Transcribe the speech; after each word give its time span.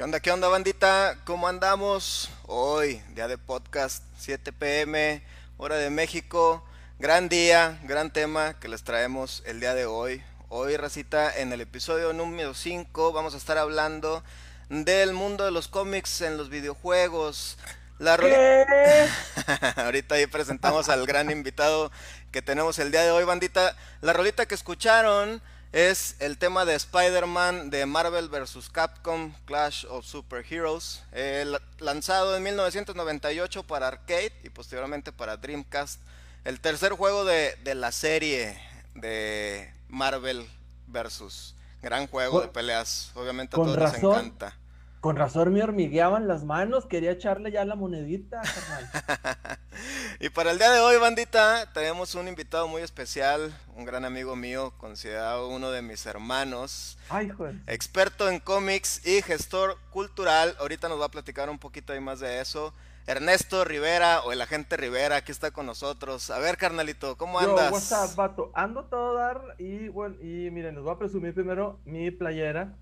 ¿Qué 0.00 0.04
onda, 0.04 0.20
qué 0.20 0.30
onda, 0.30 0.48
bandita? 0.48 1.18
¿Cómo 1.26 1.46
andamos? 1.46 2.30
Hoy, 2.46 3.02
día 3.14 3.28
de 3.28 3.36
podcast, 3.36 4.02
7 4.16 4.50
pm, 4.50 5.22
hora 5.58 5.76
de 5.76 5.90
México. 5.90 6.64
Gran 6.98 7.28
día, 7.28 7.78
gran 7.84 8.10
tema 8.10 8.58
que 8.58 8.68
les 8.68 8.82
traemos 8.82 9.42
el 9.44 9.60
día 9.60 9.74
de 9.74 9.84
hoy. 9.84 10.22
Hoy, 10.48 10.78
racita, 10.78 11.36
en 11.36 11.52
el 11.52 11.60
episodio 11.60 12.14
número 12.14 12.54
5 12.54 13.12
vamos 13.12 13.34
a 13.34 13.36
estar 13.36 13.58
hablando 13.58 14.24
del 14.70 15.12
mundo 15.12 15.44
de 15.44 15.50
los 15.50 15.68
cómics 15.68 16.22
en 16.22 16.38
los 16.38 16.48
videojuegos. 16.48 17.58
La 17.98 18.14
Ahorita 19.76 20.14
ahí 20.14 20.26
presentamos 20.26 20.88
al 20.88 21.04
gran 21.04 21.30
invitado 21.30 21.92
que 22.32 22.40
tenemos 22.40 22.78
el 22.78 22.90
día 22.90 23.02
de 23.02 23.10
hoy, 23.10 23.24
bandita. 23.24 23.76
La 24.00 24.14
rolita 24.14 24.46
que 24.46 24.54
escucharon 24.54 25.42
es 25.72 26.16
el 26.18 26.36
tema 26.36 26.64
de 26.64 26.74
Spider-Man 26.74 27.70
de 27.70 27.86
Marvel 27.86 28.28
vs. 28.28 28.68
Capcom 28.70 29.32
Clash 29.44 29.86
of 29.88 30.04
Superheroes, 30.04 31.02
eh, 31.12 31.46
lanzado 31.78 32.36
en 32.36 32.42
1998 32.42 33.62
para 33.62 33.86
arcade 33.88 34.32
y 34.42 34.50
posteriormente 34.50 35.12
para 35.12 35.36
Dreamcast. 35.36 36.00
El 36.44 36.60
tercer 36.60 36.92
juego 36.92 37.24
de, 37.24 37.56
la 37.74 37.92
serie 37.92 38.58
de 38.94 39.72
Marvel 39.88 40.48
vs. 40.88 41.54
Gran 41.82 42.08
juego 42.08 42.40
de 42.40 42.48
peleas, 42.48 43.12
obviamente 43.14 43.54
a 43.54 43.62
todos 43.62 43.76
les 43.76 44.02
encanta. 44.02 44.56
Con 45.00 45.16
razón 45.16 45.54
me 45.54 45.62
hormigueaban 45.62 46.28
las 46.28 46.44
manos, 46.44 46.84
quería 46.84 47.12
echarle 47.12 47.50
ya 47.50 47.64
la 47.64 47.74
monedita, 47.74 48.42
y 50.20 50.28
para 50.28 50.50
el 50.50 50.58
día 50.58 50.70
de 50.70 50.80
hoy, 50.80 50.98
bandita, 50.98 51.72
tenemos 51.72 52.14
un 52.14 52.28
invitado 52.28 52.68
muy 52.68 52.82
especial, 52.82 53.50
un 53.74 53.86
gran 53.86 54.04
amigo 54.04 54.36
mío, 54.36 54.74
considerado 54.76 55.48
uno 55.48 55.70
de 55.70 55.80
mis 55.80 56.04
hermanos. 56.04 56.98
Ay, 57.08 57.30
joder. 57.30 57.54
Experto 57.66 58.28
en 58.28 58.40
cómics 58.40 59.06
y 59.06 59.22
gestor 59.22 59.78
cultural. 59.88 60.54
Ahorita 60.60 60.90
nos 60.90 61.00
va 61.00 61.06
a 61.06 61.10
platicar 61.10 61.48
un 61.48 61.58
poquito 61.58 61.94
ahí 61.94 62.00
más 62.00 62.20
de 62.20 62.38
eso. 62.38 62.74
Ernesto 63.06 63.64
Rivera 63.64 64.20
o 64.20 64.32
el 64.32 64.42
agente 64.42 64.76
Rivera, 64.76 65.16
aquí 65.16 65.32
está 65.32 65.50
con 65.50 65.64
nosotros. 65.64 66.30
A 66.30 66.38
ver, 66.40 66.58
carnalito, 66.58 67.16
¿cómo 67.16 67.38
andas? 67.38 67.70
Yo, 67.70 67.74
WhatsApp, 67.74 68.14
vato. 68.16 68.50
Ando 68.54 68.84
todo 68.84 69.14
dar 69.14 69.40
y 69.56 69.88
bueno, 69.88 70.16
y 70.20 70.50
miren, 70.50 70.74
nos 70.74 70.84
voy 70.84 70.92
a 70.92 70.98
presumir 70.98 71.32
primero 71.32 71.80
mi 71.86 72.10
playera 72.10 72.76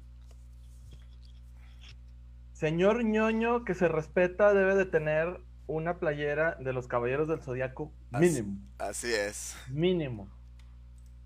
Señor 2.59 3.05
ñoño 3.05 3.65
que 3.65 3.77
se 3.77 3.87
respeta 3.87 4.53
debe 4.53 4.75
de 4.75 4.85
tener 4.85 5.41
una 5.69 6.01
playera 6.01 6.57
de 6.59 6.73
los 6.73 6.89
Caballeros 6.89 7.29
del 7.29 7.41
Zodiaco 7.41 7.93
mínimo. 8.11 8.59
Así, 8.79 9.15
es. 9.15 9.55
Mínimo. 9.69 10.29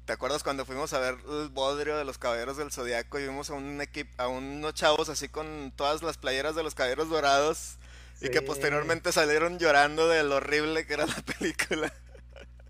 ¿Te 0.05 0.13
acuerdas 0.13 0.43
cuando 0.43 0.67
fuimos 0.67 0.93
a 0.93 0.99
ver 0.99 1.15
el 1.27 1.49
bodrio 1.49 1.97
de 1.97 2.05
los 2.05 2.19
Caballeros 2.19 2.59
del 2.59 2.71
Zodiaco 2.71 3.19
y 3.19 3.23
vimos 3.23 3.49
a 3.49 3.55
un 3.55 3.81
equipo, 3.81 4.11
a 4.19 4.29
unos 4.29 4.75
chavos 4.75 5.09
así 5.09 5.31
con 5.31 5.73
todas 5.75 6.03
las 6.03 6.19
playeras 6.19 6.55
de 6.55 6.65
los 6.65 6.75
Caballeros 6.75 7.09
Dorados 7.09 7.79
y 8.21 8.29
que 8.29 8.43
posteriormente 8.43 9.11
salieron 9.11 9.59
llorando 9.59 10.09
de 10.09 10.25
lo 10.25 10.37
horrible 10.37 10.85
que 10.85 10.93
era 10.93 11.07
la 11.07 11.17
película? 11.39 11.91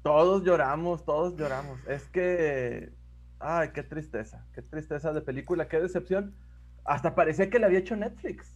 Todos 0.04 0.44
lloramos, 0.44 1.04
todos 1.04 1.36
lloramos. 1.36 1.80
Es 1.88 2.04
que 2.04 2.92
ay, 3.40 3.70
qué 3.74 3.82
tristeza, 3.82 4.46
qué 4.54 4.62
tristeza 4.62 5.12
de 5.12 5.20
película, 5.20 5.66
qué 5.66 5.80
decepción. 5.80 6.36
Hasta 6.84 7.14
parecía 7.14 7.48
que 7.50 7.58
la 7.58 7.66
había 7.66 7.78
hecho 7.78 7.96
Netflix. 7.96 8.46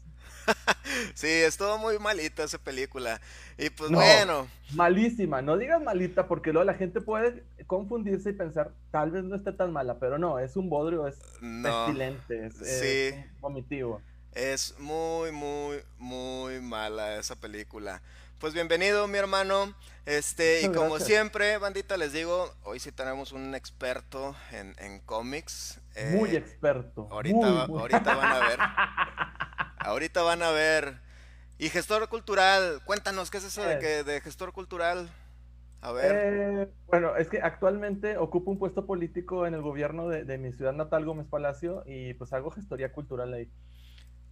sí, 1.15 1.29
estuvo 1.29 1.79
muy 1.79 1.99
malita 1.99 2.45
esa 2.45 2.59
película. 2.59 3.21
Y 3.59 3.71
pues 3.71 3.91
bueno. 3.91 4.49
Malísima, 4.75 5.43
no 5.43 5.57
digas 5.57 5.83
malita 5.83 6.27
porque 6.27 6.53
luego 6.53 6.65
la 6.65 6.75
gente 6.75 7.01
puede 7.01 7.45
confundirse 7.67 8.31
y 8.31 8.33
pensar, 8.35 8.73
tal 8.91 9.11
vez 9.11 9.25
no 9.25 9.37
esté 9.37 9.53
tan 9.53 9.73
mala, 9.73 9.99
pero 9.99 10.19
no, 10.19 10.39
es 10.39 10.57
un 10.57 10.69
bodrio, 10.69 11.07
es 11.07 11.19
pestilente, 11.63 12.47
es, 12.47 13.41
vomitivo. 13.41 14.01
Es 14.33 14.79
muy, 14.79 15.33
muy, 15.33 15.79
muy 15.99 16.61
mala 16.61 17.17
esa 17.19 17.37
película. 17.37 18.03
Pues 18.39 18.53
bienvenido, 18.53 19.09
mi 19.09 19.17
hermano. 19.17 19.73
Este, 20.05 20.61
y 20.61 20.71
como 20.71 20.99
siempre, 20.99 21.57
bandita, 21.57 21.97
les 21.97 22.13
digo, 22.13 22.53
hoy 22.65 22.79
sí 22.79 22.93
tenemos 22.93 23.33
un 23.33 23.55
experto 23.55 24.37
en, 24.53 25.01
cómics. 25.07 25.81
muy 26.13 26.31
eh, 26.31 26.37
experto. 26.37 27.09
Ahorita, 27.11 27.65
ahorita 27.65 28.15
van 28.15 28.33
a 28.33 28.39
ver. 28.47 28.59
ahorita 29.79 30.23
van 30.23 30.43
a 30.43 30.51
ver. 30.51 31.01
Y 31.57 31.71
gestor 31.71 32.07
cultural, 32.11 32.83
cuéntanos, 32.85 33.31
¿qué 33.31 33.39
es 33.39 33.45
eso 33.45 33.63
de, 33.63 33.77
eh. 33.77 33.79
que, 33.79 34.05
de 34.05 34.21
gestor 34.21 34.53
cultural? 34.53 35.09
A 35.81 35.93
ver. 35.93 36.13
Eh, 36.15 36.69
bueno, 36.89 37.17
es 37.17 37.29
que 37.29 37.41
actualmente 37.41 38.19
ocupo 38.19 38.51
un 38.51 38.59
puesto 38.59 38.85
político 38.85 39.47
en 39.47 39.55
el 39.55 39.63
gobierno 39.63 40.11
de, 40.11 40.25
de 40.25 40.37
mi 40.37 40.53
ciudad 40.53 40.75
natal, 40.75 41.07
Gómez 41.07 41.27
Palacio, 41.27 41.85
y 41.87 42.13
pues 42.13 42.35
hago 42.35 42.51
gestoría 42.51 42.93
cultural 42.93 43.33
ahí 43.33 43.49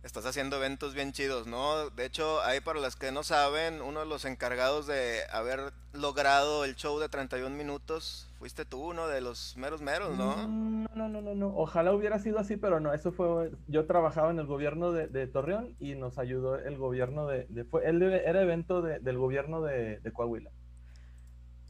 estás 0.04 0.26
haciendo 0.26 0.56
eventos 0.56 0.94
bien 0.94 1.12
chidos, 1.12 1.46
¿no? 1.46 1.88
De 1.90 2.04
hecho, 2.04 2.42
ahí 2.42 2.60
para 2.60 2.78
los 2.78 2.94
que 2.94 3.10
no 3.10 3.22
saben, 3.22 3.80
uno 3.80 4.00
de 4.00 4.06
los 4.06 4.26
encargados 4.26 4.86
de 4.86 5.22
haber 5.32 5.72
logrado 5.94 6.64
el 6.64 6.76
show 6.76 6.98
de 7.00 7.08
31 7.08 7.56
minutos, 7.56 8.28
fuiste 8.38 8.66
tú, 8.66 8.90
uno 8.90 9.08
de 9.08 9.22
los 9.22 9.56
meros 9.56 9.80
meros, 9.80 10.16
¿no? 10.16 10.36
Mm, 10.46 10.86
no, 10.94 11.08
no, 11.08 11.22
no, 11.22 11.34
no, 11.34 11.56
Ojalá 11.56 11.92
hubiera 11.92 12.18
sido 12.18 12.38
así, 12.38 12.58
pero 12.58 12.80
no, 12.80 12.92
eso 12.92 13.12
fue, 13.12 13.50
yo 13.66 13.86
trabajaba 13.86 14.30
en 14.30 14.38
el 14.38 14.46
gobierno 14.46 14.92
de, 14.92 15.26
Torreón 15.26 15.74
y 15.80 15.94
nos 15.94 16.18
ayudó 16.18 16.58
el 16.58 16.76
gobierno 16.76 17.26
de, 17.26 17.46
fue, 17.70 17.88
él 17.88 18.02
era 18.02 18.42
evento 18.42 18.82
del 18.82 19.18
gobierno 19.18 19.62
de, 19.62 20.00
Coahuila. 20.12 20.50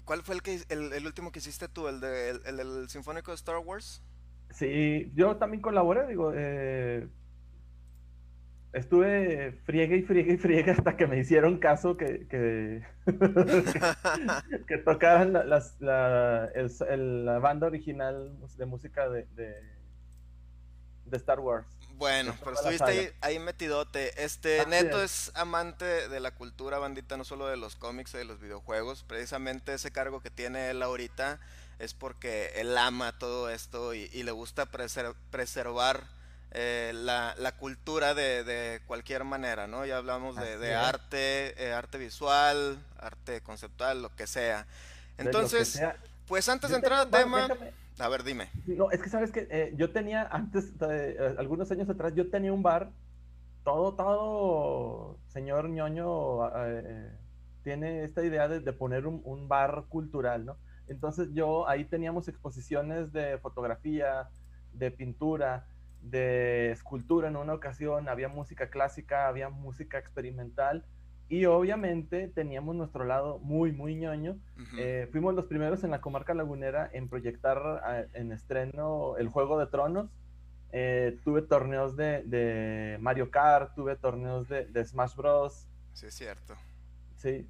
¿Cuál 0.05 0.23
fue 0.23 0.35
el, 0.35 0.43
que, 0.43 0.61
el, 0.69 1.07
último 1.07 1.31
que 1.31 1.39
hiciste 1.39 1.69
tú, 1.69 1.87
el, 1.87 2.01
de, 2.01 2.31
el, 2.31 2.89
Sinfónico 2.89 3.31
de 3.31 3.37
Star 3.37 3.59
Wars? 3.59 4.03
Sí, 4.51 5.11
yo 5.15 5.37
también 5.37 5.63
colaboré, 5.63 6.07
digo, 6.07 6.33
eh, 6.35 7.09
estuve 8.75 9.53
friegue 9.65 9.99
y 9.99 10.03
friegue 10.03 10.35
y 10.35 10.37
friegue 10.37 10.73
hasta 10.73 10.97
que 10.97 11.07
me 11.07 11.19
hicieron 11.19 11.59
caso 11.59 11.97
que, 11.97 12.27
que, 12.29 12.83
que, 14.67 14.79
tocaran 14.79 15.33
la, 15.33 15.45
la, 15.79 16.51
la, 16.97 17.39
banda 17.39 17.69
original 17.69 18.37
de 18.57 18.67
música 18.67 19.09
de, 19.09 19.27
de, 19.35 21.17
Star 21.17 21.39
Wars. 21.39 21.67
Bueno, 21.97 22.35
pero 22.41 22.55
estuviste 22.55 23.15
ahí, 23.21 23.39
metidote. 23.39 24.25
Este, 24.25 24.67
Neto 24.67 25.01
es. 25.01 25.31
amante 25.37 26.09
de 26.09 26.19
la 26.19 26.33
cultura 26.33 26.79
bandita, 26.79 27.17
no 27.17 27.23
solo 27.23 27.47
de 27.47 27.57
los 27.57 27.77
cómics 27.77 28.15
y 28.15 28.19
de 28.19 28.25
los 28.25 28.41
videojuegos. 28.41 29.05
Precisamente 29.05 29.75
ese 29.75 29.93
cargo 29.93 30.21
que 30.21 30.31
tiene 30.31 30.71
él 30.71 30.83
ahorita 30.83 31.39
es 31.79 31.95
porque 31.95 32.51
él 32.57 32.77
ama 32.77 33.17
todo 33.17 33.49
esto 33.49 33.95
y, 33.95 34.11
y 34.13 34.25
le 34.25 34.33
gusta 34.33 34.67
preservar 34.67 36.03
eh, 36.57 36.93
la, 36.95 37.35
la, 37.37 37.57
cultura 37.57 38.15
de, 38.15 38.45
de, 38.45 38.81
cualquier 38.87 39.25
manera, 39.25 39.67
¿no? 39.67 39.85
Ya 39.85 39.97
hablamos 39.97 40.37
de, 40.37 40.57
de 40.57 40.73
arte, 40.73 41.61
eh, 41.61 41.73
arte 41.73 41.99
visual, 41.99 42.79
arte 42.97 43.41
conceptual, 43.41 44.03
lo 44.03 44.15
que 44.15 44.29
sea. 44.29 44.65
Entonces, 45.19 45.83
pues 46.29 46.49
antes 46.49 46.71
de 46.71 46.77
entrar 46.77 47.01
al 47.01 47.11
tema... 47.11 47.49
A 47.99 48.09
ver, 48.09 48.23
dime. 48.23 48.51
No, 48.67 48.91
es 48.93 49.03
que 49.03 49.09
sabes 49.09 49.33
que 49.33 49.49
eh, 49.51 49.73
yo 49.77 49.91
tenía 49.91 50.29
antes, 50.31 50.73
algunos 51.39 51.73
años 51.73 51.91
atrás, 51.91 52.13
yo 52.15 52.31
tenía 52.31 52.53
un 52.53 52.63
bar, 52.63 52.91
todo, 53.65 53.95
todo 53.95 55.19
señor 55.27 55.69
ñoño 55.69 56.51
tiene 57.65 58.05
esta 58.05 58.25
idea 58.25 58.47
de, 58.47 58.61
de 58.61 58.73
poner 58.73 59.09
un, 59.09 59.23
un, 59.25 59.49
bar 59.49 59.87
cultural, 59.89 60.45
¿no? 60.45 60.57
Entonces 60.87 61.29
yo 61.33 61.69
ahí 61.69 61.85
teníamos 61.85 62.29
exposiciones 62.29 63.13
de 63.13 63.39
fotografía, 63.39 64.29
de 64.73 64.91
pintura, 64.91 65.67
de 66.05 66.71
escultura 66.71 67.29
en 67.29 67.37
una 67.37 67.55
ocasión, 67.55 68.09
había 68.09 68.29
música 68.29 68.69
clásica, 68.69 69.27
había 69.27 69.49
música 69.49 69.99
experimental 69.99 70.85
y 71.29 71.47
obviamente 71.47 72.29
teníamos 72.29 72.77
nuestro 72.77 73.05
lado 73.05 73.39
muy, 73.39 73.73
muy 73.73 73.97
ñoño. 73.97 74.39
Eh, 74.79 75.09
fuimos 75.11 75.35
los 75.35 75.47
primeros 75.47 75.83
en 75.83 75.91
la 75.91 76.01
comarca 76.01 76.35
lagunera 76.35 76.91
en 76.93 77.09
proyectar 77.09 78.09
en 78.13 78.33
estreno 78.33 79.17
el 79.17 79.29
Juego 79.29 79.59
de 79.59 79.67
Tronos. 79.67 80.11
Eh, 80.73 81.19
tuve 81.25 81.43
torneos 81.43 81.97
de, 81.97 82.99
Mario 83.01 83.31
Kart, 83.31 83.75
tuve 83.75 83.97
torneos 83.97 84.49
de, 84.49 84.85
Smash 84.85 85.15
Bros. 85.17 85.67
Sí, 85.95 86.07
es 86.07 86.15
cierto. 86.15 86.55
Sí, 87.17 87.49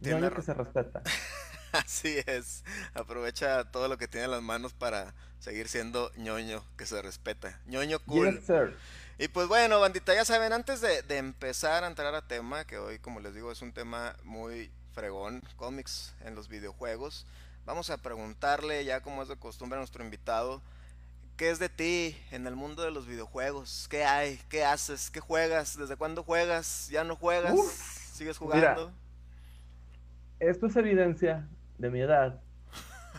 ñoño 0.00 0.30
que 0.32 0.42
se 0.42 0.54
respeta. 0.54 1.02
Así 1.72 2.18
es. 2.26 2.64
Aprovecha 2.94 3.64
todo 3.70 3.88
lo 3.88 3.98
que 3.98 4.08
tiene 4.08 4.26
en 4.26 4.30
las 4.32 4.42
manos 4.42 4.72
para 4.72 5.14
seguir 5.38 5.68
siendo 5.68 6.10
ñoño 6.16 6.64
que 6.76 6.86
se 6.86 7.00
respeta. 7.02 7.60
ñoño 7.66 8.00
cool. 8.00 8.42
Y 9.18 9.28
pues 9.28 9.48
bueno, 9.48 9.80
bandita, 9.80 10.14
ya 10.14 10.24
saben, 10.24 10.52
antes 10.52 10.80
de, 10.80 11.02
empezar 11.16 11.82
a 11.82 11.88
entrar 11.88 12.14
a 12.14 12.26
tema, 12.26 12.64
que 12.64 12.78
hoy, 12.78 13.00
como 13.00 13.18
les 13.18 13.34
digo, 13.34 13.50
es 13.50 13.62
un 13.62 13.72
tema 13.72 14.14
muy 14.22 14.70
fregón, 14.92 15.42
cómics 15.56 16.14
en 16.24 16.36
los 16.36 16.48
videojuegos, 16.48 17.26
vamos 17.64 17.90
a 17.90 17.98
preguntarle, 17.98 18.84
ya 18.84 19.00
como 19.00 19.22
es 19.22 19.28
de 19.28 19.36
costumbre 19.36 19.76
a 19.76 19.80
nuestro 19.80 20.04
invitado, 20.04 20.62
¿qué 21.36 21.50
es 21.50 21.58
de 21.58 21.68
ti 21.68 22.16
en 22.30 22.46
el 22.46 22.54
mundo 22.54 22.84
de 22.84 22.92
los 22.92 23.08
videojuegos? 23.08 23.88
¿Qué 23.90 24.04
hay? 24.04 24.40
¿Qué 24.48 24.64
haces? 24.64 25.10
¿Qué 25.10 25.18
juegas? 25.18 25.76
¿Desde 25.76 25.96
cuándo 25.96 26.22
juegas? 26.22 26.88
¿Ya 26.88 27.02
no 27.02 27.16
juegas? 27.16 27.58
¿Sigues 28.12 28.38
jugando? 28.38 28.92
esto 30.38 30.66
es 30.66 30.76
evidencia 30.76 31.48
de 31.78 31.90
mi 31.90 32.00
edad. 32.00 32.40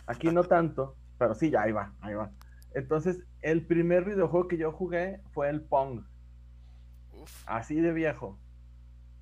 Aquí 0.06 0.28
no 0.28 0.44
tanto, 0.44 0.96
pero 1.18 1.34
sí, 1.34 1.50
ya 1.50 1.62
ahí 1.62 1.72
va, 1.72 1.92
ahí 2.00 2.14
va. 2.14 2.30
Entonces, 2.74 3.20
el 3.42 3.66
primer 3.66 4.04
videojuego 4.04 4.48
que 4.48 4.58
yo 4.58 4.72
jugué 4.72 5.20
fue 5.32 5.48
el 5.48 5.62
Pong. 5.62 6.04
Así 7.46 7.80
de 7.80 7.92
viejo. 7.92 8.38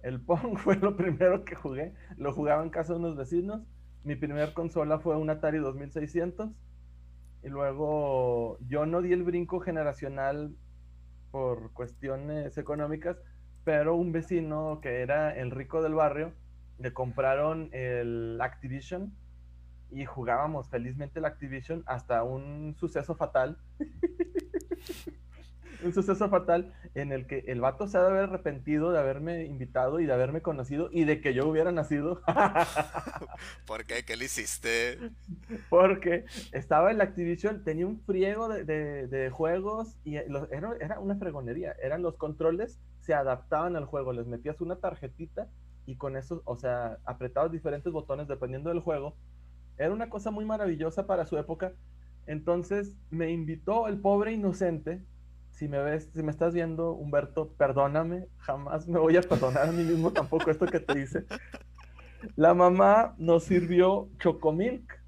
El 0.02 0.20
Pong 0.20 0.56
fue 0.58 0.76
lo 0.76 0.96
primero 0.96 1.44
que 1.44 1.54
jugué. 1.54 1.94
Lo 2.16 2.32
jugaba 2.32 2.62
en 2.62 2.70
casa 2.70 2.92
de 2.92 2.98
unos 2.98 3.16
vecinos. 3.16 3.62
Mi 4.04 4.16
primer 4.16 4.52
consola 4.52 4.98
fue 4.98 5.16
un 5.16 5.30
Atari 5.30 5.58
2600. 5.58 6.50
Y 7.42 7.48
luego 7.48 8.58
yo 8.60 8.86
no 8.86 9.00
di 9.00 9.12
el 9.12 9.22
brinco 9.22 9.60
generacional 9.60 10.54
por 11.30 11.72
cuestiones 11.72 12.56
económicas, 12.58 13.16
pero 13.64 13.94
un 13.94 14.12
vecino 14.12 14.80
que 14.80 15.02
era 15.02 15.36
el 15.36 15.50
rico 15.50 15.82
del 15.82 15.94
barrio 15.94 16.32
le 16.78 16.92
compraron 16.92 17.68
el 17.72 18.38
Activision 18.40 19.14
y 19.90 20.04
jugábamos 20.04 20.68
felizmente 20.68 21.18
el 21.18 21.24
Activision 21.24 21.82
hasta 21.86 22.22
un 22.22 22.74
suceso 22.78 23.14
fatal. 23.14 23.58
un 25.82 25.92
suceso 25.92 26.28
fatal 26.28 26.72
en 26.94 27.12
el 27.12 27.26
que 27.26 27.44
el 27.46 27.60
vato 27.60 27.86
se 27.86 27.98
ha 27.98 28.02
de 28.02 28.08
haber 28.08 28.24
arrepentido 28.24 28.90
de 28.90 28.98
haberme 28.98 29.44
invitado 29.44 30.00
y 30.00 30.06
de 30.06 30.12
haberme 30.12 30.42
conocido 30.42 30.88
y 30.90 31.04
de 31.04 31.20
que 31.20 31.34
yo 31.34 31.48
hubiera 31.48 31.72
nacido. 31.72 32.22
¿Por 33.66 33.84
qué? 33.84 34.04
¿Qué 34.04 34.16
le 34.16 34.24
hiciste? 34.26 34.98
Porque 35.68 36.24
estaba 36.52 36.90
el 36.90 37.00
Activision, 37.00 37.64
tenía 37.64 37.86
un 37.86 38.00
friego 38.00 38.48
de, 38.48 39.30
juegos 39.32 39.96
y 40.04 40.16
era, 40.16 40.76
era, 40.80 40.98
una 41.00 41.16
fregonería. 41.16 41.74
Eran 41.82 42.02
los 42.02 42.16
controles, 42.16 42.80
se 43.00 43.14
adaptaban 43.14 43.76
al 43.76 43.84
juego, 43.84 44.12
les 44.12 44.26
metías 44.26 44.60
una 44.60 44.76
tarjetita 44.76 45.48
y 45.86 45.96
con 45.96 46.16
eso, 46.16 46.42
o 46.44 46.56
sea, 46.56 46.98
apretabas 47.04 47.52
diferentes 47.52 47.92
botones 47.92 48.28
dependiendo 48.28 48.70
del 48.70 48.80
juego. 48.80 49.16
Era 49.78 49.92
una 49.92 50.10
cosa 50.10 50.30
muy 50.30 50.44
maravillosa 50.44 51.06
para 51.06 51.26
su 51.26 51.38
época. 51.38 51.72
Entonces 52.26 52.96
me 53.10 53.30
invitó 53.30 53.88
el 53.88 53.98
pobre 53.98 54.32
inocente. 54.32 55.02
Si 55.50 55.68
me 55.68 55.78
ves, 55.82 56.08
si 56.14 56.22
me 56.22 56.30
estás 56.30 56.54
viendo, 56.54 56.92
Humberto, 56.92 57.52
perdóname, 57.54 58.28
jamás 58.38 58.86
me 58.86 58.98
voy 58.98 59.16
a 59.16 59.22
perdonar 59.22 59.68
a 59.68 59.72
mí 59.72 59.82
mismo 59.82 60.12
tampoco 60.12 60.50
esto 60.50 60.66
que 60.66 60.80
te 60.80 61.00
hice. 61.00 61.24
La 62.36 62.54
mamá 62.54 63.14
nos 63.18 63.44
sirvió 63.44 64.08
chocomilk. 64.18 65.00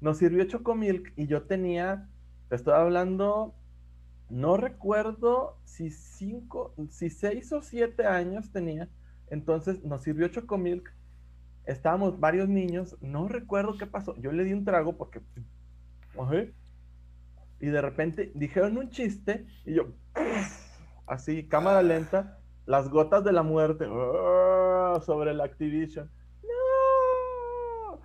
Nos 0.00 0.18
sirvió 0.18 0.44
chocomilk 0.44 1.12
y 1.16 1.26
yo 1.26 1.42
tenía, 1.42 2.08
te 2.48 2.56
estoy 2.56 2.74
hablando, 2.74 3.54
no 4.28 4.56
recuerdo 4.56 5.58
si 5.64 5.90
cinco, 5.90 6.74
si 6.90 7.10
seis 7.10 7.52
o 7.52 7.62
siete 7.62 8.06
años 8.06 8.52
tenía 8.52 8.88
entonces 9.28 9.82
nos 9.84 10.02
sirvió 10.02 10.28
Chocomilk. 10.28 10.92
Estábamos 11.66 12.18
varios 12.20 12.48
niños. 12.48 12.96
No 13.00 13.28
recuerdo 13.28 13.76
qué 13.76 13.86
pasó. 13.86 14.16
Yo 14.18 14.32
le 14.32 14.44
di 14.44 14.52
un 14.52 14.64
trago 14.64 14.96
porque. 14.96 15.20
Y 17.60 17.66
de 17.66 17.82
repente 17.82 18.30
dijeron 18.34 18.78
un 18.78 18.90
chiste 18.90 19.46
y 19.64 19.74
yo. 19.74 19.88
Así, 21.06 21.46
cámara 21.48 21.82
lenta. 21.82 22.38
Las 22.66 22.88
gotas 22.88 23.24
de 23.24 23.32
la 23.32 23.42
muerte. 23.42 23.84
Sobre 25.04 25.32
el 25.32 25.40
Activision. 25.40 26.10
¡No! 26.42 28.00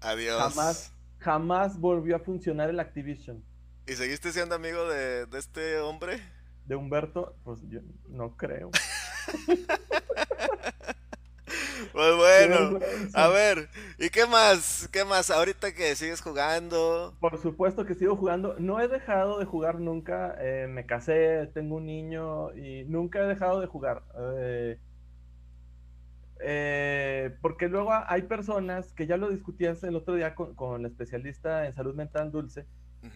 Adiós. 0.00 0.40
Jamás, 0.40 0.92
jamás 1.18 1.78
volvió 1.78 2.16
a 2.16 2.18
funcionar 2.18 2.68
el 2.68 2.80
Activision. 2.80 3.44
¿Y 3.86 3.92
seguiste 3.94 4.32
siendo 4.32 4.54
amigo 4.56 4.88
de, 4.88 5.26
de 5.26 5.38
este 5.38 5.78
hombre? 5.78 6.20
De 6.66 6.76
Humberto, 6.76 7.36
pues 7.44 7.60
yo 7.68 7.80
no 8.08 8.36
creo. 8.36 8.70
Pues 11.92 12.16
bueno, 12.16 12.78
a 13.14 13.28
ver, 13.28 13.68
¿y 13.98 14.10
qué 14.10 14.26
más? 14.26 14.88
¿Qué 14.92 15.04
más? 15.04 15.30
Ahorita 15.30 15.72
que 15.72 15.94
sigues 15.96 16.20
jugando. 16.20 17.14
Por 17.20 17.38
supuesto 17.38 17.84
que 17.84 17.94
sigo 17.94 18.16
jugando. 18.16 18.56
No 18.58 18.80
he 18.80 18.88
dejado 18.88 19.38
de 19.38 19.44
jugar 19.44 19.80
nunca. 19.80 20.36
Eh, 20.40 20.66
me 20.68 20.86
casé, 20.86 21.50
tengo 21.54 21.76
un 21.76 21.86
niño 21.86 22.54
y 22.54 22.84
nunca 22.84 23.20
he 23.20 23.26
dejado 23.26 23.60
de 23.60 23.66
jugar. 23.66 24.02
Eh, 24.18 24.78
eh, 26.42 27.36
porque 27.42 27.68
luego 27.68 27.92
hay 27.92 28.22
personas 28.22 28.92
que 28.92 29.06
ya 29.06 29.16
lo 29.16 29.28
discutías 29.28 29.82
el 29.84 29.96
otro 29.96 30.14
día 30.14 30.34
con, 30.34 30.54
con 30.54 30.82
la 30.82 30.88
especialista 30.88 31.66
en 31.66 31.74
salud 31.74 31.94
mental 31.94 32.32
Dulce, 32.32 32.66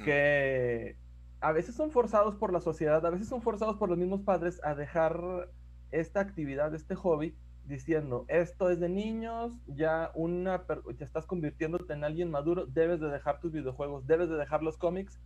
que 0.04 0.96
a 1.40 1.52
veces 1.52 1.74
son 1.74 1.90
forzados 1.90 2.36
por 2.36 2.52
la 2.52 2.60
sociedad, 2.60 3.04
a 3.04 3.10
veces 3.10 3.28
son 3.28 3.42
forzados 3.42 3.76
por 3.76 3.88
los 3.88 3.98
mismos 3.98 4.22
padres 4.22 4.60
a 4.62 4.74
dejar 4.74 5.48
esta 5.90 6.20
actividad, 6.20 6.74
este 6.74 6.94
hobby, 6.94 7.34
diciendo, 7.66 8.24
esto 8.28 8.70
es 8.70 8.80
de 8.80 8.88
niños, 8.88 9.52
ya 9.66 10.10
una 10.14 10.64
ya 10.98 11.04
estás 11.04 11.26
convirtiéndote 11.26 11.92
en 11.92 12.04
alguien 12.04 12.30
maduro, 12.30 12.66
debes 12.66 13.00
de 13.00 13.08
dejar 13.08 13.40
tus 13.40 13.52
videojuegos, 13.52 14.06
debes 14.06 14.28
de 14.28 14.36
dejar 14.36 14.62
los 14.62 14.76
cómics. 14.76 15.20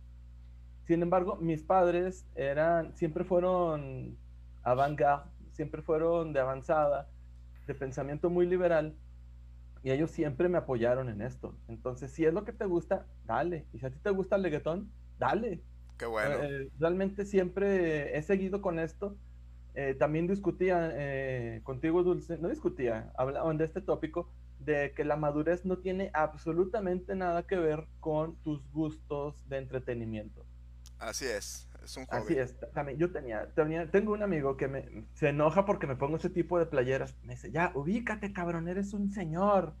Sin 0.85 1.01
embargo, 1.01 1.35
mis 1.35 1.63
padres 1.63 2.25
eran 2.35 2.95
siempre 2.95 3.23
fueron 3.23 4.17
avant-garde, 4.63 5.29
siempre 5.51 5.81
fueron 5.81 6.33
de 6.33 6.39
avanzada, 6.39 7.09
de 7.67 7.75
pensamiento 7.75 8.29
muy 8.29 8.45
liberal 8.47 8.95
y 9.83 9.91
ellos 9.91 10.11
siempre 10.11 10.49
me 10.49 10.57
apoyaron 10.57 11.09
en 11.09 11.21
esto. 11.21 11.55
Entonces, 11.67 12.11
si 12.11 12.25
es 12.25 12.33
lo 12.33 12.43
que 12.43 12.51
te 12.51 12.65
gusta, 12.65 13.05
dale. 13.25 13.65
Y 13.73 13.79
si 13.79 13.85
a 13.85 13.89
ti 13.89 13.99
te 14.01 14.09
gusta 14.09 14.35
el 14.35 14.41
leguetón, 14.41 14.91
dale. 15.17 15.63
Qué 15.97 16.05
bueno. 16.05 16.35
Eh, 16.43 16.69
realmente 16.79 17.25
siempre 17.25 18.17
he 18.17 18.21
seguido 18.21 18.61
con 18.61 18.79
esto. 18.79 19.15
Eh, 19.81 19.93
también 19.93 20.27
discutía 20.27 20.91
eh, 20.91 21.61
contigo, 21.63 22.03
Dulce, 22.03 22.37
no 22.37 22.49
discutía, 22.49 23.13
hablaban 23.15 23.57
de 23.57 23.63
este 23.63 23.79
tópico, 23.79 24.29
de 24.59 24.91
que 24.93 25.05
la 25.05 25.15
madurez 25.15 25.63
no 25.63 25.77
tiene 25.77 26.11
absolutamente 26.13 27.15
nada 27.15 27.47
que 27.47 27.55
ver 27.55 27.87
con 28.01 28.35
tus 28.43 28.69
gustos 28.73 29.41
de 29.47 29.57
entretenimiento. 29.57 30.45
Así 30.97 31.27
es, 31.27 31.69
es 31.81 31.95
un 31.95 32.05
hobby. 32.07 32.17
Así 32.17 32.37
es, 32.37 32.57
también 32.73 32.97
yo 32.97 33.09
tenía, 33.13 33.53
tenía, 33.55 33.89
tengo 33.89 34.11
un 34.11 34.21
amigo 34.21 34.57
que 34.57 34.67
me, 34.67 35.05
se 35.13 35.29
enoja 35.29 35.63
porque 35.63 35.87
me 35.87 35.95
pongo 35.95 36.17
ese 36.17 36.29
tipo 36.29 36.59
de 36.59 36.65
playeras, 36.65 37.15
me 37.23 37.35
dice, 37.35 37.49
ya, 37.49 37.71
ubícate, 37.73 38.33
cabrón, 38.33 38.67
eres 38.67 38.93
un 38.93 39.09
señor. 39.11 39.75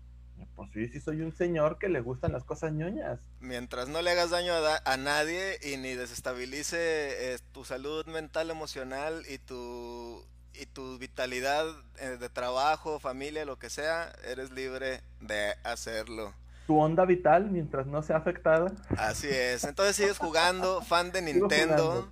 Pues 0.59 0.71
sí, 0.73 0.89
sí 0.89 0.99
soy 0.99 1.21
un 1.21 1.31
señor 1.31 1.77
que 1.77 1.87
le 1.87 2.01
gustan 2.01 2.33
las 2.33 2.43
cosas 2.43 2.73
ñoñas. 2.73 3.21
Mientras 3.39 3.87
no 3.87 4.01
le 4.01 4.11
hagas 4.11 4.29
daño 4.29 4.51
a, 4.53 4.97
nadie 4.97 5.57
y 5.63 5.77
ni 5.77 5.93
desestabilice 5.93 6.75
eh, 6.77 7.39
tu 7.53 7.63
salud 7.63 8.05
mental, 8.07 8.51
emocional 8.51 9.23
y 9.29 9.37
tu, 9.37 10.21
y 10.53 10.65
tu 10.65 10.97
vitalidad 10.97 11.65
eh, 12.01 12.17
de 12.19 12.27
trabajo, 12.27 12.99
familia, 12.99 13.45
lo 13.45 13.57
que 13.57 13.69
sea, 13.69 14.11
eres 14.25 14.51
libre 14.51 14.99
de 15.21 15.53
hacerlo. 15.63 16.33
Tu 16.67 16.77
onda 16.77 17.05
vital 17.05 17.49
mientras 17.49 17.87
no 17.87 18.01
sea 18.01 18.17
afectada. 18.17 18.69
Así 18.97 19.29
es. 19.29 19.63
Entonces 19.63 19.95
sigues 19.95 20.17
jugando, 20.17 20.81
fan 20.81 21.13
de 21.13 21.21
Nintendo, 21.21 22.11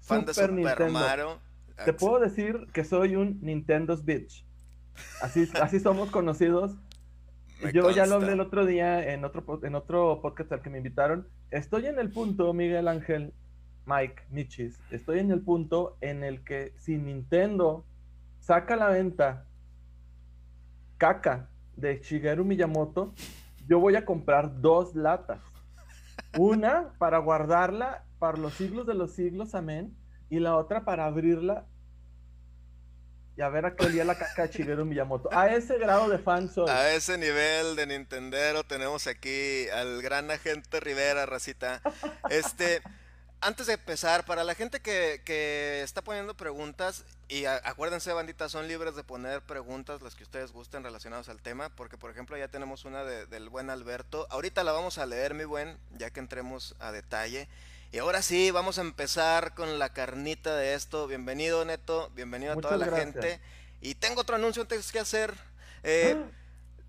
fan 0.00 0.24
de 0.24 0.34
Super 0.34 0.90
Mario. 0.90 1.38
Te 1.84 1.92
puedo 1.92 2.18
decir 2.18 2.66
que 2.72 2.82
soy 2.82 3.14
un 3.14 3.38
Nintendo's 3.42 4.04
bitch. 4.04 4.44
Así, 5.20 5.48
así 5.60 5.78
somos 5.78 6.10
conocidos 6.10 6.74
yo 7.72 7.90
ya 7.90 8.06
lo 8.06 8.16
hablé 8.16 8.32
el 8.32 8.40
otro 8.40 8.66
día 8.66 9.12
en 9.12 9.24
otro, 9.24 9.60
en 9.62 9.74
otro 9.74 10.20
podcast 10.20 10.52
al 10.52 10.62
que 10.62 10.70
me 10.70 10.78
invitaron. 10.78 11.28
Estoy 11.50 11.86
en 11.86 11.98
el 11.98 12.10
punto, 12.10 12.52
Miguel 12.52 12.88
Ángel, 12.88 13.32
Mike, 13.86 14.24
Michis, 14.30 14.80
estoy 14.90 15.20
en 15.20 15.30
el 15.30 15.40
punto 15.42 15.96
en 16.00 16.24
el 16.24 16.42
que 16.42 16.72
si 16.76 16.98
Nintendo 16.98 17.84
saca 18.40 18.74
a 18.74 18.76
la 18.76 18.88
venta 18.88 19.46
caca 20.98 21.50
de 21.76 22.00
Shigeru 22.00 22.44
Miyamoto, 22.44 23.14
yo 23.68 23.78
voy 23.78 23.96
a 23.96 24.04
comprar 24.04 24.60
dos 24.60 24.94
latas. 24.94 25.40
Una 26.38 26.94
para 26.98 27.18
guardarla 27.18 28.04
para 28.18 28.38
los 28.38 28.54
siglos 28.54 28.86
de 28.86 28.94
los 28.94 29.12
siglos, 29.12 29.54
amén, 29.54 29.96
y 30.28 30.40
la 30.40 30.56
otra 30.56 30.84
para 30.84 31.06
abrirla 31.06 31.66
y 33.36 33.42
a 33.42 33.48
ver 33.48 33.66
a 33.66 33.76
qué 33.76 33.86
olía 33.86 34.04
la 34.04 34.16
caca 34.16 34.46
de 34.46 34.84
Miyamoto. 34.84 35.28
A 35.32 35.48
ese 35.48 35.78
grado 35.78 36.08
de 36.08 36.18
fan 36.18 36.50
soy. 36.52 36.68
A 36.70 36.94
ese 36.94 37.18
nivel 37.18 37.76
de 37.76 37.86
Nintendero 37.86 38.64
tenemos 38.64 39.06
aquí 39.06 39.68
al 39.68 40.00
gran 40.00 40.30
agente 40.30 40.80
Rivera, 40.80 41.26
racita. 41.26 41.82
Este, 42.30 42.82
antes 43.40 43.66
de 43.66 43.74
empezar, 43.74 44.24
para 44.24 44.42
la 44.42 44.54
gente 44.54 44.80
que, 44.80 45.20
que 45.24 45.82
está 45.82 46.02
poniendo 46.02 46.34
preguntas, 46.34 47.04
y 47.28 47.44
acuérdense, 47.44 48.12
bandita, 48.12 48.48
son 48.48 48.68
libres 48.68 48.96
de 48.96 49.04
poner 49.04 49.42
preguntas, 49.42 50.00
las 50.00 50.14
que 50.14 50.22
ustedes 50.22 50.52
gusten 50.52 50.82
relacionadas 50.82 51.28
al 51.28 51.42
tema, 51.42 51.68
porque 51.70 51.98
por 51.98 52.10
ejemplo 52.10 52.38
ya 52.38 52.48
tenemos 52.48 52.86
una 52.86 53.04
del 53.04 53.48
buen 53.50 53.68
Alberto. 53.68 54.26
Ahorita 54.30 54.64
la 54.64 54.72
vamos 54.72 54.96
a 54.96 55.04
leer, 55.04 55.34
mi 55.34 55.44
buen, 55.44 55.76
ya 55.98 56.10
que 56.10 56.20
entremos 56.20 56.74
a 56.78 56.90
detalle. 56.90 57.48
Y 57.92 57.98
ahora 57.98 58.20
sí, 58.20 58.50
vamos 58.50 58.78
a 58.78 58.80
empezar 58.80 59.54
con 59.54 59.78
la 59.78 59.92
carnita 59.92 60.56
de 60.56 60.74
esto. 60.74 61.06
Bienvenido, 61.06 61.64
Neto. 61.64 62.10
Bienvenido 62.14 62.52
a 62.52 62.56
toda 62.56 62.76
la 62.76 62.96
gente. 62.96 63.40
Y 63.80 63.94
tengo 63.94 64.22
otro 64.22 64.36
anuncio 64.36 64.62
antes 64.62 64.90
que 64.90 64.98
hacer. 64.98 65.34
Eh, 65.82 66.16
ah. 66.18 66.30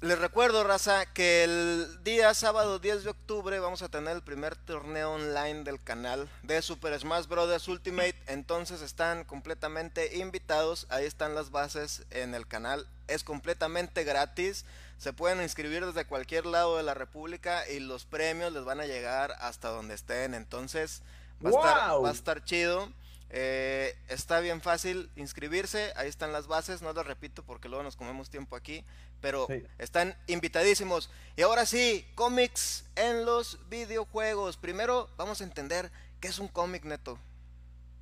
Les 0.01 0.20
recuerdo, 0.20 0.63
raza, 0.63 1.06
que 1.06 1.44
el 1.44 2.04
día 2.04 2.34
sábado 2.34 2.80
10 2.80 3.04
de 3.04 3.10
octubre 3.12 3.60
vamos 3.60 3.82
a 3.82 3.89
tener 3.89 4.16
el 4.16 4.22
primer 4.22 4.56
torneo 4.56 5.13
online 5.13 5.63
del 5.63 5.82
canal 5.82 6.30
de 6.44 6.62
Super 6.62 7.00
Smash 7.00 7.27
Bros. 7.27 7.68
Ultimate. 7.68 8.16
Entonces 8.27 8.82
están 8.82 9.24
completamente 9.24 10.18
invitados. 10.18 10.88
Ahí 10.89 11.06
están 11.06 11.36
las 11.36 11.51
bases 11.51 12.06
en 12.10 12.34
el 12.34 12.48
canal. 12.48 12.88
Es 13.08 13.24
completamente 13.24 14.04
gratis. 14.04 14.66
Se 14.98 15.13
pueden 15.13 15.42
inscribir 15.42 15.86
desde 15.86 16.06
cualquier 16.06 16.46
lado 16.46 16.77
de 16.77 16.84
la 16.84 16.94
República 16.94 17.70
y 17.70 17.80
los 17.80 18.06
premios 18.06 18.51
les 18.54 18.66
van 18.66 18.80
a 18.80 18.86
llegar 18.86 19.34
hasta 19.39 19.70
donde 19.70 19.96
estén. 19.96 20.34
Entonces 20.34 21.04
va, 21.44 21.50
a, 21.50 21.51
estar, 21.51 22.04
va 22.04 22.10
a 22.10 22.13
estar 22.13 22.44
chido. 22.44 22.92
Eh, 23.30 23.96
está 24.08 24.39
bien 24.39 24.62
fácil 24.62 25.10
inscribirse, 25.18 25.92
ahí 25.98 26.08
están 26.08 26.32
las 26.32 26.48
bases, 26.48 26.82
no 26.82 26.94
lo 26.94 27.04
repito 27.04 27.44
porque 27.44 27.68
luego 27.68 27.84
nos 27.84 27.98
comemos 27.98 28.30
tiempo 28.30 28.56
aquí, 28.56 28.86
pero 29.20 29.48
están 29.77 30.16
invitadísimos. 30.27 31.10
Y 31.36 31.42
ahora 31.42 31.66
sí, 31.66 32.08
cómics 32.16 32.86
en 32.96 33.25
los 33.25 33.60
videojuegos. 33.70 34.58
Primero 34.58 35.10
vamos 35.18 35.42
a 35.42 35.44
entender 35.44 35.92
qué 36.22 36.30
es 36.30 36.39
un 36.39 36.48
cómic 36.48 36.86
neto. 36.86 37.20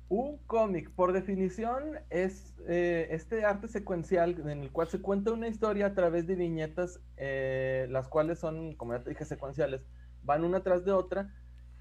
Un 0.08 0.38
cómic, 0.46 0.90
por 0.92 1.12
definición, 1.12 1.82
es 2.10 2.54
eh, 2.68 3.08
este 3.10 3.44
arte 3.44 3.66
secuencial 3.66 4.36
en 4.38 4.62
el 4.62 4.70
cual 4.70 4.86
se 4.86 5.00
cuenta 5.00 5.32
una 5.32 5.48
historia 5.48 5.86
a 5.86 5.94
través 5.94 6.28
de 6.28 6.36
viñetas, 6.36 7.00
eh, 7.16 7.88
las 7.90 8.06
cuales 8.06 8.38
son, 8.38 8.74
como 8.74 8.92
ya 8.92 9.02
te 9.02 9.10
dije, 9.10 9.24
secuenciales, 9.24 9.80
van 10.22 10.44
una 10.44 10.62
tras 10.62 10.84
de 10.84 10.92
otra, 10.92 11.34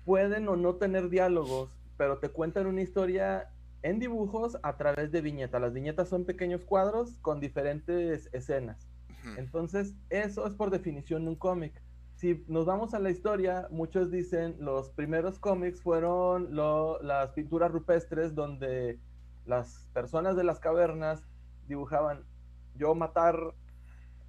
pueden 0.05 0.48
o 0.48 0.55
no 0.55 0.75
tener 0.75 1.10
diálogos, 1.10 1.77
pero 1.98 2.17
te 2.17 2.29
cuentan 2.29 2.65
una 2.65 2.82
historia 2.82 3.51
en 3.84 4.00
dibujos 4.00 4.58
a 4.63 4.75
través 4.75 5.12
de 5.12 5.22
viñetas. 5.22 5.62
Las 5.62 5.74
viñetas 5.74 6.10
son 6.10 6.25
pequeños 6.25 6.65
cuadros 6.65 7.20
con 7.22 7.39
diferentes 7.39 8.29
escenas. 8.34 8.88
Entonces, 9.38 9.96
eso 10.12 10.46
es 10.46 10.53
por 10.53 10.70
definición 10.70 11.27
un 11.27 11.36
cómic 11.36 11.82
si 12.15 12.43
nos 12.48 12.65
vamos 12.65 12.93
a 12.93 13.00
la 13.00 13.10
historia, 13.10 13.67
muchos 13.72 14.10
dicen 14.10 14.55
los 14.60 14.89
primeros 14.89 15.38
cómics 15.38 15.81
fueron 15.81 16.55
las 16.55 17.31
pinturas 17.31 17.72
rupestres 17.72 18.34
donde 18.34 19.00
las 19.45 19.88
personas 19.93 20.38
de 20.38 20.45
las 20.45 20.60
cavernas 20.60 21.24
dibujaban 21.67 22.24
yo 22.75 22.95
matar 22.95 23.53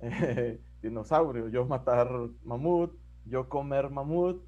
eh, 0.00 0.60
dinosaurio, 0.82 1.48
yo 1.48 1.64
matar 1.64 2.10
mamut, 2.42 2.92
yo 3.24 3.48
comer 3.48 3.88
mamut, 3.90 4.42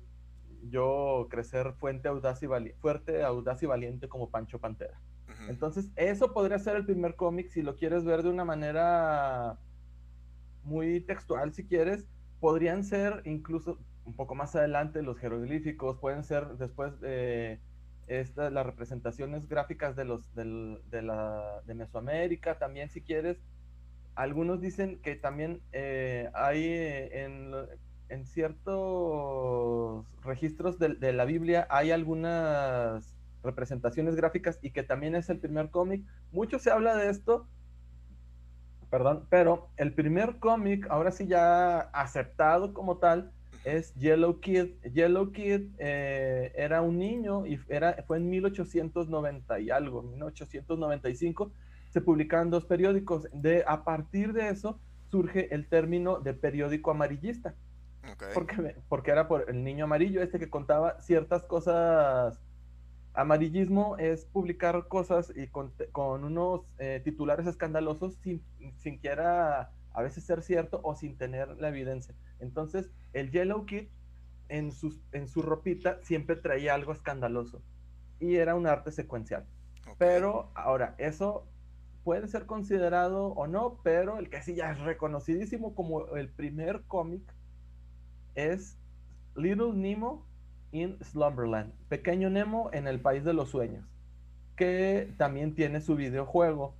yo 0.69 1.29
crecer 1.31 1.73
fuerte, 1.75 2.09
audaz 2.09 2.43
y 2.43 2.49
fuerte, 2.81 3.23
audaz 3.23 3.63
y 3.63 3.67
valiente 3.67 4.09
como 4.09 4.31
Pancho 4.31 4.59
Pantera. 4.59 5.01
Entonces, 5.49 5.91
eso 5.95 6.33
podría 6.33 6.59
ser 6.59 6.77
el 6.77 6.85
primer 6.85 7.15
cómic 7.15 7.49
si 7.51 7.63
lo 7.63 7.77
quieres 7.77 8.05
ver 8.05 8.23
de 8.23 8.31
una 8.31 8.45
manera 8.45 9.59
muy 10.65 11.01
textual, 11.01 11.55
si 11.55 11.65
quieres 11.65 12.07
podrían 12.41 12.85
ser 12.85 13.23
incluso 13.25 13.79
un 14.05 14.15
poco 14.15 14.35
más 14.35 14.57
adelante 14.57 15.03
los 15.03 15.19
jeroglíficos, 15.19 15.99
pueden 15.99 16.25
ser 16.25 16.57
después 16.57 16.95
eh, 17.03 17.59
las 18.09 18.67
representaciones 18.67 19.49
gráficas 19.49 19.95
de, 19.97 20.05
los, 20.05 20.35
de, 20.35 21.03
la, 21.03 21.61
de 21.67 21.75
Mesoamérica, 21.75 22.59
también 22.59 22.89
si 22.89 23.03
quieres. 23.03 23.39
Algunos 24.15 24.61
dicen 24.61 24.99
que 25.01 25.15
también 25.15 25.61
eh, 25.73 26.31
hay 26.35 26.65
eh, 26.65 27.25
en, 27.25 27.53
en, 28.09 28.25
ciertos 28.25 30.07
registros 30.25 30.79
de, 30.79 30.95
de 30.95 31.13
la 31.13 31.25
Biblia 31.25 31.69
hay 31.71 31.93
algunas 31.93 33.15
representaciones 33.45 34.17
gráficas 34.17 34.59
y 34.63 34.71
que 34.71 34.83
también 34.83 35.15
es 35.15 35.29
el 35.29 35.39
primer 35.39 35.71
cómic. 35.71 36.05
Mucho 36.33 36.59
se 36.59 36.71
habla 36.71 36.97
de 36.97 37.11
esto, 37.11 37.47
perdón, 38.91 39.27
pero 39.29 39.69
el 39.77 39.93
primer 39.93 40.39
cómic, 40.39 40.87
ahora 40.91 41.13
sí 41.13 41.27
ya 41.27 41.81
aceptado 41.81 42.73
como 42.73 42.99
tal, 42.99 43.33
es 43.65 43.95
Yellow 43.95 44.41
Kid. 44.41 44.69
Yellow 44.93 45.33
Kid 45.33 45.69
eh, 45.79 46.53
era 46.57 46.83
un 46.83 46.99
niño 46.99 47.47
y 47.47 47.61
era, 47.69 48.03
fue 48.07 48.19
en 48.19 48.31
1890 48.31 49.61
y 49.61 49.71
algo, 49.71 50.03
1895, 50.03 51.53
se 51.91 52.01
publicaban 52.01 52.51
dos 52.51 52.65
periódicos. 52.65 53.29
De, 53.33 53.65
a 53.67 53.85
partir 53.85 54.33
de 54.33 54.49
eso 54.49 54.81
surge 55.11 55.55
el 55.55 55.69
término 55.69 56.21
de 56.21 56.35
periódico 56.35 56.91
amarillista. 56.91 57.55
Porque, 58.33 58.77
porque 58.89 59.11
era 59.11 59.29
por 59.29 59.51
el 59.51 59.63
niño 59.63 59.85
amarillo, 59.85 60.23
este 60.23 60.39
que 60.39 60.49
contaba 60.49 60.99
ciertas 61.01 61.45
cosas 61.45 62.41
Amarillismo 63.19 63.97
es 63.97 64.27
publicar 64.27 64.87
cosas 64.87 65.33
y 65.35 65.49
con, 65.49 65.73
unos 66.23 66.61
eh, 66.79 67.01
titulares 67.03 67.49
escandalosos 67.49 68.15
sin, 68.23 68.45
siquiera 68.77 69.73
a 69.93 70.03
veces 70.03 70.23
ser 70.23 70.41
cierto 70.41 70.81
o 70.85 70.95
sin 70.95 71.19
tener 71.19 71.49
la 71.57 71.69
evidencia. 71.69 72.15
Entonces, 72.39 72.93
el 73.15 73.33
Yellow 73.33 73.67
Kid 73.67 73.89
en, 74.49 74.71
sus, 74.71 75.01
en 75.11 75.27
su 75.27 75.43
ropita 75.43 75.99
siempre 76.05 76.37
traía 76.37 76.75
algo 76.75 76.93
escandaloso 76.93 77.61
y 78.21 78.37
era 78.37 78.55
un 78.55 78.69
arte 78.69 78.93
secuencial. 78.93 79.45
Pero 79.99 80.53
ahora, 80.55 80.95
eso 80.99 81.45
puede 82.05 82.29
ser 82.29 82.47
considerado 82.47 83.31
o 83.31 83.49
no, 83.49 83.81
pero 83.83 84.21
el 84.21 84.31
que 84.31 84.43
sí 84.43 84.55
ya 84.55 84.71
es 84.71 84.79
reconocidísimo 84.79 85.75
como 85.75 86.15
el 86.15 86.29
primer 86.29 86.85
cómic 86.87 87.35
es 88.37 88.79
Little 89.35 89.73
Nemo 89.73 90.28
in 90.73 90.99
Slumberland, 91.03 91.73
Pequeño 91.89 92.31
Nemo 92.31 92.71
en 92.73 92.87
el 92.87 93.01
País 93.01 93.25
de 93.25 93.33
los 93.33 93.51
Sueños, 93.51 93.85
que 94.57 95.13
también 95.17 95.55
tiene 95.55 95.81
su 95.81 95.97
videojuego. 95.97 96.75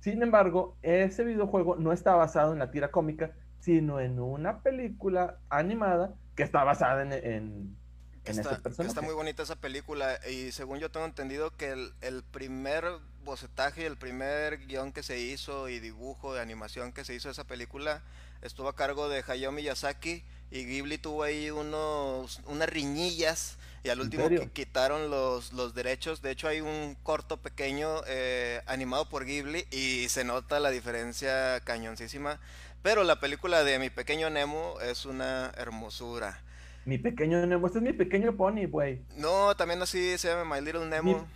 Sin 0.00 0.22
embargo, 0.22 0.76
ese 0.82 1.24
videojuego 1.24 1.76
no 1.76 1.92
está 1.92 2.14
basado 2.14 2.52
en 2.52 2.58
la 2.58 2.70
tira 2.70 2.90
cómica, 2.90 3.32
sino 3.60 4.00
en 4.00 4.20
una 4.20 4.60
película 4.60 5.38
animada 5.48 6.14
que 6.36 6.42
está 6.42 6.64
basada 6.64 7.02
en, 7.02 7.12
en, 7.12 7.76
está, 8.24 8.60
está, 8.82 9.02
muy 9.02 9.14
bonita 9.14 9.42
esa 9.42 9.56
película 9.56 10.18
y 10.28 10.52
según 10.52 10.78
yo 10.78 10.90
tengo 10.90 11.06
entendido 11.06 11.50
que 11.50 11.72
el, 11.72 12.24
primer 12.30 12.84
bocetaje 13.24 13.82
y 13.82 13.84
el 13.84 13.96
primer 13.96 14.66
guion 14.66 14.92
que 14.92 15.02
se 15.02 15.18
hizo 15.20 15.68
y 15.68 15.80
dibujo 15.80 16.34
de 16.34 16.40
animación 16.40 16.92
que 16.92 17.04
se 17.04 17.14
hizo 17.14 17.28
de 17.28 17.32
esa 17.32 17.44
película 17.44 18.02
estuvo 18.42 18.68
a 18.68 18.76
cargo 18.76 19.08
de 19.08 19.24
Hayao 19.26 19.52
Miyazaki 19.52 20.24
y 20.50 20.64
Ghibli 20.64 20.98
tuvo 20.98 21.22
ahí 21.22 21.50
unos, 21.50 22.40
unas 22.46 22.68
riñillas 22.68 23.58
y 23.84 23.90
al 23.90 24.00
último 24.00 24.28
quitaron 24.52 25.10
los, 25.10 25.52
los 25.52 25.74
derechos. 25.74 26.22
De 26.22 26.30
hecho 26.30 26.48
hay 26.48 26.60
un 26.60 26.96
corto 27.02 27.36
pequeño 27.36 28.00
eh, 28.06 28.62
animado 28.66 29.08
por 29.08 29.26
Ghibli 29.26 29.66
y 29.70 30.08
se 30.08 30.24
nota 30.24 30.58
la 30.58 30.70
diferencia 30.70 31.60
cañoncísima. 31.60 32.40
Pero 32.82 33.04
la 33.04 33.20
película 33.20 33.64
de 33.64 33.78
Mi 33.78 33.90
Pequeño 33.90 34.30
Nemo 34.30 34.80
es 34.80 35.06
una 35.06 35.52
hermosura. 35.56 36.42
Mi 36.86 36.98
Pequeño 36.98 37.46
Nemo, 37.46 37.66
este 37.66 37.78
es 37.78 37.84
mi 37.84 37.92
pequeño 37.92 38.36
pony, 38.36 38.66
güey. 38.66 39.00
No, 39.16 39.56
también 39.56 39.80
así 39.80 40.18
se 40.18 40.28
llama 40.28 40.56
My 40.56 40.64
Little 40.64 40.86
Nemo. 40.86 41.26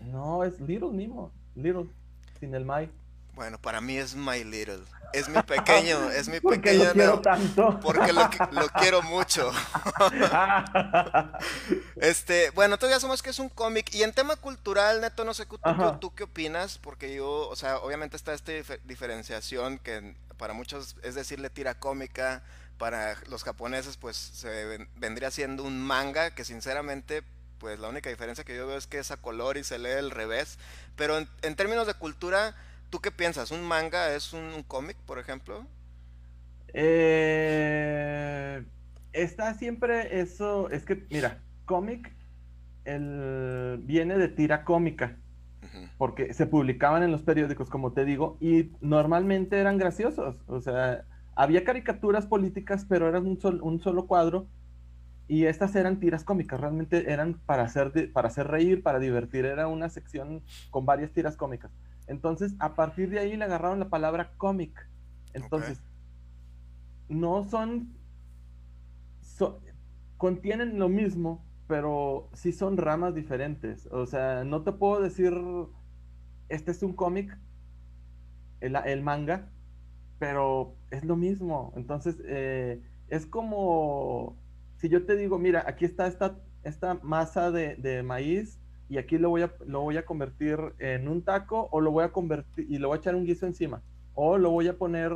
no, 0.00 0.44
es 0.44 0.58
Little 0.60 0.92
Nemo. 0.92 1.30
Little, 1.54 1.86
sin 2.40 2.54
el 2.54 2.64
My. 2.64 2.90
Bueno, 3.38 3.56
para 3.56 3.80
mí 3.80 3.96
es 3.96 4.16
My 4.16 4.42
Little. 4.42 4.80
Es 5.12 5.28
mi 5.28 5.40
pequeño, 5.46 6.10
es 6.10 6.28
mi 6.28 6.40
porque 6.40 6.58
pequeño. 6.58 6.86
Lo 6.86 6.92
quiero 6.92 7.20
tanto. 7.20 7.78
Porque 7.80 8.12
lo, 8.12 8.28
quiero 8.80 9.00
mucho. 9.02 9.52
este, 12.00 12.50
bueno, 12.50 12.78
todos 12.78 12.92
ya 12.92 12.98
sabemos 12.98 13.22
que 13.22 13.30
es 13.30 13.38
un 13.38 13.48
cómic. 13.48 13.94
Y 13.94 14.02
en 14.02 14.12
tema 14.12 14.34
cultural, 14.34 15.00
Neto, 15.00 15.24
no 15.24 15.34
sé 15.34 15.46
tú, 15.46 15.60
tú, 16.00 16.12
qué 16.16 16.24
opinas, 16.24 16.78
porque 16.78 17.14
yo, 17.14 17.48
o 17.48 17.54
sea, 17.54 17.78
obviamente 17.78 18.16
está 18.16 18.34
esta 18.34 18.50
diferenciación 18.86 19.78
que 19.78 20.16
para 20.36 20.52
muchos 20.52 20.96
es 21.04 21.14
decirle 21.14 21.48
tira 21.48 21.78
cómica, 21.78 22.42
para 22.76 23.14
los 23.28 23.44
japoneses 23.44 23.96
pues 23.96 24.16
se 24.16 24.88
vendría 24.96 25.30
siendo 25.30 25.62
un 25.62 25.80
manga 25.80 26.32
que 26.32 26.44
sinceramente 26.44 27.22
pues 27.60 27.78
la 27.78 27.88
única 27.88 28.10
diferencia 28.10 28.42
que 28.42 28.56
yo 28.56 28.66
veo 28.66 28.78
es 28.78 28.88
que 28.88 28.98
es 28.98 29.12
a 29.12 29.16
color 29.16 29.58
y 29.58 29.62
se 29.62 29.78
lee 29.78 29.92
al 29.92 30.10
revés. 30.10 30.58
Pero 30.96 31.18
en 31.18 31.54
términos 31.54 31.86
de 31.86 31.94
cultura 31.94 32.56
¿Tú 32.90 33.00
qué 33.00 33.10
piensas? 33.10 33.50
¿Un 33.50 33.64
manga 33.64 34.14
es 34.14 34.32
un, 34.32 34.62
cómic, 34.66 34.96
por 35.04 35.18
ejemplo? 35.18 35.66
Eh, 36.72 38.64
está 39.12 39.54
siempre 39.54 40.20
eso, 40.20 40.70
es 40.70 40.84
que, 40.84 41.06
mira, 41.10 41.42
cómic 41.66 42.14
viene 42.86 44.16
de 44.16 44.28
tira 44.28 44.64
cómica, 44.64 45.16
porque 45.98 46.32
se 46.32 46.46
publicaban 46.46 47.02
en 47.02 47.10
los 47.12 47.22
periódicos, 47.22 47.68
como 47.68 47.92
te 47.92 48.06
digo, 48.06 48.38
y 48.40 48.70
normalmente 48.80 49.58
eran 49.58 49.76
graciosos, 49.76 50.36
o 50.46 50.60
sea, 50.62 51.04
había 51.34 51.64
caricaturas 51.64 52.24
políticas, 52.24 52.86
pero 52.88 53.06
eran 53.06 53.26
un, 53.26 53.38
un 53.62 53.80
solo 53.80 54.06
cuadro, 54.06 54.46
y 55.26 55.44
estas 55.44 55.76
eran 55.76 56.00
tiras 56.00 56.24
cómicas, 56.24 56.58
realmente 56.58 57.12
eran 57.12 57.34
para 57.34 57.64
hacer, 57.64 58.10
para 58.14 58.28
hacer 58.28 58.48
reír, 58.48 58.82
para 58.82 58.98
divertir, 58.98 59.44
era 59.44 59.68
una 59.68 59.90
sección 59.90 60.42
con 60.70 60.86
varias 60.86 61.12
tiras 61.12 61.36
cómicas. 61.36 61.70
Entonces, 62.08 62.56
a 62.58 62.74
partir 62.74 63.10
de 63.10 63.18
ahí 63.18 63.36
le 63.36 63.44
agarraron 63.44 63.78
la 63.78 63.90
palabra 63.90 64.32
cómic. 64.36 64.88
Entonces, 65.34 65.80
no 67.08 67.44
son, 67.44 67.94
contienen 70.16 70.78
lo 70.78 70.88
mismo, 70.88 71.44
pero 71.66 72.30
sí 72.32 72.52
son 72.52 72.78
ramas 72.78 73.14
diferentes. 73.14 73.86
O 73.92 74.06
sea, 74.06 74.42
no 74.44 74.62
te 74.62 74.72
puedo 74.72 75.02
decir, 75.02 75.34
este 76.48 76.70
es 76.70 76.82
un 76.82 76.94
cómic, 76.94 77.38
el, 78.60 79.02
manga, 79.02 79.50
pero 80.18 80.76
es 80.90 81.04
lo 81.04 81.14
mismo. 81.14 81.72
Entonces, 81.76 82.16
eh, 82.24 82.82
es 83.08 83.26
como 83.26 84.38
si 84.78 84.88
yo 84.88 85.04
te 85.04 85.14
digo, 85.14 85.38
mira, 85.38 85.64
aquí 85.66 85.84
está 85.84 86.06
esta, 86.06 86.38
esta 86.62 86.94
masa 87.02 87.50
de, 87.50 87.76
de 87.76 88.02
maíz 88.02 88.57
y 88.88 88.98
aquí 88.98 89.18
lo 89.18 89.30
voy 89.30 89.42
a, 89.42 89.52
lo 89.66 89.82
voy 89.82 89.96
a 89.96 90.06
convertir 90.06 90.58
en 90.78 91.08
un 91.08 91.22
taco 91.22 91.68
o 91.70 91.80
lo 91.80 91.90
voy 91.90 92.04
a 92.04 92.12
convertir 92.12 92.66
y 92.68 92.78
le 92.78 92.86
voy 92.86 92.96
a 92.96 92.98
echar 92.98 93.14
un 93.14 93.24
guiso 93.24 93.46
encima 93.46 93.82
o 94.14 94.38
lo 94.38 94.50
voy 94.50 94.68
a 94.68 94.76
poner 94.76 95.12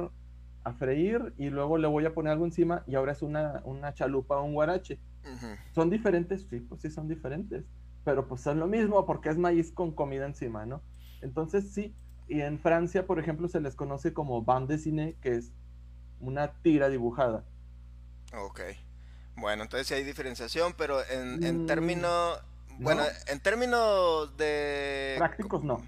a 0.64 0.72
freír 0.74 1.35
y 1.38 1.50
luego 1.50 1.78
le 1.78 1.88
voy 1.88 2.06
a 2.06 2.14
poner 2.14 2.32
algo 2.32 2.44
encima 2.44 2.85
y 2.87 2.94
ahora 2.94 3.12
es 3.12 3.22
una, 3.22 3.62
una 3.64 3.94
chalupa 3.94 4.37
o 4.38 4.44
un 4.44 4.54
guarache. 4.54 5.00
¿Son 5.72 5.90
diferentes? 5.90 6.46
Sí, 6.48 6.61
pues 6.61 6.82
sí 6.82 6.90
son 6.90 7.08
diferentes, 7.08 7.64
pero 8.04 8.28
pues 8.28 8.40
son 8.40 8.61
lo 8.61 8.66
mismo 8.66 9.04
porque 9.06 9.28
es 9.28 9.38
maíz 9.38 9.72
con 9.72 9.92
comida 9.92 10.26
encima, 10.26 10.66
¿no? 10.66 10.82
Entonces 11.20 11.72
sí, 11.72 11.94
y 12.28 12.40
en 12.40 12.58
Francia, 12.58 13.06
por 13.06 13.18
ejemplo, 13.18 13.48
se 13.48 13.61
les 13.61 13.74
conoce 13.74 14.12
como 14.12 14.42
bande 14.42 14.74
dessinée, 14.74 15.16
que 15.20 15.37
es 15.37 15.52
una 16.20 16.52
tira 16.62 16.88
dibujada. 16.88 17.44
Ok. 18.35 18.61
Bueno, 19.37 19.64
entonces 19.64 19.87
sí 19.87 19.94
hay 19.94 20.04
diferenciación, 20.04 20.74
pero 20.76 21.00
en, 21.11 21.42
en 21.44 21.64
mm. 21.64 21.66
Bueno, 22.83 23.05
en 23.27 23.40
términos 23.40 24.37
de... 24.37 25.14
Prácticos 25.18 25.64
no. 25.64 25.83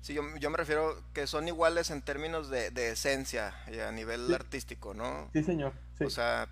Sí, 0.00 0.12
yo, 0.12 0.22
yo, 0.38 0.50
me 0.50 0.58
refiero 0.58 1.02
que 1.14 1.26
son 1.26 1.48
iguales 1.48 1.90
en 1.90 2.02
términos 2.02 2.50
de, 2.50 2.68
esencia 2.90 3.54
y 3.72 3.78
a 3.78 3.90
nivel 3.90 4.32
artístico, 4.34 4.92
¿no? 4.92 5.30
Sí, 5.32 5.42
señor. 5.42 5.72
O 6.04 6.10
sea, 6.10 6.48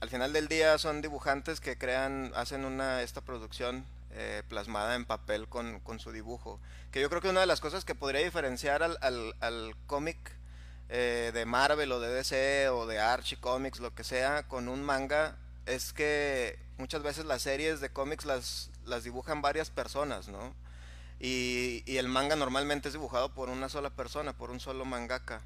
al 0.00 0.10
final 0.10 0.32
del 0.32 0.48
día 0.48 0.76
son 0.76 1.00
dibujantes 1.00 1.60
que 1.60 1.78
crean, 1.78 2.32
hacen 2.34 2.64
una 2.64 3.02
esta 3.02 3.22
producción 3.22 3.86
eh, 4.12 4.42
plasmada 4.48 4.96
en 4.96 5.04
papel 5.04 5.48
con, 5.48 5.80
su 5.98 6.12
dibujo. 6.12 6.60
Que 6.90 7.00
yo 7.00 7.08
creo 7.08 7.22
que 7.22 7.28
una 7.28 7.40
de 7.40 7.46
las 7.46 7.60
cosas 7.60 7.84
que 7.84 7.94
podría 7.94 8.22
diferenciar 8.22 8.82
al, 8.82 8.98
al, 9.00 9.76
cómic 9.86 10.18
eh, 10.88 11.30
de 11.32 11.44
Marvel 11.46 11.92
o 11.92 12.00
de 12.00 12.08
DC 12.08 12.68
o 12.70 12.86
de 12.86 12.98
Archie 12.98 13.38
Comics, 13.38 13.78
lo 13.78 13.94
que 13.94 14.04
sea, 14.04 14.48
con 14.48 14.68
un 14.68 14.82
manga, 14.82 15.36
es 15.66 15.92
que 15.92 16.58
muchas 16.78 17.02
veces 17.02 17.24
las 17.24 17.42
series 17.42 17.80
de 17.80 17.90
cómics 17.90 18.24
las, 18.24 18.70
las 18.86 19.04
dibujan 19.04 19.42
varias 19.42 19.70
personas, 19.70 20.28
¿no? 20.28 20.54
Y, 21.20 21.82
el 21.86 22.08
manga 22.08 22.34
normalmente 22.34 22.88
es 22.88 22.94
dibujado 22.94 23.34
por 23.34 23.50
una 23.50 23.68
sola 23.68 23.90
persona, 23.90 24.32
por 24.32 24.50
un 24.50 24.58
solo 24.58 24.84
mangaka. 24.84 25.42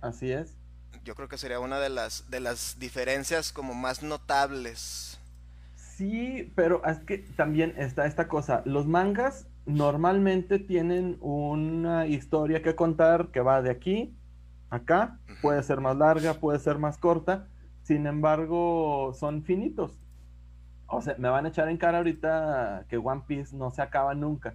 Así 0.00 0.30
es. 0.30 0.56
Yo 1.04 1.16
creo 1.16 1.28
que 1.28 1.38
sería 1.38 1.58
una 1.58 1.80
de 1.80 1.88
las, 1.88 2.30
de 2.30 2.38
las 2.38 2.78
diferencias 2.78 3.52
como 3.52 3.74
más 3.74 4.02
notables. 4.02 5.18
Sí, 5.74 6.52
pero 6.54 6.84
es 6.86 6.98
que 6.98 7.18
también 7.18 7.74
está 7.76 8.06
esta 8.06 8.28
cosa. 8.28 8.62
Los 8.64 8.86
mangas 8.86 9.46
normalmente 9.66 10.58
tienen 10.60 11.16
una 11.20 12.06
historia 12.06 12.62
que 12.62 12.76
contar 12.76 13.28
que 13.32 13.40
va 13.40 13.60
de 13.62 13.70
aquí 13.70 14.16
a 14.70 14.76
acá. 14.76 15.18
Puede 15.40 15.62
ser 15.64 15.80
más 15.80 15.96
larga, 15.96 16.34
puede 16.34 16.60
ser 16.60 16.78
más 16.78 16.96
corta. 16.96 17.48
Sin 17.82 18.06
embargo, 18.06 19.12
son 19.18 19.42
finitos 19.42 20.01
o 20.92 21.00
sea, 21.00 21.16
me 21.18 21.28
van 21.28 21.46
a 21.46 21.48
echar 21.48 21.68
en 21.68 21.78
cara 21.78 21.98
ahorita 21.98 22.84
que 22.88 22.98
One 22.98 23.22
Piece 23.26 23.56
no 23.56 23.70
se 23.70 23.80
acaba 23.80 24.14
nunca. 24.14 24.54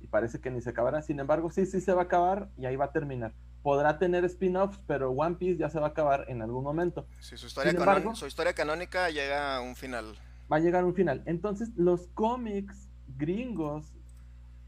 Y 0.00 0.08
parece 0.08 0.40
que 0.40 0.50
ni 0.50 0.60
se 0.60 0.70
acabará. 0.70 1.02
Sin 1.02 1.20
embargo, 1.20 1.50
sí, 1.50 1.66
sí 1.66 1.80
se 1.80 1.92
va 1.92 2.02
a 2.02 2.04
acabar 2.04 2.48
y 2.58 2.66
ahí 2.66 2.74
va 2.74 2.86
a 2.86 2.92
terminar. 2.92 3.32
Podrá 3.62 3.98
tener 3.98 4.24
spin-offs, 4.24 4.80
pero 4.88 5.12
One 5.12 5.36
Piece 5.36 5.58
ya 5.58 5.70
se 5.70 5.78
va 5.78 5.86
a 5.86 5.90
acabar 5.90 6.24
en 6.28 6.42
algún 6.42 6.64
momento. 6.64 7.06
Sí, 7.20 7.36
su 7.36 7.46
historia, 7.46 7.72
su 8.14 8.26
historia 8.26 8.52
canónica 8.54 9.08
llega 9.10 9.56
a 9.56 9.60
un 9.60 9.76
final. 9.76 10.18
Va 10.52 10.56
a 10.56 10.60
llegar 10.60 10.82
a 10.82 10.86
un 10.86 10.94
final. 10.94 11.22
Entonces, 11.26 11.70
los 11.76 12.08
cómics 12.08 12.88
gringos, 13.16 13.94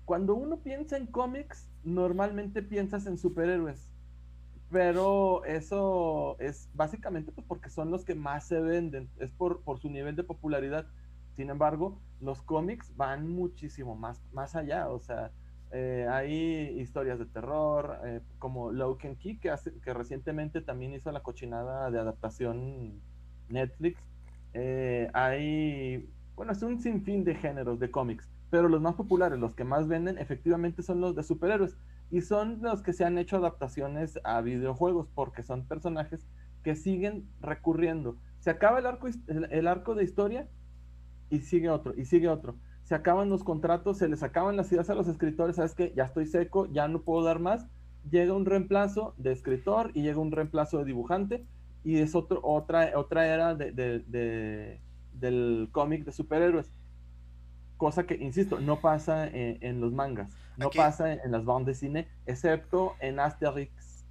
cuando 0.05 0.37
uno 0.37 0.61
piensa 0.61 0.97
en 0.97 1.07
cómics, 1.07 1.69
normalmente 1.83 2.63
piensas 2.63 3.07
en 3.07 3.19
superhéroes 3.19 3.94
pero 4.71 5.45
eso 5.45 6.37
es 6.39 6.69
básicamente 6.75 7.33
pues, 7.33 7.47
porque 7.47 7.71
son 7.71 7.91
los 7.91 8.05
que 8.05 8.15
más 8.15 8.47
se 8.47 8.61
venden, 8.61 9.09
es 9.19 9.31
por, 9.31 9.63
por 9.63 9.79
su 9.79 9.89
nivel 9.89 10.17
de 10.17 10.25
popularidad. 10.25 10.87
Sin 11.37 11.51
embargo, 11.51 12.01
los 12.21 12.43
cómics 12.43 12.93
van 12.97 13.29
muchísimo 13.29 13.97
más, 13.97 14.21
más 14.33 14.55
allá, 14.55 14.89
o 14.89 15.01
sea, 15.01 15.33
eh, 15.77 16.07
hay 16.09 16.79
historias 16.81 17.19
de 17.19 17.27
terror, 17.27 17.99
eh, 18.05 18.21
como 18.39 18.71
Loken 18.71 19.17
Key, 19.17 19.39
que, 19.39 19.53
que 19.83 19.93
recientemente 19.93 20.61
también 20.61 20.95
hizo 20.95 21.11
la 21.11 21.25
cochinada 21.25 21.91
de 21.91 21.99
adaptación 21.99 23.01
Netflix. 23.49 24.01
Eh, 24.53 25.11
hay, 25.13 26.09
bueno, 26.37 26.53
es 26.53 26.63
un 26.63 26.81
sinfín 26.81 27.25
de 27.25 27.35
géneros 27.35 27.81
de 27.81 27.91
cómics, 27.91 28.29
pero 28.51 28.69
los 28.69 28.81
más 28.81 28.95
populares, 28.95 29.39
los 29.41 29.55
que 29.55 29.65
más 29.65 29.89
venden, 29.89 30.17
efectivamente 30.19 30.85
son 30.85 31.01
los 31.01 31.17
de 31.17 31.25
superhéroes. 31.25 31.77
Y 32.11 32.21
son 32.21 32.61
los 32.63 32.83
que 32.83 32.93
se 32.93 33.05
han 33.05 33.19
hecho 33.19 33.37
adaptaciones 33.37 34.19
a 34.25 34.41
videojuegos 34.41 35.09
porque 35.15 35.43
son 35.43 35.65
personajes 35.65 36.27
que 36.63 36.77
siguen 36.77 37.29
recurriendo. 37.41 38.17
Se 38.41 38.51
acaba 38.51 38.79
el 38.79 38.87
arco, 38.87 39.09
el, 39.29 39.67
arco 39.67 39.95
de 39.95 40.05
historia 40.05 40.49
y 41.31 41.41
sigue 41.41 41.71
otro, 41.71 41.95
y 41.97 42.05
sigue 42.05 42.29
otro. 42.29 42.57
Se 42.83 42.95
acaban 42.95 43.31
los 43.31 43.45
contratos, 43.45 43.99
se 43.99 44.09
les 44.09 44.23
acaban 44.23 44.57
las 44.57 44.71
ideas 44.71 44.91
a 44.91 44.95
los 44.95 45.09
escritores, 45.09 45.57
sabes 45.57 45.75
que 45.75 45.93
ya 45.97 46.05
estoy 46.05 46.27
seco, 46.27 46.67
ya 46.73 46.89
no 46.89 47.03
puedo 47.03 47.25
dar 47.25 47.39
más. 47.39 47.67
Llega 48.11 48.35
un 48.35 48.45
reemplazo 48.45 49.15
de 49.17 49.33
escritor 49.33 49.91
y 49.95 50.03
llega 50.03 50.19
un 50.21 50.33
reemplazo 50.33 50.79
de 50.79 50.85
dibujante 50.85 51.47
y 51.85 51.99
es 51.99 52.15
otro, 52.15 52.41
otra, 52.43 52.93
otra 52.97 53.27
era 53.27 53.55
de, 53.55 54.81
del 55.13 55.69
cómic 55.71 56.05
de 56.05 56.13
superhéroes. 56.13 56.71
Cosa 57.77 58.07
que, 58.07 58.15
insisto, 58.15 58.61
no 58.61 58.81
pasa 58.81 59.27
en, 59.27 59.81
los 59.81 59.93
mangas, 59.93 60.31
no 60.57 60.71
pasa 60.71 61.13
en, 61.13 61.33
las 61.33 61.45
bandas 61.45 61.67
de 61.67 61.75
cine, 61.75 62.09
excepto 62.27 62.97
en 63.01 63.21
Asterix. 63.21 64.05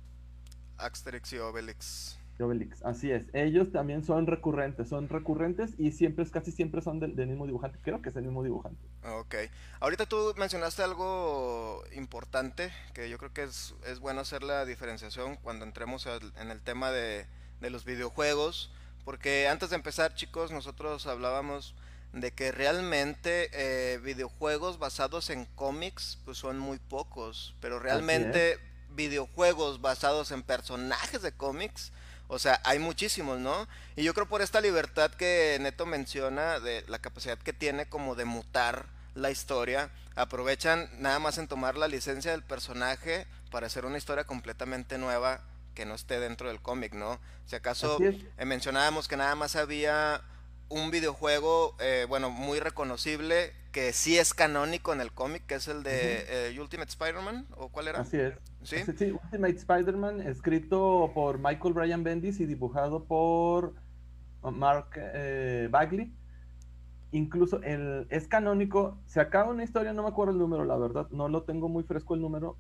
Asterix 0.78 1.34
y 1.34 1.38
Obelix. 1.38 2.20
Obelix, 2.40 2.84
así 2.84 3.12
es. 3.12 3.26
Ellos 3.34 3.72
también 3.72 4.04
son 4.04 4.28
recurrentes, 4.28 4.90
son 4.90 5.08
recurrentes 5.08 5.74
y 5.78 5.92
siempre, 5.92 6.26
casi 6.30 6.52
siempre 6.52 6.82
son 6.82 7.00
del, 7.00 7.16
mismo 7.16 7.46
dibujante. 7.46 7.80
Creo 7.82 8.02
que 8.02 8.10
es 8.10 8.16
el 8.16 8.24
mismo 8.24 8.44
dibujante. 8.44 8.82
Ok. 9.04 9.36
Ahorita 9.80 10.06
tú 10.06 10.34
mencionaste 10.38 10.84
algo 10.84 11.84
importante, 11.96 12.72
que 12.94 13.10
yo 13.10 13.18
creo 13.18 13.34
que 13.34 13.44
es, 13.44 13.76
es 13.86 14.00
bueno 14.00 14.22
hacer 14.22 14.44
la 14.44 14.66
diferenciación 14.66 15.38
cuando 15.38 15.66
entremos 15.66 16.08
en 16.38 16.52
el 16.52 16.62
tema 16.62 16.92
de, 16.92 17.28
de 17.62 17.70
los 17.70 17.86
videojuegos, 17.86 18.72
porque 19.06 19.48
antes 19.48 19.70
de 19.70 19.76
empezar, 19.76 20.14
chicos, 20.16 20.52
nosotros 20.52 21.08
hablábamos 21.08 21.76
de 22.14 22.32
que 22.32 22.52
realmente 22.52 23.50
eh, 23.54 23.98
videojuegos 23.98 24.80
basados 24.80 25.30
en 25.30 25.46
cómics 25.56 26.20
pues 26.24 26.38
son 26.38 26.60
muy 26.60 26.78
pocos, 26.78 27.56
pero 27.60 27.80
realmente 27.80 28.60
videojuegos 28.92 29.82
basados 29.82 30.32
en 30.32 30.44
personajes 30.44 31.24
de 31.24 31.32
cómics, 31.32 31.92
o 32.28 32.40
sea, 32.40 32.62
hay 32.64 32.80
muchísimos, 32.80 33.40
¿no? 33.40 33.68
Y 33.96 34.04
yo 34.04 34.14
creo 34.14 34.28
por 34.28 34.42
esta 34.42 34.62
libertad 34.62 35.12
que 35.12 35.58
Neto 35.60 35.86
menciona, 35.86 36.60
de 36.60 36.84
la 36.88 37.00
capacidad 37.00 37.38
que 37.38 37.52
tiene 37.52 37.88
como 37.88 38.16
de 38.16 38.26
mutar 38.26 38.86
la 39.16 39.32
historia, 39.32 39.90
aprovechan 40.16 40.90
nada 41.00 41.20
más 41.20 41.38
en 41.38 41.48
tomar 41.48 41.78
la 41.78 41.88
licencia 41.88 42.32
del 42.32 42.44
personaje 42.44 43.28
para 43.52 43.68
hacer 43.68 43.86
una 43.86 43.98
historia 43.98 44.24
completamente 44.24 44.98
nueva 44.98 45.42
que 45.74 45.86
no 45.86 45.96
esté 45.96 46.20
dentro 46.20 46.48
del 46.48 46.62
cómic, 46.62 46.94
¿no? 46.94 47.20
Si 47.48 47.56
acaso 47.56 47.98
eh, 48.02 48.46
mencionábamos 48.46 49.08
que 49.08 49.18
nada 49.18 49.36
más 49.36 49.56
había 49.56 50.22
un 50.74 50.92
videojuego, 50.92 51.76
eh, 51.80 52.06
bueno, 52.10 52.30
muy 52.30 52.60
reconocible, 52.60 53.52
que 53.72 53.94
sí 53.94 54.18
es 54.18 54.34
canónico 54.34 54.94
en 54.94 55.02
el 55.02 55.12
cómic, 55.12 55.46
que 55.46 55.56
es 55.56 55.68
el 55.68 55.84
de 55.84 56.50
eh, 56.50 56.60
Ultimate 56.60 56.90
Spider-Man, 56.90 57.48
¿o 57.58 57.70
cuál 57.70 57.88
era? 57.88 58.00
Así 58.00 58.18
es. 58.18 58.34
¿Sí? 58.64 58.78
sí, 58.98 59.12
Ultimate 59.12 59.56
Spider-Man, 59.56 60.22
escrito 60.22 61.12
por 61.14 61.38
Michael 61.38 61.74
Bryan 61.74 62.04
Bendis 62.04 62.40
y 62.40 62.46
dibujado 62.46 63.04
por 63.06 63.74
Mark 64.42 64.90
Bagley. 65.70 66.14
Incluso 67.12 67.62
el, 67.62 68.08
es 68.10 68.28
canónico, 68.28 68.98
se 69.06 69.20
acaba 69.20 69.52
una 69.52 69.64
historia, 69.64 69.94
no 69.94 70.04
me 70.04 70.10
acuerdo 70.10 70.34
el 70.34 70.40
número, 70.40 70.66
la 70.66 70.78
verdad, 70.78 71.08
no 71.12 71.28
lo 71.28 71.44
tengo 71.44 71.70
muy 71.70 71.84
fresco 71.84 72.16
el 72.16 72.22
número, 72.22 72.58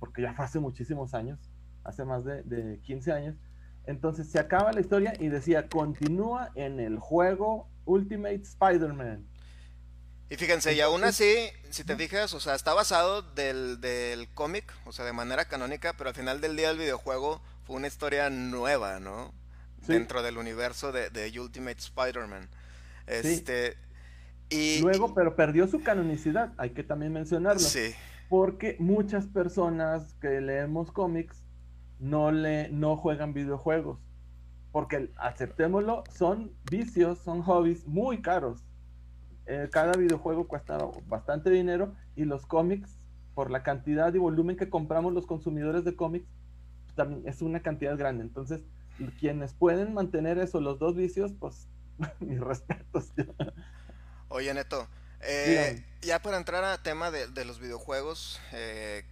porque 0.00 0.22
ya 0.22 0.34
fue 0.34 0.44
hace 0.44 0.58
muchísimos 0.58 1.14
años 1.14 1.38
hace 1.84 2.04
más 2.04 2.24
de, 2.24 2.80
15 2.82 3.12
años. 3.12 3.36
Entonces 3.86 4.30
se 4.30 4.38
acaba 4.38 4.72
la 4.72 4.80
historia 4.80 5.14
y 5.18 5.28
decía, 5.28 5.68
continúa 5.68 6.50
en 6.54 6.80
el 6.80 6.98
juego 6.98 7.68
Ultimate 7.84 8.42
Spider-Man. 8.42 9.26
Y 10.30 10.36
fíjense, 10.36 10.72
y 10.74 10.80
aún 10.80 11.04
así, 11.04 11.50
si 11.68 11.84
te 11.84 11.94
fijas, 11.94 12.32
o 12.32 12.40
sea, 12.40 12.54
está 12.54 12.72
basado 12.72 13.20
del, 13.20 13.80
del 13.82 14.32
cómic, 14.32 14.72
o 14.86 14.92
sea, 14.92 15.04
de 15.04 15.12
manera 15.12 15.44
canónica, 15.44 15.94
pero 15.98 16.08
al 16.08 16.16
final 16.16 16.40
del 16.40 16.56
día 16.56 16.70
el 16.70 16.78
videojuego 16.78 17.42
fue 17.64 17.76
una 17.76 17.88
historia 17.88 18.30
nueva, 18.30 18.98
¿no? 18.98 19.34
Dentro 19.86 20.22
del 20.22 20.38
universo 20.38 20.90
de, 20.90 21.10
de 21.10 21.38
Ultimate 21.38 21.78
Spider-Man. 21.78 22.48
Este, 23.06 23.76
y 24.48 24.80
luego, 24.80 25.14
pero 25.14 25.34
perdió 25.34 25.66
su 25.66 25.82
canonicidad, 25.82 26.52
hay 26.56 26.70
que 26.70 26.82
también 26.82 27.12
mencionarlo. 27.12 27.60
Sí. 27.60 27.94
Porque 28.28 28.76
muchas 28.78 29.26
personas 29.26 30.14
que 30.14 30.40
leemos 30.40 30.92
cómics 30.92 31.41
no, 32.02 32.32
le, 32.32 32.68
no 32.70 32.96
juegan 32.96 33.32
videojuegos. 33.32 33.98
Porque, 34.72 35.12
aceptémoslo, 35.16 36.02
son 36.10 36.52
vicios, 36.70 37.18
son 37.18 37.42
hobbies 37.42 37.86
muy 37.86 38.20
caros. 38.20 38.64
Eh, 39.46 39.68
cada 39.70 39.92
videojuego 39.92 40.48
cuesta 40.48 40.78
bastante 41.06 41.50
dinero 41.50 41.94
y 42.16 42.24
los 42.24 42.44
cómics, 42.44 42.98
por 43.34 43.50
la 43.50 43.62
cantidad 43.62 44.12
y 44.12 44.18
volumen 44.18 44.56
que 44.56 44.68
compramos 44.68 45.12
los 45.12 45.26
consumidores 45.26 45.84
de 45.84 45.94
cómics, 45.94 46.26
también 46.96 47.22
es 47.26 47.40
una 47.40 47.62
cantidad 47.62 47.96
grande. 47.96 48.24
Entonces, 48.24 48.62
quienes 49.20 49.54
pueden 49.54 49.94
mantener 49.94 50.38
eso, 50.38 50.60
los 50.60 50.78
dos 50.78 50.96
vicios, 50.96 51.32
pues 51.38 51.68
mis 52.20 52.40
respetos. 52.40 53.12
Oye, 54.28 54.52
Neto, 54.54 54.88
eh, 55.20 55.84
ya 56.00 56.18
para 56.20 56.36
entrar 56.36 56.64
a 56.64 56.82
tema 56.82 57.10
de, 57.10 57.44
los 57.44 57.60
videojuegos 57.60 58.40
eh, 58.52 59.04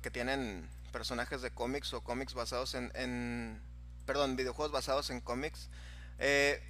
que 0.00 0.10
tienen 0.10 0.68
personajes 0.92 1.42
de 1.42 1.50
cómics 1.50 1.92
o 1.94 2.02
cómics 2.02 2.34
basados 2.34 2.74
en, 2.74 3.60
perdón, 4.06 4.36
videojuegos 4.36 4.72
basados 4.72 5.10
en 5.10 5.20
cómics. 5.20 5.70
Eh, 6.18 6.62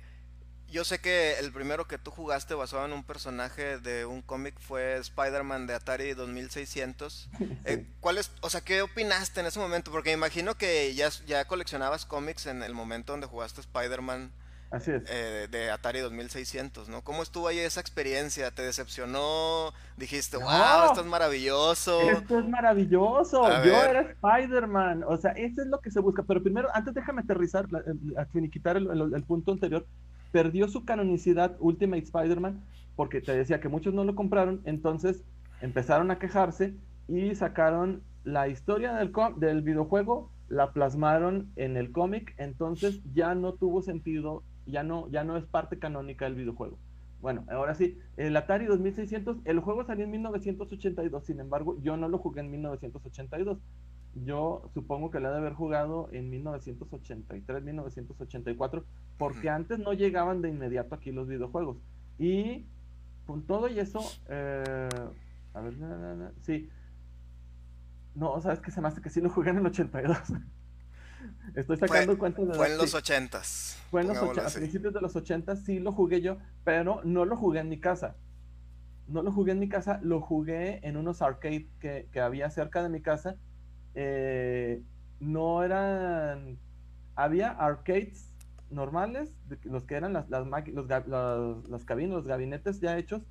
yo 0.70 0.84
sé 0.84 1.00
que 1.00 1.38
el 1.38 1.52
primero 1.52 1.86
que 1.86 1.98
tú 1.98 2.10
jugaste 2.10 2.54
basado 2.54 2.86
en 2.86 2.94
un 2.94 3.04
personaje 3.04 3.78
de 3.78 4.06
un 4.06 4.22
cómic 4.22 4.58
fue 4.58 4.96
Spider-Man 4.96 5.66
de 5.66 5.74
Atari 5.74 6.14
2600. 6.14 7.28
Eh, 7.64 7.86
¿Cuál 8.00 8.18
es, 8.18 8.32
o 8.40 8.50
sea, 8.50 8.60
qué 8.62 8.82
opinaste 8.82 9.40
en 9.40 9.46
ese 9.46 9.60
momento? 9.60 9.92
Porque 9.92 10.10
me 10.10 10.14
imagino 10.14 10.56
que 10.56 10.94
ya, 10.94 11.10
ya 11.26 11.44
coleccionabas 11.44 12.06
cómics 12.06 12.46
en 12.46 12.62
el 12.62 12.74
momento 12.74 13.12
donde 13.12 13.28
jugaste 13.28 13.60
Spider-Man 13.60 14.32
Así 14.72 14.90
es. 14.90 15.02
Eh, 15.06 15.48
de 15.50 15.70
Atari 15.70 16.00
2600, 16.00 16.88
¿no? 16.88 17.02
¿Cómo 17.02 17.22
estuvo 17.22 17.46
ahí 17.46 17.58
esa 17.58 17.80
experiencia? 17.80 18.50
¿Te 18.50 18.62
decepcionó? 18.62 19.70
Dijiste, 19.98 20.38
wow, 20.38 20.86
esto 20.86 21.02
es 21.02 21.06
maravilloso. 21.06 22.00
Esto 22.00 22.38
es 22.38 22.48
maravilloso. 22.48 23.46
Yo 23.64 23.82
era 23.82 24.00
Spider-Man. 24.00 25.04
O 25.06 25.18
sea, 25.18 25.32
eso 25.32 25.60
es 25.60 25.68
lo 25.68 25.78
que 25.80 25.90
se 25.90 26.00
busca. 26.00 26.22
Pero 26.22 26.42
primero, 26.42 26.70
antes 26.72 26.94
déjame 26.94 27.20
aterrizar, 27.20 27.68
a 28.16 28.24
finiquitar 28.24 28.78
el, 28.78 28.88
el, 29.14 29.22
punto 29.24 29.52
anterior. 29.52 29.86
Perdió 30.32 30.66
su 30.68 30.86
canonicidad 30.86 31.54
Ultimate 31.60 32.04
Spider-Man 32.04 32.64
porque 32.96 33.20
te 33.20 33.36
decía 33.36 33.60
que 33.60 33.68
muchos 33.68 33.92
no 33.92 34.04
lo 34.04 34.14
compraron. 34.14 34.62
Entonces 34.64 35.22
empezaron 35.60 36.10
a 36.10 36.18
quejarse 36.18 36.72
y 37.08 37.34
sacaron 37.34 38.02
la 38.24 38.48
historia 38.48 38.94
del, 38.94 39.12
del 39.36 39.60
videojuego 39.60 40.30
la 40.48 40.72
plasmaron 40.72 41.50
en 41.56 41.78
el 41.78 41.92
cómic, 41.92 42.34
entonces 42.36 43.00
ya 43.14 43.34
no 43.34 43.54
tuvo 43.54 43.80
sentido 43.80 44.42
ya 44.66 44.82
no, 44.82 45.08
ya 45.10 45.24
no 45.24 45.36
es 45.36 45.44
parte 45.44 45.78
canónica 45.78 46.24
del 46.24 46.34
videojuego. 46.34 46.78
Bueno, 47.20 47.44
ahora 47.48 47.74
sí, 47.74 47.98
el 48.16 48.36
Atari 48.36 48.66
2600, 48.66 49.38
el 49.44 49.60
juego 49.60 49.84
salió 49.84 50.04
en 50.04 50.10
1982, 50.10 51.24
sin 51.24 51.38
embargo, 51.38 51.78
yo 51.80 51.96
no 51.96 52.08
lo 52.08 52.18
jugué 52.18 52.40
en 52.40 52.50
1982. 52.50 53.58
Yo 54.14 54.68
supongo 54.74 55.10
que 55.10 55.20
lo 55.20 55.28
he 55.28 55.32
de 55.32 55.38
haber 55.38 55.54
jugado 55.54 56.08
en 56.12 56.28
1983, 56.30 57.62
1984, 57.62 58.84
porque 59.18 59.48
antes 59.48 59.78
no 59.78 59.92
llegaban 59.92 60.42
de 60.42 60.50
inmediato 60.50 60.96
aquí 60.96 61.12
los 61.12 61.28
videojuegos. 61.28 61.78
Y 62.18 62.66
con 63.26 63.42
todo 63.42 63.68
y 63.68 63.78
eso, 63.78 64.00
eh, 64.28 64.88
a 65.54 65.60
ver, 65.60 65.74
sí. 66.40 66.68
No, 68.14 68.40
sabes 68.40 68.60
que 68.60 68.70
se 68.70 68.80
me 68.80 68.88
hace 68.88 69.00
que 69.00 69.10
sí 69.10 69.20
lo 69.20 69.30
jugué 69.30 69.50
en 69.50 69.58
el 69.58 69.66
82. 69.66 70.18
Estoy 71.54 71.76
sacando 71.76 72.18
cuentas 72.18 72.48
de... 72.48 72.54
Fue 72.54 72.70
en 72.70 72.78
los 72.78 72.94
ochentas. 72.94 73.78
Fue 73.90 74.00
en 74.02 74.08
los 74.08 74.16
a 74.18 74.58
principios 74.58 74.94
de 74.94 75.00
los 75.00 75.14
ochentas 75.16 75.64
sí 75.64 75.78
lo 75.78 75.92
jugué 75.92 76.20
yo, 76.20 76.38
pero 76.64 77.00
no 77.04 77.24
lo 77.24 77.36
jugué 77.36 77.60
en 77.60 77.68
mi 77.68 77.78
casa. 77.78 78.16
No 79.08 79.22
lo 79.22 79.32
jugué 79.32 79.52
en 79.52 79.58
mi 79.58 79.68
casa, 79.68 80.00
lo 80.02 80.20
jugué 80.20 80.80
en 80.86 80.96
unos 80.96 81.22
arcades 81.22 81.66
que, 81.80 82.08
que 82.10 82.20
había 82.20 82.48
cerca 82.50 82.82
de 82.82 82.88
mi 82.88 83.02
casa. 83.02 83.36
Eh, 83.94 84.82
no 85.20 85.62
eran... 85.62 86.58
Había 87.14 87.50
arcades 87.50 88.32
normales, 88.70 89.34
los 89.64 89.84
que 89.84 89.94
eran 89.96 90.14
las, 90.14 90.28
las, 90.30 90.46
los, 90.68 91.68
las 91.68 91.84
cabinas, 91.84 92.16
los 92.16 92.26
gabinetes 92.26 92.80
ya 92.80 92.96
hechos, 92.96 93.22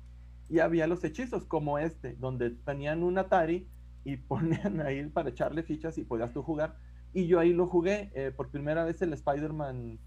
y 0.48 0.60
había 0.60 0.86
los 0.86 1.02
hechizos 1.02 1.44
como 1.46 1.78
este, 1.78 2.14
donde 2.14 2.50
tenían 2.50 3.02
un 3.02 3.18
Atari 3.18 3.66
y 4.04 4.16
ponían 4.28 4.80
ahí 4.80 5.04
para 5.08 5.30
echarle 5.30 5.62
fichas 5.62 5.98
y 5.98 6.04
podías 6.04 6.32
tú 6.32 6.42
jugar 6.42 6.76
y 7.12 7.26
yo 7.26 7.38
ahí 7.38 7.52
lo 7.52 7.66
jugué 7.66 8.10
eh, 8.14 8.32
por 8.34 8.50
primera 8.50 8.84
vez 8.84 9.00
el 9.02 9.12
Spider-Man, 9.12 9.98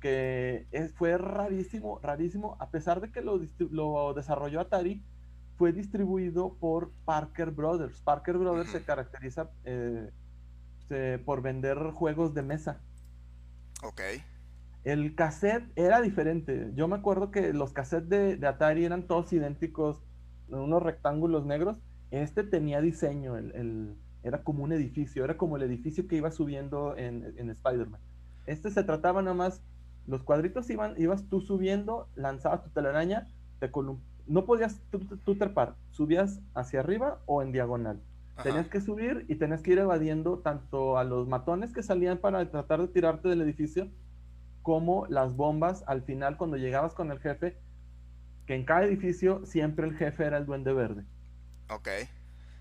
que 0.00 0.66
fue 0.96 1.16
rarísimo, 1.16 1.98
rarísimo, 2.02 2.56
a 2.60 2.70
pesar 2.70 3.00
de 3.00 3.10
que 3.10 3.22
lo, 3.22 3.40
lo 3.70 4.14
desarrolló 4.14 4.60
Atari, 4.60 5.02
fue 5.56 5.72
distribuido 5.72 6.54
por 6.60 6.92
Parker 7.04 7.50
Brothers. 7.50 8.00
Parker 8.00 8.38
Brothers 8.38 8.70
se 8.70 8.84
caracteriza 8.84 9.50
eh, 9.64 10.10
por 11.24 11.42
vender 11.42 11.76
juegos 11.92 12.32
de 12.32 12.42
mesa. 12.42 12.80
Ok. 13.82 14.00
El 14.84 15.14
cassette 15.16 15.70
era 15.74 16.00
diferente. 16.00 16.70
Yo 16.74 16.86
me 16.86 16.96
acuerdo 16.96 17.30
que 17.30 17.52
los 17.52 17.72
cassettes 17.72 18.40
de, 18.40 18.46
Atari 18.46 18.84
eran 18.84 19.06
todos 19.06 19.32
idénticos, 19.32 20.02
unos 20.48 20.82
rectángulos 20.82 21.44
negros. 21.44 21.78
Este 22.10 22.44
tenía 22.44 22.80
diseño, 22.80 23.36
el, 23.36 23.96
era 24.22 24.42
como 24.42 24.64
un 24.64 24.72
edificio, 24.72 25.24
era 25.24 25.36
como 25.36 25.56
el 25.56 25.62
edificio 25.62 26.06
que 26.06 26.16
iba 26.16 26.30
subiendo 26.30 26.96
en, 26.96 27.34
en 27.36 27.50
Spider-Man. 27.50 28.00
Este 28.46 28.70
se 28.70 28.82
trataba 28.82 29.22
nada 29.22 29.34
más, 29.34 29.62
los 30.06 30.22
cuadritos 30.22 30.68
iban, 30.70 30.94
ibas 30.96 31.28
tú 31.28 31.40
subiendo, 31.40 32.08
lanzabas 32.14 32.62
tu 32.64 32.70
telaraña, 32.70 33.28
te 33.60 33.70
no 34.26 34.44
podías 34.44 34.80
tú, 34.90 35.36
trepar, 35.36 35.74
subías 35.90 36.40
hacia 36.54 36.80
arriba 36.80 37.20
o 37.26 37.42
en 37.42 37.52
diagonal. 37.52 38.00
Tenías 38.42 38.68
que 38.68 38.80
subir 38.80 39.24
y 39.28 39.34
tenías 39.34 39.62
que 39.62 39.72
ir 39.72 39.78
evadiendo 39.78 40.38
tanto 40.38 40.96
a 40.96 41.02
los 41.02 41.26
matones 41.26 41.72
que 41.72 41.82
salían 41.82 42.18
para 42.18 42.48
tratar 42.50 42.80
de 42.80 42.88
tirarte 42.88 43.28
del 43.28 43.40
edificio, 43.42 43.88
como 44.62 45.06
las 45.06 45.34
bombas 45.34 45.82
al 45.86 46.02
final 46.02 46.36
cuando 46.36 46.56
llegabas 46.56 46.94
con 46.94 47.10
el 47.10 47.18
jefe, 47.18 47.58
que 48.46 48.54
en 48.54 48.64
cada 48.64 48.84
edificio 48.84 49.44
siempre 49.44 49.86
el 49.86 49.96
jefe 49.96 50.24
era 50.24 50.38
el 50.38 50.46
duende 50.46 50.72
verde. 50.72 51.04
Ok. 51.68 51.88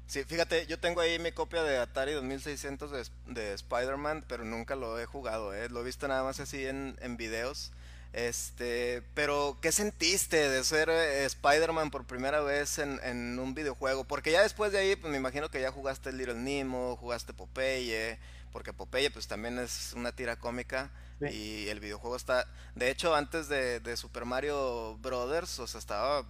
Sí, 0.07 0.23
fíjate, 0.23 0.65
yo 0.67 0.79
tengo 0.79 1.01
ahí 1.01 1.19
mi 1.19 1.33
copia 1.33 1.63
de 1.63 1.77
Atari 1.79 2.13
2600 2.13 2.91
de, 2.91 3.33
de 3.33 3.53
Spider-Man, 3.53 4.23
pero 4.27 4.45
nunca 4.45 4.77
lo 4.77 4.97
he 4.97 5.05
jugado, 5.05 5.53
¿eh? 5.53 5.67
lo 5.67 5.81
he 5.81 5.83
visto 5.83 6.07
nada 6.07 6.23
más 6.23 6.39
así 6.39 6.65
en, 6.65 6.97
en 7.01 7.17
videos. 7.17 7.73
Este, 8.13 9.03
pero 9.13 9.57
¿qué 9.61 9.73
sentiste 9.73 10.49
de 10.49 10.63
ser 10.63 10.89
eh, 10.89 11.25
Spider-Man 11.25 11.91
por 11.91 12.05
primera 12.05 12.39
vez 12.39 12.79
en, 12.79 13.01
en, 13.03 13.37
un 13.37 13.53
videojuego? 13.53 14.05
Porque 14.05 14.31
ya 14.31 14.41
después 14.41 14.71
de 14.71 14.79
ahí, 14.79 14.95
pues 14.95 15.11
me 15.11 15.17
imagino 15.17 15.51
que 15.51 15.59
ya 15.59 15.73
jugaste 15.73 16.13
Little 16.13 16.35
Nemo, 16.35 16.95
jugaste 16.95 17.33
Popeye, 17.33 18.17
porque 18.53 18.71
Popeye 18.71 19.11
pues 19.11 19.27
también 19.27 19.59
es 19.59 19.91
una 19.93 20.13
tira 20.13 20.37
cómica 20.37 20.89
y 21.19 21.67
el 21.67 21.79
videojuego 21.79 22.15
está, 22.15 22.47
de 22.75 22.91
hecho 22.91 23.13
antes 23.13 23.49
de, 23.49 23.79
de 23.81 23.97
Super 23.97 24.25
Mario 24.25 24.97
Brothers, 24.99 25.59
o 25.59 25.67
sea, 25.67 25.79
estaba 25.79 26.25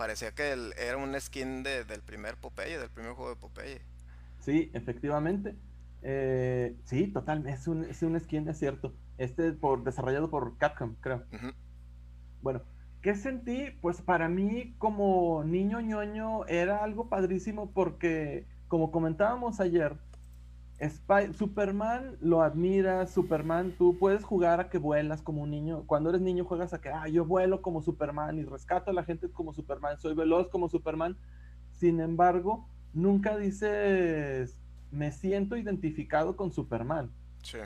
parecía 0.00 0.32
que 0.34 0.56
era 0.78 0.96
un 0.96 1.14
skin 1.20 1.62
del 1.62 2.00
primer 2.00 2.38
Popeye, 2.38 2.78
del 2.78 2.88
primer 2.88 3.12
juego 3.12 3.28
de 3.28 3.36
Popeye. 3.36 3.82
Sí, 4.38 4.70
efectivamente. 4.72 5.56
Eh, 6.00 6.74
sí, 6.84 7.08
total, 7.08 7.46
es 7.46 7.68
un, 7.68 7.84
es 7.84 8.02
un 8.02 8.18
skin, 8.18 8.48
es 8.48 8.58
cierto. 8.58 8.94
Este 9.18 9.52
por 9.52 9.84
desarrollado 9.84 10.30
por 10.30 10.56
Capcom, 10.56 10.94
creo. 11.02 11.24
Bueno, 12.40 12.62
¿qué 13.02 13.14
sentí? 13.14 13.72
Pues 13.82 14.00
para 14.00 14.30
mí, 14.30 14.74
como 14.78 15.44
niño 15.44 15.82
ñoño, 15.82 16.46
era 16.46 16.82
algo 16.82 17.10
padrísimo 17.10 17.70
porque, 17.70 18.46
como 18.68 18.90
comentábamos 18.92 19.60
ayer, 19.60 19.98
Superman 21.34 22.16
lo 22.20 22.42
admira, 22.42 23.06
Superman, 23.06 23.74
tú 23.76 23.98
puedes 23.98 24.24
jugar 24.24 24.60
a 24.60 24.70
que 24.70 24.78
vuelas 24.78 25.20
como 25.20 25.42
un 25.42 25.50
niño. 25.50 25.84
Cuando 25.86 26.08
eres 26.08 26.22
niño 26.22 26.44
juegas 26.46 26.72
a 26.72 26.80
que, 26.80 26.88
ah, 26.88 27.06
yo 27.06 27.26
vuelo 27.26 27.60
como 27.60 27.82
Superman 27.82 28.38
y 28.38 28.44
rescato 28.44 28.90
a 28.90 28.94
la 28.94 29.04
gente 29.04 29.30
como 29.30 29.52
Superman, 29.52 29.98
soy 29.98 30.14
veloz 30.14 30.48
como 30.48 30.70
Superman. 30.70 31.18
Sin 31.72 32.00
embargo, 32.00 32.66
nunca 32.94 33.36
dices, 33.36 34.56
me 34.90 35.12
siento 35.12 35.56
identificado 35.56 36.34
con 36.34 36.50
Superman. 36.50 37.10
Sí. 37.42 37.58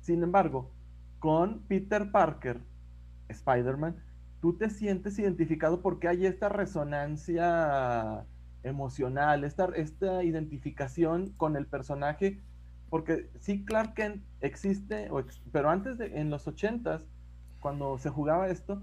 Sin 0.00 0.22
embargo, 0.22 0.70
con 1.18 1.60
Peter 1.68 2.10
Parker, 2.10 2.60
Spider-Man, 3.28 3.96
tú 4.40 4.54
te 4.54 4.70
sientes 4.70 5.18
identificado 5.18 5.82
porque 5.82 6.08
hay 6.08 6.24
esta 6.24 6.48
resonancia 6.48 8.24
emocional, 8.66 9.44
esta, 9.44 9.66
esta 9.74 10.22
identificación 10.24 11.30
con 11.36 11.56
el 11.56 11.66
personaje, 11.66 12.40
porque 12.90 13.30
sí, 13.40 13.64
Clark 13.64 13.94
Kent 13.94 14.22
existe, 14.40 15.10
pero 15.52 15.70
antes 15.70 15.98
de, 15.98 16.18
en 16.18 16.30
los 16.30 16.46
ochentas, 16.46 17.02
cuando 17.60 17.98
se 17.98 18.10
jugaba 18.10 18.48
esto, 18.48 18.82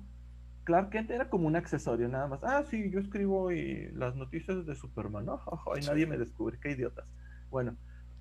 Clark 0.63 0.89
Kent 0.89 1.11
era 1.11 1.29
como 1.29 1.47
un 1.47 1.55
accesorio, 1.55 2.07
nada 2.07 2.27
más. 2.27 2.43
Ah, 2.43 2.63
sí, 2.69 2.89
yo 2.89 2.99
escribo 2.99 3.51
y 3.51 3.91
las 3.93 4.15
noticias 4.15 4.65
de 4.65 4.75
Superman, 4.75 5.25
¿no? 5.25 5.41
y 5.81 5.85
nadie 5.85 6.05
me 6.05 6.17
descubre, 6.17 6.57
qué 6.61 6.71
idiotas. 6.71 7.05
Bueno, 7.49 7.75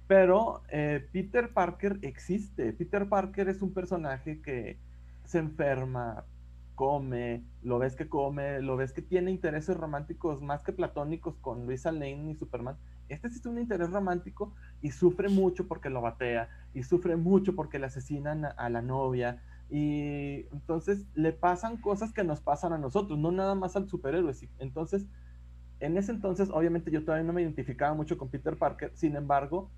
pero 0.07 0.63
eh, 0.69 1.09
Peter 1.13 1.53
Parker 1.53 1.99
existe. 2.03 2.73
Peter 2.73 3.09
Parker 3.09 3.49
es 3.49 3.63
un 3.63 3.73
personaje 3.73 4.41
que 4.43 4.79
se 5.25 5.39
enferma, 5.39 6.25
come, 6.75 7.45
lo 7.63 7.79
ves 7.79 7.97
que 7.97 8.09
come, 8.09 8.61
lo 8.61 8.77
ves 8.77 8.93
que 8.93 9.03
tiene 9.03 9.31
intereses 9.31 9.77
románticos 9.77 10.43
más 10.43 10.63
que 10.63 10.73
platónicos 10.73 11.37
con 11.39 11.67
Luisa 11.67 11.93
Lane 11.93 12.31
y 12.31 12.35
Superman. 12.35 12.77
Este 13.09 13.29
sí 13.31 13.39
es 13.39 13.47
un 13.47 13.59
interés 13.59 13.91
romántico 13.91 14.55
y 14.81 14.91
sufre 14.91 15.29
mucho 15.29 15.69
porque 15.69 15.91
lo 15.91 16.01
batea 16.01 16.49
y 16.75 16.83
sufre 16.83 17.17
mucho 17.17 17.55
porque 17.55 17.79
le 17.79 17.87
asesinan 17.87 18.45
a, 18.45 18.69
la 18.71 18.83
novia. 18.83 19.43
Y 19.71 20.47
entonces 20.53 21.07
le 21.15 21.33
pasan 21.33 21.77
cosas 21.77 22.13
que 22.13 22.25
nos 22.25 22.41
pasan 22.41 22.73
a 22.73 22.79
nosotros, 22.79 23.19
no 23.19 23.33
nada 23.33 23.55
más 23.55 23.77
al 23.77 23.89
superhéroe. 23.89 24.33
Entonces, 24.59 25.07
en 25.81 25.97
ese 25.97 26.13
entonces, 26.13 26.49
obviamente 26.51 26.91
yo 26.91 27.05
todavía 27.05 27.27
no 27.27 27.33
me 27.33 27.43
identificaba 27.43 27.95
mucho 27.95 28.17
con 28.17 28.29
Peter 28.29 28.57
Parker, 28.57 28.93
sin 28.95 29.17
embargo, 29.17 29.71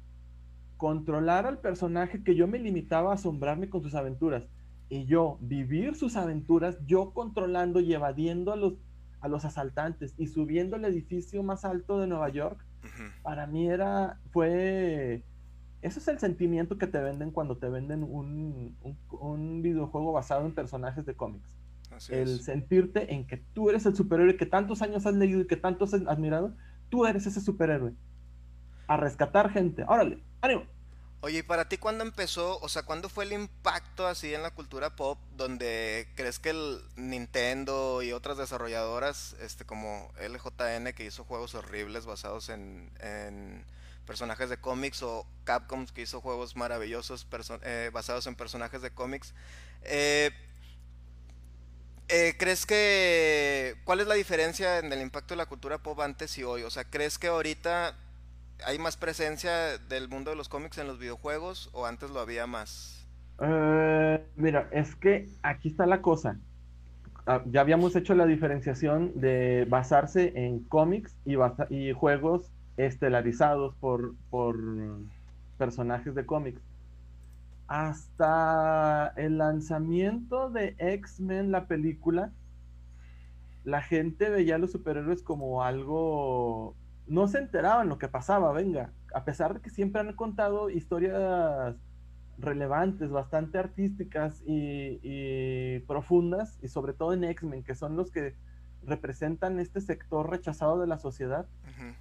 controlar 0.76 1.46
al 1.46 1.59
personaje 1.59 2.22
que 2.22 2.35
yo 2.35 2.46
me 2.46 2.59
limitaba 2.59 3.12
a 3.12 3.14
asombrarme 3.14 3.68
con 3.68 3.83
sus 3.83 3.94
aventuras 3.94 4.46
y 4.88 5.07
yo 5.07 5.38
vivir 5.40 5.94
sus 5.94 6.16
aventuras, 6.16 6.79
yo 6.87 7.12
controlando 7.12 7.81
y 7.81 7.94
evadiendo 7.94 8.53
a 8.53 8.57
los, 8.57 8.75
a 9.20 9.29
los 9.29 9.44
asaltantes 9.44 10.14
y 10.18 10.27
subiendo 10.27 10.77
el 10.77 10.85
edificio 10.85 11.42
más 11.42 11.64
alto 11.64 11.99
de 11.99 12.07
Nueva 12.07 12.29
York, 12.29 12.64
para 13.23 13.47
mí 13.47 13.68
era, 13.68 14.20
fue, 14.31 15.25
eso 15.83 15.99
es 15.99 16.09
el 16.09 16.18
sentimiento 16.18 16.79
que 16.79 16.87
te 16.87 16.99
venden 16.99 17.31
cuando 17.31 17.57
te 17.57 17.68
venden 17.68 18.03
un, 18.03 18.77
un, 19.11 19.62
videojuego 19.62 20.12
basado 20.12 20.44
en 20.44 20.55
personajes 20.55 21.07
de 21.07 21.14
cómics. 21.14 21.57
el 22.11 22.40
sentirte 22.40 23.14
en 23.14 23.27
que 23.27 23.38
tú 23.55 23.70
eres 23.70 23.87
el 23.87 23.97
superhéroe 23.97 24.37
que 24.37 24.47
tantos 24.47 24.83
años 24.83 25.07
has 25.07 25.14
leído 25.14 25.40
y 25.40 25.47
que 25.47 25.57
tantos 25.57 25.94
has 25.94 26.07
admirado, 26.07 26.55
tú 26.90 27.07
eres 27.07 27.27
ese 27.27 27.40
superhéroe. 27.40 27.94
A 28.87 28.99
rescatar 28.99 29.51
gente. 29.51 29.85
Órale, 29.88 30.23
ánimo. 30.42 30.64
Oye, 31.25 31.39
¿y 31.39 31.43
para 31.43 31.71
ti 31.71 31.79
cuándo 31.79 32.05
empezó, 32.05 32.59
o 32.61 32.69
sea, 32.69 32.83
cuándo 32.83 33.09
fue 33.09 33.25
el 33.25 33.33
impacto 33.33 34.07
así 34.07 34.35
en 34.35 34.43
la 34.43 34.51
cultura 34.51 34.95
pop 34.95 35.19
donde 35.39 36.07
crees 36.17 36.39
que 36.39 36.51
el 36.51 36.83
Nintendo 36.97 38.03
y 38.03 38.13
otras 38.13 38.37
desarrolladoras, 38.37 39.35
este 39.41 39.65
como 39.65 40.13
LJN 40.21 40.93
que 40.93 41.07
hizo 41.07 41.25
juegos 41.25 41.55
horribles 41.55 42.05
basados 42.05 42.51
en, 42.51 43.65
personajes 44.05 44.51
de 44.51 44.59
cómics 44.59 45.03
o 45.03 45.27
Capcom 45.45 45.87
que 45.87 46.03
hizo 46.03 46.21
juegos 46.21 46.57
maravillosos 46.57 47.27
eh, 47.63 47.91
basados 47.91 48.27
en 48.27 48.35
personajes 48.35 48.83
de 48.83 48.91
cómics, 48.91 49.33
eh, 49.81 50.31
eh, 52.09 52.35
¿Crees 52.39 52.67
que... 52.67 53.81
¿Cuál 53.85 54.01
es 54.01 54.07
la 54.07 54.15
diferencia 54.15 54.79
en 54.79 54.93
el 54.93 55.01
impacto 55.01 55.33
de 55.33 55.39
la 55.39 55.47
cultura 55.47 55.79
pop 55.79 55.99
antes 56.01 56.37
y 56.37 56.45
hoy? 56.45 56.65
O 56.65 56.71
sea, 56.71 56.85
¿crees 56.85 57.17
que 57.17 57.29
ahorita 57.29 57.97
¿Hay 58.66 58.79
más 58.79 58.96
presencia 58.96 59.77
del 59.88 60.09
mundo 60.09 60.31
de 60.31 60.37
los 60.37 60.48
cómics 60.48 60.79
en 60.79 60.87
los 60.87 60.98
videojuegos 60.98 61.68
o 61.72 61.85
antes 61.87 62.11
lo 62.11 62.20
había 62.20 62.46
más? 62.46 63.07
Eh, 63.40 64.24
mira, 64.37 64.68
es 64.72 64.94
que 64.94 65.29
aquí 65.42 65.68
está 65.68 65.85
la 65.87 66.00
cosa. 66.00 66.38
Ah, 67.27 67.42
ya 67.46 67.61
habíamos 67.61 67.94
hecho 67.96 68.14
la 68.14 68.27
diferenciación 68.27 69.12
de 69.20 69.66
basarse 69.68 70.33
en 70.35 70.61
cómics 70.61 71.14
y, 71.24 71.92
juegos 71.92 72.50
estelarizados 72.77 73.74
por, 73.77 74.14
por 74.31 74.59
personajes 75.59 76.14
de 76.14 76.24
cómics. 76.24 76.61
Hasta 77.66 79.12
el 79.16 79.38
lanzamiento 79.38 80.50
de 80.50 80.74
X-Men, 80.79 81.50
la 81.50 81.66
película, 81.66 82.31
la 83.64 83.83
gente 83.83 84.31
veía 84.31 84.57
a 84.57 84.59
los 84.59 84.72
superhéroes 84.72 85.22
como 85.22 85.62
algo 85.62 86.74
no 87.07 87.27
se 87.29 87.38
enteraban 87.38 87.88
lo 87.88 87.99
que 87.99 88.09
pasaba, 88.09 88.53
venga, 88.53 88.93
a 89.12 89.25
pesar 89.25 89.55
de 89.55 89.61
que 89.61 89.71
siempre 89.71 90.01
han 90.01 90.12
contado 90.14 90.71
historias 90.71 91.77
relevantes, 92.38 93.11
bastante 93.11 93.59
artísticas 93.59 94.43
y, 94.47 95.79
profundas, 95.81 96.59
y 96.62 96.69
sobre 96.69 96.93
todo 96.95 97.12
en 97.12 97.25
X-Men, 97.25 97.62
que 97.62 97.75
son 97.75 97.97
los 97.97 98.11
que 98.11 98.35
representan 98.83 99.61
este 99.61 99.81
sector 99.81 100.31
rechazado 100.31 100.81
de 100.81 100.87
la 100.87 100.99
sociedad, 100.99 101.47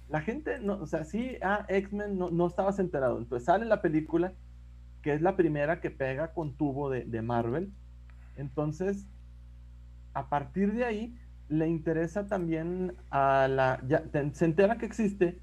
la 0.08 0.20
gente, 0.20 0.58
no, 0.60 0.74
o 0.74 0.86
sea, 0.86 1.04
sí, 1.04 1.36
ah, 1.42 1.64
X-Men 1.68 2.18
no, 2.18 2.30
no, 2.30 2.46
estabas 2.46 2.78
enterado. 2.78 3.18
Entonces 3.18 3.46
sale 3.46 3.64
la 3.64 3.80
película, 3.82 4.32
que 5.02 5.12
es 5.12 5.22
la 5.22 5.36
primera 5.36 5.80
que 5.80 5.90
pega 5.90 6.32
con 6.32 6.56
tubo 6.56 6.90
de, 6.90 7.04
de 7.04 7.22
Marvel. 7.22 7.72
Entonces, 8.36 9.06
a 10.12 10.28
partir 10.28 10.72
de 10.72 10.84
ahí, 10.84 11.18
le 11.48 11.68
interesa 11.68 12.26
también 12.26 12.94
a 13.10 13.48
la... 13.48 13.80
Se 14.32 14.44
entera 14.44 14.78
que 14.78 14.86
existe, 14.86 15.40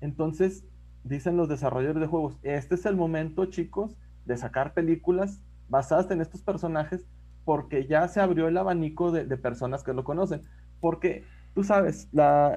entonces 0.00 0.64
dicen 1.04 1.36
los 1.36 1.48
desarrolladores 1.48 2.00
de 2.00 2.08
juegos, 2.08 2.38
este 2.42 2.74
es 2.74 2.86
el 2.86 2.96
momento 2.96 3.46
chicos 3.46 3.96
de 4.24 4.36
sacar 4.36 4.74
películas 4.74 5.40
basadas 5.68 6.10
en 6.10 6.20
estos 6.20 6.42
personajes 6.42 7.06
porque 7.44 7.86
ya 7.86 8.08
se 8.08 8.20
abrió 8.20 8.48
el 8.48 8.56
abanico 8.56 9.12
de, 9.12 9.24
personas 9.36 9.84
que 9.84 9.92
lo 9.92 10.02
conocen. 10.02 10.42
Porque 10.80 11.24
tú 11.54 11.62
sabes, 11.62 12.08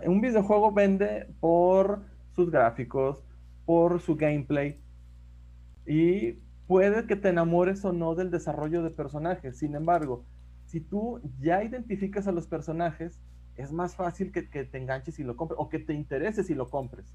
un 0.05 0.19
videojuego 0.19 0.71
vende 0.71 1.27
por 1.39 2.01
sus 2.35 2.49
gráficos, 2.49 3.23
por 3.65 4.01
su 4.01 4.15
gameplay 4.15 4.81
y 5.85 6.39
puede 6.65 7.05
que 7.05 7.15
te 7.15 7.29
enamores 7.29 7.85
o 7.85 7.93
no 7.93 8.15
del 8.15 8.31
desarrollo 8.31 8.81
de 8.81 8.89
personajes. 8.89 9.59
Sin 9.59 9.75
embargo, 9.75 10.25
si 10.69 10.79
tú 10.79 11.19
ya 11.39 11.63
identificas 11.63 12.27
a 12.27 12.31
los 12.31 12.45
personajes, 12.45 13.17
es 13.55 13.71
más 13.71 13.95
fácil 13.95 14.31
que, 14.31 14.43
te 14.43 14.77
enganches 14.77 15.17
y 15.19 15.23
lo 15.23 15.35
compres, 15.35 15.57
o 15.59 15.67
que 15.67 15.79
te 15.79 15.93
interese 15.93 16.43
si 16.43 16.53
lo 16.53 16.69
compres. 16.69 17.07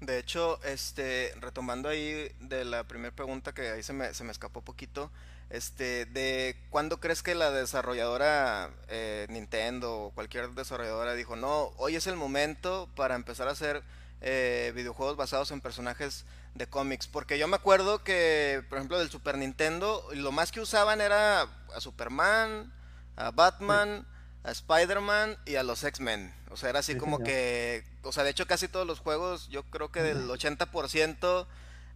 De 0.00 0.18
hecho, 0.18 0.62
este, 0.64 1.32
retomando 1.40 1.88
ahí 1.88 2.28
de 2.40 2.64
la 2.64 2.84
primera 2.84 3.14
pregunta 3.14 3.52
que 3.52 3.68
ahí 3.68 3.82
se 3.82 3.92
me, 3.92 4.12
se 4.12 4.24
me 4.24 4.32
escapó 4.32 4.60
poquito, 4.62 5.12
este, 5.50 6.04
de 6.06 6.56
cuándo 6.70 6.98
crees 6.98 7.22
que 7.22 7.34
la 7.34 7.50
desarrolladora 7.52 8.70
eh, 8.88 9.26
Nintendo 9.30 10.06
o 10.06 10.10
cualquier 10.10 10.50
desarrolladora 10.50 11.14
dijo, 11.14 11.36
no, 11.36 11.72
hoy 11.76 11.94
es 11.94 12.06
el 12.08 12.16
momento 12.16 12.88
para 12.96 13.14
empezar 13.14 13.46
a 13.46 13.52
hacer 13.52 13.82
eh, 14.20 14.72
videojuegos 14.74 15.16
basados 15.16 15.50
en 15.50 15.60
personajes 15.60 16.24
de 16.54 16.66
cómics. 16.66 17.06
Porque 17.06 17.38
yo 17.38 17.48
me 17.48 17.56
acuerdo 17.56 18.02
que, 18.04 18.62
por 18.68 18.78
ejemplo, 18.78 18.98
del 18.98 19.10
Super 19.10 19.38
Nintendo, 19.38 20.06
lo 20.14 20.32
más 20.32 20.52
que 20.52 20.60
usaban 20.60 21.00
era 21.00 21.42
a 21.42 21.80
Superman, 21.80 22.72
a 23.16 23.30
Batman, 23.30 24.06
a 24.44 24.50
Spider-Man 24.50 25.38
y 25.44 25.56
a 25.56 25.62
los 25.62 25.84
X-Men. 25.84 26.34
O 26.50 26.56
sea, 26.56 26.70
era 26.70 26.80
así 26.80 26.96
como 26.96 27.20
que, 27.20 27.84
o 28.02 28.12
sea, 28.12 28.24
de 28.24 28.30
hecho 28.30 28.46
casi 28.46 28.68
todos 28.68 28.86
los 28.86 28.98
juegos, 28.98 29.48
yo 29.48 29.62
creo 29.64 29.92
que 29.92 30.02
del 30.02 30.28
80% 30.28 31.46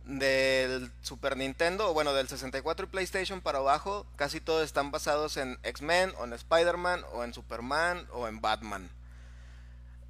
del 0.05 0.93
Super 1.01 1.37
Nintendo, 1.37 1.91
o 1.91 1.95
bueno, 1.95 2.13
del 2.13 2.29
64 2.29 2.87
y 2.87 2.89
PlayStation 2.89 3.41
para 3.41 3.59
abajo, 3.59 4.07
casi 4.17 4.41
todos 4.41 4.65
están 4.65 4.91
basados 4.91 5.37
en 5.37 5.59
X-Men, 5.63 6.13
o 6.19 6.25
en 6.25 6.35
Spider-Man, 6.35 7.05
o 7.13 7.25
en 7.25 7.33
Superman, 7.33 8.07
o 8.13 8.29
en 8.29 8.41
Batman. 8.41 8.91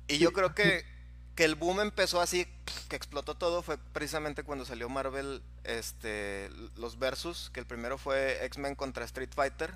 Y 0.08 0.18
yo 0.18 0.32
creo 0.32 0.54
que, 0.54 0.84
que 1.34 1.44
el 1.44 1.56
boom 1.56 1.80
empezó 1.80 2.20
así, 2.20 2.46
que 2.88 2.96
explotó 2.96 3.34
todo, 3.34 3.62
fue 3.62 3.76
precisamente 3.92 4.44
cuando 4.44 4.64
salió 4.64 4.88
Marvel, 4.88 5.42
este, 5.64 6.48
los 6.76 6.98
versus, 6.98 7.50
que 7.50 7.60
el 7.60 7.66
primero 7.66 7.98
fue 7.98 8.44
X-Men 8.46 8.74
contra 8.76 9.04
Street 9.04 9.30
Fighter, 9.34 9.70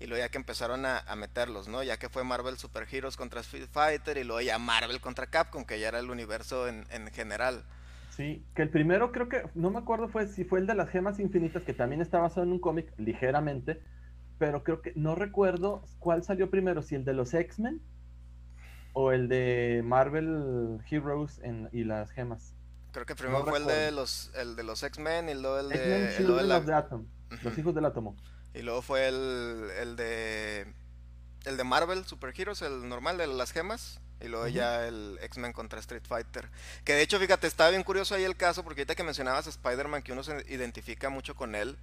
y 0.00 0.06
luego 0.06 0.24
ya 0.24 0.30
que 0.30 0.38
empezaron 0.38 0.86
a, 0.86 1.02
meterlos, 1.16 1.68
¿no? 1.68 1.82
Ya 1.82 1.98
que 1.98 2.08
fue 2.08 2.24
Marvel 2.24 2.56
Super 2.56 2.86
Heroes 2.90 3.16
contra 3.16 3.40
Street 3.40 3.68
Fighter, 3.70 4.16
y 4.16 4.24
luego 4.24 4.40
ya 4.40 4.58
Marvel 4.58 5.00
contra 5.00 5.26
Capcom, 5.26 5.64
que 5.64 5.78
ya 5.78 5.88
era 5.88 5.98
el 5.98 6.10
universo 6.10 6.68
en, 6.68 6.84
en 6.90 7.06
general. 7.08 7.64
Sí, 8.10 8.44
que 8.54 8.62
el 8.62 8.70
primero 8.70 9.12
creo 9.12 9.28
que, 9.28 9.42
no 9.54 9.70
me 9.70 9.78
acuerdo 9.78 10.08
fue 10.08 10.26
si 10.28 10.44
fue 10.44 10.60
el 10.60 10.66
de 10.66 10.74
las 10.74 10.88
gemas 10.88 11.18
infinitas, 11.20 11.62
que 11.64 11.74
también 11.74 12.00
está 12.00 12.18
basado 12.18 12.44
en 12.44 12.52
un 12.52 12.60
cómic 12.60 12.92
ligeramente, 12.96 13.82
pero 14.38 14.64
creo 14.64 14.80
que 14.80 14.92
no 14.96 15.14
recuerdo 15.14 15.84
cuál 15.98 16.22
salió 16.22 16.48
primero, 16.48 16.82
si 16.82 16.94
el 16.94 17.04
de 17.04 17.12
los 17.12 17.34
X-Men 17.34 17.82
o 18.94 19.12
el 19.12 19.28
de 19.28 19.82
Marvel 19.84 20.80
Heroes 20.90 21.40
y 21.72 21.84
las 21.84 22.10
gemas. 22.10 22.54
Creo 22.92 23.04
que 23.04 23.14
primero 23.14 23.44
fue 23.44 23.58
el 23.58 23.66
de 23.66 23.90
los 23.90 24.30
el 24.36 24.56
de 24.56 24.62
los 24.62 24.82
X-Men 24.82 25.28
y 25.28 25.34
luego 25.34 25.58
el 25.58 25.68
de, 25.68 25.74
el 25.74 25.82
de, 25.82 26.04
los 26.14 26.20
hijos 27.58 27.74
del 27.74 27.84
átomo. 27.84 28.16
Y 28.54 28.62
luego 28.62 28.82
fue 28.82 29.08
el, 29.08 29.68
el 29.80 29.96
de 29.96 30.72
el 31.44 31.56
de 31.56 31.64
Marvel 31.64 32.04
Super 32.06 32.32
Heroes, 32.36 32.62
el 32.62 32.88
normal 32.88 33.18
de 33.18 33.26
las 33.26 33.52
gemas. 33.52 34.00
Y 34.20 34.28
luego 34.28 34.46
ya 34.46 34.86
el 34.86 35.18
X-Men 35.20 35.52
contra 35.52 35.80
Street 35.80 36.04
Fighter. 36.06 36.48
Que 36.84 36.94
de 36.94 37.02
hecho, 37.02 37.18
fíjate, 37.18 37.46
está 37.46 37.68
bien 37.68 37.82
curioso 37.82 38.14
ahí 38.14 38.22
el 38.22 38.36
caso, 38.36 38.62
porque 38.62 38.82
ahorita 38.82 38.94
que 38.94 39.02
mencionabas 39.02 39.46
a 39.46 39.50
Spider-Man, 39.50 40.02
que 40.02 40.12
uno 40.12 40.22
se 40.22 40.44
identifica 40.48 41.10
mucho 41.10 41.34
con 41.34 41.54
él. 41.54 41.76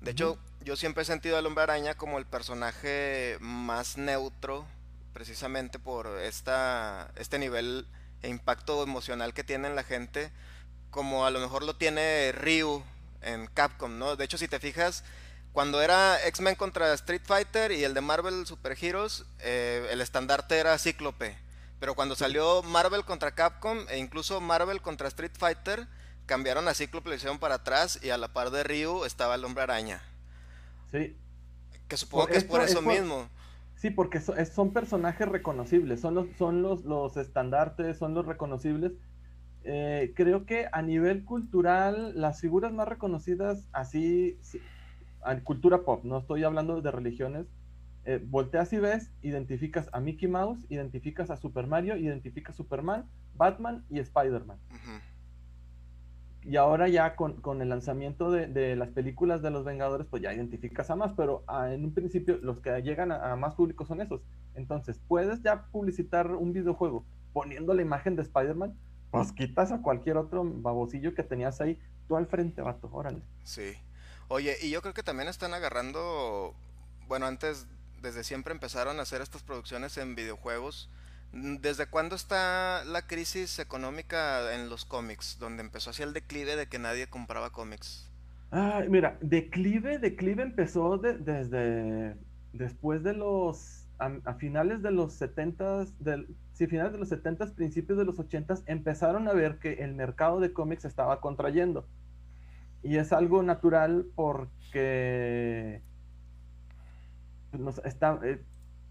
De 0.00 0.10
hecho, 0.10 0.38
yo 0.60 0.76
siempre 0.76 1.02
he 1.02 1.06
sentido 1.06 1.38
al 1.38 1.46
Hombre 1.46 1.62
Araña 1.62 1.94
como 1.94 2.18
el 2.18 2.26
personaje 2.26 3.38
más 3.40 3.96
neutro, 3.96 4.66
precisamente 5.18 5.80
por 5.80 6.06
esta, 6.20 7.10
este 7.16 7.40
nivel 7.40 7.88
e 8.22 8.28
impacto 8.28 8.84
emocional 8.84 9.34
que 9.34 9.42
tiene 9.42 9.66
en 9.66 9.74
la 9.74 9.82
gente, 9.82 10.30
como 10.90 11.26
a 11.26 11.32
lo 11.32 11.40
mejor 11.40 11.64
lo 11.64 11.74
tiene 11.74 12.30
Ryu 12.30 12.84
en 13.22 13.48
Capcom, 13.48 13.98
¿no? 13.98 14.14
De 14.14 14.24
hecho, 14.24 14.38
si 14.38 14.46
te 14.46 14.60
fijas, 14.60 15.02
cuando 15.52 15.82
era 15.82 16.24
X-Men 16.24 16.54
contra 16.54 16.94
Street 16.94 17.22
Fighter 17.24 17.72
y 17.72 17.82
el 17.82 17.94
de 17.94 18.00
Marvel 18.00 18.46
Super 18.46 18.78
Heroes, 18.80 19.24
eh, 19.40 19.88
el 19.90 20.00
estandarte 20.02 20.56
era 20.56 20.78
Cíclope. 20.78 21.36
Pero 21.80 21.96
cuando 21.96 22.14
salió 22.14 22.62
Marvel 22.62 23.04
contra 23.04 23.34
Capcom 23.34 23.86
e 23.88 23.98
incluso 23.98 24.40
Marvel 24.40 24.80
contra 24.80 25.08
Street 25.08 25.32
Fighter, 25.36 25.88
cambiaron 26.26 26.68
a 26.68 26.74
Cíclope, 26.74 27.10
lo 27.10 27.38
para 27.40 27.56
atrás 27.56 27.98
y 28.04 28.10
a 28.10 28.18
la 28.18 28.32
par 28.32 28.52
de 28.52 28.62
Ryu 28.62 29.04
estaba 29.04 29.34
el 29.34 29.44
Hombre 29.44 29.64
Araña. 29.64 30.00
Sí. 30.92 31.16
Que 31.88 31.96
supongo 31.96 32.28
que 32.28 32.36
es 32.36 32.44
por 32.44 32.62
eso 32.62 32.80
mismo. 32.82 33.28
Sí, 33.78 33.90
porque 33.90 34.18
son 34.20 34.72
personajes 34.72 35.28
reconocibles, 35.28 36.00
son 36.00 36.16
los, 36.16 36.26
son 36.36 36.62
los, 36.62 36.84
los 36.84 37.16
estandartes, 37.16 37.96
son 37.96 38.12
los 38.12 38.26
reconocibles. 38.26 38.92
Eh, 39.62 40.12
creo 40.16 40.46
que 40.46 40.66
a 40.72 40.82
nivel 40.82 41.24
cultural, 41.24 42.12
las 42.20 42.40
figuras 42.40 42.72
más 42.72 42.88
reconocidas, 42.88 43.68
así, 43.72 44.36
cultura 45.44 45.82
pop, 45.82 46.04
no 46.04 46.18
estoy 46.18 46.42
hablando 46.42 46.80
de 46.80 46.90
religiones, 46.90 47.46
eh, 48.04 48.20
volteas 48.20 48.72
y 48.72 48.78
ves, 48.78 49.12
identificas 49.22 49.88
a 49.92 50.00
Mickey 50.00 50.26
Mouse, 50.26 50.66
identificas 50.70 51.30
a 51.30 51.36
Super 51.36 51.68
Mario, 51.68 51.96
identificas 51.96 52.54
a 52.54 52.56
Superman, 52.56 53.04
Batman 53.36 53.84
y 53.90 54.00
Spider-Man. 54.00 54.58
Y 56.48 56.56
ahora 56.56 56.88
ya 56.88 57.14
con, 57.14 57.60
el 57.60 57.68
lanzamiento 57.68 58.30
de, 58.30 58.74
las 58.74 58.88
películas 58.88 59.42
de 59.42 59.50
los 59.50 59.66
Vengadores, 59.66 60.06
pues 60.08 60.22
ya 60.22 60.32
identificas 60.32 60.88
a 60.88 60.96
más, 60.96 61.12
pero 61.14 61.44
ah, 61.46 61.70
en 61.70 61.84
un 61.84 61.92
principio 61.92 62.38
los 62.40 62.60
que 62.60 62.70
llegan 62.80 63.12
a, 63.12 63.36
más 63.36 63.54
público 63.54 63.84
son 63.84 64.00
esos. 64.00 64.22
Entonces, 64.54 64.98
puedes 65.06 65.42
ya 65.42 65.66
publicitar 65.66 66.30
un 66.30 66.54
videojuego 66.54 67.04
poniendo 67.34 67.74
la 67.74 67.82
imagen 67.82 68.16
de 68.16 68.22
Spider-Man, 68.22 68.74
pues 69.10 69.30
quitas 69.32 69.72
a 69.72 69.82
cualquier 69.82 70.16
otro 70.16 70.42
babosillo 70.42 71.14
que 71.14 71.22
tenías 71.22 71.60
ahí, 71.60 71.78
tú 72.08 72.16
al 72.16 72.26
frente, 72.26 72.62
vato, 72.62 72.88
órale. 72.90 73.20
Sí. 73.44 73.74
Oye, 74.28 74.56
y 74.62 74.70
yo 74.70 74.80
creo 74.80 74.94
que 74.94 75.02
también 75.02 75.28
están 75.28 75.52
agarrando, 75.52 76.54
bueno, 77.08 77.26
antes 77.26 77.66
desde 78.00 78.24
siempre 78.24 78.54
empezaron 78.54 78.98
a 79.00 79.02
hacer 79.02 79.20
estas 79.20 79.42
producciones 79.42 79.98
en 79.98 80.14
videojuegos. 80.14 80.88
¿Desde 81.32 81.86
cuándo 81.86 82.16
está 82.16 82.84
la 82.84 83.06
crisis 83.06 83.58
económica 83.58 84.54
en 84.54 84.68
los 84.68 84.84
cómics? 84.84 85.38
Donde 85.38 85.62
empezó 85.62 85.90
así 85.90 86.02
el 86.02 86.12
declive 86.12 86.56
de 86.56 86.68
que 86.68 86.78
nadie 86.78 87.08
compraba 87.08 87.50
cómics. 87.50 88.10
Ah, 88.50 88.82
mira, 88.88 89.18
declive, 89.20 89.98
declive 89.98 90.42
empezó 90.42 90.96
desde 90.96 92.16
después 92.52 93.02
de 93.02 93.12
los 93.12 93.84
a, 93.98 94.34
finales 94.34 94.82
de 94.82 94.90
los 94.90 95.12
70 95.14 95.84
del 95.98 96.34
sí, 96.52 96.66
finales 96.66 96.92
de 96.92 96.98
los 96.98 97.08
70 97.08 97.54
principios 97.54 97.98
de 97.98 98.04
los 98.04 98.18
80 98.18 98.54
empezaron 98.66 99.28
a 99.28 99.32
ver 99.32 99.58
que 99.58 99.74
el 99.74 99.94
mercado 99.94 100.40
de 100.40 100.52
cómics 100.52 100.84
estaba 100.84 101.20
contrayendo. 101.20 101.86
Y 102.82 102.96
es 102.96 103.12
algo 103.12 103.42
natural 103.42 104.06
porque 104.14 105.82
está, 107.84 108.20
eh, 108.22 108.40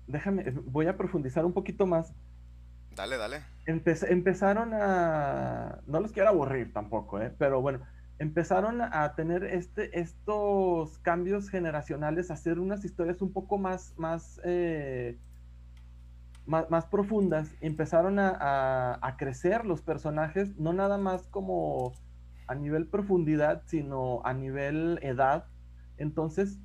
déjame, 0.08 0.52
voy 0.66 0.88
a 0.88 0.98
profundizar 0.98 1.46
un 1.46 1.54
poquito 1.54 1.86
más. 1.86 2.14
Dale, 2.98 3.18
dale. 3.18 3.44
empezaron 3.68 4.74
a, 4.74 5.82
no 5.86 6.00
los 6.00 6.12
quiero 6.12 6.30
aburrir 6.30 6.74
tampoco, 6.74 7.22
eh, 7.22 7.32
pero 7.38 7.62
bueno, 7.62 7.82
empezaron 8.18 8.82
a 8.82 9.14
tener 9.16 9.44
este, 9.44 10.00
estos 10.00 10.98
cambios 11.00 11.48
generacionales, 11.50 12.32
a 12.32 12.34
hacer 12.34 12.58
unas 12.60 12.84
historias 12.84 13.22
un 13.22 13.32
poco 13.32 13.60
más, 13.60 13.94
más, 13.98 14.42
eh, 14.44 15.20
más, 16.48 16.86
profundas. 16.88 17.54
Empezaron 17.62 18.18
a, 18.18 18.98
a 19.00 19.18
crecer 19.18 19.66
los 19.66 19.84
personajes, 19.84 20.58
no 20.58 20.74
nada 20.74 20.98
más 20.98 21.28
como 21.28 21.94
a 22.48 22.56
nivel 22.56 22.88
profundidad, 22.88 23.62
sino 23.68 24.22
a 24.26 24.34
nivel 24.34 24.98
edad. 25.04 25.46
Entonces, 25.98 26.58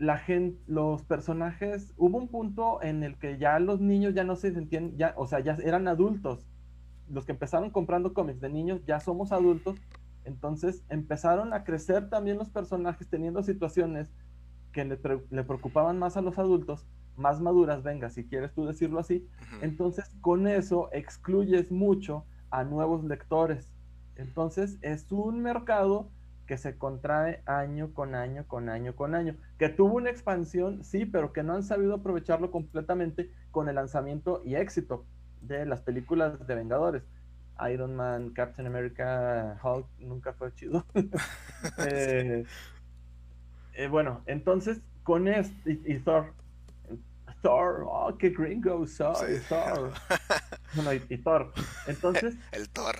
la 0.00 0.16
gente, 0.16 0.58
los 0.66 1.02
personajes, 1.02 1.92
hubo 1.98 2.16
un 2.16 2.28
punto 2.28 2.82
en 2.82 3.02
el 3.02 3.18
que 3.18 3.36
ya 3.36 3.58
los 3.60 3.82
niños 3.82 4.14
ya 4.14 4.24
no 4.24 4.34
se 4.34 4.50
sentían, 4.50 4.96
ya, 4.96 5.12
o 5.14 5.26
sea, 5.26 5.40
ya 5.40 5.58
eran 5.62 5.88
adultos. 5.88 6.48
Los 7.10 7.26
que 7.26 7.32
empezaron 7.32 7.68
comprando 7.68 8.14
cómics 8.14 8.40
de 8.40 8.48
niños 8.48 8.80
ya 8.86 8.98
somos 8.98 9.30
adultos. 9.30 9.78
Entonces 10.24 10.82
empezaron 10.88 11.52
a 11.52 11.64
crecer 11.64 12.08
también 12.08 12.38
los 12.38 12.48
personajes 12.48 13.08
teniendo 13.10 13.42
situaciones 13.42 14.10
que 14.72 14.86
le, 14.86 14.96
preocupaban 14.96 15.98
más 15.98 16.16
a 16.16 16.22
los 16.22 16.38
adultos, 16.38 16.86
más 17.16 17.38
maduras, 17.42 17.82
venga, 17.82 18.08
si 18.08 18.24
quieres 18.24 18.54
tú 18.54 18.64
decirlo 18.64 19.00
así. 19.00 19.28
Entonces 19.60 20.10
con 20.22 20.46
eso 20.46 20.88
excluyes 20.92 21.70
mucho 21.70 22.24
a 22.50 22.64
nuevos 22.64 23.04
lectores. 23.04 23.68
Entonces 24.16 24.78
es 24.80 25.12
un 25.12 25.42
mercado 25.42 26.08
que 26.50 26.58
se 26.58 26.76
contrae 26.76 27.44
año 27.46 27.94
con 27.94 28.16
año, 28.16 28.44
con 28.48 28.68
año, 28.70 28.96
con 28.96 29.14
año. 29.14 29.36
Que 29.56 29.68
tuvo 29.68 29.98
una 29.98 30.10
expansión, 30.10 30.82
sí, 30.82 31.06
pero 31.06 31.32
que 31.32 31.44
no 31.44 31.54
han 31.54 31.62
sabido 31.62 31.94
aprovecharlo 31.94 32.50
completamente 32.50 33.30
con 33.52 33.68
el 33.68 33.76
lanzamiento 33.76 34.42
y 34.44 34.56
éxito 34.56 35.06
de 35.42 35.64
las 35.64 35.80
películas 35.80 36.44
de 36.48 36.54
Vengadores. 36.56 37.04
Iron 37.72 37.94
Man, 37.94 38.30
Captain 38.30 38.66
America, 38.66 39.60
Hulk, 39.62 39.86
nunca 40.00 40.32
fue 40.32 40.52
chido. 40.56 40.84
Eh, 41.78 42.44
eh, 43.74 43.86
bueno, 43.86 44.22
entonces 44.26 44.80
con 45.04 45.28
este, 45.28 45.78
y, 45.84 46.00
Thor, 46.00 46.32
Thor, 47.42 47.84
oh, 47.86 48.16
qué 48.18 48.30
gringo, 48.30 48.84
Thor, 48.86 49.14
Thor. 49.48 49.92
y, 51.10 51.16
Thor. 51.18 51.52
Entonces. 51.86 52.34
El 52.50 52.68
Thor 52.70 52.96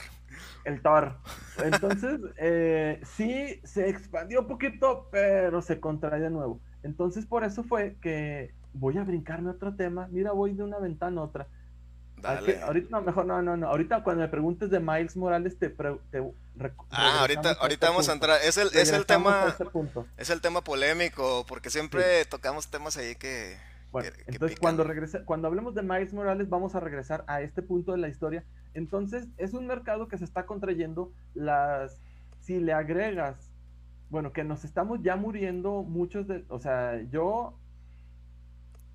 el 0.64 0.82
Thor. 0.82 1.16
Entonces, 1.62 2.20
eh, 2.38 3.00
sí, 3.04 3.60
se 3.64 3.88
expandió 3.88 4.40
un 4.40 4.48
poquito, 4.48 5.08
pero 5.10 5.62
se 5.62 5.80
contrae 5.80 6.20
de 6.20 6.30
nuevo. 6.30 6.60
Entonces, 6.82 7.26
por 7.26 7.44
eso 7.44 7.62
fue 7.62 7.96
que 8.00 8.54
voy 8.72 8.98
a 8.98 9.04
brincarme 9.04 9.50
otro 9.50 9.74
tema. 9.74 10.08
Mira, 10.10 10.32
voy 10.32 10.54
de 10.54 10.62
una 10.62 10.78
ventana 10.78 11.20
a 11.20 11.24
otra. 11.24 11.46
Dale. 12.16 12.60
ahorita, 12.60 12.88
no, 12.90 13.00
mejor 13.00 13.24
no, 13.24 13.40
no, 13.40 13.56
no. 13.56 13.68
Ahorita 13.68 14.02
cuando 14.02 14.22
me 14.22 14.28
preguntes 14.28 14.68
de 14.70 14.78
Miles 14.78 15.16
Morales 15.16 15.58
te, 15.58 15.74
Ah, 16.90 17.20
ahorita, 17.20 17.52
ahorita 17.52 17.62
este 17.62 17.86
vamos 17.86 18.08
a 18.08 18.12
entrar. 18.12 18.38
Es 18.44 18.58
el, 18.58 18.68
es 18.74 18.92
el 18.92 19.06
tema. 19.06 19.56
Este 19.58 19.64
es 20.18 20.30
el 20.30 20.40
tema 20.40 20.62
polémico, 20.62 21.44
porque 21.48 21.70
siempre 21.70 22.24
tocamos 22.26 22.68
temas 22.68 22.96
ahí 22.96 23.14
que. 23.14 23.56
Bueno, 23.90 24.10
entonces 24.26 24.58
cuando 24.60 24.84
regrese, 24.84 25.24
cuando 25.24 25.48
hablemos 25.48 25.74
de 25.74 25.82
Miles 25.82 26.12
Morales, 26.12 26.48
vamos 26.48 26.74
a 26.74 26.80
regresar 26.80 27.24
a 27.26 27.40
este 27.40 27.62
punto 27.62 27.92
de 27.92 27.98
la 27.98 28.08
historia. 28.08 28.44
Entonces, 28.74 29.28
es 29.36 29.54
un 29.54 29.66
mercado 29.66 30.08
que 30.08 30.18
se 30.18 30.24
está 30.24 30.46
contrayendo. 30.46 31.12
Las, 31.34 32.00
si 32.38 32.60
le 32.60 32.72
agregas, 32.72 33.50
bueno, 34.08 34.32
que 34.32 34.44
nos 34.44 34.64
estamos 34.64 35.02
ya 35.02 35.16
muriendo 35.16 35.82
muchos 35.82 36.26
de, 36.26 36.44
o 36.48 36.58
sea, 36.58 37.00
yo 37.10 37.58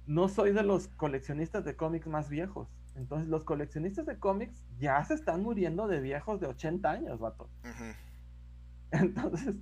no 0.07 0.27
soy 0.27 0.51
de 0.51 0.63
los 0.63 0.87
coleccionistas 0.89 1.65
de 1.65 1.75
cómics 1.75 2.07
más 2.07 2.29
viejos. 2.29 2.67
Entonces, 2.95 3.27
los 3.27 3.43
coleccionistas 3.43 4.05
de 4.05 4.17
cómics 4.19 4.63
ya 4.79 5.03
se 5.03 5.15
están 5.15 5.41
muriendo 5.43 5.87
de 5.87 5.99
viejos 5.99 6.39
de 6.39 6.47
80 6.47 6.89
años, 6.89 7.19
vato. 7.19 7.49
Entonces, 8.91 9.57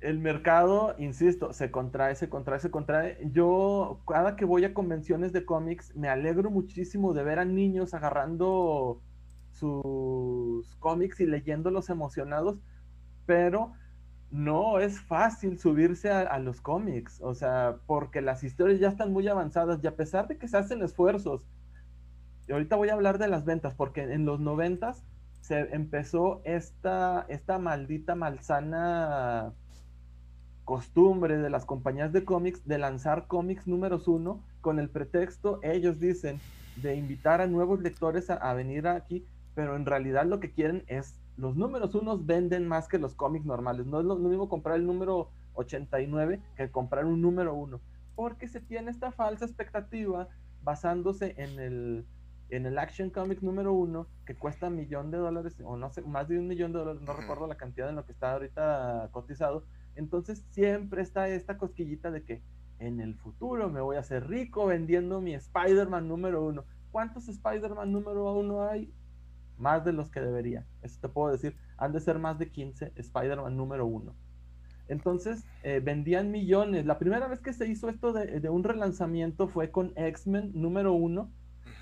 el 0.00 0.18
mercado, 0.18 0.94
insisto, 0.98 1.52
se 1.52 1.70
contrae, 1.70 2.14
se 2.14 2.28
contrae, 2.28 2.60
se 2.60 2.70
contrae. 2.70 3.18
Yo, 3.32 4.00
cada 4.06 4.36
que 4.36 4.44
voy 4.44 4.64
a 4.64 4.72
convenciones 4.72 5.32
de 5.32 5.44
cómics, 5.44 5.94
me 5.94 6.08
alegro 6.08 6.50
muchísimo 6.50 7.12
de 7.12 7.24
ver 7.24 7.38
a 7.38 7.44
niños 7.44 7.92
agarrando 7.94 9.02
sus 9.54 10.74
cómics 10.76 11.20
y 11.20 11.26
leyéndolos 11.26 11.90
emocionados, 11.90 12.58
pero 13.26 13.72
no 14.30 14.80
es 14.80 15.00
fácil 15.00 15.58
subirse 15.58 16.10
a, 16.10 16.38
los 16.40 16.60
cómics, 16.60 17.20
o 17.22 17.34
sea, 17.34 17.76
porque 17.86 18.20
las 18.20 18.42
historias 18.42 18.80
ya 18.80 18.88
están 18.88 19.12
muy 19.12 19.28
avanzadas 19.28 19.78
y 19.82 19.86
a 19.86 19.94
pesar 19.94 20.26
de 20.26 20.38
que 20.38 20.48
se 20.48 20.56
hacen 20.56 20.82
esfuerzos, 20.82 21.46
y 22.48 22.52
ahorita 22.52 22.76
voy 22.76 22.88
a 22.88 22.94
hablar 22.94 23.18
de 23.18 23.28
las 23.28 23.44
ventas, 23.44 23.74
porque 23.74 24.02
en 24.02 24.26
los 24.26 24.40
noventas 24.40 25.04
se 25.40 25.60
empezó 25.74 26.42
esta, 26.44 27.26
esta 27.28 27.58
maldita 27.58 28.14
malsana 28.16 29.52
costumbre 30.64 31.38
de 31.38 31.50
las 31.50 31.64
compañías 31.64 32.12
de 32.12 32.24
cómics 32.24 32.66
de 32.66 32.78
lanzar 32.78 33.26
cómics 33.28 33.66
números 33.66 34.08
uno 34.08 34.42
con 34.62 34.78
el 34.78 34.90
pretexto, 34.90 35.60
ellos 35.62 36.00
dicen, 36.00 36.40
de 36.82 36.96
invitar 36.96 37.40
a 37.40 37.46
nuevos 37.46 37.80
lectores 37.80 38.30
a 38.30 38.52
venir 38.54 38.88
aquí, 38.88 39.24
pero 39.54 39.76
en 39.76 39.86
realidad 39.86 40.26
lo 40.26 40.40
que 40.40 40.52
quieren 40.52 40.84
es 40.86 41.20
los 41.36 41.56
números 41.56 41.94
unos 41.94 42.26
venden 42.26 42.68
más 42.68 42.88
que 42.88 42.98
los 42.98 43.14
cómics 43.14 43.44
normales. 43.44 43.86
No 43.86 44.00
es 44.00 44.06
lo 44.06 44.16
mismo 44.16 44.48
comprar 44.48 44.76
el 44.76 44.86
número 44.86 45.30
89 45.54 46.40
que 46.56 46.70
comprar 46.70 47.04
un 47.04 47.20
número 47.20 47.54
uno, 47.54 47.80
porque 48.14 48.48
se 48.48 48.60
tiene 48.60 48.90
esta 48.90 49.12
falsa 49.12 49.44
expectativa 49.44 50.28
basándose 50.62 51.34
en 51.36 51.58
el, 51.58 52.06
en 52.48 52.66
el 52.66 52.78
Action 52.78 53.10
Comics 53.10 53.42
número 53.42 53.72
uno 53.72 54.06
que 54.24 54.34
cuesta 54.34 54.68
un 54.68 54.76
millón 54.76 55.10
de 55.10 55.18
dólares, 55.18 55.60
o 55.64 55.76
no 55.76 55.90
sé, 55.90 56.02
más 56.02 56.28
de 56.28 56.38
un 56.38 56.48
millón 56.48 56.72
de 56.72 56.78
dólares, 56.78 57.02
no 57.02 57.12
recuerdo 57.12 57.46
la 57.46 57.56
cantidad 57.56 57.88
en 57.88 57.96
lo 57.96 58.04
que 58.04 58.12
está 58.12 58.32
ahorita 58.32 59.08
cotizado. 59.12 59.64
Entonces 59.94 60.44
siempre 60.50 61.02
está 61.02 61.28
esta 61.28 61.58
cosquillita 61.58 62.10
de 62.10 62.24
que 62.24 62.42
en 62.78 63.00
el 63.00 63.14
futuro 63.14 63.68
me 63.70 63.80
voy 63.80 63.96
a 63.96 64.00
hacer 64.00 64.26
rico 64.26 64.66
vendiendo 64.66 65.20
mi 65.20 65.34
Spider-Man 65.34 66.08
número 66.08 66.44
uno. 66.44 66.64
¿Cuántos 66.90 67.28
Spider-Man 67.28 67.92
número 67.92 68.32
uno 68.32 68.64
hay? 68.64 68.92
Más 69.58 69.84
de 69.84 69.92
los 69.92 70.10
que 70.10 70.20
debería. 70.20 70.66
Eso 70.82 70.98
te 71.00 71.08
puedo 71.08 71.32
decir, 71.32 71.56
han 71.76 71.92
de 71.92 72.00
ser 72.00 72.18
más 72.18 72.38
de 72.38 72.50
15 72.50 72.92
Spider-Man 72.96 73.56
número 73.56 73.86
uno. 73.86 74.14
Entonces, 74.88 75.44
eh, 75.62 75.80
vendían 75.82 76.30
millones. 76.30 76.84
La 76.84 76.98
primera 76.98 77.26
vez 77.26 77.40
que 77.40 77.52
se 77.52 77.66
hizo 77.68 77.88
esto 77.88 78.12
de, 78.12 78.48
un 78.50 78.64
relanzamiento 78.64 79.48
fue 79.48 79.70
con 79.70 79.92
X-Men 79.96 80.52
número 80.54 80.92
uno 80.92 81.30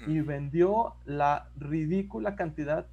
y 0.07 0.21
vendió 0.21 0.95
la 1.05 1.51
ridícula 1.57 2.37
cantidad, 2.37 2.87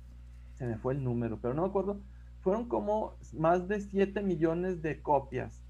se 0.55 0.65
me 0.65 0.77
fue 0.77 0.93
el 0.93 1.03
número, 1.03 1.39
pero 1.41 1.53
no 1.53 1.63
me 1.63 1.67
acuerdo, 1.69 1.99
fueron 2.41 2.67
como 2.67 3.15
más 3.33 3.67
de 3.67 3.81
7 3.81 4.21
millones 4.21 4.81
de 4.81 5.01
copias. 5.01 5.61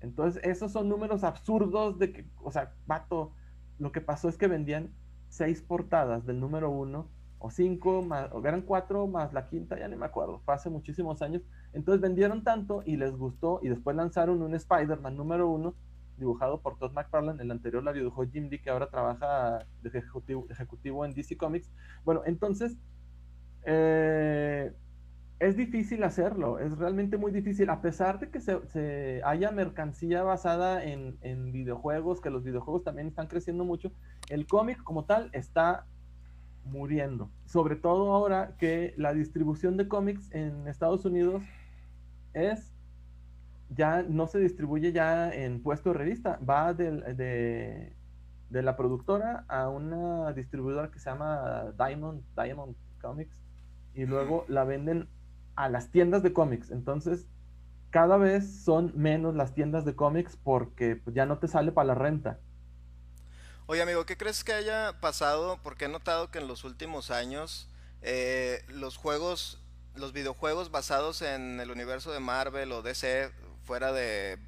Entonces, 0.00 0.42
esos 0.44 0.72
son 0.72 0.88
números 0.88 1.24
absurdos 1.24 1.98
de 1.98 2.12
que, 2.12 2.26
o 2.42 2.50
sea, 2.50 2.74
vato, 2.86 3.32
lo 3.78 3.90
que 3.90 4.02
pasó 4.02 4.28
es 4.28 4.36
que 4.36 4.48
vendían 4.48 4.90
seis 5.28 5.62
portadas 5.62 6.26
del 6.26 6.38
número 6.40 6.70
uno 6.70 7.08
o 7.44 7.50
cinco, 7.50 8.00
más, 8.00 8.32
o 8.32 8.40
eran 8.46 8.62
cuatro 8.62 9.06
más 9.06 9.34
la 9.34 9.46
quinta, 9.48 9.78
ya 9.78 9.86
ni 9.86 9.96
me 9.96 10.06
acuerdo, 10.06 10.40
fue 10.46 10.54
hace 10.54 10.70
muchísimos 10.70 11.20
años. 11.20 11.42
Entonces 11.74 12.00
vendieron 12.00 12.42
tanto 12.42 12.82
y 12.86 12.96
les 12.96 13.14
gustó 13.14 13.60
y 13.62 13.68
después 13.68 13.94
lanzaron 13.94 14.40
un 14.40 14.54
Spider-Man 14.54 15.14
número 15.14 15.50
uno 15.50 15.74
dibujado 16.16 16.62
por 16.62 16.78
Todd 16.78 16.92
McFarlane, 16.92 17.42
el 17.42 17.50
anterior 17.50 17.82
la 17.84 17.92
dibujó 17.92 18.24
Jim 18.24 18.48
Lee, 18.48 18.60
que 18.60 18.70
ahora 18.70 18.88
trabaja 18.88 19.66
de 19.82 19.90
ejecutivo, 19.90 20.46
ejecutivo 20.48 21.04
en 21.04 21.12
DC 21.12 21.36
Comics. 21.36 21.70
Bueno, 22.02 22.22
entonces 22.24 22.78
eh, 23.66 24.72
es 25.38 25.54
difícil 25.54 26.02
hacerlo, 26.02 26.58
es 26.58 26.78
realmente 26.78 27.18
muy 27.18 27.30
difícil, 27.30 27.68
a 27.68 27.82
pesar 27.82 28.20
de 28.20 28.30
que 28.30 28.40
se, 28.40 29.20
haya 29.22 29.50
mercancía 29.50 30.22
basada 30.22 30.82
en, 30.82 31.52
videojuegos, 31.52 32.22
que 32.22 32.30
los 32.30 32.42
videojuegos 32.42 32.84
también 32.84 33.08
están 33.08 33.26
creciendo 33.26 33.66
mucho, 33.66 33.92
el 34.30 34.46
cómic 34.46 34.82
como 34.82 35.04
tal 35.04 35.28
está 35.34 35.84
muriendo. 36.64 37.30
Sobre 37.46 37.76
todo 37.76 38.12
ahora 38.12 38.56
que 38.58 38.94
la 38.96 39.12
distribución 39.12 39.76
de 39.76 39.88
cómics 39.88 40.30
en 40.32 40.66
Estados 40.68 41.04
Unidos 41.04 41.42
es 42.32 42.74
ya 43.70 44.02
no 44.02 44.26
se 44.26 44.38
distribuye 44.38 44.92
ya 44.92 45.30
en 45.32 45.62
puesto 45.62 45.90
de 45.90 45.98
revista, 45.98 46.38
va 46.48 46.74
de, 46.74 47.94
de, 48.50 48.62
la 48.62 48.76
productora 48.76 49.44
a 49.48 49.68
una 49.68 50.32
distribuidora 50.32 50.90
que 50.90 50.98
se 50.98 51.10
llama 51.10 51.72
Diamond, 51.76 52.22
Diamond 52.36 52.76
Comics 53.00 53.36
y 53.94 54.06
luego 54.06 54.44
la 54.48 54.64
venden 54.64 55.08
a 55.56 55.68
las 55.68 55.90
tiendas 55.90 56.22
de 56.22 56.32
cómics. 56.32 56.70
Entonces, 56.70 57.26
cada 57.90 58.16
vez 58.16 58.62
son 58.64 58.92
menos 58.94 59.34
las 59.34 59.54
tiendas 59.54 59.84
de 59.84 59.94
cómics 59.94 60.36
porque 60.36 60.96
pues, 60.96 61.14
ya 61.14 61.26
no 61.26 61.38
te 61.38 61.48
sale 61.48 61.72
para 61.72 61.88
la 61.88 61.94
renta. 61.94 62.40
Oye 63.66 63.80
amigo, 63.80 64.04
¿qué 64.04 64.18
crees 64.18 64.44
que 64.44 64.52
haya 64.52 65.00
pasado? 65.00 65.58
Porque 65.62 65.86
he 65.86 65.88
notado 65.88 66.30
que 66.30 66.38
en 66.38 66.48
los 66.48 66.64
últimos 66.64 67.10
años 67.10 67.66
eh, 68.02 68.62
los 68.68 68.98
juegos, 68.98 69.58
los 69.94 70.12
videojuegos 70.12 70.70
basados 70.70 71.22
en 71.22 71.58
el 71.58 71.70
universo 71.70 72.12
de 72.12 72.20
Marvel 72.20 72.72
o 72.72 72.82
DC, 72.82 73.30
fuera 73.64 73.90
de, 73.90 74.38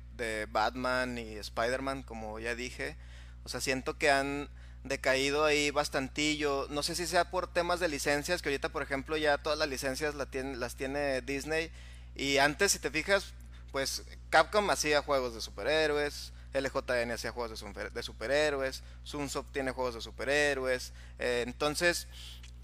Batman 0.50 1.16
y 1.16 1.36
Spider-Man, 1.36 2.02
como 2.02 2.38
ya 2.40 2.54
dije, 2.54 2.98
o 3.44 3.48
sea, 3.48 3.62
siento 3.62 3.96
que 3.96 4.10
han 4.10 4.50
decaído 4.84 5.46
ahí 5.46 5.70
bastantillo. 5.70 6.66
No 6.68 6.82
sé 6.82 6.94
si 6.94 7.06
sea 7.06 7.30
por 7.30 7.50
temas 7.50 7.80
de 7.80 7.88
licencias, 7.88 8.42
que 8.42 8.50
ahorita, 8.50 8.68
por 8.68 8.82
ejemplo, 8.82 9.16
ya 9.16 9.38
todas 9.38 9.58
las 9.58 9.68
licencias 9.68 10.14
las 10.14 10.76
tiene 10.76 11.22
Disney. 11.22 11.70
Y 12.14 12.36
antes, 12.36 12.72
si 12.72 12.78
te 12.80 12.90
fijas, 12.90 13.32
pues 13.72 14.04
Capcom 14.28 14.68
hacía 14.68 15.00
juegos 15.00 15.34
de 15.34 15.40
superhéroes, 15.40 16.32
LJN 16.60 17.10
hacía 17.12 17.32
juegos 17.32 17.62
de, 17.92 18.02
superhéroes, 18.02 18.82
Sunsoft 19.04 19.52
tiene 19.52 19.72
juegos 19.72 19.94
de 19.94 20.00
superhéroes. 20.00 20.92
Eh, 21.18 21.44
entonces, 21.46 22.08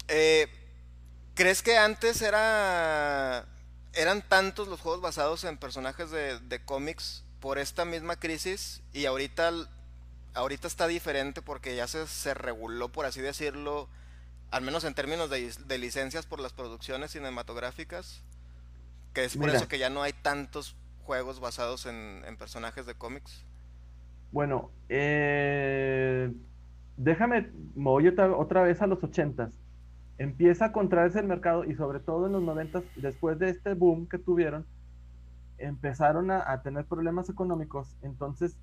eh, 0.07 0.47
¿crees 1.35 1.61
que 1.61 1.77
antes 1.77 2.21
era 2.21 3.47
eran 3.93 4.27
tantos 4.27 4.67
los 4.67 4.81
juegos 4.81 5.01
basados 5.01 5.43
en 5.43 5.57
personajes 5.57 6.09
de, 6.11 6.61
cómics 6.65 7.23
por 7.39 7.59
esta 7.59 7.85
misma 7.85 8.15
crisis 8.15 8.81
y 8.91 9.05
ahorita, 9.05 9.51
ahorita 10.33 10.67
está 10.67 10.87
diferente 10.87 11.41
porque 11.41 11.75
ya 11.75 11.87
se, 11.87 12.07
se 12.07 12.33
reguló, 12.33 12.91
por 12.91 13.05
así 13.05 13.21
decirlo, 13.21 13.87
al 14.51 14.63
menos 14.63 14.83
en 14.83 14.95
términos 14.95 15.29
de, 15.29 15.77
licencias 15.77 16.25
por 16.25 16.39
las 16.39 16.53
producciones 16.53 17.11
cinematográficas? 17.11 18.21
Que 19.13 19.25
es 19.25 19.37
por 19.37 19.49
eso 19.51 19.67
que 19.67 19.77
ya 19.77 19.91
no 19.91 20.01
hay 20.01 20.11
tantos 20.11 20.75
juegos 21.03 21.39
basados 21.39 21.85
en 21.85 22.35
personajes 22.39 22.87
de 22.87 22.95
cómics. 22.95 23.43
Bueno, 24.33 24.71
eh, 24.89 26.33
déjame, 26.97 27.51
me 27.75 27.91
otra, 27.91 28.63
vez 28.63 28.81
a 28.81 28.87
los 28.87 29.03
ochentas. 29.03 29.53
Empieza 30.17 30.65
a 30.65 30.71
contraerse 30.71 31.19
el 31.19 31.27
mercado 31.27 31.65
y 31.65 31.75
sobre 31.75 31.99
todo 31.99 32.25
en 32.25 32.33
los 32.33 32.41
noventas, 32.41 32.83
después 32.95 33.37
de 33.37 33.51
este 33.51 33.75
boom 33.75 34.07
que 34.09 34.17
tuvieron, 34.17 34.65
empezaron 35.59 36.31
a, 36.31 36.63
tener 36.63 36.85
problemas 36.85 37.29
económicos. 37.29 37.95
Entonces, 38.01 38.57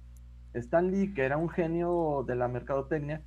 Stan 0.54 0.90
Lee, 0.90 1.14
que 1.14 1.22
era 1.22 1.36
un 1.36 1.48
genio 1.48 2.24
de 2.26 2.34
la 2.34 2.48
mercadotecnia, 2.48 3.22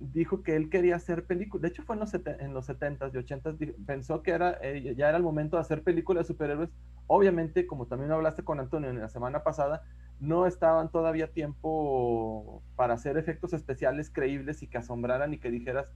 dijo 0.00 0.42
que 0.42 0.56
él 0.56 0.70
quería 0.70 0.96
hacer 0.96 1.26
películas. 1.26 1.60
De 1.60 1.68
hecho, 1.68 1.82
fue 1.82 1.96
en 1.96 2.00
los, 2.00 2.14
en 2.14 2.54
los 2.54 2.66
70s 2.66 3.12
y 3.12 3.18
80s, 3.18 3.74
pensó 3.84 4.22
que 4.22 4.30
era, 4.30 4.56
eh, 4.62 4.94
ya 4.96 5.10
era 5.10 5.18
el 5.18 5.22
momento 5.22 5.58
de 5.58 5.60
hacer 5.60 5.82
películas 5.82 6.26
de 6.26 6.32
superhéroes. 6.32 6.70
Obviamente, 7.08 7.66
como 7.66 7.84
también 7.84 8.10
hablaste 8.10 8.42
con 8.42 8.58
Antonio 8.58 8.88
en 8.88 9.00
la 9.00 9.10
semana 9.10 9.42
pasada, 9.42 9.82
no 10.20 10.46
estaban 10.46 10.90
todavía 10.90 11.32
tiempo 11.32 12.62
para 12.76 12.94
hacer 12.94 13.18
efectos 13.18 13.52
especiales 13.52 14.10
creíbles 14.10 14.62
y 14.62 14.68
que 14.68 14.78
asombraran 14.78 15.34
y 15.34 15.38
que 15.38 15.50
dijeras, 15.50 15.88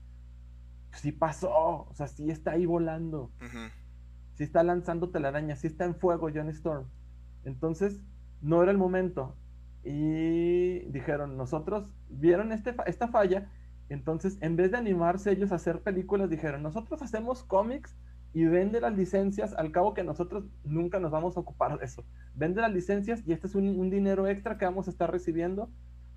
sí 0.93 1.11
pasó, 1.11 1.87
o 1.89 1.93
sea, 1.93 2.07
sí 2.07 2.29
está 2.29 2.51
ahí 2.51 2.65
volando, 2.65 3.31
sí 4.33 4.43
está 4.43 4.63
lanzando 4.63 5.09
telaraña, 5.11 5.55
sí 5.55 5.67
está 5.67 5.85
en 5.85 5.95
fuego 5.95 6.29
Johnny 6.33 6.51
Storm. 6.51 6.87
Entonces, 7.43 8.01
no 8.41 8.61
era 8.63 8.71
el 8.71 8.77
momento. 8.77 9.37
Y 9.83 10.79
dijeron, 10.91 11.37
nosotros 11.37 11.93
vieron 12.09 12.51
este, 12.51 12.75
esta 12.85 13.07
falla 13.07 13.49
Entonces, 13.87 14.37
en 14.41 14.55
vez 14.55 14.71
de 14.71 14.77
animarse 14.77 15.31
ellos 15.31 15.51
a 15.51 15.55
hacer 15.55 15.81
películas, 15.81 16.29
dijeron, 16.29 16.61
nosotros 16.61 17.01
hacemos 17.01 17.43
cómics 17.43 17.95
y 18.33 18.45
vende 18.45 18.79
las 18.79 18.95
licencias, 18.95 19.53
al 19.53 19.71
cabo 19.71 19.93
que 19.93 20.03
nosotros 20.03 20.45
nunca 20.63 20.99
nos 20.99 21.11
vamos 21.11 21.35
a 21.35 21.39
ocupar 21.39 21.79
de 21.79 21.85
eso. 21.85 22.03
Vende 22.35 22.61
las 22.61 22.71
licencias 22.71 23.23
y 23.25 23.33
este 23.33 23.47
es 23.47 23.55
un, 23.55 23.89
dinero 23.89 24.27
extra 24.27 24.57
que 24.57 24.65
vamos 24.65 24.87
a 24.87 24.91
estar 24.91 25.11
recibiendo 25.11 25.69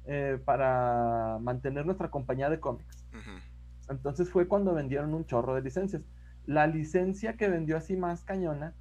eh, 0.04 0.38
para 0.44 1.38
mantener 1.40 1.86
nuestra 1.86 2.10
compañía 2.10 2.50
de 2.50 2.60
cómics. 2.60 3.06
Entonces 3.88 4.30
fue 4.30 4.46
cuando 4.46 4.74
vendieron 4.74 5.14
un 5.14 5.24
chorro 5.24 5.54
de 5.54 5.62
licencias. 5.62 6.02
La 6.44 6.66
licencia 6.66 7.36
que 7.36 7.48
vendió 7.48 7.76
así 7.76 7.96
más 7.96 8.24
cañona 8.24 8.74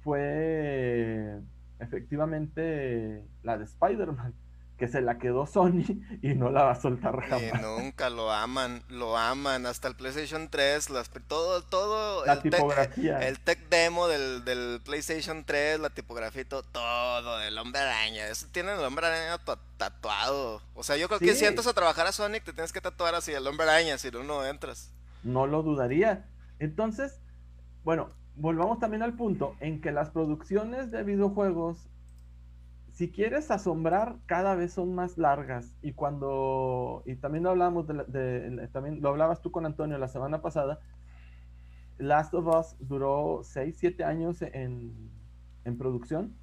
fue 0.00 1.40
efectivamente 1.78 3.24
la 3.42 3.58
de 3.58 3.64
Spider-Man 3.64 4.34
que 4.82 4.88
se 4.88 5.00
la 5.00 5.16
quedó 5.16 5.46
Sony 5.46 5.84
y 6.22 6.34
no 6.34 6.50
la 6.50 6.64
va 6.64 6.72
a 6.72 6.74
soltar 6.74 7.20
jamás. 7.20 7.52
Y 7.54 7.62
nunca 7.62 8.10
lo 8.10 8.32
aman, 8.32 8.82
lo 8.88 9.16
aman, 9.16 9.64
hasta 9.64 9.86
el 9.86 9.94
PlayStation 9.94 10.48
3, 10.48 10.90
las, 10.90 11.08
todo, 11.28 11.62
todo, 11.62 12.26
la 12.26 12.32
el, 12.32 12.42
tipografía. 12.42 13.20
Tech, 13.20 13.28
el 13.28 13.38
tech 13.38 13.68
demo 13.68 14.08
del, 14.08 14.44
del, 14.44 14.80
PlayStation 14.84 15.44
3, 15.44 15.78
la 15.78 15.90
tipografía 15.90 16.44
todo, 16.48 16.64
todo, 16.64 17.40
el 17.42 17.56
hombre 17.58 17.80
araña, 17.80 18.26
eso 18.26 18.48
tienen 18.50 18.76
el 18.76 18.84
hombre 18.84 19.06
araña 19.06 19.38
tatuado. 19.76 20.60
O 20.74 20.82
sea, 20.82 20.96
yo 20.96 21.06
creo 21.06 21.20
que 21.20 21.36
si 21.36 21.44
entras 21.44 21.68
a 21.68 21.74
trabajar 21.74 22.08
a 22.08 22.10
Sonic, 22.10 22.42
te 22.42 22.52
tienes 22.52 22.72
que 22.72 22.80
tatuar 22.80 23.14
así 23.14 23.30
el 23.30 23.46
hombre 23.46 23.70
araña, 23.70 23.98
si 23.98 24.10
no, 24.10 24.24
no 24.24 24.44
entras. 24.44 24.92
No 25.22 25.46
lo 25.46 25.62
dudaría. 25.62 26.28
Entonces, 26.58 27.20
bueno, 27.84 28.08
volvamos 28.34 28.80
también 28.80 29.04
al 29.04 29.14
punto 29.14 29.54
en 29.60 29.80
que 29.80 29.92
las 29.92 30.10
producciones 30.10 30.90
de 30.90 31.04
videojuegos 31.04 31.88
si 32.92 33.10
quieres 33.10 33.50
asombrar, 33.50 34.18
cada 34.26 34.54
vez 34.54 34.74
son 34.74 34.94
más 34.94 35.16
largas. 35.16 35.74
Y 35.80 35.94
cuando, 35.94 37.02
y 37.06 37.16
también 37.16 37.44
lo 37.44 37.50
hablamos 37.50 37.86
de, 37.86 38.68
también 38.70 39.00
lo 39.00 39.08
hablabas 39.08 39.40
tú 39.40 39.50
con 39.50 39.64
Antonio 39.64 39.96
la 39.96 40.08
semana 40.08 40.42
pasada, 40.42 40.78
Last 41.96 42.34
of 42.34 42.46
Us 42.46 42.76
duró 42.80 43.40
6, 43.44 43.76
7 43.78 44.04
años 44.04 44.42
en, 44.42 45.10
en 45.64 45.78
producción. 45.78 46.36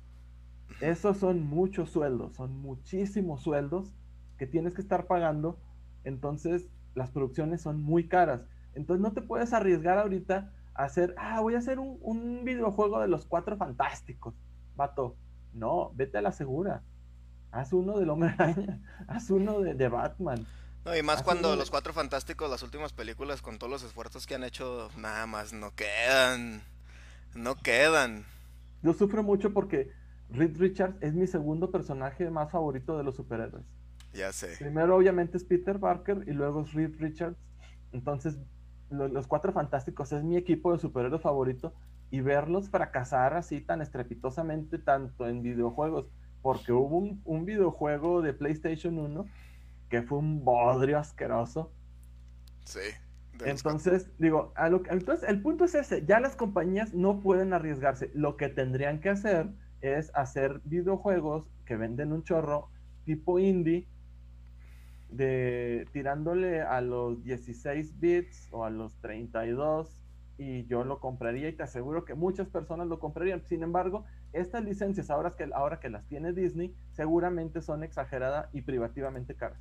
Esos 0.82 1.18
son 1.18 1.43
muchos 1.43 1.91
sueldos, 1.91 2.36
son 2.36 2.60
muchísimos 2.60 3.43
sueldos 3.43 3.93
que 4.38 4.47
tienes 4.47 4.74
que 4.74 4.82
estar 4.82 5.06
pagando. 5.06 5.60
Entonces, 6.04 6.68
las 6.95 7.12
producciones 7.12 7.62
son 7.62 7.84
muy 7.84 8.08
caras. 8.08 8.41
Entonces, 8.74 9.04
no 9.04 9.14
te 9.14 9.22
puedes 9.22 9.54
arriesgar 9.54 10.00
ahorita 10.00 10.52
a 10.74 10.84
hacer, 10.84 11.14
ah, 11.18 11.41
voy 11.41 11.54
a 11.54 11.60
hacer 11.60 11.78
un, 11.78 12.00
un 12.02 12.43
videojuego 12.43 13.02
de 13.02 13.08
los 13.08 13.28
cuatro 13.28 13.56
fantásticos. 13.56 14.34
Vato, 14.76 15.16
no, 15.54 15.91
vete 15.95 16.18
a 16.18 16.22
la 16.22 16.32
segura. 16.32 16.84
Haz 17.52 17.74
uno 17.74 17.97
del 17.97 18.10
Hombre 18.10 18.30
Araña. 18.38 18.80
Haz 19.08 19.30
uno 19.30 19.60
de, 19.62 19.89
Batman. 19.89 20.45
No, 20.86 20.95
y 20.95 21.02
más 21.02 21.24
cuando 21.24 21.56
los 21.56 21.72
Cuatro 21.72 21.93
Fantásticos, 21.93 22.50
las 22.50 22.64
últimas 22.64 22.93
películas, 22.93 23.41
con 23.41 23.58
todos 23.58 23.72
los 23.72 23.84
esfuerzos 23.84 24.28
que 24.28 24.36
han 24.36 24.43
hecho, 24.43 24.89
nada 24.97 25.26
más 25.26 25.52
no 25.54 25.74
quedan. 25.76 26.62
No 27.36 27.56
quedan. 27.56 28.26
Yo 28.82 28.93
sufro 28.93 29.24
mucho 29.24 29.54
porque 29.54 29.91
Reed 30.30 30.58
Richards 30.58 30.97
es 31.02 31.14
mi 31.14 31.28
segundo 31.28 31.72
personaje 31.72 32.30
más 32.30 32.52
favorito 32.52 32.97
de 32.97 33.04
los 33.04 33.16
superhéroes. 33.16 33.66
Ya 34.14 34.32
sé. 34.32 34.56
Primero, 34.58 34.95
obviamente, 34.95 35.38
es 35.38 35.43
Peter 35.43 35.80
Parker 35.80 36.24
y 36.28 36.32
luego 36.32 36.62
es 36.62 36.74
Reed 36.74 36.95
Richards. 37.00 37.38
Entonces, 37.91 38.38
los 38.89 39.28
Cuatro 39.28 39.52
Fantásticos 39.52 40.12
es 40.12 40.24
mi 40.24 40.38
equipo 40.38 40.72
de 40.72 40.80
superhéroes 40.80 41.22
favorito 41.22 41.74
y 42.12 42.22
verlos 42.22 42.70
fracasar 42.70 43.36
así 43.36 43.62
tan 43.62 43.82
estrepitosamente 43.82 44.80
tanto 44.80 45.28
en 45.28 45.41
videojuegos, 45.41 46.07
porque 46.41 46.72
hubo 46.72 46.97
un, 47.24 47.45
videojuego 47.45 48.22
de 48.22 48.34
PlayStation 48.34 48.97
1 48.97 49.26
que 49.89 50.01
fue 50.01 50.18
un 50.18 50.43
bodrio 50.43 50.99
asqueroso. 50.99 51.72
Sí. 52.66 52.80
Entonces, 53.45 54.10
digo, 54.18 54.51
a 54.55 54.70
lo, 54.70 54.84
entonces 54.89 55.28
el 55.30 55.41
punto 55.41 55.66
es 55.66 55.76
ese, 55.76 56.05
ya 56.05 56.20
las 56.20 56.36
compañías 56.36 56.93
no 56.93 57.20
pueden 57.22 57.53
arriesgarse, 57.53 58.12
lo 58.14 58.36
que 58.36 58.49
tendrían 58.49 58.99
que 58.99 59.10
hacer 59.10 59.49
es 59.82 60.12
hacer 60.14 60.62
videojuegos 60.66 61.47
que 61.66 61.78
venden 61.78 62.12
un 62.12 62.24
chorro 62.24 62.70
tipo 63.05 63.39
indie, 63.39 63.88
de 65.10 65.88
tirándole 65.91 66.62
a 66.62 66.82
los 66.82 67.24
16 67.24 67.99
bits 67.99 68.47
o 68.51 68.66
a 68.66 68.70
los 68.70 68.95
32 68.97 69.99
y 70.39 70.65
yo 70.67 70.85
lo 70.85 71.01
compraría 71.01 71.49
y 71.49 71.53
te 71.53 71.63
aseguro 71.63 72.05
que 72.05 72.15
muchas 72.15 72.47
personas 72.47 72.87
lo 72.87 72.97
comprarían. 72.97 73.45
Sin 73.45 73.61
embargo, 73.61 74.05
estas 74.31 74.63
licencias, 74.63 75.09
ahora 75.09 75.35
que, 75.35 75.49
ahora 75.53 75.81
que 75.81 75.89
las 75.89 76.07
tiene 76.07 76.31
Disney, 76.31 76.73
seguramente 76.93 77.61
son 77.61 77.83
exageradas 77.83 78.47
y 78.53 78.61
privativamente 78.61 79.35
caras. 79.35 79.59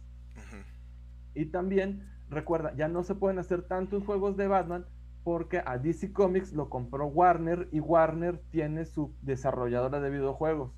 Y 1.34 1.46
también, 1.46 2.08
recuerda, 2.30 2.74
ya 2.76 2.86
no 2.86 3.02
se 3.02 3.16
pueden 3.16 3.40
hacer 3.40 3.62
tantos 3.62 4.04
juegos 4.04 4.36
de 4.36 4.46
Batman 4.46 4.86
porque 5.24 5.62
a 5.66 5.78
DC 5.78 6.12
Comics 6.12 6.52
lo 6.52 6.70
compró 6.70 7.06
Warner 7.06 7.68
y 7.72 7.80
Warner 7.80 8.40
tiene 8.50 8.84
su 8.84 9.12
desarrolladora 9.22 10.00
de 10.00 10.10
videojuegos. 10.10 10.72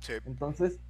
Sí. 0.00 0.14
Entonces, 0.24 0.80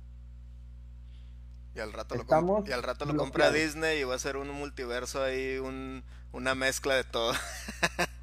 y 1.74 1.80
al 1.80 1.92
rato, 1.92 2.14
lo, 2.14 2.64
y 2.64 2.70
al 2.70 2.84
rato 2.84 3.04
lo 3.04 3.16
compra 3.16 3.50
Disney 3.50 4.00
y 4.00 4.04
va 4.04 4.14
a 4.14 4.18
ser 4.20 4.36
un 4.36 4.48
multiverso 4.50 5.20
ahí, 5.20 5.58
un, 5.58 6.04
una 6.30 6.54
mezcla 6.54 6.94
de 6.94 7.02
todo. 7.02 7.32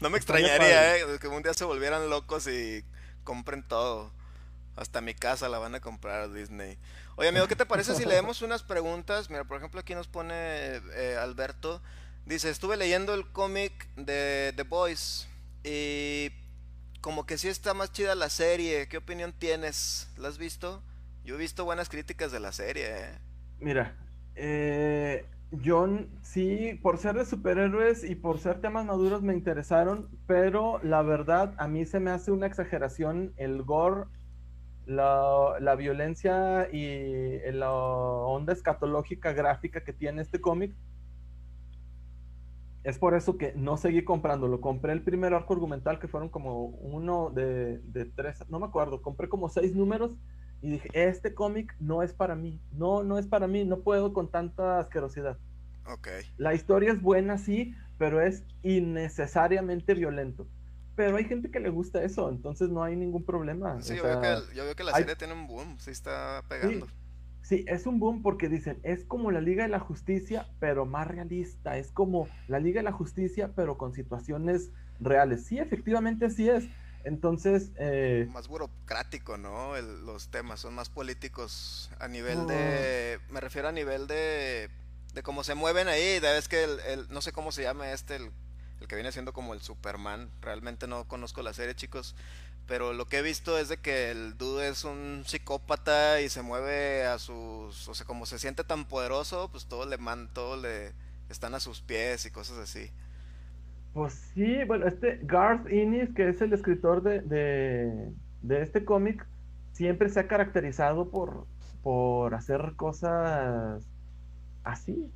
No 0.00 0.10
me 0.10 0.18
extrañaría, 0.18 0.96
eh, 0.96 1.18
que 1.20 1.28
un 1.28 1.42
día 1.42 1.54
se 1.54 1.64
volvieran 1.64 2.08
locos 2.10 2.46
y 2.46 2.84
compren 3.22 3.62
todo. 3.66 4.12
Hasta 4.76 5.00
mi 5.00 5.14
casa 5.14 5.48
la 5.48 5.58
van 5.58 5.74
a 5.74 5.80
comprar 5.80 6.32
Disney. 6.32 6.78
Oye, 7.16 7.28
amigo, 7.28 7.46
¿qué 7.46 7.56
te 7.56 7.66
parece 7.66 7.94
si 7.94 8.04
leemos 8.06 8.42
unas 8.42 8.62
preguntas? 8.62 9.30
Mira, 9.30 9.44
por 9.44 9.58
ejemplo, 9.58 9.80
aquí 9.80 9.94
nos 9.94 10.08
pone 10.08 10.34
eh, 10.34 11.16
Alberto. 11.20 11.80
Dice, 12.26 12.50
estuve 12.50 12.76
leyendo 12.76 13.14
el 13.14 13.30
cómic 13.30 13.88
de 13.96 14.52
The 14.56 14.62
Boys 14.64 15.28
y 15.62 16.32
como 17.00 17.26
que 17.26 17.38
sí 17.38 17.48
está 17.48 17.74
más 17.74 17.92
chida 17.92 18.14
la 18.14 18.30
serie. 18.30 18.88
¿Qué 18.88 18.96
opinión 18.96 19.32
tienes? 19.32 20.08
¿La 20.16 20.28
has 20.28 20.38
visto? 20.38 20.82
Yo 21.24 21.36
he 21.36 21.38
visto 21.38 21.64
buenas 21.64 21.88
críticas 21.88 22.32
de 22.32 22.40
la 22.40 22.52
serie. 22.52 22.86
Eh. 22.88 23.18
Mira, 23.60 23.94
eh, 24.34 25.26
John, 25.62 26.08
sí, 26.22 26.78
por 26.82 26.98
ser 26.98 27.16
de 27.16 27.24
superhéroes 27.24 28.04
y 28.04 28.14
por 28.14 28.38
ser 28.38 28.60
temas 28.60 28.86
maduros 28.86 29.22
me 29.22 29.34
interesaron, 29.34 30.08
pero 30.26 30.80
la 30.82 31.02
verdad 31.02 31.54
a 31.58 31.68
mí 31.68 31.84
se 31.84 32.00
me 32.00 32.10
hace 32.10 32.30
una 32.30 32.46
exageración 32.46 33.32
el 33.36 33.62
gore, 33.62 34.06
la, 34.86 35.74
violencia 35.76 36.68
y 36.72 37.38
la 37.52 37.72
onda 37.72 38.52
escatológica 38.52 39.32
gráfica 39.32 39.82
que 39.82 39.92
tiene 39.92 40.22
este 40.22 40.40
cómic. 40.40 40.74
Es 42.82 42.98
por 42.98 43.14
eso 43.14 43.38
que 43.38 43.54
no 43.56 43.76
seguí 43.78 44.04
comprándolo. 44.04 44.60
Compré 44.60 44.92
el 44.92 45.02
primer 45.02 45.32
arco 45.32 45.54
argumental 45.54 45.98
que 45.98 46.08
fueron 46.08 46.28
como 46.28 46.66
uno 46.66 47.30
de, 47.30 47.78
de 47.78 48.04
tres, 48.04 48.44
no 48.50 48.60
me 48.60 48.66
acuerdo, 48.66 49.00
compré 49.00 49.28
como 49.28 49.48
seis 49.48 49.74
números 49.74 50.12
y 50.64 50.70
dije, 50.70 50.88
este 50.94 51.34
cómic 51.34 51.76
no 51.78 52.02
es 52.02 52.14
para 52.14 52.34
mí, 52.34 52.58
no, 52.72 53.04
no 53.04 53.18
es 53.18 53.26
para 53.26 53.46
mí, 53.46 53.66
no 53.66 53.80
puedo 53.80 54.14
con 54.14 54.30
tanta 54.30 54.78
asquerosidad. 54.78 55.36
Ok. 55.86 56.08
La 56.38 56.54
historia 56.54 56.90
es 56.90 57.02
buena, 57.02 57.36
sí, 57.36 57.74
pero 57.98 58.22
es 58.22 58.44
innecesariamente 58.62 59.92
violento. 59.92 60.48
Pero 60.96 61.18
hay 61.18 61.24
gente 61.24 61.50
que 61.50 61.60
le 61.60 61.68
gusta 61.68 62.02
eso, 62.02 62.30
entonces 62.30 62.70
no 62.70 62.82
hay 62.82 62.96
ningún 62.96 63.26
problema. 63.26 63.82
Sí, 63.82 63.96
yo, 63.96 64.04
veo 64.04 64.74
que, 64.74 64.84
la 64.84 64.92
serie 64.92 65.14
tiene 65.16 65.34
un 65.34 65.46
boom, 65.46 65.76
sí 65.78 65.90
está 65.90 66.42
pegando. 66.48 66.86
Sí, 67.42 67.66
es 67.68 67.86
un 67.86 67.98
boom 67.98 68.22
porque 68.22 68.48
dicen, 68.48 68.78
es 68.84 69.04
como 69.04 69.30
la 69.30 69.42
Liga 69.42 69.64
de 69.64 69.68
la 69.68 69.80
Justicia, 69.80 70.48
pero 70.60 70.86
más 70.86 71.06
realista. 71.06 71.76
Es 71.76 71.90
como 71.90 72.26
la 72.48 72.58
Liga 72.58 72.80
de 72.80 72.84
la 72.84 72.92
Justicia, 72.92 73.50
pero 73.54 73.76
con 73.76 73.92
situaciones 73.92 74.70
reales. 74.98 75.44
Sí, 75.44 75.58
efectivamente 75.58 76.30
sí 76.30 76.48
es. 76.48 76.64
Entonces... 77.04 77.70
Eh, 77.76 78.26
más 78.32 78.48
burocrático, 78.48 79.36
¿no? 79.36 79.76
los 79.76 80.28
temas 80.28 80.60
son 80.60 80.74
más 80.74 80.88
políticos 80.88 81.90
a 82.00 82.08
nivel 82.08 82.46
de... 82.46 83.20
Me 83.30 83.40
refiero 83.40 83.68
a 83.68 83.72
nivel 83.72 84.06
de... 84.06 84.70
De 85.12 85.22
cómo 85.22 85.44
se 85.44 85.54
mueven 85.54 85.86
ahí. 85.86 86.18
De 86.18 86.32
vez 86.32 86.48
que 86.48 86.64
el, 86.64 87.08
No 87.10 87.20
sé 87.20 87.32
cómo 87.32 87.52
se 87.52 87.62
llama 87.62 87.92
este, 87.92 88.16
el, 88.16 88.32
que 88.88 88.96
viene 88.96 89.12
siendo 89.12 89.32
como 89.32 89.54
el 89.54 89.60
Superman. 89.60 90.30
Realmente 90.40 90.86
no 90.86 91.06
conozco 91.06 91.42
la 91.42 91.52
serie, 91.52 91.76
chicos. 91.76 92.16
Pero 92.66 92.94
lo 92.94 93.06
que 93.06 93.18
he 93.18 93.22
visto 93.22 93.58
es 93.58 93.68
de 93.68 93.76
que 93.76 94.10
el 94.10 94.38
dude 94.38 94.68
es 94.68 94.84
un 94.84 95.24
psicópata 95.26 96.22
y 96.22 96.30
se 96.30 96.42
mueve 96.42 97.04
a 97.04 97.18
sus... 97.18 97.86
O 97.86 97.94
sea, 97.94 98.06
como 98.06 98.24
se 98.24 98.38
siente 98.38 98.64
tan 98.64 98.86
poderoso, 98.86 99.50
pues 99.50 99.66
todo 99.66 99.86
le 99.86 99.98
man, 99.98 100.30
todo 100.32 100.56
le... 100.56 100.92
Están 101.28 101.54
a 101.54 101.60
sus 101.60 101.80
pies 101.80 102.24
y 102.26 102.30
cosas 102.30 102.58
así. 102.58 102.90
Pues 103.94 104.12
sí, 104.34 104.64
bueno, 104.66 104.88
este 104.88 105.20
Garth 105.22 105.68
Ennis, 105.70 106.12
que 106.14 106.28
es 106.28 106.40
el 106.42 106.52
escritor 106.52 107.00
de, 107.02 107.20
de, 108.42 108.62
este 108.62 108.84
cómic, 108.84 109.24
siempre 109.70 110.08
se 110.08 110.18
ha 110.18 110.26
caracterizado 110.26 111.10
por, 111.10 111.46
por 111.84 112.34
hacer 112.34 112.72
cosas 112.74 113.86
así, 114.64 115.08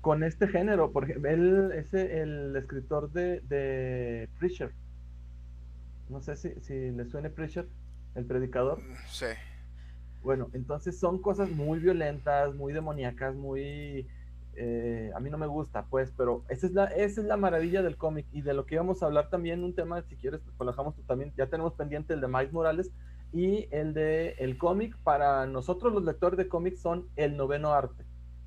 con 0.00 0.24
este 0.24 0.48
género. 0.48 0.90
Porque 0.90 1.12
él 1.12 1.70
es 1.72 1.94
el 1.94 2.56
escritor 2.56 3.12
de, 3.12 3.42
de 3.42 4.28
Preacher. 4.40 4.72
No 6.08 6.20
sé 6.20 6.34
si, 6.34 6.50
si 6.62 6.90
le 6.90 7.04
suene 7.06 7.30
Preacher, 7.30 7.68
el 8.16 8.24
predicador. 8.24 8.80
Sí. 9.08 9.26
Bueno, 10.24 10.50
entonces 10.52 10.98
son 10.98 11.22
cosas 11.22 11.48
muy 11.50 11.78
violentas, 11.78 12.52
muy 12.56 12.72
demoníacas, 12.72 13.36
muy 13.36 14.08
eh, 14.56 15.10
a 15.14 15.20
mí 15.20 15.30
no 15.30 15.38
me 15.38 15.46
gusta, 15.46 15.86
pues, 15.86 16.12
pero 16.16 16.44
esa 16.48 16.66
es 16.66 16.72
la, 16.72 16.84
esa 16.86 17.20
es 17.20 17.26
la 17.26 17.36
maravilla 17.36 17.82
del 17.82 17.96
cómic 17.96 18.26
y 18.32 18.42
de 18.42 18.54
lo 18.54 18.66
que 18.66 18.76
íbamos 18.76 19.02
a 19.02 19.06
hablar 19.06 19.28
también, 19.28 19.64
un 19.64 19.74
tema, 19.74 20.02
si 20.02 20.16
quieres, 20.16 20.40
pues 20.56 20.66
dejamos 20.66 20.94
también, 21.06 21.32
ya 21.36 21.46
tenemos 21.46 21.74
pendiente 21.74 22.14
el 22.14 22.20
de 22.20 22.28
Miles 22.28 22.52
Morales 22.52 22.92
y 23.32 23.68
el 23.70 23.94
de 23.94 24.30
el 24.38 24.56
cómic, 24.58 24.96
para 25.02 25.46
nosotros 25.46 25.92
los 25.92 26.04
lectores 26.04 26.38
de 26.38 26.48
cómics 26.48 26.80
son 26.80 27.08
el 27.16 27.36
noveno 27.36 27.72
arte, 27.72 28.04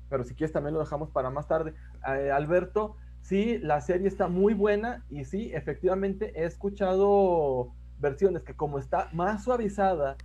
pero 0.08 0.24
si 0.24 0.34
quieres 0.34 0.52
también 0.52 0.74
lo 0.74 0.80
dejamos 0.80 1.10
para 1.10 1.30
más 1.30 1.46
tarde. 1.46 1.74
Eh, 2.06 2.30
Alberto, 2.30 2.96
sí, 3.22 3.58
la 3.58 3.80
serie 3.80 4.08
está 4.08 4.28
muy 4.28 4.54
buena 4.54 5.04
y 5.08 5.24
sí, 5.24 5.52
efectivamente 5.54 6.32
he 6.34 6.44
escuchado 6.44 7.72
versiones 7.98 8.42
que 8.42 8.54
como 8.54 8.78
está 8.78 9.08
más 9.12 9.44
suavizada 9.44 10.16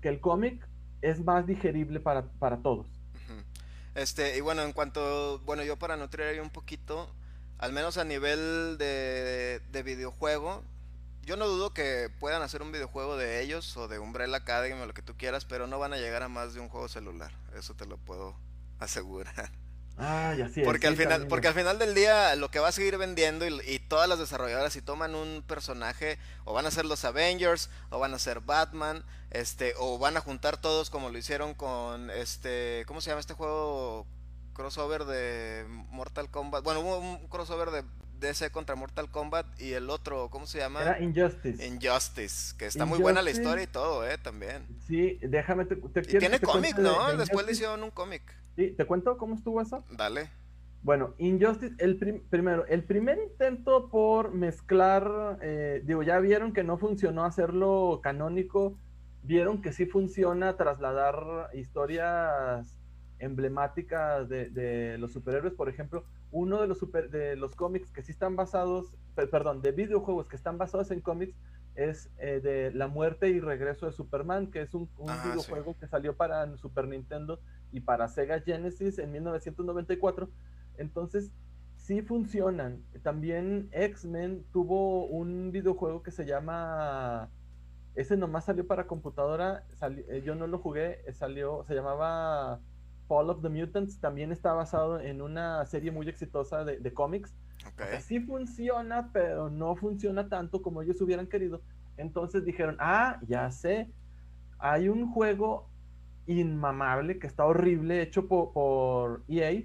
que 0.00 0.08
el 0.08 0.20
cómic, 0.20 0.68
es 1.02 1.24
más 1.24 1.46
digerible 1.46 2.00
para, 2.00 2.24
para 2.38 2.58
todos. 2.58 2.99
Este, 3.94 4.36
y 4.36 4.40
bueno, 4.40 4.62
en 4.62 4.72
cuanto, 4.72 5.40
bueno, 5.40 5.62
yo 5.62 5.76
para 5.76 5.96
nutrir 5.96 6.26
ahí 6.26 6.38
un 6.38 6.50
poquito, 6.50 7.12
al 7.58 7.72
menos 7.72 7.98
a 7.98 8.04
nivel 8.04 8.76
de, 8.78 9.60
de 9.70 9.82
videojuego, 9.82 10.62
yo 11.22 11.36
no 11.36 11.46
dudo 11.46 11.72
que 11.74 12.10
puedan 12.18 12.42
hacer 12.42 12.62
un 12.62 12.72
videojuego 12.72 13.16
de 13.16 13.42
ellos 13.42 13.76
o 13.76 13.88
de 13.88 13.98
Umbrella 13.98 14.38
Academy 14.38 14.80
o 14.80 14.86
lo 14.86 14.94
que 14.94 15.02
tú 15.02 15.16
quieras, 15.16 15.44
pero 15.44 15.66
no 15.66 15.78
van 15.78 15.92
a 15.92 15.98
llegar 15.98 16.22
a 16.22 16.28
más 16.28 16.54
de 16.54 16.60
un 16.60 16.68
juego 16.68 16.88
celular. 16.88 17.32
Eso 17.54 17.74
te 17.74 17.86
lo 17.86 17.98
puedo 17.98 18.36
asegurar. 18.78 19.50
Ah, 20.00 20.34
ya 20.36 20.48
sí. 20.48 20.62
Porque, 20.64 20.86
al 20.86 20.96
final, 20.96 21.26
porque 21.28 21.48
al 21.48 21.54
final 21.54 21.78
del 21.78 21.94
día 21.94 22.34
lo 22.36 22.50
que 22.50 22.58
va 22.58 22.68
a 22.68 22.72
seguir 22.72 22.96
vendiendo 22.96 23.46
y, 23.46 23.78
todas 23.88 24.08
las 24.08 24.18
desarrolladoras 24.18 24.72
si 24.72 24.82
toman 24.82 25.14
un 25.14 25.42
personaje 25.46 26.18
o 26.44 26.52
van 26.52 26.64
a 26.64 26.70
ser 26.70 26.84
los 26.84 27.04
Avengers 27.04 27.70
o 27.90 27.98
van 27.98 28.14
a 28.14 28.18
ser 28.18 28.40
Batman, 28.40 29.04
este, 29.30 29.74
o 29.78 29.98
van 29.98 30.16
a 30.16 30.20
juntar 30.20 30.56
todos 30.56 30.90
como 30.90 31.10
lo 31.10 31.18
hicieron 31.18 31.54
con 31.54 32.10
este, 32.10 32.84
¿cómo 32.86 33.00
se 33.00 33.10
llama 33.10 33.20
este 33.20 33.34
juego 33.34 34.06
crossover 34.54 35.04
de 35.04 35.66
Mortal 35.90 36.30
Kombat? 36.30 36.64
Bueno, 36.64 36.80
hubo 36.80 36.98
un 36.98 37.28
crossover 37.28 37.70
de 37.70 37.84
DC 38.20 38.50
contra 38.50 38.76
Mortal 38.76 39.10
Kombat 39.10 39.60
y 39.60 39.72
el 39.72 39.90
otro, 39.90 40.28
¿cómo 40.30 40.46
se 40.46 40.58
llama? 40.58 40.82
Era 40.82 41.00
Injustice. 41.00 41.66
Injustice, 41.66 42.54
que 42.56 42.66
está 42.66 42.84
muy 42.84 42.98
buena 42.98 43.22
la 43.22 43.30
historia 43.30 43.64
y 43.64 43.66
todo, 43.66 44.06
¿eh? 44.06 44.18
También. 44.18 44.66
Sí, 44.86 45.18
déjame 45.22 45.64
te, 45.64 45.76
te 45.76 46.02
tiene 46.02 46.38
cómic, 46.38 46.78
¿no? 46.78 47.16
Después 47.16 47.44
le 47.46 47.52
hicieron 47.52 47.82
un 47.82 47.90
cómic. 47.90 48.22
Sí, 48.56 48.72
¿te 48.72 48.84
cuento 48.84 49.16
cómo 49.16 49.34
estuvo 49.34 49.60
eso? 49.60 49.84
Dale. 49.96 50.30
Bueno, 50.82 51.14
Injustice, 51.18 51.74
el 51.78 51.98
primero, 52.30 52.64
el 52.66 52.84
primer 52.84 53.18
intento 53.18 53.90
por 53.90 54.32
mezclar, 54.32 55.38
eh, 55.42 55.82
digo, 55.84 56.02
ya 56.02 56.18
vieron 56.20 56.54
que 56.54 56.64
no 56.64 56.78
funcionó 56.78 57.24
hacerlo 57.24 58.00
canónico, 58.02 58.78
vieron 59.22 59.60
que 59.60 59.72
sí 59.72 59.84
funciona 59.84 60.56
trasladar 60.56 61.50
historias 61.52 62.78
emblemáticas 63.18 64.28
de, 64.30 64.48
de 64.48 64.96
los 64.96 65.12
superhéroes, 65.12 65.52
por 65.52 65.68
ejemplo, 65.68 66.04
uno 66.32 66.60
de 66.60 66.68
los, 66.68 66.78
super, 66.78 67.10
de 67.10 67.36
los 67.36 67.54
cómics 67.54 67.90
que 67.90 68.02
sí 68.02 68.12
están 68.12 68.36
basados, 68.36 68.94
perdón, 69.14 69.60
de 69.60 69.72
videojuegos 69.72 70.28
que 70.28 70.36
están 70.36 70.56
basados 70.56 70.90
en 70.90 71.02
cómics 71.02 71.36
es 71.74 72.10
eh, 72.18 72.40
de 72.40 72.72
La 72.72 72.88
muerte 72.88 73.28
y 73.28 73.40
regreso 73.40 73.86
de 73.86 73.92
Superman, 73.92 74.50
que 74.50 74.62
es 74.62 74.74
un, 74.74 74.88
ah, 75.06 75.22
videojuego 75.24 75.76
que 75.78 75.86
salió 75.86 76.16
para 76.16 76.56
Super 76.56 76.88
Nintendo 76.88 77.40
y 77.72 77.80
para 77.80 78.08
Sega 78.08 78.40
Genesis 78.40 78.98
en 78.98 79.12
1994. 79.12 80.28
Entonces, 80.78 81.32
sí 81.76 82.02
funcionan. 82.02 82.82
También 83.02 83.68
X-Men 83.72 84.44
tuvo 84.52 85.06
un 85.06 85.52
videojuego 85.52 86.02
que 86.02 86.10
se 86.10 86.24
llama... 86.24 87.30
Ese 87.94 88.16
nomás 88.16 88.44
salió 88.44 88.66
para 88.66 88.86
computadora, 88.86 89.64
eh, 90.08 90.22
yo 90.24 90.36
no 90.36 90.46
lo 90.46 90.58
jugué, 90.58 91.00
eh, 91.06 91.12
salió, 91.12 91.64
se 91.64 91.74
llamaba 91.74 92.60
Fall 93.10 93.28
of 93.28 93.42
the 93.42 93.48
Mutants 93.48 93.98
también 93.98 94.30
está 94.30 94.52
basado 94.52 95.00
en 95.00 95.20
una 95.20 95.66
serie 95.66 95.90
muy 95.90 96.08
exitosa 96.08 96.64
de, 96.64 96.94
cómics. 96.94 97.34
Sí 98.00 98.20
funciona, 98.20 99.10
pero 99.12 99.50
no 99.50 99.76
funciona 99.76 100.28
tanto 100.28 100.62
como 100.62 100.82
ellos 100.82 101.00
hubieran 101.00 101.26
querido. 101.26 101.62
Entonces 101.96 102.44
dijeron, 102.44 102.76
ah, 102.80 103.20
ya 103.26 103.50
sé, 103.50 103.90
hay 104.58 104.88
un 104.88 105.10
juego 105.12 105.68
inmamable 106.26 107.18
que 107.18 107.26
está 107.26 107.44
horrible, 107.44 108.02
hecho 108.02 108.28
por, 108.28 109.22
EA, 109.28 109.62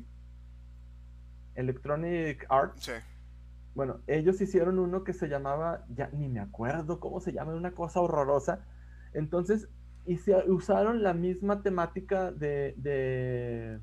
Electronic 1.56 2.46
Arts. 2.50 2.92
Bueno, 3.74 4.00
ellos 4.08 4.40
hicieron 4.42 4.80
uno 4.80 5.04
que 5.04 5.14
se 5.14 5.28
llamaba, 5.28 5.86
ya 5.90 6.10
ni 6.14 6.30
me 6.30 6.40
acuerdo 6.40 7.00
cómo 7.00 7.20
se 7.20 7.34
llama, 7.34 7.56
una 7.56 7.72
cosa 7.72 8.02
horrorosa. 8.02 8.66
Entonces 9.14 9.70
y 10.06 10.18
se 10.18 10.36
usaron 10.50 11.02
la 11.02 11.14
misma 11.14 11.62
temática 11.64 12.32
de, 12.32 12.76
de, 12.78 13.80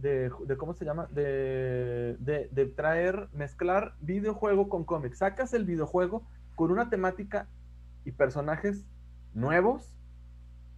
de, 0.00 0.30
¿cómo 0.56 0.74
se 0.74 0.84
llama? 0.84 1.06
De, 1.12 2.16
de, 2.20 2.66
traer, 2.66 3.28
mezclar 3.32 3.94
videojuego 4.00 4.68
con 4.68 4.84
cómic. 4.84 5.14
Sacas 5.14 5.52
el 5.54 5.64
videojuego 5.64 6.26
con 6.54 6.70
una 6.70 6.88
temática 6.88 7.48
y 8.04 8.12
personajes 8.12 8.84
nuevos 9.34 9.94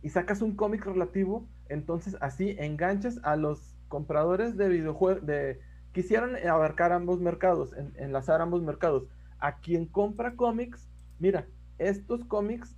y 0.02 0.10
sacas 0.10 0.42
un 0.42 0.56
cómic 0.56 0.84
relativo, 0.84 1.46
entonces 1.68 2.16
así 2.20 2.56
enganchas 2.58 3.20
a 3.22 3.36
los 3.36 3.76
compradores 3.88 4.56
de 4.56 4.68
videojuegos, 4.68 5.26
de, 5.26 5.60
quisieran 5.92 6.36
abarcar 6.48 6.92
ambos 6.92 7.20
mercados, 7.20 7.74
enlazar 7.96 8.40
ambos 8.40 8.62
mercados. 8.62 9.04
A 9.38 9.58
quien 9.58 9.86
compra 9.86 10.36
cómics, 10.36 10.88
mira, 11.18 11.46
estos 11.78 12.24
cómics 12.24 12.76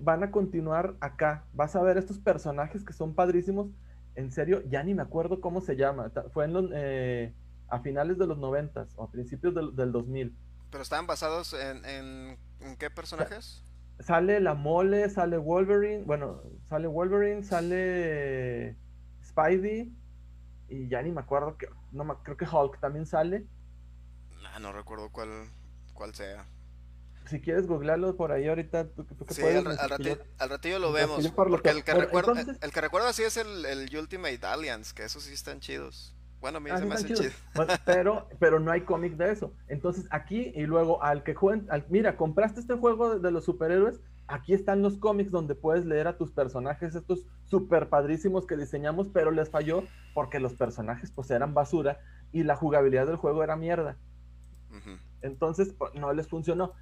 van 0.00 0.22
a 0.22 0.30
continuar 0.30 0.96
acá. 1.00 1.44
Vas 1.52 1.76
a 1.76 1.82
ver 1.82 1.96
estos 1.96 2.18
personajes 2.18 2.84
que 2.84 2.92
son 2.92 3.14
padrísimos. 3.14 3.68
En 4.14 4.30
serio, 4.30 4.62
ya 4.68 4.82
ni 4.82 4.94
me 4.94 5.02
acuerdo 5.02 5.40
cómo 5.40 5.60
se 5.60 5.76
llama. 5.76 6.10
Fue 6.32 6.44
en 6.44 6.70
eh, 6.74 7.32
a 7.68 7.80
finales 7.80 8.18
de 8.18 8.26
los 8.26 8.38
noventas 8.38 8.92
o 8.96 9.04
a 9.04 9.10
principios 9.10 9.54
del, 9.54 9.74
del 9.74 9.92
2000. 9.92 10.36
¿Pero 10.70 10.82
estaban 10.82 11.06
basados 11.06 11.54
en, 11.54 11.84
en, 11.84 12.76
qué 12.76 12.90
personajes? 12.90 13.64
Sale 14.00 14.40
la 14.40 14.54
mole, 14.54 15.08
sale 15.10 15.36
Wolverine, 15.36 16.04
bueno, 16.04 16.42
sale 16.68 16.86
Wolverine, 16.88 17.42
sale 17.42 18.76
Spidey 19.22 19.92
y 20.68 20.88
ya 20.88 21.02
ni 21.02 21.12
me 21.12 21.20
acuerdo 21.20 21.56
que, 21.56 21.68
no 21.92 22.22
creo 22.22 22.36
que 22.36 22.46
Hulk 22.46 22.80
también 22.80 23.06
sale. 23.06 23.46
no 24.60 24.72
recuerdo 24.72 25.10
cuál, 25.10 25.50
cuál 25.94 26.14
sea 26.14 26.46
si 27.32 27.40
quieres 27.40 27.66
googlearlo 27.66 28.14
por 28.14 28.30
ahí 28.30 28.46
ahorita, 28.46 28.88
tú, 28.88 29.06
sí, 29.30 29.42
Al, 29.42 30.50
ratillo, 30.50 30.78
lo 30.78 30.92
vemos. 30.92 31.26
Porque 31.28 31.70
el 31.70 31.82
que, 31.82 31.94
recuerda, 31.94 32.44
el, 32.60 32.72
que 32.72 32.80
recuerda 32.80 33.12
sí 33.14 33.22
es 33.22 33.38
el, 33.38 33.64
el, 33.64 33.96
Ultimate 33.96 34.46
Alliance, 34.46 34.94
que 34.94 35.04
esos 35.04 35.22
sí 35.22 35.32
están 35.32 35.60
chidos. 35.60 36.14
Bueno, 36.42 36.58
a 36.58 36.60
mí 36.60 36.68
ah, 36.70 36.78
se 36.78 36.84
me 36.84 36.94
hacen 36.94 37.14
chidos. 37.14 37.32
pero, 37.86 38.28
pero 38.38 38.60
no 38.60 38.70
hay 38.70 38.82
cómic 38.82 39.14
de 39.14 39.32
eso. 39.32 39.54
Entonces 39.66 40.06
aquí 40.10 40.52
y 40.54 40.66
luego 40.66 41.02
al 41.02 41.22
que 41.22 41.34
jueguen, 41.34 41.66
mira, 41.88 42.16
compraste 42.18 42.60
este 42.60 42.74
juego 42.74 43.18
de, 43.18 43.30
los 43.30 43.46
superhéroes, 43.46 44.00
aquí 44.26 44.52
están 44.52 44.82
los 44.82 44.98
cómics 44.98 45.30
donde 45.30 45.54
puedes 45.54 45.86
leer 45.86 46.08
a 46.08 46.18
tus 46.18 46.32
personajes, 46.32 46.94
estos 46.94 47.24
super 47.46 47.88
padrísimos 47.88 48.46
que 48.46 48.58
diseñamos, 48.58 49.08
pero 49.08 49.30
les 49.30 49.48
falló 49.48 49.84
porque 50.12 50.38
los 50.38 50.52
personajes 50.52 51.10
pues 51.10 51.30
eran 51.30 51.54
basura 51.54 51.98
y 52.30 52.42
la 52.42 52.56
jugabilidad 52.56 53.06
del 53.06 53.16
juego 53.16 53.42
era 53.42 53.56
mierda. 53.56 53.96
Entonces 55.22 55.72
pues, 55.78 55.94
no 55.94 56.12
les 56.12 56.28
funcionó 56.28 56.74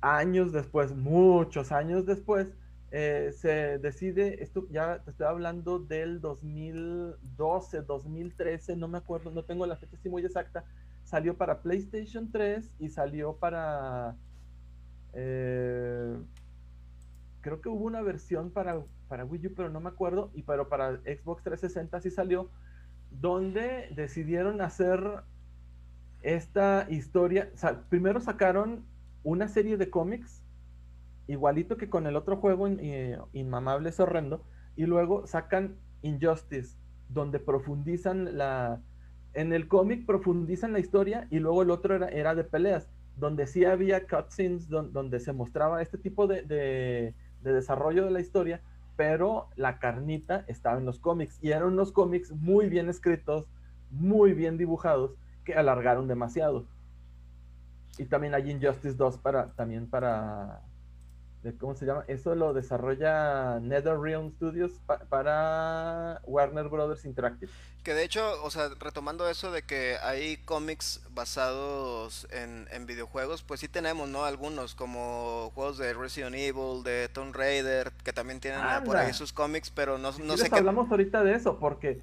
años 0.00 0.52
después, 0.52 0.94
muchos 0.94 1.72
años 1.72 2.06
después, 2.06 2.52
eh, 2.92 3.32
se 3.36 3.78
decide, 3.78 4.42
esto 4.42 4.66
ya 4.70 5.00
te 5.04 5.10
estoy 5.10 5.26
hablando 5.26 5.78
del 5.78 6.20
2012, 6.20 7.82
2013, 7.82 8.76
no 8.76 8.88
me 8.88 8.98
acuerdo, 8.98 9.30
no 9.30 9.44
tengo 9.44 9.64
la 9.66 9.76
fecha 9.76 9.96
así 9.96 10.08
muy 10.08 10.24
exacta, 10.24 10.64
salió 11.04 11.36
para 11.36 11.62
PlayStation 11.62 12.30
3 12.30 12.70
y 12.78 12.88
salió 12.88 13.36
para... 13.36 14.16
Eh, 15.12 16.16
creo 17.40 17.60
que 17.60 17.68
hubo 17.68 17.84
una 17.84 18.02
versión 18.02 18.50
para, 18.50 18.82
para 19.08 19.24
Wii 19.24 19.48
U, 19.48 19.54
pero 19.54 19.70
no 19.70 19.80
me 19.80 19.88
acuerdo, 19.88 20.30
y 20.34 20.42
pero 20.42 20.68
para 20.68 20.96
Xbox 20.98 21.42
360 21.44 22.00
sí 22.00 22.10
salió, 22.10 22.50
donde 23.10 23.88
decidieron 23.94 24.60
hacer 24.60 25.22
esta 26.22 26.86
historia, 26.90 27.50
primero 27.88 28.20
sacaron 28.20 28.84
una 29.22 29.48
serie 29.48 29.76
de 29.76 29.90
cómics, 29.90 30.42
igualito 31.26 31.76
que 31.76 31.88
con 31.88 32.06
el 32.06 32.16
otro 32.16 32.36
juego 32.36 32.66
eh, 32.68 33.18
Inmamable 33.32 33.90
es 33.90 34.00
horrendo, 34.00 34.44
y 34.76 34.86
luego 34.86 35.26
sacan 35.26 35.76
Injustice, 36.02 36.76
donde 37.08 37.38
profundizan 37.38 38.36
la... 38.36 38.80
En 39.32 39.52
el 39.52 39.68
cómic 39.68 40.06
profundizan 40.06 40.72
la 40.72 40.80
historia 40.80 41.28
y 41.30 41.38
luego 41.38 41.62
el 41.62 41.70
otro 41.70 41.94
era, 41.94 42.08
era 42.08 42.34
de 42.34 42.42
peleas, 42.42 42.88
donde 43.16 43.46
sí 43.46 43.64
había 43.64 44.06
cutscenes 44.06 44.68
donde 44.68 45.20
se 45.20 45.32
mostraba 45.32 45.82
este 45.82 45.98
tipo 45.98 46.26
de, 46.26 46.42
de, 46.42 47.14
de 47.42 47.52
desarrollo 47.52 48.04
de 48.04 48.10
la 48.10 48.20
historia, 48.20 48.60
pero 48.96 49.48
la 49.54 49.78
carnita 49.78 50.44
estaba 50.48 50.78
en 50.78 50.84
los 50.84 50.98
cómics 50.98 51.38
y 51.40 51.50
eran 51.50 51.68
unos 51.68 51.92
cómics 51.92 52.32
muy 52.32 52.68
bien 52.68 52.88
escritos, 52.88 53.48
muy 53.90 54.32
bien 54.32 54.58
dibujados, 54.58 55.14
que 55.44 55.54
alargaron 55.54 56.08
demasiado. 56.08 56.66
Y 58.00 58.06
también 58.06 58.34
hay 58.34 58.50
Injustice 58.50 58.94
2 58.94 59.18
para, 59.18 59.48
también 59.48 59.86
para, 59.86 60.62
¿cómo 61.58 61.74
se 61.74 61.84
llama? 61.84 62.02
Eso 62.08 62.34
lo 62.34 62.54
desarrolla 62.54 63.60
NetherRealm 63.60 64.32
Studios 64.36 64.72
para 65.10 66.22
Warner 66.24 66.68
Brothers 66.70 67.04
Interactive. 67.04 67.52
Que 67.84 67.92
de 67.92 68.02
hecho, 68.02 68.42
o 68.42 68.50
sea, 68.50 68.70
retomando 68.80 69.28
eso 69.28 69.52
de 69.52 69.60
que 69.60 69.98
hay 70.02 70.38
cómics 70.38 71.02
basados 71.10 72.26
en, 72.30 72.86
videojuegos, 72.86 73.42
pues 73.42 73.60
sí 73.60 73.68
tenemos, 73.68 74.08
¿no? 74.08 74.24
Algunos, 74.24 74.74
como 74.74 75.52
juegos 75.54 75.76
de 75.76 75.92
Resident 75.92 76.36
Evil, 76.36 76.82
de 76.82 77.10
Tomb 77.10 77.36
Raider, 77.36 77.92
que 78.02 78.14
también 78.14 78.40
tienen 78.40 78.62
por 78.86 78.96
ahí 78.96 79.12
sus 79.12 79.34
cómics, 79.34 79.70
pero 79.70 79.98
no, 79.98 80.10
no 80.24 80.36
sé 80.38 80.48
qué... 80.48 80.56
hablamos 80.56 80.90
ahorita 80.90 81.22
de 81.22 81.34
eso, 81.34 81.58
porque 81.58 82.00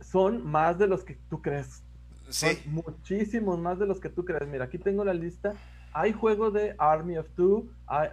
son 0.00 0.44
más 0.44 0.76
de 0.76 0.88
los 0.88 1.04
que 1.04 1.14
tú 1.28 1.40
crees. 1.40 1.84
Sí. 2.30 2.58
Muchísimos 2.66 3.58
más 3.58 3.78
de 3.78 3.86
los 3.86 4.00
que 4.00 4.08
tú 4.08 4.24
crees. 4.24 4.48
Mira, 4.48 4.64
aquí 4.64 4.78
tengo 4.78 5.04
la 5.04 5.14
lista 5.14 5.54
hay 5.92 6.12
juego 6.12 6.50
de 6.50 6.74
Army 6.78 7.18
of 7.18 7.28
Two, 7.30 7.68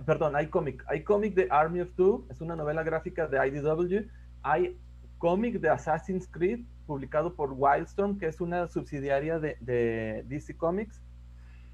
perdón, 0.05 0.35
hay 0.35 0.47
cómic. 0.47 0.83
Hay 0.87 1.03
cómic 1.03 1.35
de 1.35 1.47
Army 1.51 1.81
of 1.81 1.89
Two, 1.95 2.25
es 2.29 2.41
una 2.41 2.55
novela 2.55 2.83
gráfica 2.83 3.27
de 3.27 3.37
IDW. 3.47 4.09
Hay 4.41 4.79
cómic 5.19 5.59
de 5.59 5.69
Assassin's 5.69 6.27
Creed, 6.27 6.61
publicado 6.87 7.35
por 7.35 7.53
Wildstorm, 7.53 8.17
que 8.17 8.27
es 8.27 8.41
una 8.41 8.67
subsidiaria 8.67 9.39
de, 9.39 10.23
DC 10.27 10.57
Comics. 10.57 11.01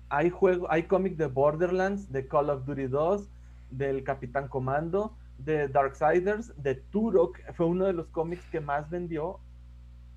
Hay 0.09 0.29
juego, 0.29 0.69
hay 0.69 0.83
cómic 0.83 1.15
de 1.15 1.27
Borderlands, 1.27 2.11
de 2.11 2.27
Call 2.27 2.49
of 2.49 2.65
Duty 2.65 2.87
2, 2.87 3.29
del 3.71 4.03
Capitán 4.03 4.49
Comando, 4.49 5.15
de 5.37 5.69
Darksiders, 5.69 6.53
de 6.61 6.75
Turok, 6.75 7.39
fue 7.53 7.65
uno 7.65 7.85
de 7.85 7.93
los 7.93 8.07
cómics 8.07 8.45
que 8.51 8.59
más 8.59 8.89
vendió. 8.89 9.39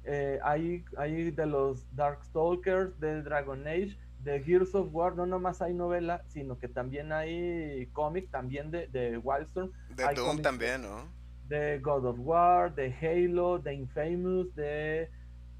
Eh, 0.08 0.38
hay, 0.44 0.84
hay 0.96 1.32
de 1.32 1.46
los 1.46 1.84
Darkstalkers, 1.96 2.98
de 3.00 3.22
Dragon 3.22 3.66
Age, 3.66 3.98
de 4.22 4.42
Gears 4.42 4.74
of 4.74 4.88
War 4.92 5.14
no 5.14 5.24
nomás 5.24 5.62
hay 5.62 5.72
novela, 5.72 6.22
sino 6.28 6.58
que 6.58 6.68
también 6.68 7.12
hay 7.12 7.86
cómic, 7.92 8.30
también 8.30 8.70
de, 8.70 8.88
de 8.88 9.18
Wildstorm. 9.18 9.70
De 9.94 10.14
Doom 10.14 10.42
también, 10.42 10.82
¿no? 10.82 11.08
De 11.48 11.78
God 11.78 12.06
of 12.06 12.18
War, 12.20 12.74
de 12.74 12.92
Halo, 13.00 13.58
de 13.58 13.74
Infamous, 13.74 14.52
de 14.56 15.08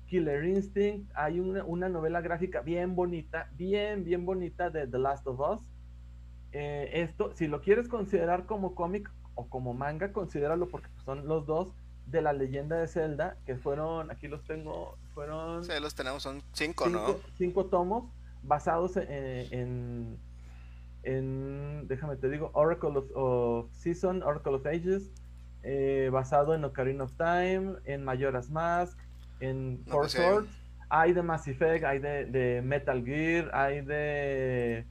Killer 0.06 0.44
Instinct. 0.44 1.10
Hay 1.14 1.38
una, 1.40 1.88
novela 1.88 2.20
gráfica 2.20 2.60
bien 2.60 2.96
bonita, 2.96 3.48
bien, 3.56 4.04
bien 4.04 4.26
bonita 4.26 4.68
de 4.70 4.86
The 4.86 4.98
Last 4.98 5.26
of 5.26 5.38
Us. 5.38 5.60
Eh, 6.52 6.90
esto, 6.92 7.32
si 7.34 7.46
lo 7.46 7.60
quieres 7.60 7.88
considerar 7.88 8.46
como 8.46 8.74
cómic 8.74 9.10
o 9.34 9.48
como 9.48 9.74
manga, 9.74 10.12
considéralo 10.12 10.68
porque 10.68 10.88
son 11.04 11.28
los 11.28 11.46
dos 11.46 11.68
de 12.06 12.22
la 12.22 12.32
leyenda 12.32 12.76
de 12.76 12.86
Zelda, 12.86 13.36
que 13.46 13.56
fueron, 13.56 14.10
aquí 14.10 14.28
los 14.28 14.44
tengo, 14.44 14.96
fueron... 15.14 15.64
Sí, 15.64 15.72
los 15.80 15.94
tenemos, 15.94 16.22
son 16.22 16.42
cinco, 16.52 16.88
¿no? 16.88 17.16
Cinco 17.36 17.66
tomos 17.66 18.04
basados 18.42 18.96
en, 18.96 20.18
en, 21.02 21.88
déjame 21.88 22.16
te 22.16 22.28
digo, 22.28 22.50
Oracle 22.54 23.02
of, 23.14 23.70
Season, 23.72 24.22
Oracle 24.22 24.54
of 24.54 24.66
Ages, 24.66 25.10
eh, 25.62 26.10
basado 26.12 26.54
en 26.54 26.64
Ocarina 26.64 27.04
of 27.04 27.12
Time, 27.16 27.74
en 27.84 28.04
Majora's 28.04 28.50
Mask, 28.50 28.98
en 29.40 29.82
Four 29.86 30.02
pues 30.02 30.12
Swords. 30.12 30.48
Hay 30.88 31.12
de 31.12 31.22
Mass 31.22 31.48
Effect, 31.48 31.84
hay 31.84 31.98
de, 31.98 32.62
Metal 32.64 33.04
Gear, 33.04 33.50
hay 33.52 33.80
de, 33.80 34.86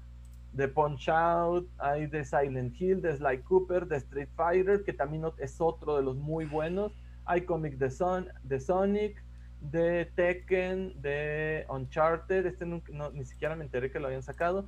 de 0.51 0.68
Punch 0.68 1.07
Out, 1.07 1.70
hay 1.78 2.07
de 2.07 2.26
Silent 2.26 2.76
Hill, 2.80 3.01
de 3.01 3.16
Sly 3.16 3.39
Cooper, 3.43 3.88
de 3.88 3.95
Street 3.97 4.28
Fighter, 4.36 4.84
que 4.84 4.91
también 4.91 5.24
es 5.38 5.61
otro 5.61 5.95
de 5.95 6.03
los 6.03 6.18
muy 6.18 6.43
buenos. 6.43 6.91
Hay 7.26 7.42
cómic 7.42 7.78
de, 7.78 7.90
Son, 7.90 8.28
de 8.44 8.60
Sonic, 8.60 9.22
de 9.62 10.06
Tekken, 10.16 11.02
de 11.02 11.66
Uncharted, 11.70 12.46
este 12.46 12.66
ni 12.66 13.26
siquiera 13.26 13.56
me 13.56 13.64
enteré 13.64 13.92
que 13.92 14.00
lo 14.00 14.08
habían 14.08 14.24
sacado, 14.24 14.68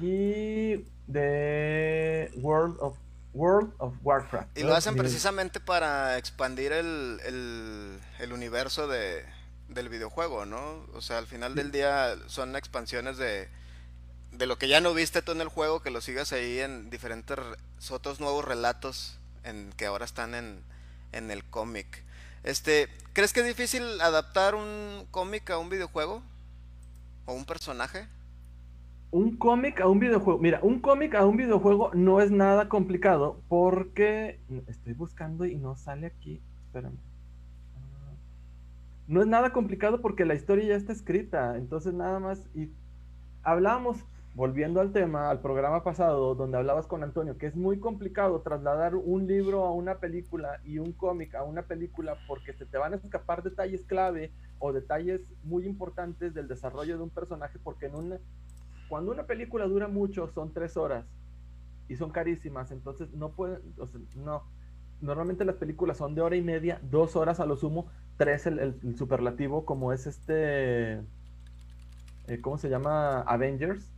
y 0.00 0.84
de 1.06 2.30
World 2.36 2.76
of, 2.80 2.96
World 3.32 3.72
of 3.78 3.94
Warcraft. 4.02 4.58
Y 4.58 4.62
lo 4.62 4.74
hacen 4.74 4.96
precisamente 4.96 5.60
para 5.60 6.18
expandir 6.18 6.72
el, 6.72 7.20
el, 8.18 8.32
universo 8.32 8.88
de, 8.88 9.24
del 9.68 9.88
videojuego, 9.88 10.46
¿no? 10.46 10.86
O 10.94 11.00
sea, 11.00 11.18
al 11.18 11.26
final 11.26 11.54
del 11.54 11.70
día 11.70 12.16
son 12.26 12.56
expansiones 12.56 13.16
de, 13.16 13.48
de 14.32 14.46
lo 14.46 14.58
que 14.58 14.68
ya 14.68 14.80
no 14.80 14.94
viste 14.94 15.22
tú 15.22 15.32
en 15.32 15.40
el 15.40 15.48
juego, 15.48 15.80
que 15.80 15.90
lo 15.90 16.00
sigas 16.00 16.32
ahí 16.32 16.58
en 16.58 16.90
diferentes 16.90 17.38
otros 17.90 18.20
nuevos 18.20 18.44
relatos 18.44 19.18
en 19.44 19.72
que 19.76 19.86
ahora 19.86 20.04
están 20.04 20.34
en, 20.34 20.62
en 21.16 21.30
el 21.30 21.44
cómic. 21.44 22.04
Este, 22.42 22.88
¿crees 23.12 23.32
que 23.32 23.40
es 23.40 23.46
difícil 23.46 23.82
adaptar 24.00 24.54
un 24.54 25.06
cómic 25.10 25.50
a 25.50 25.58
un 25.58 25.70
videojuego? 25.70 26.22
¿O 27.26 27.32
un 27.32 27.44
personaje? 27.44 28.06
Un 29.10 29.36
cómic 29.36 29.80
a 29.80 29.88
un 29.88 29.98
videojuego. 29.98 30.38
Mira, 30.40 30.60
un 30.62 30.80
cómic 30.80 31.14
a 31.14 31.24
un 31.24 31.36
videojuego 31.36 31.90
no 31.94 32.20
es 32.20 32.30
nada 32.30 32.68
complicado 32.68 33.40
porque 33.48 34.40
estoy 34.66 34.92
buscando 34.92 35.46
y 35.46 35.56
no 35.56 35.76
sale 35.76 36.06
aquí. 36.06 36.42
Espérame. 36.66 36.98
No 39.06 39.20
es 39.20 39.26
nada 39.26 39.52
complicado 39.52 40.00
porque 40.00 40.24
la 40.24 40.34
historia 40.34 40.64
ya 40.64 40.76
está 40.76 40.92
escrita. 40.92 41.56
Entonces 41.56 41.94
nada 41.94 42.18
más 42.18 42.42
y 42.54 42.70
hablábamos 43.42 44.04
volviendo 44.34 44.80
al 44.80 44.92
tema, 44.92 45.30
al 45.30 45.40
programa 45.40 45.84
pasado 45.84 46.34
donde 46.34 46.58
hablabas 46.58 46.86
con 46.86 47.04
Antonio, 47.04 47.38
que 47.38 47.46
es 47.46 47.54
muy 47.54 47.78
complicado 47.78 48.40
trasladar 48.40 48.96
un 48.96 49.26
libro 49.26 49.64
a 49.64 49.72
una 49.72 49.98
película 49.98 50.60
y 50.64 50.78
un 50.78 50.92
cómic 50.92 51.34
a 51.36 51.44
una 51.44 51.62
película 51.62 52.16
porque 52.26 52.52
se 52.52 52.66
te 52.66 52.76
van 52.76 52.94
a 52.94 52.96
escapar 52.96 53.44
detalles 53.44 53.84
clave 53.84 54.32
o 54.58 54.72
detalles 54.72 55.20
muy 55.44 55.64
importantes 55.66 56.34
del 56.34 56.48
desarrollo 56.48 56.96
de 56.96 57.02
un 57.04 57.10
personaje, 57.10 57.58
porque 57.62 57.86
en 57.86 57.94
una, 57.94 58.18
cuando 58.88 59.12
una 59.12 59.24
película 59.24 59.66
dura 59.66 59.88
mucho 59.88 60.28
son 60.28 60.52
tres 60.52 60.76
horas 60.76 61.04
y 61.88 61.96
son 61.96 62.10
carísimas, 62.10 62.72
entonces 62.72 63.12
no 63.12 63.30
pueden, 63.30 63.60
o 63.78 63.86
sea, 63.86 64.00
no. 64.16 64.42
Normalmente 65.00 65.44
las 65.44 65.56
películas 65.56 65.98
son 65.98 66.14
de 66.14 66.22
hora 66.22 66.36
y 66.36 66.42
media, 66.42 66.80
dos 66.82 67.14
horas 67.14 67.38
a 67.38 67.46
lo 67.46 67.56
sumo, 67.56 67.86
tres 68.16 68.46
el, 68.46 68.96
superlativo, 68.96 69.64
como 69.64 69.92
es 69.92 70.06
este 70.06 71.02
eh, 72.26 72.40
¿cómo 72.40 72.58
se 72.58 72.68
llama? 72.68 73.20
Avengers. 73.22 73.92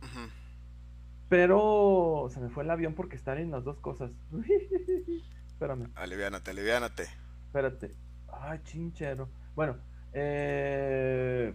Pero 1.29 2.29
se 2.31 2.39
me 2.39 2.49
fue 2.49 2.63
el 2.63 2.69
avión 2.69 2.93
porque 2.93 3.15
están 3.15 3.37
en 3.37 3.51
las 3.51 3.63
dos 3.63 3.79
cosas. 3.79 4.11
Espérame. 5.47 5.89
Aliviánate, 5.95 6.51
aliviánate. 6.51 7.03
Espérate. 7.45 7.91
Ay, 8.31 8.59
chinchero. 8.63 9.27
Bueno, 9.55 9.77
eh... 10.13 11.53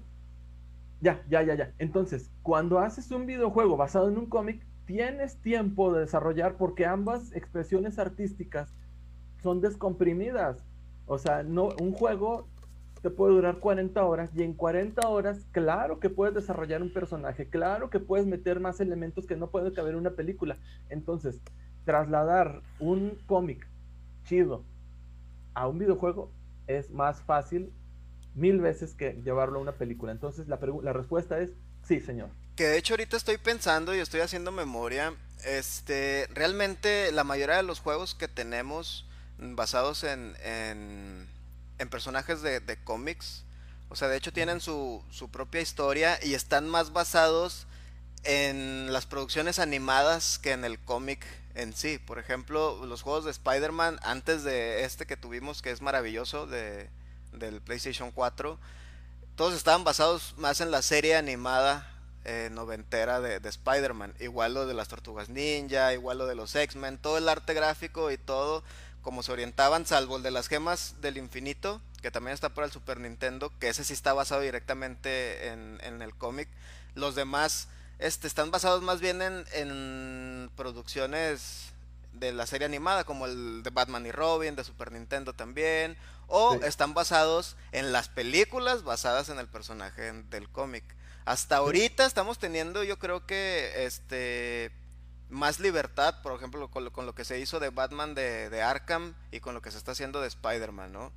ya, 1.00 1.22
ya, 1.28 1.42
ya, 1.42 1.54
ya. 1.54 1.72
Entonces, 1.78 2.30
cuando 2.42 2.80
haces 2.80 3.10
un 3.10 3.26
videojuego 3.26 3.76
basado 3.76 4.08
en 4.08 4.18
un 4.18 4.26
cómic, 4.26 4.66
tienes 4.84 5.36
tiempo 5.40 5.92
de 5.92 6.00
desarrollar 6.00 6.56
porque 6.56 6.84
ambas 6.84 7.32
expresiones 7.32 7.98
artísticas 7.98 8.74
son 9.42 9.60
descomprimidas. 9.60 10.64
O 11.06 11.18
sea, 11.18 11.42
no, 11.42 11.68
un 11.80 11.92
juego 11.92 12.48
te 13.02 13.10
puede 13.10 13.34
durar 13.34 13.58
40 13.58 14.04
horas 14.04 14.30
y 14.34 14.42
en 14.42 14.54
40 14.54 15.08
horas, 15.08 15.38
claro 15.50 15.98
que 15.98 16.08
puedes 16.08 16.34
desarrollar 16.34 16.82
un 16.82 16.92
personaje, 16.92 17.48
claro 17.48 17.90
que 17.90 17.98
puedes 17.98 18.26
meter 18.26 18.60
más 18.60 18.80
elementos 18.80 19.26
que 19.26 19.36
no 19.36 19.50
puede 19.50 19.72
caber 19.72 19.94
en 19.94 19.98
una 19.98 20.12
película. 20.12 20.56
Entonces, 20.88 21.40
trasladar 21.84 22.62
un 22.78 23.18
cómic 23.26 23.66
chido 24.24 24.62
a 25.54 25.66
un 25.66 25.80
videojuego 25.80 26.30
es 26.68 26.90
más 26.90 27.20
fácil 27.22 27.72
mil 28.36 28.60
veces 28.60 28.94
que 28.94 29.20
llevarlo 29.24 29.58
a 29.58 29.62
una 29.62 29.72
película. 29.72 30.12
Entonces, 30.12 30.46
la, 30.46 30.60
la 30.82 30.92
respuesta 30.92 31.40
es 31.40 31.50
sí, 31.82 32.00
señor. 32.00 32.28
Que 32.54 32.64
de 32.64 32.78
hecho 32.78 32.94
ahorita 32.94 33.16
estoy 33.16 33.36
pensando 33.36 33.96
y 33.96 33.98
estoy 33.98 34.20
haciendo 34.20 34.52
memoria, 34.52 35.14
este, 35.44 36.28
realmente 36.32 37.10
la 37.10 37.24
mayoría 37.24 37.56
de 37.56 37.62
los 37.64 37.80
juegos 37.80 38.14
que 38.14 38.28
tenemos 38.28 39.08
basados 39.38 40.04
en 40.04 40.34
en 40.44 41.31
personajes 41.88 42.42
de, 42.42 42.78
cómics. 42.84 43.44
O 43.88 43.96
sea, 43.96 44.08
de 44.08 44.16
hecho 44.16 44.32
tienen 44.32 44.60
su, 44.60 45.04
su 45.10 45.30
propia 45.30 45.60
historia 45.60 46.18
y 46.22 46.34
están 46.34 46.68
más 46.68 46.92
basados 46.92 47.66
en 48.24 48.92
las 48.92 49.06
producciones 49.06 49.58
animadas 49.58 50.38
que 50.38 50.52
en 50.52 50.64
el 50.64 50.78
cómic 50.78 51.26
en 51.54 51.74
sí. 51.74 51.98
Por 51.98 52.18
ejemplo, 52.18 52.84
los 52.86 53.02
juegos 53.02 53.24
de 53.24 53.30
Spider-Man, 53.30 53.98
antes 54.02 54.44
de 54.44 54.84
este 54.84 55.06
que 55.06 55.16
tuvimos, 55.16 55.62
que 55.62 55.70
es 55.70 55.82
maravilloso, 55.82 56.46
de, 56.46 56.88
del 57.32 57.60
PlayStation 57.60 58.10
4, 58.10 58.58
todos 59.36 59.54
estaban 59.54 59.84
basados 59.84 60.34
más 60.36 60.60
en 60.60 60.70
la 60.70 60.82
serie 60.82 61.16
animada 61.16 61.88
eh, 62.24 62.50
noventera 62.52 63.20
de, 63.20 63.40
de 63.40 63.48
Spider-Man. 63.48 64.14
Igual 64.20 64.54
lo 64.54 64.66
de 64.66 64.74
las 64.74 64.88
Tortugas 64.88 65.28
Ninja, 65.28 65.92
igual 65.92 66.18
lo 66.18 66.26
de 66.26 66.34
los 66.34 66.54
X-Men, 66.54 66.98
todo 66.98 67.18
el 67.18 67.28
arte 67.28 67.54
gráfico 67.54 68.10
y 68.10 68.18
todo 68.18 68.62
como 69.02 69.22
se 69.22 69.32
orientaban, 69.32 69.84
salvo 69.84 70.16
el 70.16 70.22
de 70.22 70.30
las 70.30 70.48
gemas 70.48 70.94
del 71.00 71.18
infinito, 71.18 71.80
que 72.00 72.10
también 72.10 72.34
está 72.34 72.50
para 72.50 72.66
el 72.66 72.72
Super 72.72 73.00
Nintendo, 73.00 73.52
que 73.58 73.68
ese 73.68 73.84
sí 73.84 73.92
está 73.92 74.12
basado 74.12 74.40
directamente 74.40 75.48
en, 75.48 76.02
el 76.02 76.14
cómic. 76.14 76.48
Los 76.94 77.14
demás 77.14 77.68
este, 77.98 78.26
están 78.26 78.50
basados 78.50 78.82
más 78.82 79.00
bien 79.00 79.20
en, 79.22 80.50
producciones 80.56 81.72
de 82.12 82.32
la 82.32 82.46
serie 82.46 82.66
animada, 82.66 83.04
como 83.04 83.26
el 83.26 83.62
de 83.62 83.70
Batman 83.70 84.06
y 84.06 84.12
Robin, 84.12 84.54
de 84.54 84.64
Super 84.64 84.92
Nintendo 84.92 85.32
también, 85.32 85.96
o 86.28 86.54
están 86.62 86.94
basados 86.94 87.56
en 87.72 87.92
las 87.92 88.08
películas 88.08 88.84
basadas 88.84 89.28
en 89.28 89.38
el 89.38 89.48
personaje 89.48 90.12
del 90.30 90.48
cómic. 90.48 90.84
Hasta 91.24 91.56
ahorita 91.56 92.04
estamos 92.04 92.38
teniendo, 92.38 92.82
yo 92.82 92.98
creo 92.98 93.26
que, 93.26 93.84
este, 93.86 94.72
más 95.32 95.58
libertad, 95.58 96.22
por 96.22 96.34
ejemplo, 96.36 96.70
con 96.70 96.84
lo, 96.84 96.92
con 96.92 97.06
lo 97.06 97.14
que 97.14 97.24
se 97.24 97.40
hizo 97.40 97.58
de 97.58 97.70
Batman 97.70 98.14
de, 98.14 98.50
de 98.50 98.62
Arkham 98.62 99.14
y 99.30 99.40
con 99.40 99.54
lo 99.54 99.62
que 99.62 99.70
se 99.70 99.78
está 99.78 99.92
haciendo 99.92 100.20
de 100.20 100.28
Spider-Man, 100.28 100.92
¿no? 100.92 101.12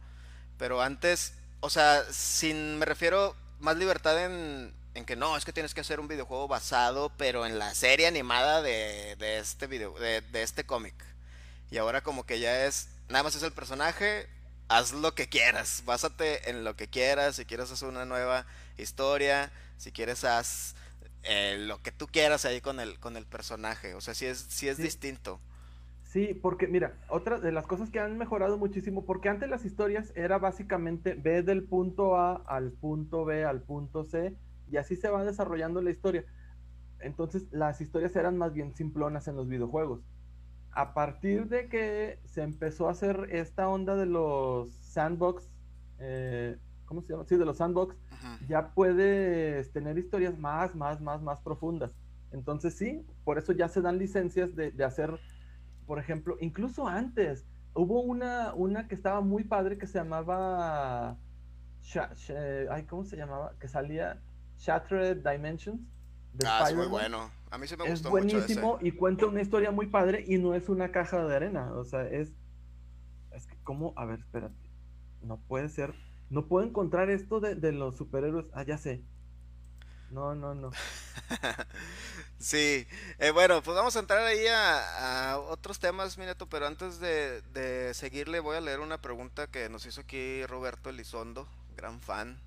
Pero 0.58 0.82
antes, 0.82 1.34
o 1.60 1.70
sea, 1.70 2.04
sin, 2.12 2.80
me 2.80 2.86
refiero 2.86 3.36
más 3.60 3.76
libertad 3.76 4.24
en, 4.24 4.74
en 4.94 5.06
que 5.06 5.18
no, 5.18 5.36
es 5.36 5.44
que 5.44 5.54
tienes 5.54 5.74
que 5.74 5.82
hacer 5.82 6.00
un 6.00 6.08
videojuego 6.08 6.48
basado, 6.48 7.12
pero 7.18 7.46
en 7.46 7.60
la 7.60 7.76
serie 7.76 8.08
animada 8.08 8.62
de, 8.62 9.18
de 9.18 9.40
este 9.40 9.68
video, 9.68 9.94
de, 10.00 10.22
de 10.22 10.44
este 10.44 10.66
cómic. 10.66 10.96
Y 11.70 11.78
ahora 11.78 12.02
como 12.02 12.26
que 12.26 12.40
ya 12.40 12.66
es, 12.66 12.88
nada 13.10 13.24
más 13.24 13.36
es 13.36 13.44
el 13.44 13.52
personaje, 13.52 14.30
haz 14.70 14.94
lo 14.94 15.14
que 15.14 15.28
quieras, 15.28 15.84
básate 15.86 16.50
en 16.50 16.64
lo 16.64 16.78
que 16.78 16.88
quieras, 16.88 17.36
si 17.36 17.46
quieres 17.46 17.70
hacer 17.70 17.90
una 17.90 18.06
nueva 18.06 18.46
historia, 18.78 19.52
si 19.78 19.92
quieres 19.92 20.24
haz 20.24 20.76
eh, 21.28 21.58
lo 21.60 21.82
que 21.82 21.92
tú 21.92 22.08
quieras 22.08 22.46
ahí 22.46 22.62
con 22.62 22.80
el, 22.80 23.00
con 23.00 23.18
el 23.18 23.26
personaje, 23.28 23.94
o 23.96 24.02
sea, 24.02 24.14
sí 24.14 24.26
es, 24.26 24.40
sí 24.40 24.68
es 24.68 24.78
Sí. 24.78 24.84
distinto. 24.84 25.40
Sí, 26.04 26.34
porque 26.34 26.68
mira, 26.68 27.02
otra 27.10 27.40
de 27.40 27.52
las 27.52 27.68
cosas 27.68 27.90
que 27.92 28.00
han 28.00 28.18
mejorado 28.18 28.58
muchísimo, 28.58 29.06
porque 29.06 29.28
antes 29.30 29.50
las 29.50 29.66
historias 29.66 30.14
era 30.16 30.38
básicamente 30.38 31.16
ve 31.16 31.44
del 31.44 31.68
punto 31.68 32.16
A 32.18 32.36
al 32.36 32.72
punto 32.72 33.26
B 33.26 33.44
al 33.44 33.64
punto 33.64 34.04
C 34.06 34.38
y 34.68 34.78
así 34.78 34.96
se 34.96 35.10
va 35.10 35.24
desarrollando 35.26 35.82
la 35.82 35.92
historia. 35.92 36.26
Entonces 37.00 37.48
las 37.52 37.82
historias 37.82 38.16
eran 38.16 38.38
más 38.38 38.54
bien 38.54 38.76
simplonas 38.76 39.28
en 39.28 39.36
los 39.36 39.48
videojuegos. 39.50 40.02
A 40.72 40.94
partir 40.94 41.48
de 41.48 41.70
que 41.70 42.20
se 42.26 42.44
empezó 42.44 42.88
a 42.88 42.92
hacer 42.92 43.28
esta 43.32 43.70
onda 43.70 43.96
de 43.96 44.06
los 44.06 44.74
sandbox, 44.74 45.50
eh, 46.00 46.58
¿cómo 46.86 47.02
se 47.02 47.14
llama? 47.14 47.26
Sí, 47.26 47.38
de 47.38 47.46
los 47.46 47.58
sandbox, 47.58 47.96
Ujú. 48.12 48.46
ya 48.48 48.74
puedes 48.74 49.72
tener 49.72 49.98
historias 49.98 50.38
más, 50.38 50.76
más, 50.76 51.02
más, 51.02 51.22
más 51.22 51.42
profundas. 51.42 51.96
Entonces 52.32 52.76
sí, 52.78 53.06
por 53.24 53.38
eso 53.38 53.54
ya 53.54 53.68
se 53.70 53.82
dan 53.82 53.98
licencias 53.98 54.56
de, 54.56 54.72
de 54.72 54.84
hacer, 54.84 55.20
por 55.86 56.00
ejemplo, 56.00 56.38
incluso 56.40 56.88
antes, 56.88 57.46
hubo 57.74 58.02
una, 58.02 58.54
una 58.54 58.88
que 58.88 58.96
estaba 58.96 59.22
muy 59.22 59.44
padre 59.44 59.78
que 59.78 59.88
se 59.88 60.00
llamaba, 60.00 61.18
Sha- 61.82 62.12
ay, 62.72 62.86
¿cómo 62.86 63.04
se 63.06 63.16
llamaba? 63.18 63.56
Que 63.60 63.68
salía 63.68 64.22
Shattered 64.58 65.18
Dimensions. 65.24 65.82
de 66.34 66.48
Ah, 66.48 66.66
sí, 66.68 66.76
muy 66.76 66.88
bueno. 66.88 67.32
A 67.52 67.58
mí 67.58 67.68
sí 67.68 67.76
me 67.78 67.86
Es 67.86 67.92
gustó 67.92 68.10
mucho 68.10 68.38
ese. 68.38 68.38
buenísimo 68.38 68.80
y 68.82 68.92
cuenta 68.92 69.28
una 69.28 69.42
historia 69.42 69.72
muy 69.72 69.88
padre 69.88 70.24
y 70.28 70.38
no 70.38 70.54
es 70.56 70.68
una 70.70 70.92
caja 70.92 71.26
de 71.26 71.36
arena. 71.36 71.74
O 71.74 71.84
sea, 71.86 72.08
es. 72.08 72.34
Es 73.32 73.46
que, 73.48 73.58
¿cómo? 73.64 73.94
A 73.96 74.06
ver, 74.06 74.20
espérate. 74.20 74.56
No 75.22 75.38
puede 75.42 75.70
ser. 75.70 75.94
No 76.30 76.48
puedo 76.48 76.66
encontrar 76.66 77.10
esto 77.10 77.40
de, 77.40 77.56
de 77.56 77.72
los 77.72 77.96
superhéroes. 77.98 78.46
Ah, 78.54 78.64
ya 78.64 78.78
sé. 78.78 79.02
No, 80.12 80.36
no, 80.36 80.56
no. 80.56 80.72
Sí, 82.38 82.86
eh, 83.18 83.32
bueno, 83.32 83.64
pues 83.64 83.76
vamos 83.76 83.96
a 83.96 84.00
entrar 84.00 84.24
ahí 84.24 84.46
a, 84.48 85.40
otros 85.50 85.80
temas, 85.80 86.18
Mineto, 86.18 86.48
pero 86.48 86.68
antes 86.68 87.00
de, 87.00 87.42
de 87.54 87.94
seguirle 87.94 88.40
voy 88.40 88.58
a 88.58 88.62
leer 88.62 88.82
una 88.82 89.02
pregunta 89.02 89.48
que 89.48 89.68
nos 89.70 89.86
hizo 89.86 90.02
aquí 90.02 90.46
Roberto 90.46 90.90
Elizondo, 90.90 91.48
gran 91.76 92.00
fan. 92.02 92.38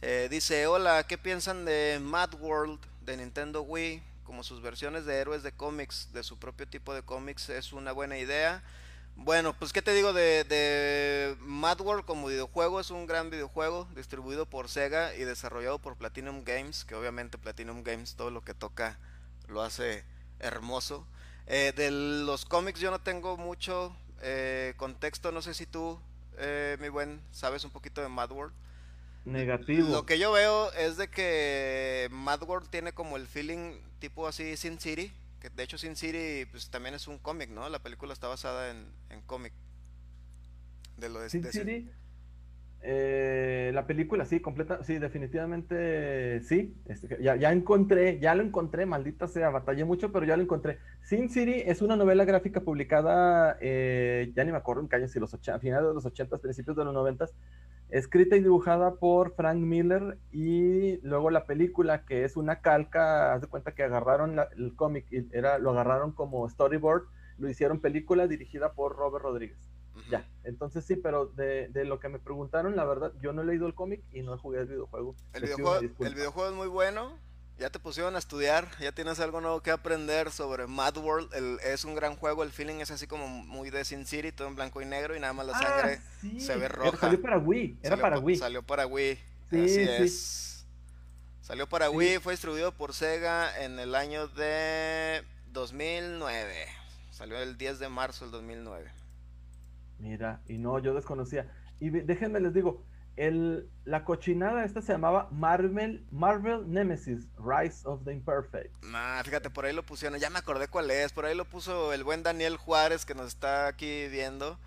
Eh, 0.00 0.28
dice, 0.30 0.66
hola, 0.66 1.04
¿qué 1.06 1.18
piensan 1.18 1.64
de 1.64 1.98
Mad 2.00 2.34
World 2.40 2.78
de 3.04 3.16
Nintendo 3.16 3.62
Wii? 3.62 4.02
Como 4.24 4.42
sus 4.42 4.62
versiones 4.62 5.04
de 5.04 5.16
héroes 5.16 5.42
de 5.42 5.52
cómics, 5.52 6.10
de 6.12 6.22
su 6.22 6.38
propio 6.38 6.66
tipo 6.66 6.94
de 6.94 7.02
cómics, 7.02 7.48
¿es 7.48 7.72
una 7.72 7.92
buena 7.92 8.16
idea? 8.18 8.62
Bueno, 9.16 9.54
pues 9.58 9.72
qué 9.72 9.80
te 9.80 9.94
digo 9.94 10.12
de, 10.12 10.44
de 10.44 11.36
Mad 11.40 11.80
World 11.80 12.04
como 12.04 12.28
videojuego, 12.28 12.80
es 12.80 12.90
un 12.90 13.06
gran 13.06 13.30
videojuego 13.30 13.88
distribuido 13.96 14.46
por 14.46 14.68
Sega 14.68 15.14
y 15.14 15.24
desarrollado 15.24 15.78
por 15.78 15.96
Platinum 15.96 16.44
Games, 16.44 16.84
que 16.84 16.94
obviamente 16.94 17.38
Platinum 17.38 17.82
Games 17.82 18.14
todo 18.14 18.30
lo 18.30 18.42
que 18.42 18.54
toca 18.54 18.98
lo 19.48 19.62
hace 19.62 20.04
hermoso. 20.38 21.06
Eh, 21.46 21.72
de 21.74 21.90
los 21.90 22.44
cómics 22.44 22.78
yo 22.78 22.90
no 22.90 23.00
tengo 23.00 23.36
mucho 23.36 23.96
eh, 24.20 24.74
contexto, 24.76 25.32
no 25.32 25.40
sé 25.40 25.54
si 25.54 25.64
tú, 25.64 25.98
eh, 26.38 26.76
mi 26.80 26.90
buen, 26.90 27.22
sabes 27.30 27.64
un 27.64 27.70
poquito 27.70 28.02
de 28.02 28.08
Mad 28.08 28.30
World. 28.30 28.54
Negativo. 29.24 29.88
Lo 29.88 30.06
que 30.06 30.18
yo 30.18 30.30
veo 30.30 30.72
es 30.72 30.98
de 30.98 31.08
que 31.08 32.08
Mad 32.12 32.42
World 32.42 32.68
tiene 32.68 32.92
como 32.92 33.16
el 33.16 33.26
feeling 33.26 33.80
tipo 33.98 34.28
así 34.28 34.56
Sin 34.56 34.78
City, 34.78 35.12
que 35.48 35.54
de 35.56 35.62
hecho 35.62 35.78
Sin 35.78 35.96
City 35.96 36.46
pues 36.50 36.70
también 36.70 36.94
es 36.94 37.06
un 37.08 37.18
cómic, 37.18 37.50
¿no? 37.50 37.68
La 37.68 37.78
película 37.78 38.12
está 38.12 38.28
basada 38.28 38.70
en, 38.70 38.86
en 39.10 39.22
cómic. 39.22 39.52
De 40.96 41.08
lo 41.08 41.20
de, 41.20 41.30
Sin 41.30 41.42
de 41.42 41.52
Sin- 41.52 41.62
City. 41.66 41.90
eh, 42.82 43.70
la 43.74 43.86
película, 43.86 44.24
sí, 44.24 44.40
completa, 44.40 44.82
sí, 44.82 44.98
definitivamente 44.98 46.40
sí. 46.42 46.74
Este, 46.86 47.18
ya, 47.22 47.36
ya 47.36 47.52
encontré, 47.52 48.18
ya 48.18 48.34
lo 48.34 48.42
encontré, 48.42 48.86
maldita 48.86 49.28
sea, 49.28 49.50
batallé 49.50 49.84
mucho, 49.84 50.10
pero 50.12 50.24
ya 50.26 50.36
lo 50.36 50.42
encontré. 50.42 50.78
Sin 51.02 51.28
City 51.30 51.62
es 51.66 51.82
una 51.82 51.96
novela 51.96 52.24
gráfica 52.24 52.60
publicada, 52.60 53.56
eh, 53.60 54.32
ya 54.34 54.44
ni 54.44 54.52
me 54.52 54.58
acuerdo 54.58 54.82
en 54.82 54.88
qué 54.88 54.96
año, 54.96 55.08
si 55.08 55.20
los 55.20 55.32
80, 55.34 55.56
a 55.56 55.60
finales 55.60 55.88
de 55.88 55.94
los 55.94 56.06
80, 56.06 56.38
principios 56.38 56.76
de 56.76 56.84
los 56.84 56.94
90, 56.94 57.26
escrita 57.88 58.36
y 58.36 58.40
dibujada 58.42 58.94
por 58.96 59.34
Frank 59.34 59.58
Miller 59.58 60.18
y 60.32 60.98
luego 61.06 61.30
la 61.30 61.44
película 61.46 62.04
que 62.04 62.24
es 62.24 62.36
una 62.36 62.60
calca, 62.60 63.32
haz 63.32 63.40
de 63.42 63.46
cuenta 63.46 63.72
que 63.72 63.82
agarraron 63.84 64.36
la- 64.36 64.48
el 64.56 64.74
cómic 64.74 65.06
y 65.10 65.26
era, 65.36 65.58
lo 65.58 65.70
agarraron 65.70 66.12
como 66.12 66.48
storyboard, 66.48 67.04
lo 67.38 67.48
hicieron 67.48 67.80
película 67.80 68.26
dirigida 68.26 68.72
por 68.72 68.96
Robert 68.96 69.22
Rodríguez. 69.24 69.58
Ya, 70.10 70.28
entonces 70.44 70.84
sí, 70.84 70.94
pero 70.96 71.26
de, 71.26 71.68
de 71.68 71.84
lo 71.84 71.98
que 71.98 72.08
me 72.08 72.18
preguntaron, 72.18 72.76
la 72.76 72.84
verdad, 72.84 73.12
yo 73.20 73.32
no 73.32 73.42
he 73.42 73.44
leído 73.46 73.66
el 73.66 73.74
cómic 73.74 74.02
y 74.12 74.22
no 74.22 74.34
he 74.34 74.38
jugado 74.38 74.62
el 74.62 74.68
videojuego. 74.68 75.16
El 75.32 75.40
videojuego, 75.56 75.80
el 76.06 76.14
videojuego 76.14 76.50
es 76.50 76.54
muy 76.56 76.68
bueno. 76.68 77.18
Ya 77.58 77.70
te 77.70 77.78
pusieron 77.78 78.14
a 78.16 78.18
estudiar, 78.18 78.68
ya 78.80 78.92
tienes 78.92 79.18
algo 79.18 79.40
nuevo 79.40 79.62
que 79.62 79.70
aprender 79.70 80.30
sobre 80.30 80.66
Mad 80.66 80.98
World. 80.98 81.32
El- 81.32 81.58
es 81.64 81.86
un 81.86 81.94
gran 81.94 82.14
juego, 82.16 82.42
el 82.42 82.50
feeling 82.50 82.80
es 82.80 82.90
así 82.90 83.06
como 83.06 83.26
muy 83.28 83.70
de 83.70 83.82
Sin 83.86 84.04
City, 84.04 84.30
todo 84.30 84.46
en 84.48 84.56
blanco 84.56 84.82
y 84.82 84.84
negro 84.84 85.16
y 85.16 85.20
nada 85.20 85.32
más 85.32 85.46
la 85.46 85.56
Ah, 85.56 85.62
sangre 85.62 86.00
sí, 86.20 86.38
se 86.40 86.54
ve 86.56 86.66
era- 86.66 86.74
roja. 86.74 86.98
Salió 86.98 87.22
para 87.22 87.38
Wii, 87.38 87.78
era 87.80 87.90
salió 87.90 88.02
para 88.02 88.16
pa- 88.16 88.22
Wii. 88.22 88.36
Salió 88.36 88.62
para 88.62 88.86
Wii, 88.86 89.14
Sí, 89.50 89.64
así 89.64 89.68
sí. 89.74 89.80
es. 89.80 90.66
Salió 91.40 91.66
para 91.66 91.88
Sí. 91.88 91.96
Wii, 91.96 92.18
fue 92.18 92.34
distribuido 92.34 92.72
por 92.72 92.92
Sega 92.92 93.62
en 93.64 93.78
el 93.78 93.94
año 93.94 94.28
de 94.28 95.22
2009. 95.52 96.66
Salió 97.10 97.38
el 97.38 97.56
10 97.56 97.78
de 97.78 97.88
marzo 97.88 98.26
del 98.26 98.32
2009. 98.32 98.90
Mira, 99.98 100.42
y 100.46 100.58
no, 100.58 100.78
yo 100.78 100.92
desconocía. 100.92 101.50
Y 101.80 101.88
déjenme 101.88 102.38
les 102.40 102.52
digo, 102.52 102.82
el, 103.16 103.68
la 103.84 104.04
cochinada 104.04 104.64
esta 104.64 104.82
se 104.82 104.92
llamaba 104.92 105.28
Marvel, 105.30 106.04
Marvel 106.10 106.70
Nemesis, 106.70 107.26
Rise 107.38 107.80
of 107.84 108.04
the 108.04 108.12
Imperfect. 108.12 108.72
Nah, 108.84 109.22
fíjate, 109.22 109.48
por 109.50 109.64
ahí 109.64 109.72
lo 109.72 109.82
pusieron, 109.82 110.18
ya 110.18 110.28
me 110.30 110.38
acordé 110.38 110.68
cuál 110.68 110.90
es, 110.90 111.12
por 111.12 111.24
ahí 111.24 111.34
lo 111.34 111.44
puso 111.44 111.92
el 111.92 112.04
buen 112.04 112.22
Daniel 112.22 112.56
Juárez 112.56 113.04
que 113.06 113.14
nos 113.14 113.28
está 113.28 113.68
aquí 113.68 114.08
viendo. 114.08 114.58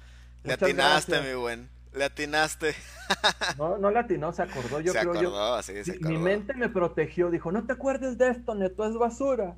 Le 0.44 0.54
atinaste, 0.54 1.12
gracias. 1.12 1.26
mi 1.26 1.40
buen. 1.40 1.70
Le 1.94 2.06
atinaste. 2.06 2.76
No, 3.58 3.78
no 3.80 3.90
latino, 3.92 4.32
se 4.32 4.44
acordó, 4.44 4.80
yo 4.80 4.94
se 4.94 5.00
creo 5.00 5.14
yo. 5.16 5.20
acordó, 5.30 5.62
sí, 5.64 5.84
se 5.84 5.92
Mi- 5.92 5.98
acordó. 5.98 6.10
Mi 6.12 6.18
mente 6.20 6.54
me 6.54 6.70
protegió, 6.70 7.30
dijo, 7.32 7.52
no 7.52 7.66
te 7.66 7.74
acuerdes 7.74 8.18
de 8.18 8.30
esto, 8.30 8.54
neto, 8.56 8.86
es 8.88 8.94
basura. 8.96 9.56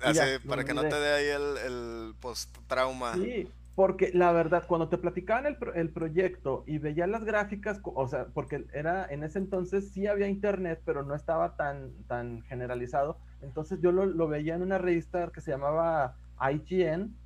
Así, 0.00 0.14
ya, 0.18 0.40
para 0.48 0.64
que 0.64 0.72
no 0.74 0.82
te 0.82 0.94
dé 0.94 1.12
ahí 1.12 1.26
el, 1.26 1.56
el 1.58 2.14
post-trauma. 2.20 3.14
Sí, 3.14 3.48
porque 3.74 4.10
la 4.14 4.32
verdad, 4.32 4.64
cuando 4.68 4.88
te 4.88 4.98
platicaban 4.98 5.46
el, 5.46 5.56
pro- 5.56 5.74
el 5.74 5.92
proyecto 5.92 6.64
y 6.66 6.78
veías 6.78 7.08
las 7.08 7.24
gráficas, 7.24 7.80
o 7.84 8.06
sea, 8.08 8.26
porque 8.34 8.66
era 8.74 9.06
en 9.06 9.22
ese 9.24 9.38
entonces 9.38 9.92
sí 9.92 10.06
había 10.06 10.28
internet, 10.28 10.82
pero 10.84 11.04
no 11.04 11.14
estaba 11.14 11.56
tan, 11.56 12.04
tan 12.06 12.42
generalizado. 12.42 13.20
Entonces 13.40 13.80
yo 13.80 13.92
lo, 13.92 14.04
lo 14.06 14.28
veía 14.28 14.54
en 14.56 14.62
una 14.62 14.78
revista 14.78 15.30
que 15.32 15.40
se 15.40 15.50
llamaba 15.52 16.16
IGN, 16.38 17.16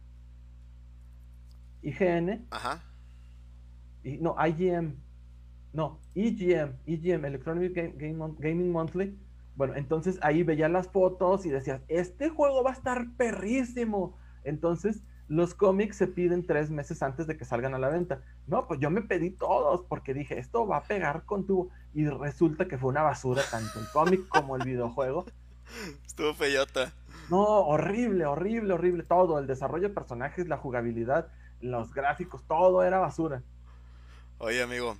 IGN, 1.83 2.47
Ajá. 2.51 2.83
y, 4.03 4.19
no, 4.19 4.37
IGM, 4.39 4.97
no, 5.73 6.01
EGM, 6.15 6.81
EGM, 6.87 7.25
Electronic 7.27 7.75
Game- 7.75 8.35
Gaming 8.39 8.71
Monthly. 8.71 9.19
Bueno, 9.55 9.75
entonces 9.77 10.19
ahí 10.23 10.43
veía 10.43 10.69
las 10.69 10.89
fotos 10.89 11.47
y 11.47 11.51
decías, 11.51 11.83
este 11.89 12.29
juego 12.29 12.63
va 12.63 12.71
a 12.71 12.75
estar 12.75 13.07
perrísimo. 13.17 14.19
Entonces, 14.45 15.03
los 15.29 15.55
cómics 15.55 15.97
se 15.97 16.07
piden 16.07 16.47
tres 16.47 16.71
meses 16.71 17.03
antes 17.03 17.27
de 17.27 17.37
que 17.37 17.45
salgan 17.45 17.75
a 17.75 17.79
la 17.79 17.89
venta. 17.89 18.23
No, 18.47 18.67
pues 18.67 18.79
yo 18.81 18.91
me 18.91 19.03
pedí 19.03 19.31
todos 19.31 19.83
porque 19.89 20.15
dije, 20.15 20.39
esto 20.39 20.67
va 20.67 20.79
a 20.79 20.85
pegar 20.85 21.25
con 21.25 21.47
tu... 21.47 21.71
Y 21.95 22.07
resulta 22.09 22.67
que 22.69 22.79
fue 22.79 22.91
una 22.91 23.03
basura 23.03 23.43
tanto 23.51 23.81
el 23.81 23.89
cómic 23.91 24.29
como 24.29 24.57
el 24.57 24.65
videojuego. 24.65 25.27
Estuvo 26.07 26.35
feyota. 26.35 26.93
No, 27.29 27.43
horrible, 27.43 28.25
horrible, 28.27 28.75
horrible. 28.75 29.03
Todo, 29.03 29.39
el 29.39 29.47
desarrollo 29.47 29.89
de 29.89 29.95
personajes, 29.95 30.47
la 30.47 30.59
jugabilidad, 30.59 31.29
los 31.61 31.93
gráficos, 31.93 32.45
todo 32.47 32.85
era 32.85 32.99
basura. 32.99 33.43
Oye, 34.39 34.63
amigo, 34.63 34.97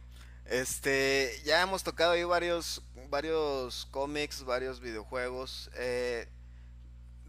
este, 0.47 1.31
ya 1.45 1.63
hemos 1.63 1.85
tocado 1.85 2.13
ahí 2.13 2.25
varios, 2.25 2.83
varios 3.11 3.87
cómics, 3.93 4.45
varios 4.45 4.81
videojuegos. 4.81 5.71
eh, 5.77 6.27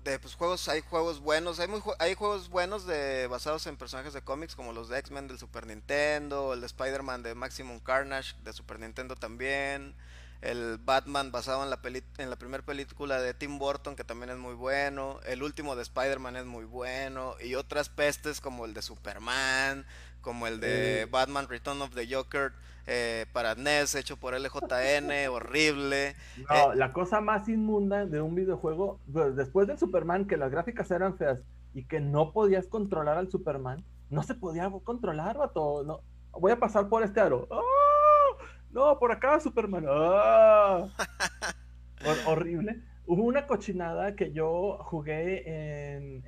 de 0.07 0.19
pues 0.19 0.35
juegos, 0.35 0.69
hay 0.69 0.81
juegos 0.81 1.19
buenos, 1.19 1.59
hay, 1.59 1.67
muy 1.67 1.81
hay 1.99 2.15
juegos 2.15 2.49
buenos 2.49 2.87
de 2.87 3.27
basados 3.27 3.67
en 3.67 3.75
personajes 3.75 4.13
de 4.13 4.21
cómics 4.21 4.55
como 4.55 4.71
los 4.71 4.87
de 4.87 4.97
X-Men 4.99 5.27
del 5.27 5.37
Super 5.37 5.67
Nintendo, 5.67 6.53
el 6.53 6.61
de 6.61 6.67
Spider-Man 6.67 7.23
de 7.23 7.35
Maximum 7.35 7.79
Carnage 7.81 8.33
de 8.43 8.53
Super 8.53 8.79
Nintendo 8.79 9.15
también. 9.17 9.95
el 10.41 10.77
Batman 10.77 11.31
basado 11.31 11.63
en 11.63 11.69
la, 11.69 11.79
en 12.19 12.29
la 12.29 12.35
primera 12.37 12.63
película 12.63 13.19
de 13.19 13.33
Tim 13.33 13.59
Burton, 13.59 13.95
que 13.95 14.03
también 14.03 14.29
es 14.29 14.37
muy 14.37 14.53
bueno, 14.53 15.19
el 15.25 15.43
último 15.43 15.75
de 15.75 15.81
Spider-Man 15.81 16.37
es 16.37 16.45
muy 16.45 16.65
bueno, 16.65 17.35
y 17.43 17.55
otras 17.55 17.89
pestes 17.89 18.39
como 18.39 18.65
el 18.65 18.73
de 18.73 18.81
Superman, 18.81 19.85
como 20.27 20.45
el 20.45 20.59
de 20.59 21.07
Batman 21.09 21.47
Return 21.47 21.81
of 21.81 21.95
the 21.95 22.05
Joker 22.13 22.51
eh, 22.85 23.27
para 23.31 23.55
NES, 23.55 23.95
hecho 23.95 24.17
por 24.17 24.33
LJN, 24.33 25.09
horrible. 25.31 26.17
No, 26.49 26.73
eh, 26.73 26.75
la 26.75 26.91
cosa 26.91 27.21
más 27.21 27.47
inmunda 27.47 28.05
de 28.05 28.19
un 28.19 28.35
videojuego, 28.35 28.99
pues, 29.13 29.37
después 29.37 29.69
del 29.69 29.79
Superman, 29.79 30.27
que 30.27 30.35
las 30.35 30.51
gráficas 30.51 30.91
eran 30.91 31.17
feas 31.17 31.39
y 31.73 31.85
que 31.85 32.01
no 32.01 32.33
podías 32.33 32.67
controlar 32.67 33.17
al 33.17 33.31
Superman, 33.31 33.85
no 34.09 34.21
se 34.21 34.35
podía 34.35 34.69
controlar, 34.83 35.37
vato. 35.37 35.85
No, 35.85 36.01
voy 36.33 36.51
a 36.51 36.59
pasar 36.59 36.89
por 36.89 37.03
este 37.03 37.21
aro. 37.21 37.47
¡Ah! 37.49 38.43
No, 38.71 38.99
por 38.99 39.13
acá, 39.13 39.39
Superman. 39.39 39.85
¡Ah! 39.87 40.89
horrible. 42.27 42.81
Hubo 43.05 43.23
una 43.23 43.47
cochinada 43.47 44.13
que 44.17 44.33
yo 44.33 44.77
jugué 44.81 45.95
en, 45.95 46.21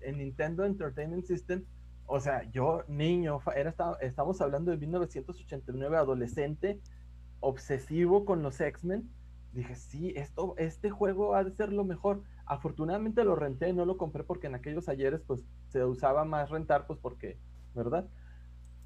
en, 0.00 0.16
Nintendo 0.16 0.64
Entertainment 0.64 1.26
System. 1.26 1.66
O 2.06 2.20
sea, 2.20 2.42
yo, 2.50 2.84
niño, 2.88 3.40
era, 3.56 3.74
estamos 4.00 4.40
hablando 4.40 4.70
de 4.70 4.76
1989, 4.76 5.96
adolescente, 5.96 6.80
obsesivo 7.40 8.24
con 8.24 8.42
los 8.42 8.60
X-Men. 8.60 9.10
Dije, 9.52 9.74
sí, 9.76 10.12
esto, 10.16 10.54
este 10.58 10.90
juego 10.90 11.34
ha 11.34 11.44
de 11.44 11.52
ser 11.52 11.72
lo 11.72 11.84
mejor. 11.84 12.22
Afortunadamente 12.46 13.24
lo 13.24 13.36
renté, 13.36 13.72
no 13.72 13.84
lo 13.84 13.96
compré 13.96 14.24
porque 14.24 14.46
en 14.48 14.54
aquellos 14.54 14.88
ayeres 14.88 15.22
pues 15.26 15.44
se 15.68 15.84
usaba 15.84 16.24
más 16.24 16.50
rentar, 16.50 16.86
pues 16.86 16.98
porque, 17.00 17.38
¿verdad? 17.74 18.08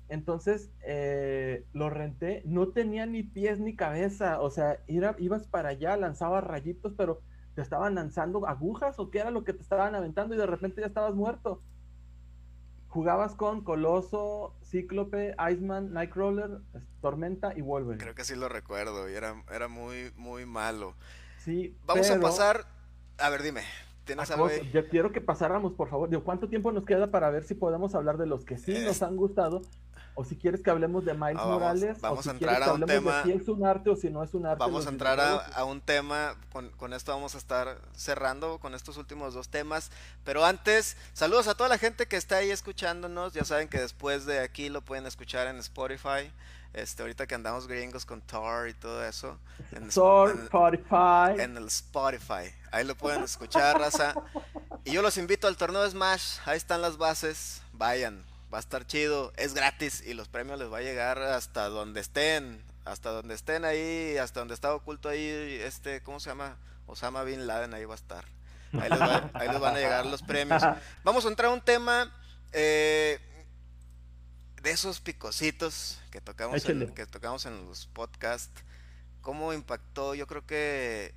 Entonces 0.09 0.71
eh, 0.87 1.67
lo 1.73 1.91
renté, 1.91 2.43
no 2.47 2.69
tenía 2.69 3.07
ni 3.07 3.25
pies 3.25 3.59
ni 3.59 3.75
cabeza, 3.75 4.41
o 4.41 4.51
sea, 4.51 4.79
ibas 4.87 5.49
para 5.49 5.71
allá, 5.71 5.97
lanzabas 5.97 6.45
rayitos, 6.45 6.95
pero 6.97 7.23
te 7.55 7.63
estaban 7.63 7.95
lanzando 7.95 8.47
agujas 8.47 8.99
o 9.01 9.11
qué 9.11 9.21
era 9.21 9.31
lo 9.31 9.43
que 9.43 9.53
te 9.53 9.63
estaban 9.63 9.95
aventando 9.95 10.35
y 10.35 10.39
de 10.39 10.47
repente 10.47 10.81
ya 10.81 10.87
estabas 10.89 11.15
muerto. 11.15 11.63
Jugabas 12.97 13.35
con 13.35 13.63
Coloso, 13.63 14.55
Cíclope, 14.65 15.37
Iceman, 15.53 15.93
Nightcrawler, 15.93 16.61
Tormenta 17.03 17.53
y 17.55 17.61
Wolverine. 17.61 18.03
Creo 18.03 18.15
que 18.15 18.25
sí 18.25 18.35
lo 18.35 18.49
recuerdo 18.49 19.11
y 19.11 19.13
era, 19.13 19.45
era 19.55 19.69
muy, 19.69 20.13
muy 20.17 20.47
malo. 20.47 20.95
Sí. 21.37 21.77
Vamos 21.85 22.11
a 22.11 22.19
pasar. 22.19 22.65
A 23.19 23.29
ver, 23.29 23.43
dime. 23.43 23.61
¿Tienes 24.07 24.31
algo 24.31 24.49
Yo 24.73 24.89
quiero 24.89 25.13
que 25.13 25.21
pasáramos, 25.21 25.75
por 25.75 25.91
favor. 25.91 26.09
¿Cuánto 26.23 26.49
tiempo 26.49 26.73
nos 26.73 26.87
queda 26.87 27.11
para 27.11 27.29
ver 27.29 27.45
si 27.45 27.53
podemos 27.53 27.95
hablar 27.95 28.17
de 28.17 28.25
los 28.25 28.47
que 28.47 28.57
sí 28.57 28.73
nos 28.83 29.03
han 29.03 29.17
gustado 29.17 29.61
o 30.19 30.25
si 30.25 30.35
quieres 30.35 30.63
que 30.63 30.71
hablemos 30.71 31.05
de 31.05 31.13
Miles 31.13 31.37
Morales, 31.37 32.01
vamos, 32.01 32.27
a 32.27 32.31
entrar 32.31 32.63
a 32.63 32.73
un 32.73 32.87
tema. 32.87 33.23
si 33.23 33.33
es 33.33 33.49
un 33.49 33.67
arte 33.67 33.91
o 33.91 33.97
si 33.97 34.09
no 34.09 34.25
es 34.25 34.33
un 34.33 34.47
arte. 34.47 34.59
Vamos 34.59 34.87
a 34.87 34.89
entrar 34.89 35.21
a, 35.21 35.65
un 35.65 35.83
tema, 35.83 36.35
con, 36.53 36.95
esto 36.95 37.13
vamos 37.13 37.35
a 37.35 37.39
estar 37.39 37.79
cerrando 37.95 38.59
con 38.59 38.75
estos 38.75 38.97
últimos 38.97 39.35
dos 39.35 39.51
temas. 39.51 39.91
Pero 40.25 40.43
antes, 40.47 40.97
saludos 41.13 41.49
a 41.49 41.55
toda 41.55 41.69
la 41.69 41.77
gente 41.77 42.07
que 42.07 42.17
está 42.17 42.37
ahí 42.39 42.51
escuchándonos. 42.51 43.35
Ya 43.35 43.45
saben 43.45 43.69
que 43.69 43.79
después 43.79 44.25
de 44.25 44.41
aquí 44.41 44.71
lo 44.71 44.81
pueden 44.81 45.05
escuchar 45.05 45.49
en 45.49 45.57
Spotify. 45.59 46.33
Este, 46.73 47.03
ahorita 47.03 47.27
que 47.27 47.35
andamos 47.35 47.67
gringos 47.69 48.07
con 48.07 48.23
Tor 48.23 48.69
y 48.69 48.75
todo 48.75 49.05
eso. 49.05 49.39
En, 49.73 49.89
Spotify. 49.89 51.39
En 51.39 51.59
el 51.59 51.67
Spotify. 51.67 52.55
Ahí 52.73 52.85
lo 52.85 52.95
pueden 52.95 53.23
escuchar, 53.23 53.79
raza. 53.79 54.15
Y 54.83 54.93
yo 54.93 55.03
los 55.03 55.19
invito 55.19 55.47
al 55.47 55.59
torneo 55.59 55.83
de 55.83 55.91
Smash. 55.91 56.39
Ahí 56.47 56.57
están 56.57 56.81
las 56.81 56.97
bases. 56.97 57.61
Vayan 57.75 58.25
va 58.53 58.59
a 58.59 58.61
estar 58.61 58.87
chido, 58.87 59.33
es 59.37 59.55
gratis 59.55 60.03
y 60.07 60.15
los 60.15 60.29
premios 60.29 60.59
les 60.59 60.73
va 60.73 60.79
a 60.79 60.83
llegar 60.83 61.19
hasta 61.19 61.69
donde 61.69 62.01
estén, 62.01 62.63
hasta 62.85 63.11
donde 63.11 63.35
estén 63.35 63.65
ahí, 63.65 64.17
hasta 64.19 64.41
donde 64.41 64.55
está 64.55 64.75
oculto 64.75 65.09
ahí, 65.09 65.27
este, 65.63 66.03
¿cómo 66.03 66.21
se 66.21 66.31
llama? 66.31 66.57
Osama 66.87 67.25
Bin 67.25 67.47
Laden, 67.47 67.75
ahí 67.75 67.85
va 67.85 67.95
a 67.95 67.97
estar. 67.97 68.25
Ahí 68.73 68.91
les, 68.91 69.61
van 69.61 69.75
a 69.75 69.79
llegar 69.79 70.07
los 70.07 70.23
premios. 70.23 70.63
Vamos 71.05 71.25
a 71.25 71.29
entrar 71.29 71.51
a 71.51 71.55
un 71.55 71.61
tema 71.61 72.13
eh, 72.53 73.19
de 74.63 74.71
esos 74.71 75.01
picositos 75.01 76.01
que 76.11 76.21
tocamos, 76.21 76.65
en, 76.69 76.95
que 76.95 77.07
tocamos 77.07 77.47
en 77.47 77.67
los 77.67 77.87
podcasts. 77.87 78.63
¿Cómo 79.23 79.53
impactó? 79.53 80.15
Yo 80.15 80.27
creo 80.27 80.47
que 80.47 81.15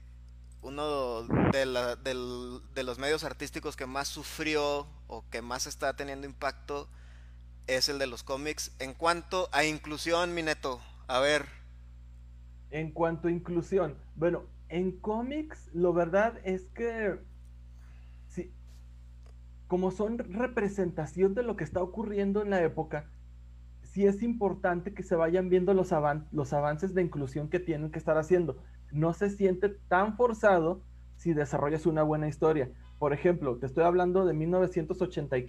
uno 0.61 1.23
de, 1.51 1.65
la, 1.65 1.95
de 1.95 2.83
los 2.83 2.97
medios 2.97 3.23
artísticos 3.23 3.75
que 3.75 3.85
más 3.85 4.07
sufrió 4.07 4.87
o 5.07 5.23
que 5.29 5.41
más 5.41 5.67
está 5.67 5.95
teniendo 5.95 6.25
impacto 6.25 6.89
es 7.69 7.87
el 7.89 7.99
de 7.99 8.07
los 8.07 8.23
cómics. 8.23 8.75
En 8.79 8.93
cuanto 8.93 9.49
a 9.51 9.63
inclusión, 9.63 10.33
Mineto, 10.33 10.81
a 11.07 11.19
ver. 11.19 11.45
En 12.71 12.91
cuanto 12.91 13.27
a 13.27 13.31
inclusión, 13.31 13.95
bueno, 14.15 14.43
en 14.69 14.91
cómics, 14.99 15.69
lo 15.73 15.93
verdad 15.93 16.39
es 16.43 16.65
que 16.67 17.19
sí, 18.27 18.53
como 19.67 19.91
son 19.91 20.19
representación 20.19 21.33
de 21.33 21.43
lo 21.43 21.55
que 21.55 21.63
está 21.63 21.81
ocurriendo 21.81 22.41
en 22.41 22.51
la 22.51 22.61
época, 22.61 23.09
sí 23.83 24.05
es 24.05 24.21
importante 24.21 24.93
que 24.93 25.03
se 25.03 25.15
vayan 25.15 25.49
viendo 25.49 25.73
los, 25.73 25.91
los 26.31 26.53
avances 26.53 26.93
de 26.93 27.01
inclusión 27.01 27.49
que 27.49 27.59
tienen 27.59 27.91
que 27.91 27.99
estar 27.99 28.17
haciendo. 28.17 28.57
No 28.91 29.13
se 29.13 29.29
siente 29.29 29.69
tan 29.69 30.15
forzado 30.15 30.83
si 31.15 31.33
desarrollas 31.33 31.85
una 31.85 32.03
buena 32.03 32.27
historia. 32.27 32.71
Por 32.99 33.13
ejemplo, 33.13 33.57
te 33.57 33.65
estoy 33.65 33.83
hablando 33.83 34.25
de 34.25 34.33
1980 34.33 35.37
y 35.37 35.45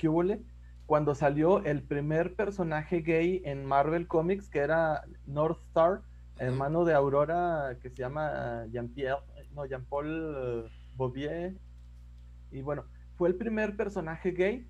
cuando 0.90 1.14
salió 1.14 1.62
el 1.62 1.84
primer 1.84 2.34
personaje 2.34 3.02
gay 3.02 3.42
en 3.44 3.64
Marvel 3.64 4.08
Comics, 4.08 4.50
que 4.50 4.58
era 4.58 5.04
North 5.24 5.60
Star, 5.68 6.02
hermano 6.36 6.84
de 6.84 6.94
Aurora, 6.94 7.76
que 7.80 7.90
se 7.90 7.94
llama 7.98 8.66
Jean-Pierre, 8.72 9.20
no, 9.54 9.66
Jean-Paul 9.66 10.68
Bouvier. 10.96 11.54
Y 12.50 12.62
bueno, 12.62 12.86
fue 13.14 13.28
el 13.28 13.36
primer 13.36 13.76
personaje 13.76 14.32
gay. 14.32 14.66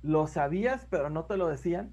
Lo 0.00 0.28
sabías, 0.28 0.86
pero 0.90 1.10
no 1.10 1.24
te 1.24 1.36
lo 1.36 1.48
decían. 1.48 1.92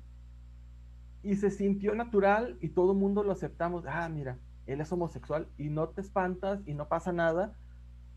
Y 1.23 1.37
se 1.37 1.49
sintió 1.49 1.95
natural 1.95 2.59
y 2.61 2.69
todo 2.69 2.91
el 2.91 2.99
mundo 2.99 3.23
lo 3.23 3.31
aceptamos. 3.31 3.85
Ah, 3.87 4.07
mira, 4.09 4.37
él 4.67 4.79
es 4.79 4.91
homosexual 4.91 5.47
y 5.57 5.71
no 5.71 5.89
te 5.89 6.01
espantas 6.01 6.59
y 6.67 6.75
no 6.75 6.87
pasa 6.87 7.13
nada. 7.13 7.55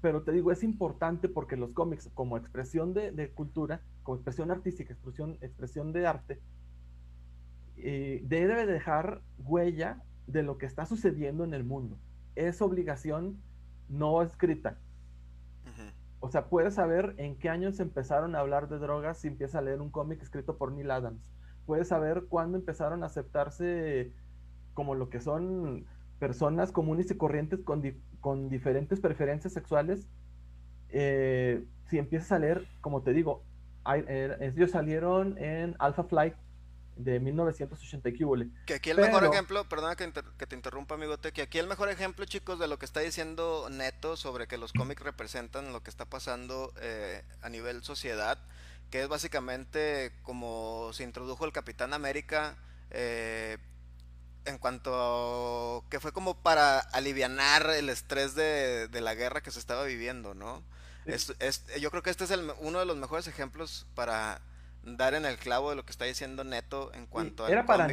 Pero 0.05 0.23
te 0.23 0.33
digo, 0.33 0.53
es 0.53 0.63
importante 0.63 1.31
porque 1.31 1.57
los 1.57 1.73
cómics, 1.73 2.11
como 2.13 2.37
expresión 2.37 2.93
de, 2.93 3.11
de 3.11 3.31
cultura, 3.31 3.81
como 4.03 4.17
expresión 4.17 4.51
artística, 4.51 4.93
expresión, 4.93 5.39
expresión 5.41 5.95
de 5.95 6.07
arte, 6.07 6.43
eh, 7.79 8.21
debe 8.27 8.67
dejar 8.67 9.23
huella 9.39 10.03
de 10.27 10.43
lo 10.43 10.59
que 10.59 10.67
está 10.67 10.85
sucediendo 10.85 11.43
en 11.43 11.55
el 11.55 11.65
mundo. 11.65 11.97
Es 12.35 12.61
obligación 12.61 13.41
no 13.89 14.21
escrita. 14.21 14.77
O 16.21 16.29
sea, 16.29 16.51
puedes 16.51 16.75
saber 16.75 17.15
en 17.17 17.39
qué 17.39 17.49
años 17.49 17.81
empezaron 17.81 18.37
a 18.37 18.41
hablar 18.41 18.69
de 18.69 18.79
drogas 18.79 19.17
si 19.17 19.29
empiezas 19.29 19.55
a 19.55 19.63
leer 19.63 19.81
un 19.81 19.89
cómic 19.89 20.21
escrito 20.21 20.59
por 20.59 20.71
Neil 20.71 20.91
Adams. 20.91 21.23
Puedes 21.65 21.89
saber 21.89 22.27
cuándo 22.29 22.59
empezaron 22.59 23.05
a 23.05 23.07
aceptarse 23.07 24.13
como 24.75 24.95
lo 24.95 25.09
que 25.09 25.21
son 25.21 25.87
personas 26.19 26.73
comunes 26.73 27.11
y 27.11 27.17
corrientes 27.17 27.61
con, 27.61 27.81
con 28.25 28.49
diferentes 28.49 29.01
preferencias 29.01 29.53
sexuales. 29.53 30.09
Eh, 30.89 31.63
si 31.91 31.99
empiezas 31.99 32.33
a 32.33 32.39
leer, 32.39 32.67
como 32.81 33.03
te 33.03 33.13
digo, 33.13 33.45
eh, 33.95 34.35
ellos 34.41 34.71
salieron 34.71 35.37
en 35.37 35.77
Alpha 35.79 36.05
Flight 36.05 36.33
de 36.97 37.21
1980 37.21 38.09
Que 38.65 38.73
aquí 38.73 38.89
el 38.89 38.97
mejor 38.97 39.27
ejemplo, 39.27 39.69
perdona 39.69 39.95
que, 39.95 40.07
te 40.47 40.57
interrumpa, 40.57 40.95
amigote, 40.95 41.33
que 41.33 41.43
aquí 41.43 41.59
el 41.59 41.67
mejor 41.67 41.91
ejemplo, 41.91 42.25
chicos, 42.25 42.59
de 42.59 42.67
lo 42.67 42.79
que 42.79 42.87
está 42.87 43.01
diciendo 43.01 43.69
Neto 43.71 44.17
sobre 44.17 44.47
que 44.47 44.57
los 44.57 44.73
cómics 44.73 45.03
representan 45.03 45.75
lo 45.75 45.83
que 45.83 45.91
está 45.91 46.07
pasando 46.07 46.73
eh, 46.81 47.25
a 47.43 47.51
nivel 47.51 47.83
sociedad, 47.83 48.39
que 48.89 49.03
es 49.03 49.09
básicamente 49.09 50.13
como 50.23 50.95
se 50.95 51.05
introdujo 51.05 51.45
el 51.45 51.53
Capitán 51.53 51.93
América. 51.93 52.57
Eh, 52.89 53.59
en 54.45 54.59
cuanto 54.59 55.85
a 55.87 55.91
que 55.91 56.01
fue 56.01 56.13
como 56.13 56.35
para 56.35 56.79
alivianar 56.79 57.71
el 57.71 57.89
estrés 57.89 58.35
de, 58.35 58.89
de 58.89 59.01
la 59.01 59.15
guerra 59.15 59.43
que 59.43 59.51
se 59.51 59.59
estaba 59.59 59.85
viviendo, 59.85 60.35
¿no? 60.35 60.63
Es, 61.07 61.65
yo 61.81 61.91
creo 61.91 62.03
que 62.03 62.11
este 62.11 62.25
es 62.25 62.31
uno 62.61 62.79
de 62.79 62.87
los 62.87 62.97
mejores 62.97 63.27
ejemplos 63.27 63.87
para 63.95 64.41
dar 64.83 65.15
en 65.15 65.27
el 65.27 65.37
clavo 65.37 65.71
de 65.71 65.77
lo 65.77 65.85
que 65.85 65.93
está 65.93 66.05
diciendo 66.05 66.45
Neto 66.45 66.93
en 66.95 67.07
cuanto 67.07 67.45
a 67.45 67.51
era 67.51 67.67
para 67.67 67.89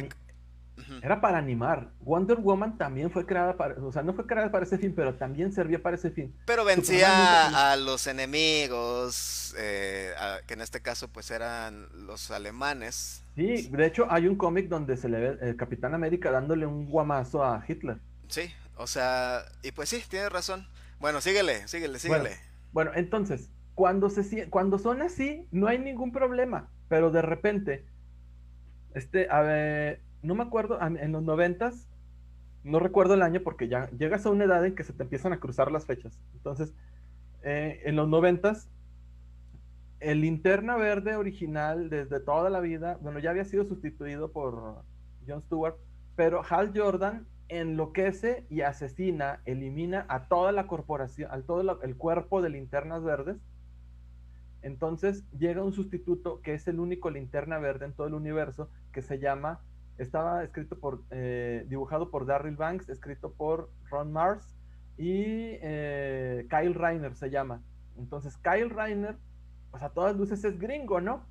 Era 1.02 1.20
para 1.20 1.38
animar. 1.38 1.90
Wonder 2.00 2.38
Woman 2.38 2.78
también 2.78 3.10
fue 3.10 3.26
creada 3.26 3.56
para, 3.56 3.74
o 3.82 3.92
sea, 3.92 4.02
no 4.02 4.14
fue 4.14 4.26
creada 4.26 4.50
para 4.50 4.64
ese 4.64 4.78
fin, 4.78 4.92
pero 4.94 5.14
también 5.14 5.52
servía 5.52 5.82
para 5.82 5.96
ese 5.96 6.10
fin. 6.10 6.34
Pero 6.46 6.64
vencía 6.64 7.72
a 7.72 7.76
los 7.76 8.06
enemigos, 8.06 9.54
eh, 9.58 10.12
que 10.46 10.54
en 10.54 10.60
este 10.60 10.80
caso 10.80 11.08
pues 11.08 11.30
eran 11.30 11.88
los 12.06 12.30
alemanes. 12.30 13.22
Sí, 13.34 13.68
de 13.68 13.86
hecho 13.86 14.06
hay 14.10 14.26
un 14.26 14.36
cómic 14.36 14.68
donde 14.68 14.96
se 14.96 15.08
le 15.08 15.20
ve 15.20 15.38
el 15.42 15.56
Capitán 15.56 15.94
América 15.94 16.30
dándole 16.30 16.66
un 16.66 16.88
guamazo 16.88 17.44
a 17.44 17.64
Hitler. 17.66 17.98
Sí, 18.28 18.52
o 18.76 18.86
sea, 18.86 19.44
y 19.62 19.72
pues 19.72 19.88
sí, 19.88 20.02
tienes 20.08 20.30
razón. 20.30 20.66
Bueno, 21.00 21.20
síguele, 21.20 21.66
síguele, 21.68 21.98
síguele. 21.98 22.30
Bueno, 22.72 22.92
entonces, 22.94 23.50
cuando, 23.74 24.08
se, 24.10 24.48
cuando 24.48 24.78
son 24.78 25.02
así, 25.02 25.46
no 25.50 25.66
hay 25.66 25.78
ningún 25.78 26.12
problema, 26.12 26.68
pero 26.88 27.10
de 27.10 27.22
repente, 27.22 27.84
este, 28.94 29.28
a 29.30 29.40
ver, 29.40 30.00
no 30.22 30.34
me 30.34 30.42
acuerdo, 30.42 30.78
en 30.80 31.12
los 31.12 31.22
noventas, 31.22 31.88
no 32.64 32.78
recuerdo 32.78 33.14
el 33.14 33.22
año 33.22 33.40
porque 33.42 33.68
ya 33.68 33.90
llegas 33.90 34.24
a 34.24 34.30
una 34.30 34.44
edad 34.44 34.64
en 34.64 34.74
que 34.74 34.84
se 34.84 34.92
te 34.92 35.02
empiezan 35.02 35.32
a 35.32 35.40
cruzar 35.40 35.72
las 35.72 35.84
fechas. 35.84 36.18
Entonces, 36.34 36.72
eh, 37.42 37.82
en 37.84 37.96
los 37.96 38.08
noventas, 38.08 38.68
el 39.98 40.20
linterna 40.20 40.76
verde 40.76 41.16
original 41.16 41.90
desde 41.90 42.20
toda 42.20 42.50
la 42.50 42.60
vida, 42.60 42.98
bueno, 43.00 43.18
ya 43.18 43.30
había 43.30 43.44
sido 43.44 43.64
sustituido 43.64 44.32
por 44.32 44.82
John 45.26 45.42
Stewart, 45.42 45.76
pero 46.16 46.42
Hal 46.48 46.72
Jordan 46.74 47.26
enloquece 47.48 48.46
y 48.48 48.62
asesina, 48.62 49.40
elimina 49.44 50.06
a 50.08 50.26
toda 50.26 50.52
la 50.52 50.66
corporación, 50.66 51.30
a 51.30 51.40
todo 51.42 51.80
el 51.82 51.96
cuerpo 51.96 52.42
de 52.42 52.50
linternas 52.50 53.02
verdes. 53.02 53.36
Entonces 54.62 55.24
llega 55.36 55.64
un 55.64 55.72
sustituto 55.72 56.40
que 56.42 56.54
es 56.54 56.66
el 56.68 56.78
único 56.78 57.10
linterna 57.10 57.58
verde 57.58 57.86
en 57.86 57.92
todo 57.92 58.06
el 58.06 58.14
universo 58.14 58.70
que 58.92 59.02
se 59.02 59.18
llama 59.18 59.60
estaba 59.98 60.42
escrito 60.44 60.78
por, 60.78 61.02
eh, 61.10 61.64
dibujado 61.68 62.10
por 62.10 62.26
Darryl 62.26 62.56
Banks, 62.56 62.88
escrito 62.88 63.32
por 63.32 63.70
Ron 63.90 64.12
Mars 64.12 64.56
y 64.96 65.58
eh, 65.62 66.46
Kyle 66.50 66.74
Reiner 66.74 67.14
se 67.14 67.30
llama. 67.30 67.62
Entonces 67.96 68.36
Kyle 68.38 68.70
Reiner, 68.70 69.16
pues 69.70 69.82
a 69.82 69.90
todas 69.90 70.16
luces 70.16 70.44
es 70.44 70.58
gringo, 70.58 71.00
¿no? 71.00 71.24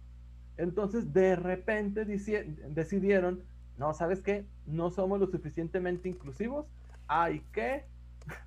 Entonces 0.57 1.13
de 1.13 1.35
repente 1.35 2.05
decidieron, 2.05 3.43
no, 3.77 3.93
¿sabes 3.93 4.21
qué? 4.21 4.45
No 4.65 4.91
somos 4.91 5.19
lo 5.19 5.27
suficientemente 5.27 6.09
inclusivos, 6.09 6.67
hay 7.07 7.39
que, 7.51 7.85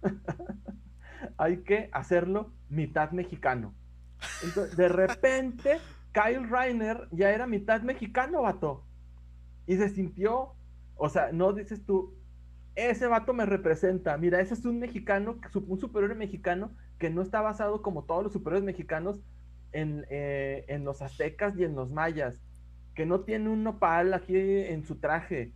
hay 1.38 1.58
que 1.58 1.88
hacerlo 1.92 2.52
mitad 2.68 3.10
mexicano. 3.10 3.74
De 4.76 4.88
repente, 4.88 5.80
Kyle 6.12 6.48
Reiner 6.48 7.08
ya 7.10 7.30
era 7.30 7.46
mitad 7.46 7.82
mexicano, 7.82 8.42
vato 8.42 8.84
y 9.66 9.76
se 9.76 9.88
sintió, 9.88 10.54
o 10.96 11.08
sea, 11.08 11.32
no 11.32 11.52
dices 11.52 11.84
tú, 11.84 12.14
ese 12.74 13.06
vato 13.06 13.32
me 13.32 13.46
representa, 13.46 14.16
mira, 14.16 14.40
ese 14.40 14.54
es 14.54 14.64
un 14.64 14.80
mexicano, 14.80 15.38
un 15.66 15.78
superior 15.78 16.14
mexicano 16.16 16.72
que 16.98 17.10
no 17.10 17.22
está 17.22 17.40
basado 17.40 17.82
como 17.82 18.04
todos 18.04 18.24
los 18.24 18.32
superiores 18.32 18.64
mexicanos 18.64 19.20
en, 19.72 20.04
eh, 20.10 20.64
en 20.68 20.84
los 20.84 21.02
aztecas 21.02 21.56
y 21.56 21.64
en 21.64 21.74
los 21.74 21.90
mayas, 21.90 22.40
que 22.94 23.06
no 23.06 23.20
tiene 23.20 23.48
un 23.48 23.62
nopal 23.62 24.14
aquí 24.14 24.36
en 24.36 24.84
su 24.84 24.96
traje. 24.96 25.52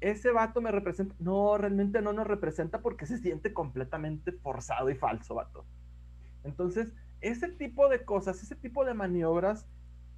Ese 0.00 0.30
vato 0.32 0.60
me 0.60 0.72
representa, 0.72 1.14
no, 1.18 1.56
realmente 1.56 2.02
no 2.02 2.12
nos 2.12 2.26
representa 2.26 2.80
porque 2.80 3.06
se 3.06 3.18
siente 3.18 3.52
completamente 3.52 4.32
forzado 4.32 4.90
y 4.90 4.94
falso, 4.94 5.36
vato. 5.36 5.64
Entonces, 6.44 6.92
ese 7.20 7.48
tipo 7.48 7.88
de 7.88 8.04
cosas, 8.04 8.42
ese 8.42 8.56
tipo 8.56 8.84
de 8.84 8.94
maniobras 8.94 9.66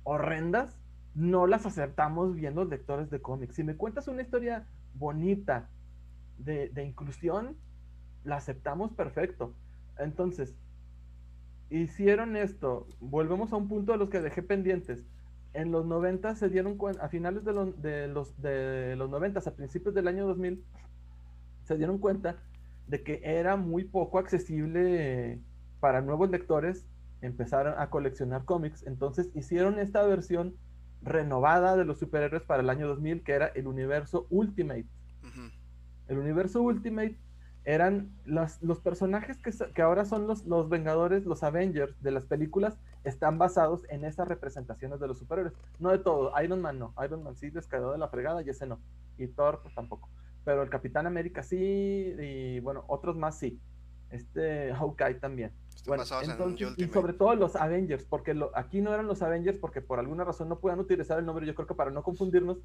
horrendas, 0.05 0.79
no 1.15 1.47
las 1.47 1.65
aceptamos 1.65 2.35
bien 2.35 2.55
los 2.55 2.69
lectores 2.69 3.11
de 3.11 3.23
cómics. 3.23 3.55
Si 3.55 3.65
me 3.65 3.77
cuentas 3.77 4.09
una 4.09 4.23
historia 4.23 4.67
bonita 4.95 5.71
de, 6.39 6.71
inclusión, 6.85 7.57
la 8.25 8.37
aceptamos 8.37 8.93
perfecto. 8.93 9.55
Entonces, 9.99 10.55
hicieron 11.71 12.37
esto. 12.37 12.89
Volvemos 13.01 13.53
a 13.53 13.57
un 13.57 13.69
punto 13.69 13.93
de 13.93 13.99
los 13.99 14.11
que 14.11 14.21
dejé 14.21 14.43
pendientes. 14.43 15.07
En 15.53 15.71
los 15.71 15.87
90 15.87 16.35
se 16.35 16.49
dieron 16.49 16.77
cuenta, 16.77 17.05
a 17.05 17.09
finales 17.09 17.45
de, 17.45 17.53
los, 17.53 18.41
de 18.43 18.97
los 18.97 19.09
90, 19.09 19.39
a 19.39 19.55
principios 19.55 19.95
del 19.95 20.09
año 20.09 20.27
2000, 20.27 20.65
se 21.63 21.77
dieron 21.77 21.99
cuenta 21.99 22.39
de 22.89 23.05
que 23.05 23.21
era 23.23 23.57
muy 23.57 23.85
poco 23.85 24.19
accesible 24.19 25.41
para 25.79 26.03
nuevos 26.03 26.29
lectores 26.29 26.87
empezar 27.23 27.69
a 27.79 27.89
coleccionar 27.89 28.45
cómics. 28.45 28.85
Entonces 28.85 29.31
hicieron 29.35 29.79
esta 29.79 30.03
versión 30.03 30.57
renovada 31.05 31.77
de 31.77 31.85
los 31.85 31.99
superhéroes 31.99 32.43
para 32.43 32.63
el 32.63 32.71
año 32.71 32.89
2000, 32.89 33.23
que 33.23 33.33
era 33.33 33.47
el 33.49 33.67
universo 33.67 34.27
Ultimate. 34.31 34.87
El 36.07 36.19
universo 36.19 36.61
Ultimate 36.61 37.17
eran 37.65 38.11
los, 38.27 38.63
los 38.63 38.81
personajes 38.81 39.39
que, 39.39 39.51
que, 39.73 39.83
ahora 39.83 40.05
son 40.05 40.27
los, 40.27 40.45
los 40.45 40.69
Vengadores, 40.69 41.25
los 41.25 41.43
Avengers 41.43 41.95
de 42.03 42.11
las 42.11 42.27
películas, 42.27 42.77
están 43.05 43.39
basados 43.39 43.85
en 43.89 44.05
esas 44.05 44.29
representaciones 44.29 45.01
de 45.01 45.09
los 45.09 45.19
superhéroes. 45.19 45.55
No 45.79 45.91
de 45.91 45.99
todo, 45.99 46.33
Iron 46.43 46.61
Man 46.61 46.79
no, 46.79 46.95
Iron 47.05 47.23
Man 47.23 47.37
sí 47.37 47.51
les 47.51 47.69
de 47.69 47.99
la 47.99 48.09
fregada 48.09 48.43
y 48.43 48.51
ese 48.51 48.67
no. 48.67 48.81
Y 49.17 49.29
Thor 49.29 49.61
pues 49.63 49.75
tampoco. 49.75 50.11
Pero 50.45 50.63
el 50.63 50.69
Capitán 50.69 51.07
América 51.07 51.43
sí, 51.43 51.57
y 51.57 52.61
bueno, 52.61 52.85
otros 52.87 53.17
más 53.17 53.39
sí. 53.39 53.59
Este 54.11 54.73
Hawkeye 54.75 55.15
también 55.15 55.51
y 56.77 56.89
sobre 56.89 57.13
todo 57.13 57.35
los 57.35 57.57
Avengers, 57.57 58.05
porque 58.05 58.39
aquí 58.55 58.81
no 58.81 58.93
eran 58.93 59.07
los 59.07 59.23
Avengers 59.23 59.59
porque 59.59 59.81
por 59.81 59.99
alguna 59.99 60.25
razón 60.25 60.49
no 60.49 60.59
puedan 60.59 60.81
utilizar 60.81 61.19
el 61.19 61.27
nombre, 61.27 61.47
yo 61.47 61.55
creo 61.55 61.67
que 61.67 61.75
para 61.75 61.91
no 61.91 62.03
confundirnos, 62.03 62.59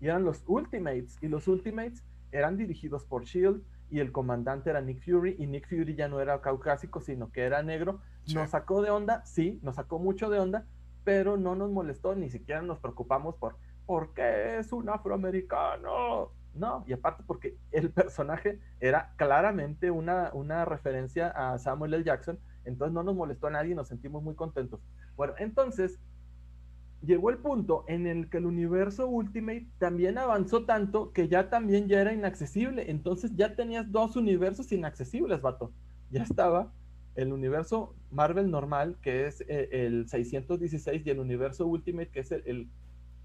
y 0.00 0.06
eran 0.06 0.24
los 0.24 0.42
Ultimates, 0.46 1.18
y 1.20 1.28
los 1.28 1.48
Ultimates 1.48 2.04
eran 2.32 2.56
dirigidos 2.56 3.04
por 3.04 3.24
Shield 3.24 3.62
y 3.90 4.00
el 4.00 4.12
comandante 4.12 4.70
era 4.70 4.80
Nick 4.80 5.04
Fury 5.04 5.36
y 5.38 5.46
Nick 5.46 5.68
Fury 5.68 5.94
ya 5.94 6.08
no 6.08 6.20
era 6.20 6.40
caucásico, 6.40 7.00
sino 7.00 7.30
que 7.30 7.42
era 7.42 7.62
negro. 7.62 8.00
Nos 8.34 8.50
sacó 8.50 8.82
de 8.82 8.90
onda, 8.90 9.24
sí, 9.24 9.60
nos 9.62 9.76
sacó 9.76 10.00
mucho 10.00 10.28
de 10.28 10.40
onda, 10.40 10.66
pero 11.04 11.36
no 11.36 11.54
nos 11.54 11.70
molestó, 11.70 12.16
ni 12.16 12.28
siquiera 12.28 12.62
nos 12.62 12.80
preocupamos 12.80 13.36
por 13.36 13.56
¿por 13.86 14.12
qué 14.12 14.58
es 14.58 14.72
un 14.72 14.88
afroamericano? 14.88 16.32
No, 16.56 16.84
y 16.86 16.92
aparte 16.92 17.22
porque 17.26 17.56
el 17.70 17.90
personaje 17.90 18.58
era 18.80 19.12
claramente 19.16 19.90
una, 19.90 20.30
una 20.32 20.64
referencia 20.64 21.28
a 21.28 21.58
Samuel 21.58 21.94
L. 21.94 22.04
Jackson, 22.04 22.38
entonces 22.64 22.94
no 22.94 23.02
nos 23.02 23.14
molestó 23.14 23.46
a 23.46 23.50
nadie 23.50 23.72
y 23.72 23.74
nos 23.74 23.88
sentimos 23.88 24.22
muy 24.22 24.34
contentos. 24.34 24.80
Bueno, 25.16 25.34
entonces 25.38 25.98
llegó 27.02 27.30
el 27.30 27.38
punto 27.38 27.84
en 27.88 28.06
el 28.06 28.28
que 28.28 28.38
el 28.38 28.46
universo 28.46 29.06
Ultimate 29.06 29.66
también 29.78 30.18
avanzó 30.18 30.64
tanto 30.64 31.12
que 31.12 31.28
ya 31.28 31.50
también 31.50 31.88
ya 31.88 32.00
era 32.00 32.12
inaccesible. 32.12 32.90
Entonces 32.90 33.32
ya 33.36 33.54
tenías 33.54 33.90
dos 33.90 34.16
universos 34.16 34.72
inaccesibles, 34.72 35.40
vato. 35.40 35.72
Ya 36.10 36.22
estaba 36.22 36.72
el 37.14 37.32
universo 37.32 37.94
Marvel 38.10 38.50
normal, 38.50 38.96
que 39.00 39.26
es 39.26 39.42
eh, 39.48 39.68
el 39.72 40.08
616, 40.08 41.02
y 41.04 41.10
el 41.10 41.18
universo 41.18 41.66
Ultimate, 41.66 42.08
que 42.08 42.20
es 42.20 42.32
el 42.32 42.68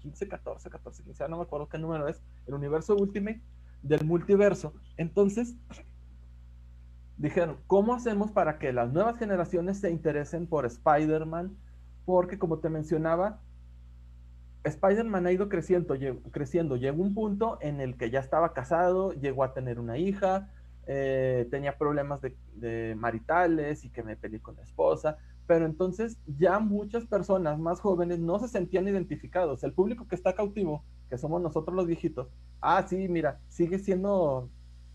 15, 0.02 0.28
14, 0.28 0.68
14, 0.68 1.04
15, 1.04 1.28
no 1.28 1.36
me 1.38 1.42
acuerdo 1.44 1.68
qué 1.68 1.78
número 1.78 2.08
es, 2.08 2.20
el 2.46 2.54
universo 2.54 2.96
Ultimate 2.96 3.40
del 3.82 4.04
multiverso. 4.04 4.74
Entonces, 4.96 5.56
dijeron, 7.16 7.56
¿cómo 7.66 7.94
hacemos 7.94 8.30
para 8.32 8.58
que 8.58 8.72
las 8.72 8.92
nuevas 8.92 9.16
generaciones 9.18 9.78
se 9.78 9.90
interesen 9.90 10.46
por 10.46 10.66
Spider-Man? 10.66 11.56
Porque 12.04 12.38
como 12.38 12.58
te 12.58 12.68
mencionaba, 12.68 13.40
Spider-Man 14.64 15.26
ha 15.26 15.32
ido 15.32 15.48
creciendo, 15.48 15.94
creciendo, 16.30 16.76
llegó 16.76 17.02
un 17.02 17.14
punto 17.14 17.58
en 17.60 17.80
el 17.80 17.96
que 17.96 18.10
ya 18.10 18.20
estaba 18.20 18.52
casado, 18.52 19.12
llegó 19.12 19.44
a 19.44 19.54
tener 19.54 19.80
una 19.80 19.98
hija, 19.98 20.50
eh, 20.86 21.46
tenía 21.50 21.78
problemas 21.78 22.20
de, 22.20 22.36
de, 22.54 22.94
maritales 22.96 23.84
y 23.84 23.90
que 23.90 24.02
me 24.02 24.16
peleé 24.16 24.40
con 24.40 24.56
la 24.56 24.62
esposa, 24.62 25.18
pero 25.46 25.66
entonces 25.66 26.18
ya 26.38 26.58
muchas 26.58 27.04
personas 27.06 27.58
más 27.58 27.80
jóvenes 27.80 28.18
no 28.20 28.38
se 28.38 28.48
sentían 28.48 28.88
identificados. 28.88 29.64
El 29.64 29.72
público 29.72 30.06
que 30.06 30.14
está 30.14 30.34
cautivo, 30.34 30.84
que 31.10 31.18
somos 31.18 31.42
nosotros 31.42 31.76
los 31.76 31.86
viejitos, 31.86 32.28
ah, 32.60 32.84
sí, 32.86 33.08
mira, 33.08 33.40
sigue 33.48 33.78
siendo, 33.78 34.48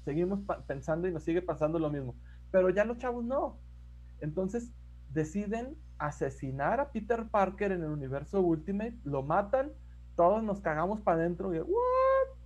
seguimos 0.06 0.40
pensando 0.66 1.08
y 1.08 1.12
nos 1.12 1.24
sigue 1.24 1.42
pasando 1.42 1.80
lo 1.80 1.90
mismo, 1.90 2.16
pero 2.52 2.70
ya 2.70 2.86
los 2.86 2.98
chavos 2.98 3.24
no. 3.24 3.58
Entonces 4.20 4.72
deciden 5.14 5.76
asesinar 5.98 6.80
a 6.80 6.92
Peter 6.92 7.28
Parker 7.28 7.72
en 7.72 7.84
el 7.84 7.90
universo 7.90 8.42
Ultimate, 8.42 8.98
lo 9.04 9.24
matan, 9.24 9.72
todos 10.16 10.44
nos 10.44 10.62
cagamos 10.62 11.02
para 11.02 11.20
adentro 11.20 11.54
y 11.54 11.60
¿what? 11.60 12.38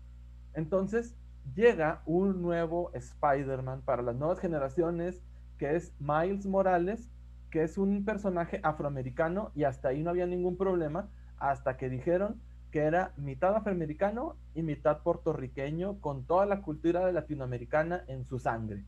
Entonces 0.54 1.16
llega 1.56 2.02
un 2.06 2.42
nuevo 2.42 2.92
Spider-Man 2.94 3.82
para 3.82 4.02
las 4.02 4.16
nuevas 4.16 4.40
generaciones, 4.40 5.22
que 5.58 5.76
es 5.76 5.94
Miles 6.00 6.46
Morales, 6.46 7.10
que 7.52 7.64
es 7.64 7.78
un 7.78 8.06
personaje 8.06 8.60
afroamericano 8.64 9.52
y 9.54 9.66
hasta 9.66 9.90
ahí 9.90 10.02
no 10.02 10.10
había 10.10 10.26
ningún 10.26 10.58
problema, 10.58 11.10
hasta 11.38 11.78
que 11.78 11.90
dijeron 11.90 12.42
que 12.72 12.80
era 12.80 13.12
mitad 13.18 13.56
afroamericano 13.56 14.38
y 14.56 14.64
mitad 14.64 15.02
puertorriqueño, 15.04 16.00
con 16.00 16.26
toda 16.26 16.46
la 16.46 16.62
cultura 16.62 17.06
de 17.06 17.12
latinoamericana 17.12 18.04
en 18.08 18.26
su 18.26 18.40
sangre. 18.40 18.86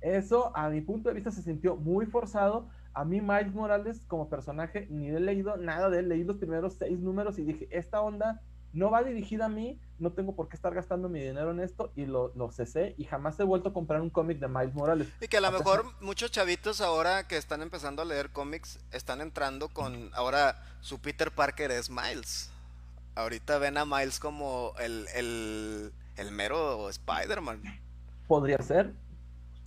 Eso, 0.00 0.56
a 0.56 0.70
mi 0.70 0.80
punto 0.80 1.08
de 1.08 1.16
vista, 1.16 1.30
se 1.30 1.42
sintió 1.42 1.76
muy 1.76 2.06
forzado. 2.06 2.68
A 2.94 3.04
mí, 3.04 3.20
Miles 3.20 3.52
Morales, 3.52 4.06
como 4.06 4.30
personaje, 4.30 4.86
ni 4.88 5.08
he 5.08 5.20
leído 5.20 5.56
nada 5.56 5.90
de 5.90 5.98
él. 5.98 6.08
Leí 6.08 6.24
los 6.24 6.38
primeros 6.38 6.74
seis 6.74 6.98
números 6.98 7.38
y 7.38 7.44
dije, 7.44 7.68
esta 7.70 8.00
onda 8.00 8.40
no 8.72 8.90
va 8.90 9.02
dirigida 9.02 9.46
a 9.46 9.48
mí, 9.48 9.78
no 9.98 10.12
tengo 10.12 10.34
por 10.34 10.48
qué 10.48 10.56
estar 10.56 10.74
gastando 10.74 11.08
mi 11.08 11.20
dinero 11.20 11.50
en 11.50 11.60
esto 11.60 11.92
y 11.96 12.06
lo, 12.06 12.32
lo 12.34 12.50
cesé 12.50 12.94
y 12.96 13.04
jamás 13.04 13.38
he 13.40 13.44
vuelto 13.44 13.70
a 13.70 13.72
comprar 13.72 14.00
un 14.00 14.10
cómic 14.10 14.38
de 14.38 14.48
Miles 14.48 14.74
Morales. 14.74 15.08
Y 15.20 15.28
que 15.28 15.38
a 15.38 15.40
lo 15.40 15.50
mejor 15.50 15.84
muchos 16.00 16.30
chavitos 16.30 16.80
ahora 16.80 17.26
que 17.26 17.36
están 17.36 17.62
empezando 17.62 18.02
a 18.02 18.04
leer 18.04 18.30
cómics 18.30 18.78
están 18.92 19.20
entrando 19.20 19.68
con, 19.68 20.10
ahora 20.14 20.62
su 20.80 20.98
Peter 21.00 21.30
Parker 21.30 21.70
es 21.70 21.90
Miles. 21.90 22.50
Ahorita 23.16 23.58
ven 23.58 23.76
a 23.76 23.84
Miles 23.84 24.20
como 24.20 24.72
el, 24.78 25.06
el, 25.14 25.92
el 26.16 26.30
mero 26.30 26.88
Spider-Man. 26.88 27.62
Podría 28.28 28.58
ser, 28.62 28.94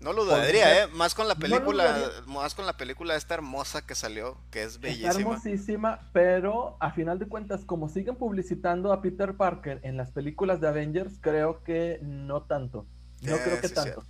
No 0.04 0.12
lo 0.12 0.26
dudaría, 0.26 0.84
¿eh? 0.84 0.88
Más 0.94 1.16
con 1.16 1.28
la 1.28 1.36
película, 1.36 1.96
más 2.28 2.54
con 2.56 2.66
la 2.66 2.76
película 2.76 3.16
esta 3.16 3.36
hermosa 3.36 3.86
que 3.86 3.96
salió, 3.96 4.38
que 4.52 4.64
es 4.64 4.80
bellísima. 4.80 5.10
Está 5.10 5.22
hermosísima, 5.22 6.10
pero 6.12 6.76
a 6.80 6.92
final 6.92 7.20
de 7.20 7.28
cuentas, 7.28 7.64
como 7.64 7.88
siguen 7.88 8.16
publicitando 8.16 8.92
a 8.92 9.02
Peter 9.02 9.36
Parker 9.36 9.80
en 9.84 9.96
las 9.96 10.12
películas 10.12 10.60
de 10.60 10.68
Avengers, 10.68 11.18
creo 11.22 11.64
que 11.64 12.00
no 12.02 12.44
tanto. 12.44 12.86
No 13.22 13.38
creo 13.38 13.62
que 13.62 13.70
tanto. 13.70 14.04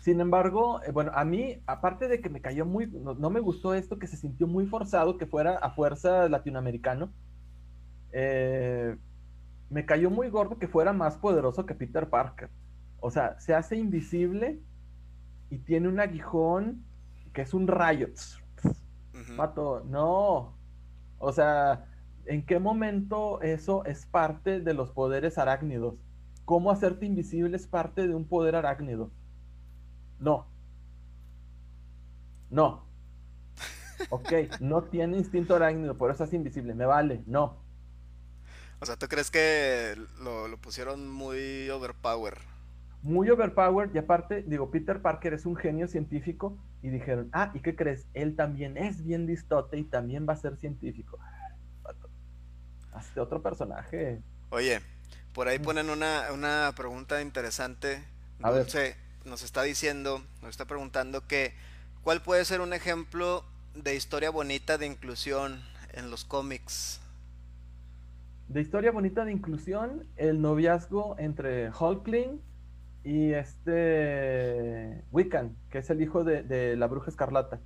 Sin 0.00 0.20
embargo, 0.20 0.80
eh, 0.84 0.92
bueno, 0.92 1.10
a 1.14 1.24
mí, 1.24 1.60
aparte 1.66 2.08
de 2.08 2.20
que 2.20 2.30
me 2.30 2.40
cayó 2.40 2.64
muy, 2.64 2.86
no, 2.86 3.28
me 3.28 3.40
gustó 3.40 3.74
esto, 3.74 3.98
que 3.98 4.06
se 4.06 4.16
sintió 4.16 4.46
muy 4.46 4.66
forzado 4.66 5.18
que 5.18 5.26
fuera 5.26 5.56
a 5.56 5.70
fuerza 5.72 6.28
latinoamericano, 6.28 7.12
eh, 8.12 8.96
me 9.68 9.84
cayó 9.84 10.08
muy 10.08 10.30
gordo 10.30 10.58
que 10.58 10.68
fuera 10.68 10.92
más 10.92 11.16
poderoso 11.16 11.66
que 11.66 11.74
Peter 11.74 12.08
Parker. 12.08 12.48
O 13.06 13.10
sea, 13.12 13.38
se 13.38 13.54
hace 13.54 13.76
invisible 13.76 14.60
y 15.48 15.58
tiene 15.58 15.86
un 15.86 16.00
aguijón 16.00 16.84
que 17.32 17.42
es 17.42 17.54
un 17.54 17.68
rayo. 17.68 18.08
Mato, 19.36 19.84
no. 19.86 20.58
O 21.18 21.32
sea, 21.32 21.86
¿en 22.24 22.44
qué 22.44 22.58
momento 22.58 23.40
eso 23.42 23.84
es 23.84 24.06
parte 24.06 24.58
de 24.58 24.74
los 24.74 24.90
poderes 24.90 25.38
arácnidos? 25.38 25.94
¿Cómo 26.44 26.72
hacerte 26.72 27.06
invisible 27.06 27.56
es 27.56 27.68
parte 27.68 28.08
de 28.08 28.14
un 28.16 28.26
poder 28.26 28.56
arácnido? 28.56 29.12
No. 30.18 30.48
No. 32.50 32.86
Ok, 34.10 34.32
no 34.58 34.82
tiene 34.82 35.16
instinto 35.16 35.54
arácnido, 35.54 35.96
por 35.96 36.10
eso 36.10 36.24
es 36.24 36.32
invisible. 36.32 36.74
Me 36.74 36.86
vale, 36.86 37.22
no. 37.26 37.62
O 38.80 38.84
sea, 38.84 38.96
¿tú 38.96 39.06
crees 39.06 39.30
que 39.30 39.94
lo, 40.18 40.48
lo 40.48 40.56
pusieron 40.58 41.08
muy 41.08 41.70
overpower? 41.70 42.55
Muy 43.02 43.30
overpowered 43.30 43.94
y 43.94 43.98
aparte, 43.98 44.42
digo, 44.42 44.70
Peter 44.70 45.00
Parker 45.00 45.34
es 45.34 45.46
un 45.46 45.56
genio 45.56 45.86
científico 45.86 46.58
y 46.82 46.88
dijeron, 46.88 47.28
ah, 47.32 47.50
¿y 47.54 47.60
qué 47.60 47.76
crees? 47.76 48.06
Él 48.14 48.36
también 48.36 48.76
es 48.76 49.04
bien 49.04 49.26
listote 49.26 49.78
y 49.78 49.84
también 49.84 50.26
va 50.28 50.32
a 50.32 50.36
ser 50.36 50.56
científico. 50.56 51.18
Hazte 52.92 53.20
otro 53.20 53.42
personaje. 53.42 54.22
Oye, 54.50 54.80
por 55.32 55.48
ahí 55.48 55.58
ponen 55.58 55.90
una, 55.90 56.72
pregunta 56.76 57.20
interesante. 57.20 58.02
A 58.42 58.50
ver. 58.50 58.66
nos 59.24 59.42
está 59.42 59.62
diciendo, 59.62 60.22
nos 60.42 60.50
está 60.50 60.64
preguntando 60.64 61.26
que, 61.26 61.54
¿cuál 62.02 62.22
puede 62.22 62.44
ser 62.44 62.60
un 62.60 62.72
ejemplo 62.72 63.44
de 63.74 63.94
historia 63.94 64.30
bonita 64.30 64.78
de 64.78 64.86
inclusión 64.86 65.60
en 65.92 66.10
los 66.10 66.24
cómics? 66.24 67.00
De 68.48 68.60
historia 68.60 68.92
bonita 68.92 69.24
de 69.24 69.32
inclusión, 69.32 70.06
el 70.16 70.40
noviazgo 70.40 71.16
entre 71.18 71.70
Hulkling 71.70 72.40
y 73.06 73.34
este 73.34 75.04
Wiccan, 75.12 75.56
que 75.70 75.78
es 75.78 75.88
el 75.90 76.02
hijo 76.02 76.24
de, 76.24 76.74
la 76.76 76.88
bruja 76.88 77.08
escarlata. 77.08 77.60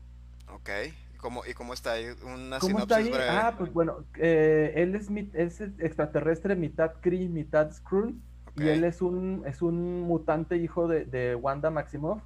Ok, 0.53 0.69
¿Y 1.15 1.17
cómo, 1.17 1.47
¿y 1.47 1.55
cómo 1.55 1.73
está 1.73 1.93
ahí? 1.93 2.09
Una 2.23 2.59
¿Cómo 2.59 2.81
está 2.81 2.97
ahí? 2.97 3.11
Ah, 3.15 3.55
pues 3.57 3.73
bueno, 3.73 4.05
eh, 4.19 4.75
él 4.77 4.95
es, 4.95 5.09
es, 5.33 5.62
extraterrestre, 5.79 6.57
mitad 6.57 6.93
Kree, 7.01 7.27
mitad 7.31 7.73
Skrull, 7.73 8.21
y 8.57 8.69
él 8.69 8.85
es 8.85 9.01
un, 9.01 9.43
es 9.47 9.62
un 9.62 10.03
mutante 10.03 10.59
hijo 10.59 10.87
de, 10.89 11.35
Wanda 11.37 11.71
Maximoff, 11.71 12.23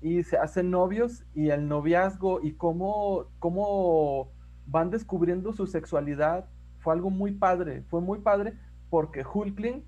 y 0.00 0.22
se 0.22 0.36
hacen 0.36 0.70
novios, 0.70 1.24
y 1.34 1.50
el 1.50 1.66
noviazgo, 1.66 2.40
y 2.44 2.52
cómo, 2.52 3.26
cómo 3.40 4.30
van 4.66 4.90
descubriendo 4.90 5.52
su 5.52 5.66
sexualidad, 5.66 6.48
fue 6.78 6.94
algo 6.94 7.10
muy 7.10 7.32
padre, 7.32 7.82
fue 7.90 8.00
muy 8.00 8.20
padre, 8.20 8.54
porque 8.88 9.24
Hulkling 9.24 9.82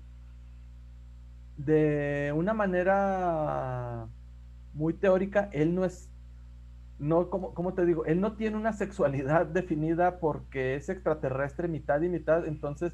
de 1.59 2.33
una 2.35 2.53
manera 2.53 4.07
muy 4.73 4.93
teórica, 4.93 5.49
él 5.51 5.75
no 5.75 5.83
es, 5.83 6.09
no, 6.99 7.27
te 7.75 7.85
digo, 7.85 8.05
él 8.05 8.21
no 8.21 8.33
tiene 8.33 8.55
una 8.55 8.71
sexualidad 8.71 9.45
definida 9.59 10.19
porque 10.19 10.75
es 10.75 10.87
extraterrestre 10.89 11.67
mitad 11.67 12.01
y 12.01 12.09
mitad, 12.09 12.47
entonces, 12.47 12.93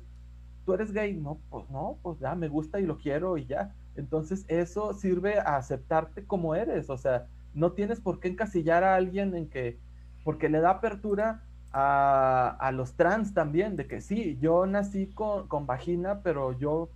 tú 0.66 0.74
eres 0.74 0.92
gay, 0.92 1.14
no, 1.14 1.40
pues 1.52 1.70
no, 1.70 2.00
pues 2.02 2.20
ya 2.20 2.34
me 2.34 2.48
gusta 2.48 2.80
y 2.80 2.88
lo 2.88 2.98
quiero 2.98 3.38
y 3.38 3.46
ya. 3.46 3.76
Entonces, 3.96 4.46
eso 4.48 4.94
sirve 4.94 5.38
a 5.40 5.58
aceptarte 5.58 6.26
como 6.26 6.56
eres, 6.56 6.90
o 6.90 6.98
sea, 6.98 7.28
no 7.54 7.74
tienes 7.74 8.02
por 8.02 8.20
qué 8.20 8.30
encasillar 8.30 8.84
a 8.84 8.96
alguien 8.96 9.36
en 9.36 9.48
que, 9.48 9.80
porque 10.24 10.50
le 10.50 10.60
da 10.60 10.72
apertura 10.72 11.44
a, 11.72 12.58
a 12.60 12.72
los 12.72 12.96
trans 12.96 13.36
también, 13.36 13.76
de 13.76 13.86
que 13.88 14.02
sí, 14.02 14.40
yo 14.42 14.66
nací 14.66 15.08
con, 15.14 15.48
con 15.48 15.68
vagina, 15.68 16.22
pero 16.24 16.58
yo 16.58 16.90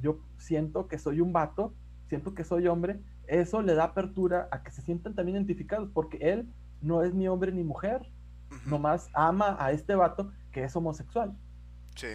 yo 0.00 0.20
siento 0.38 0.88
que 0.88 0.98
soy 0.98 1.20
un 1.20 1.32
vato, 1.32 1.74
siento 2.08 2.34
que 2.34 2.44
soy 2.44 2.66
hombre, 2.66 3.00
eso 3.26 3.62
le 3.62 3.74
da 3.74 3.84
apertura 3.84 4.48
a 4.50 4.62
que 4.62 4.70
se 4.70 4.82
sientan 4.82 5.14
también 5.14 5.36
identificados, 5.36 5.88
porque 5.92 6.18
él 6.20 6.52
no 6.82 7.02
es 7.02 7.14
ni 7.14 7.28
hombre 7.28 7.52
ni 7.52 7.62
mujer, 7.62 8.10
nomás 8.66 9.08
ama 9.14 9.56
a 9.60 9.72
este 9.72 9.94
vato 9.94 10.32
que 10.52 10.64
es 10.64 10.74
homosexual. 10.74 11.36
Sí. 11.94 12.08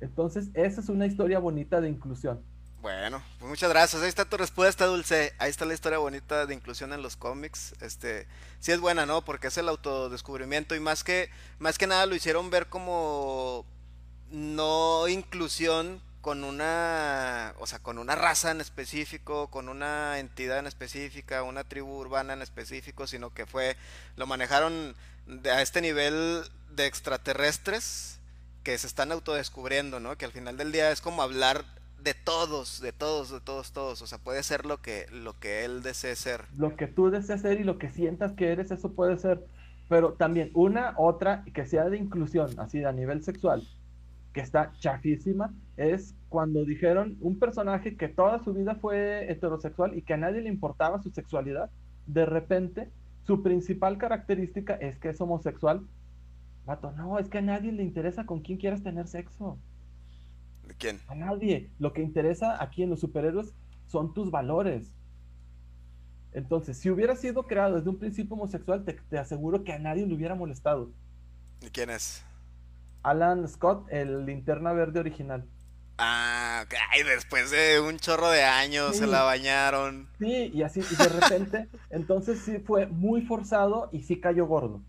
Entonces, 0.00 0.50
esa 0.54 0.80
es 0.80 0.88
una 0.88 1.06
historia 1.06 1.38
bonita 1.38 1.80
de 1.80 1.90
inclusión. 1.90 2.42
Bueno, 2.80 3.22
pues 3.38 3.50
muchas 3.50 3.68
gracias. 3.68 4.00
Ahí 4.02 4.08
está 4.08 4.24
tu 4.24 4.38
respuesta, 4.38 4.86
Dulce. 4.86 5.34
Ahí 5.38 5.50
está 5.50 5.66
la 5.66 5.74
historia 5.74 5.98
bonita 5.98 6.46
de 6.46 6.54
inclusión 6.54 6.94
en 6.94 7.02
los 7.02 7.16
cómics. 7.16 7.74
Este, 7.82 8.26
sí 8.58 8.72
es 8.72 8.80
buena, 8.80 9.04
¿no? 9.04 9.22
Porque 9.22 9.48
es 9.48 9.58
el 9.58 9.68
autodescubrimiento 9.68 10.74
y 10.74 10.80
más 10.80 11.04
que 11.04 11.28
más 11.58 11.76
que 11.76 11.86
nada 11.86 12.06
lo 12.06 12.14
hicieron 12.14 12.48
ver 12.48 12.68
como 12.68 13.66
no 14.30 15.08
inclusión 15.08 16.00
con 16.20 16.44
una, 16.44 17.54
o 17.58 17.66
sea, 17.66 17.78
con 17.78 17.98
una 17.98 18.14
raza 18.14 18.50
en 18.50 18.60
específico, 18.60 19.48
con 19.48 19.68
una 19.68 20.18
entidad 20.18 20.58
en 20.58 20.66
específica, 20.66 21.42
una 21.42 21.64
tribu 21.64 21.96
urbana 21.98 22.34
en 22.34 22.42
específico, 22.42 23.06
sino 23.06 23.30
que 23.30 23.46
fue, 23.46 23.76
lo 24.16 24.26
manejaron 24.26 24.94
a 25.50 25.62
este 25.62 25.80
nivel 25.80 26.42
de 26.74 26.86
extraterrestres 26.86 28.20
que 28.62 28.76
se 28.76 28.86
están 28.86 29.12
autodescubriendo, 29.12 30.00
¿no? 30.00 30.16
Que 30.16 30.26
al 30.26 30.32
final 30.32 30.56
del 30.56 30.72
día 30.72 30.90
es 30.90 31.00
como 31.00 31.22
hablar 31.22 31.64
de 32.02 32.14
todos, 32.14 32.80
de 32.80 32.92
todos, 32.92 33.30
de 33.30 33.40
todos, 33.40 33.72
todos. 33.72 34.02
O 34.02 34.06
sea, 34.06 34.18
puede 34.18 34.42
ser 34.42 34.66
lo 34.66 34.82
que, 34.82 35.06
lo 35.10 35.38
que 35.38 35.64
él 35.64 35.82
desee 35.82 36.16
ser. 36.16 36.44
Lo 36.56 36.76
que 36.76 36.86
tú 36.86 37.10
deseas 37.10 37.40
ser 37.40 37.60
y 37.60 37.64
lo 37.64 37.78
que 37.78 37.90
sientas 37.90 38.32
que 38.32 38.52
eres, 38.52 38.70
eso 38.70 38.92
puede 38.92 39.16
ser. 39.18 39.46
Pero 39.88 40.12
también 40.12 40.50
una, 40.54 40.94
otra, 40.98 41.44
que 41.54 41.66
sea 41.66 41.88
de 41.88 41.96
inclusión, 41.96 42.58
así 42.60 42.84
a 42.84 42.92
nivel 42.92 43.24
sexual 43.24 43.66
que 44.32 44.40
está 44.40 44.72
chafísima, 44.78 45.52
es 45.80 46.14
cuando 46.28 46.62
dijeron 46.66 47.16
un 47.20 47.38
personaje 47.38 47.96
que 47.96 48.08
toda 48.08 48.44
su 48.44 48.52
vida 48.52 48.74
fue 48.74 49.32
heterosexual 49.32 49.96
y 49.96 50.02
que 50.02 50.12
a 50.12 50.18
nadie 50.18 50.42
le 50.42 50.50
importaba 50.50 51.02
su 51.02 51.10
sexualidad, 51.10 51.70
de 52.06 52.26
repente 52.26 52.90
su 53.22 53.42
principal 53.42 53.96
característica 53.96 54.74
es 54.74 54.98
que 54.98 55.08
es 55.08 55.20
homosexual. 55.22 55.86
Vato, 56.66 56.92
no, 56.92 57.18
es 57.18 57.28
que 57.28 57.38
a 57.38 57.42
nadie 57.42 57.72
le 57.72 57.82
interesa 57.82 58.26
con 58.26 58.40
quién 58.40 58.58
quieras 58.58 58.82
tener 58.82 59.08
sexo. 59.08 59.58
¿De 60.68 60.74
quién? 60.74 61.00
A 61.08 61.14
nadie. 61.14 61.70
Lo 61.78 61.94
que 61.94 62.02
interesa 62.02 62.62
aquí 62.62 62.82
en 62.82 62.90
los 62.90 63.00
superhéroes 63.00 63.54
son 63.86 64.12
tus 64.12 64.30
valores. 64.30 64.92
Entonces, 66.32 66.76
si 66.76 66.90
hubiera 66.90 67.16
sido 67.16 67.44
creado 67.44 67.76
desde 67.76 67.88
un 67.88 67.98
principio 67.98 68.34
homosexual, 68.34 68.84
te, 68.84 68.92
te 68.92 69.18
aseguro 69.18 69.64
que 69.64 69.72
a 69.72 69.78
nadie 69.78 70.06
le 70.06 70.14
hubiera 70.14 70.34
molestado. 70.34 70.90
¿Y 71.62 71.70
quién 71.70 71.88
es? 71.88 72.22
Alan 73.02 73.48
Scott, 73.48 73.86
el 73.90 74.26
linterna 74.26 74.74
verde 74.74 75.00
original. 75.00 75.48
Ah, 76.02 76.64
y 76.98 77.02
después 77.02 77.50
de 77.50 77.78
un 77.78 77.98
chorro 77.98 78.30
de 78.30 78.42
años 78.42 78.96
se 78.96 79.06
la 79.06 79.22
bañaron. 79.22 80.08
Sí, 80.18 80.50
y 80.54 80.62
así, 80.62 80.80
y 80.80 80.96
de 80.96 81.08
repente, 81.10 81.68
entonces 81.90 82.40
sí 82.40 82.58
fue 82.58 82.86
muy 82.86 83.20
forzado 83.20 83.90
y 83.92 84.00
sí 84.00 84.18
cayó 84.18 84.46
gordo. 84.46 84.80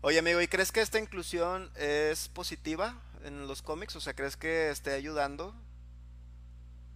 Oye, 0.00 0.18
amigo, 0.18 0.40
¿y 0.40 0.48
crees 0.48 0.72
que 0.72 0.80
esta 0.80 0.98
inclusión 0.98 1.68
es 1.76 2.30
positiva 2.30 2.94
en 3.26 3.46
los 3.46 3.60
cómics? 3.60 3.94
O 3.94 4.00
sea, 4.00 4.14
¿crees 4.14 4.38
que 4.38 4.70
esté 4.70 4.92
ayudando? 4.92 5.54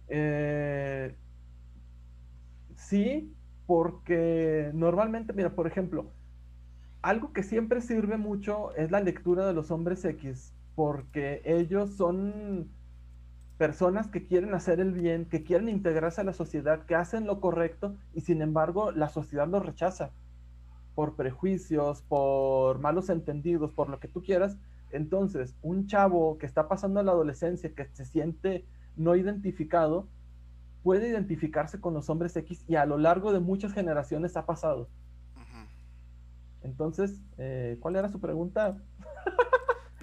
Eh, 0.07 1.15
sí, 2.75 3.35
porque 3.67 4.71
normalmente, 4.73 5.31
mira, 5.33 5.51
por 5.51 5.67
ejemplo, 5.67 6.11
algo 7.03 7.33
que 7.33 7.43
siempre 7.43 7.81
sirve 7.81 8.17
mucho 8.17 8.73
es 8.75 8.89
la 8.89 8.99
lectura 8.99 9.45
de 9.45 9.53
los 9.53 9.69
hombres 9.69 10.03
X, 10.03 10.53
porque 10.73 11.43
ellos 11.45 11.95
son 11.95 12.75
personas 13.57 14.07
que 14.07 14.25
quieren 14.25 14.53
hacer 14.53 14.79
el 14.79 14.91
bien, 14.91 15.25
que 15.25 15.43
quieren 15.43 15.69
integrarse 15.69 16.21
a 16.21 16.23
la 16.23 16.33
sociedad, 16.33 16.85
que 16.85 16.95
hacen 16.95 17.25
lo 17.25 17.41
correcto 17.41 17.95
y 18.13 18.21
sin 18.21 18.41
embargo 18.41 18.91
la 18.91 19.09
sociedad 19.09 19.47
los 19.47 19.65
rechaza 19.65 20.11
por 20.93 21.15
prejuicios, 21.15 22.01
por 22.03 22.79
malos 22.79 23.09
entendidos, 23.09 23.71
por 23.71 23.89
lo 23.89 23.99
que 23.99 24.07
tú 24.07 24.23
quieras. 24.23 24.57
Entonces, 24.91 25.55
un 25.61 25.87
chavo 25.87 26.37
que 26.37 26.45
está 26.45 26.67
pasando 26.67 27.03
la 27.03 27.11
adolescencia, 27.11 27.73
que 27.73 27.87
se 27.93 28.05
siente 28.05 28.65
no 28.95 29.15
identificado, 29.15 30.07
puede 30.83 31.09
identificarse 31.09 31.79
con 31.79 31.93
los 31.93 32.09
hombres 32.09 32.35
X 32.35 32.63
y 32.67 32.75
a 32.75 32.85
lo 32.85 32.97
largo 32.97 33.33
de 33.33 33.39
muchas 33.39 33.73
generaciones 33.73 34.37
ha 34.37 34.45
pasado. 34.45 34.89
Entonces, 36.63 37.21
eh, 37.37 37.77
¿cuál 37.79 37.95
era 37.95 38.09
su 38.09 38.19
pregunta? 38.19 38.77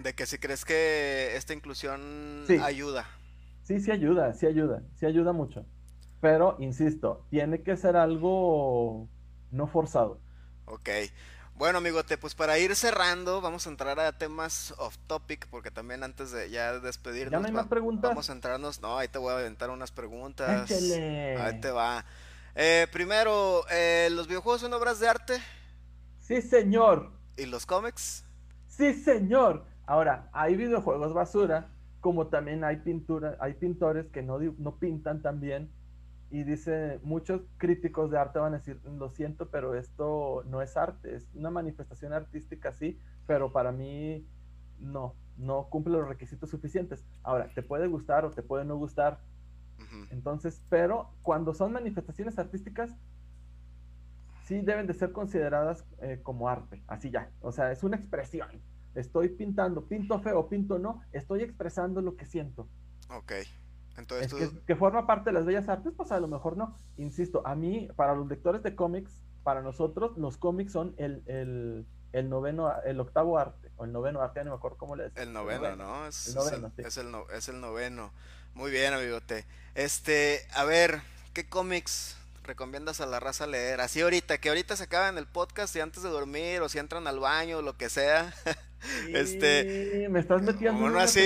de 0.03 0.15
que 0.15 0.27
si 0.27 0.39
crees 0.39 0.65
que 0.65 1.37
esta 1.37 1.55
inclusión 1.55 2.45
ayuda. 2.63 3.07
Sí, 3.65 3.81
sí 3.81 3.91
ayuda, 3.91 4.33
sí 4.35 4.47
ayuda, 4.47 4.83
sí 4.95 5.07
ayuda 5.07 5.33
mucho. 5.33 5.67
Pero, 6.21 6.57
insisto, 6.61 7.27
tiene 7.31 7.63
que 7.63 7.77
ser 7.77 7.97
algo 7.97 9.09
no 9.51 9.67
forzado. 9.67 10.21
Ok. 10.67 10.89
Bueno, 11.57 11.79
amigote, 11.79 12.19
pues 12.19 12.35
para 12.35 12.59
ir 12.59 12.75
cerrando, 12.75 13.41
vamos 13.41 13.67
a 13.67 13.71
entrar 13.71 13.99
a 14.01 14.19
temas 14.19 14.75
off 14.79 14.99
topic, 15.07 15.47
porque 15.49 15.71
también 15.71 16.03
antes 16.03 16.31
de 16.31 16.51
ya 16.51 16.79
despedirnos. 16.79 17.33
¿Ya 17.33 17.41
no 17.41 17.47
hay 17.47 17.53
más 17.53 17.69
preguntas? 17.69 18.11
Vamos 18.11 18.29
a 18.29 18.33
entrarnos. 18.33 18.81
No, 18.81 18.99
ahí 18.99 19.09
te 19.09 19.19
voy 19.19 19.33
a 19.33 19.39
aventar 19.39 19.71
unas 19.71 19.93
preguntas. 19.93 20.71
Échale. 20.71 21.37
Ahí 21.39 21.61
te 21.61 21.71
va. 21.71 22.05
Eh, 22.55 22.87
primero, 22.93 23.65
eh, 23.71 24.09
¿los 24.13 24.27
videojuegos 24.27 24.61
son 24.61 24.73
obras 24.75 25.01
de 25.01 25.09
arte? 25.09 25.41
Sí, 26.21 26.43
señor. 26.43 27.13
¿Y 27.37 27.47
los 27.47 27.67
cómics? 27.67 28.25
Sí, 28.67 28.93
señor. 28.95 29.65
Ahora, 29.87 30.29
hay 30.33 30.57
videojuegos 30.57 31.13
basura, 31.13 31.69
como 32.05 32.27
también 32.27 32.65
hay 32.65 32.77
pintura, 32.77 33.39
hay 33.41 33.55
pintores 33.55 34.11
que 34.11 34.23
no, 34.23 34.39
no 34.39 34.77
pintan 34.77 35.23
tan 35.23 35.41
bien. 35.41 35.71
Y 36.29 36.45
dice, 36.45 37.01
muchos 37.03 37.41
críticos 37.57 38.11
de 38.11 38.19
arte 38.19 38.39
van 38.41 38.53
a 38.53 38.59
decir, 38.59 38.79
lo 38.85 39.09
siento, 39.09 39.49
pero 39.49 39.75
esto 39.75 40.45
no 40.47 40.61
es 40.61 40.77
arte, 40.77 41.15
es 41.15 41.27
una 41.33 41.49
manifestación 41.49 42.13
artística, 42.13 42.75
sí, 42.75 43.01
pero 43.27 43.53
para 43.53 43.73
mí 43.73 44.29
no, 44.79 45.15
no 45.39 45.71
cumple 45.71 45.95
los 45.95 46.07
requisitos 46.07 46.51
suficientes. 46.51 47.07
Ahora, 47.23 47.49
te 47.55 47.63
puede 47.63 47.87
gustar 47.87 48.27
o 48.27 48.31
te 48.33 48.43
puede 48.43 48.67
no 48.67 48.77
gustar, 48.77 49.21
entonces, 50.11 50.63
pero 50.69 51.09
cuando 51.23 51.55
son 51.55 51.73
manifestaciones 51.73 52.39
artísticas, 52.39 52.95
sí 54.43 54.61
deben 54.61 54.87
de 54.87 54.93
ser 54.93 55.11
consideradas 55.13 55.87
eh, 56.03 56.21
como 56.23 56.51
arte, 56.51 56.83
así 56.87 57.11
ya. 57.11 57.31
O 57.41 57.51
sea, 57.51 57.73
es 57.73 57.83
una 57.83 57.97
expresión. 57.97 58.61
Estoy 58.95 59.29
pintando, 59.31 59.87
pinto 59.87 60.21
feo, 60.21 60.49
pinto 60.49 60.79
no, 60.79 61.03
estoy 61.13 61.43
expresando 61.43 62.01
lo 62.01 62.17
que 62.17 62.27
siento. 62.27 62.69
Ok. 63.09 63.33
Entonces 63.97 64.27
Es 64.27 64.31
tú... 64.33 64.39
que, 64.39 64.65
que 64.67 64.77
forma 64.77 65.07
parte 65.07 65.31
de 65.31 65.35
las 65.35 65.45
bellas 65.47 65.69
artes, 65.69 65.93
pues 65.97 66.11
a 66.13 66.21
lo 66.21 66.29
mejor 66.29 66.57
no. 66.57 66.77
Insisto, 66.97 67.47
a 67.47 67.55
mí, 67.55 67.89
para 67.97 68.15
los 68.15 68.27
lectores 68.29 68.63
de 68.63 68.75
cómics, 68.75 69.23
para 69.43 69.63
nosotros, 69.63 70.17
los 70.17 70.37
cómics 70.37 70.73
son 70.73 70.95
el, 70.97 71.23
el, 71.27 71.87
el 72.13 72.29
noveno, 72.29 72.73
el 72.83 72.99
octavo 73.01 73.39
arte, 73.39 73.71
o 73.77 73.85
el 73.85 73.93
noveno 73.93 74.21
arte, 74.21 74.43
no 74.43 74.51
me 74.51 74.57
acuerdo 74.57 74.79
cómo 74.79 74.97
le 74.97 75.05
decía. 75.05 75.23
El 75.23 75.33
noveno, 75.33 75.77
¿no? 75.77 76.07
Es, 76.07 76.27
El 76.29 76.31
es 76.31 76.37
noveno, 76.37 76.67
el, 76.69 76.73
sí. 76.73 76.83
es 76.83 76.97
el 76.99 77.11
no- 77.11 77.29
es 77.31 77.49
el 77.49 77.61
noveno. 77.61 78.13
Muy 78.55 78.71
bien, 78.71 78.95
amigote. 78.95 79.45
Este, 79.75 80.41
a 80.55 80.65
ver, 80.65 81.01
¿qué 81.33 81.49
cómics 81.49 82.17
recomiendas 82.45 83.01
a 83.01 83.07
la 83.07 83.21
raza 83.21 83.47
leer? 83.47 83.81
Así 83.81 84.01
ahorita, 84.01 84.39
que 84.39 84.49
ahorita 84.49 84.77
se 84.77 84.85
acaban 84.85 85.19
el 85.19 85.27
podcast 85.27 85.75
y 85.77 85.81
antes 85.81 86.03
de 86.03 86.09
dormir, 86.09 86.61
o 86.61 86.69
si 86.69 86.79
entran 86.79 87.07
al 87.07 87.19
baño, 87.19 87.59
o 87.59 87.63
lo 87.63 87.77
que 87.77 87.89
sea. 87.89 88.33
Este, 89.15 90.07
me 90.11 90.21
estás 90.21 90.43
metiendo 90.43 90.79
en 90.81 90.85
uno 90.85 90.97
un 90.97 90.99
así, 90.99 91.23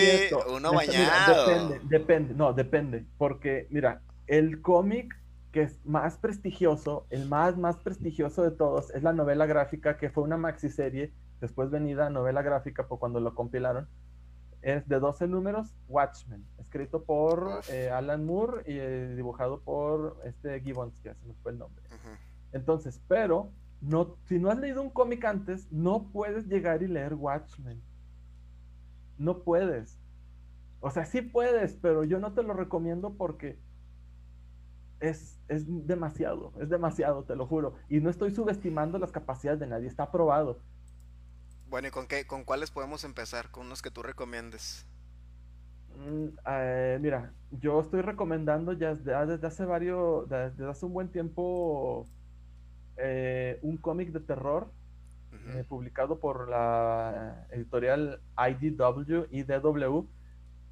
uno 0.49 0.70
mira, 0.70 0.86
bañado. 0.86 1.49
depende, 1.49 1.81
depende, 1.89 2.35
no, 2.35 2.53
depende, 2.53 3.05
porque 3.19 3.66
mira, 3.70 4.01
el 4.28 4.62
cómic 4.62 5.19
que 5.53 5.62
es 5.62 5.85
más 5.85 6.19
prestigioso, 6.19 7.07
el 7.11 7.27
más, 7.28 7.57
más 7.57 7.77
prestigioso 7.77 8.43
de 8.43 8.51
todos, 8.51 8.95
es 8.95 9.03
la 9.03 9.12
novela 9.12 9.47
gráfica, 9.47 9.97
que 9.97 10.11
fue 10.11 10.23
una 10.23 10.36
maxiserie, 10.36 11.12
después 11.40 11.70
venida 11.70 12.11
novela 12.11 12.43
gráfica 12.43 12.86
por 12.86 12.99
cuando 12.99 13.20
lo 13.20 13.35
compilaron. 13.35 13.89
Es 14.60 14.89
de 14.89 14.98
12 14.98 15.28
números, 15.28 15.74
Watchmen, 15.89 16.44
escrito 16.59 17.05
por 17.05 17.60
eh, 17.70 17.90
Alan 17.90 18.26
Moore 18.26 18.62
y 18.66 18.78
eh, 18.78 19.14
dibujado 19.14 19.60
por 19.60 20.20
este 20.24 20.60
Gibbons, 20.60 20.98
que 21.01 21.14
se 21.14 21.26
me 21.26 21.35
fue 21.35 21.52
el 21.52 21.59
nombre. 21.59 21.85
Entonces, 22.52 23.01
pero 23.06 23.52
no, 23.80 24.16
si 24.24 24.39
no 24.39 24.51
has 24.51 24.59
leído 24.59 24.82
un 24.82 24.90
cómic 24.90 25.24
antes, 25.24 25.70
no 25.70 26.10
puedes 26.10 26.47
llegar 26.48 26.82
y 26.82 26.89
leer 26.89 27.14
Watchmen. 27.14 27.80
No 29.16 29.43
puedes. 29.43 30.01
O 30.80 30.90
sea, 30.90 31.05
sí 31.05 31.22
puedes, 31.22 31.74
pero 31.76 32.05
yo 32.05 32.18
no 32.18 32.32
te 32.32 32.43
lo 32.43 32.55
recomiendo 32.55 33.14
porque 33.14 33.59
es, 35.01 35.40
es 35.48 35.64
demasiado, 35.86 36.52
es 36.60 36.68
demasiado, 36.68 37.24
te 37.24 37.36
lo 37.36 37.47
juro. 37.47 37.74
Y 37.89 38.01
no 38.01 38.10
estoy 38.10 38.32
subestimando 38.32 38.98
las 38.98 39.12
capacidades 39.12 39.60
de 39.60 39.66
nadie, 39.66 39.86
está 39.89 40.10
probado. 40.10 40.60
Bueno, 41.69 41.89
¿y 41.89 41.90
con 41.90 42.07
qué, 42.07 42.27
con 42.27 42.45
cuáles 42.45 42.70
podemos 42.70 43.05
empezar? 43.05 43.51
Con 43.51 43.66
unos 43.66 43.82
que 43.82 43.90
tú 43.90 44.03
recomiendes. 44.03 44.86
Mm, 45.97 46.28
eh, 46.47 46.99
mira, 47.01 47.35
yo 47.51 47.81
estoy 47.81 48.01
recomendando 48.01 48.73
ya 48.73 48.95
desde, 48.95 49.27
desde 49.27 49.47
hace 49.47 49.65
varios, 49.66 50.28
desde 50.31 50.66
hace 50.66 50.86
un 50.86 50.95
buen 50.95 51.09
tiempo 51.09 52.07
eh, 52.97 53.59
un 53.62 53.77
cómic 53.77 54.12
de 54.12 54.20
terror 54.20 54.73
eh, 55.55 55.65
publicado 55.69 56.20
por 56.20 56.49
la 56.49 57.47
editorial 57.51 58.23
IDW, 58.39 59.27
IDW. 59.31 60.07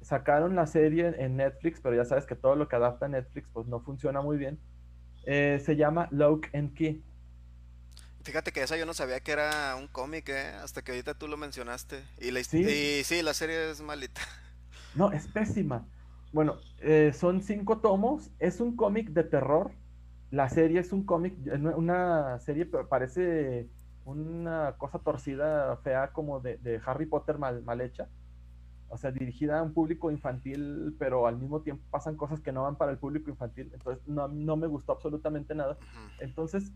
Sacaron 0.01 0.55
la 0.55 0.65
serie 0.65 1.13
en 1.19 1.37
Netflix, 1.37 1.79
pero 1.79 1.95
ya 1.95 2.05
sabes 2.05 2.25
que 2.25 2.35
todo 2.35 2.55
lo 2.55 2.67
que 2.67 2.75
adapta 2.75 3.05
a 3.05 3.09
Netflix 3.09 3.49
pues 3.53 3.67
no 3.67 3.81
funciona 3.81 4.21
muy 4.21 4.37
bien. 4.37 4.59
Se 5.25 5.75
llama 5.75 6.07
Lock 6.11 6.47
and 6.55 6.73
Key. 6.73 7.03
Fíjate 8.27 8.51
que 8.51 8.61
esa 8.61 8.75
yo 8.75 8.85
no 8.85 8.93
sabía 8.93 9.21
que 9.21 9.31
era 9.31 9.77
un 9.79 9.87
cómic, 9.87 10.27
¿eh? 10.27 10.49
Hasta 10.61 10.81
que 10.81 10.91
ahorita 10.91 11.13
tú 11.13 11.29
lo 11.29 11.37
mencionaste. 11.37 12.03
Y, 12.19 12.31
la, 12.31 12.43
Sí. 12.43 12.57
y 12.59 13.03
sí, 13.05 13.21
la 13.21 13.33
serie 13.33 13.71
es 13.71 13.79
malita. 13.81 14.19
No, 14.95 15.13
es 15.13 15.27
pésima. 15.27 15.85
Bueno, 16.33 16.57
eh, 16.81 17.13
son 17.17 17.41
cinco 17.41 17.77
tomos. 17.77 18.31
Es 18.39 18.59
un 18.59 18.75
cómic 18.75 19.11
de 19.11 19.23
terror. 19.23 19.71
La 20.29 20.49
serie 20.49 20.81
es 20.81 20.91
un 20.91 21.05
cómic, 21.05 21.35
una- 21.75 22.37
serie 22.41 22.65
parece 22.65 23.69
una 24.03 24.75
cosa 24.77 24.99
torcida, 24.99 25.77
fea, 25.77 26.11
como 26.11 26.41
de, 26.41 26.57
de 26.57 26.81
Harry 26.85 27.05
Potter 27.05 27.37
mal, 27.37 27.63
mal 27.63 27.79
hecha. 27.79 28.09
O 28.89 28.97
sea, 28.97 29.11
dirigida 29.11 29.59
a 29.59 29.63
un 29.63 29.73
público 29.73 30.11
infantil, 30.11 30.95
pero 30.99 31.27
al 31.27 31.37
mismo 31.37 31.61
tiempo 31.61 31.81
pasan 31.91 32.17
cosas 32.17 32.41
que 32.41 32.51
no 32.51 32.63
van 32.63 32.75
para 32.75 32.91
el 32.91 32.97
público 32.97 33.29
infantil. 33.29 33.69
Entonces, 33.73 34.05
no, 34.05 34.27
no 34.27 34.57
me 34.57 34.67
gustó 34.67 34.91
absolutamente 34.91 35.55
nada. 35.55 35.77
Entonces, 36.19 36.73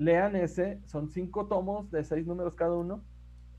lean 0.00 0.36
ese, 0.36 0.82
son 0.86 1.10
cinco 1.10 1.48
tomos 1.48 1.90
de 1.92 2.04
seis 2.04 2.26
números 2.26 2.56
cada 2.56 2.74
uno. 2.76 3.06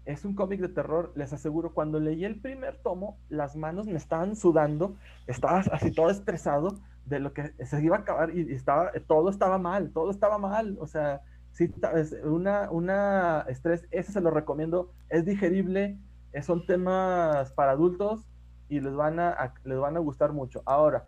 Es 0.05 0.25
un 0.25 0.35
cómic 0.35 0.61
de 0.61 0.69
terror, 0.69 1.13
les 1.15 1.33
aseguro. 1.33 1.73
Cuando 1.73 1.99
leí 1.99 2.25
el 2.25 2.41
primer 2.41 2.81
tomo, 2.81 3.21
las 3.29 3.55
manos 3.55 3.87
me 3.87 3.97
estaban 3.97 4.35
sudando, 4.35 4.97
estaba 5.27 5.59
así 5.59 5.93
todo 5.93 6.09
estresado 6.09 6.81
de 7.05 7.19
lo 7.19 7.33
que 7.33 7.53
se 7.65 7.83
iba 7.83 7.97
a 7.97 7.99
acabar 8.01 8.35
y 8.35 8.51
estaba, 8.53 8.91
todo 9.07 9.29
estaba 9.29 9.59
mal, 9.59 9.93
todo 9.93 10.11
estaba 10.11 10.37
mal. 10.39 10.77
O 10.81 10.87
sea, 10.87 11.21
sí, 11.51 11.71
es 11.95 12.13
una, 12.23 12.71
una 12.71 13.41
estrés, 13.49 13.87
ese 13.91 14.11
se 14.13 14.21
lo 14.21 14.31
recomiendo, 14.31 14.93
es 15.09 15.25
digerible, 15.25 15.99
eh, 16.31 16.41
son 16.43 16.65
temas 16.65 17.53
para 17.53 17.71
adultos 17.73 18.27
y 18.67 18.79
les 18.79 18.93
van 18.95 19.19
a- 19.19 19.53
les 19.63 19.77
van 19.79 19.97
a 19.97 19.99
gustar 19.99 20.33
mucho. 20.33 20.63
Ahora, 20.65 21.07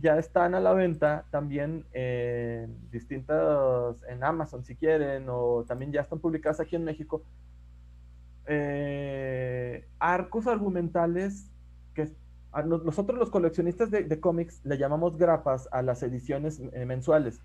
ya 0.00 0.18
están 0.18 0.54
a 0.54 0.60
la 0.60 0.72
venta 0.72 1.26
también 1.30 1.84
en 1.92 2.90
distintas, 2.90 4.02
en 4.08 4.22
Amazon 4.24 4.64
si 4.64 4.76
quieren, 4.76 5.26
o 5.28 5.64
también 5.66 5.92
ya 5.92 6.00
están 6.00 6.18
publicadas 6.20 6.60
aquí 6.60 6.76
en 6.76 6.84
México, 6.84 7.22
eh, 8.46 9.86
arcos 9.98 10.46
argumentales 10.46 11.50
que 11.94 12.10
a 12.52 12.62
no- 12.62 12.78
nosotros 12.78 13.18
los 13.18 13.30
coleccionistas 13.30 13.90
de, 13.90 14.04
de 14.04 14.20
cómics 14.20 14.60
le 14.64 14.76
llamamos 14.78 15.16
grapas 15.16 15.68
a 15.72 15.82
las 15.82 16.02
ediciones 16.02 16.60
eh, 16.72 16.84
mensuales. 16.86 17.40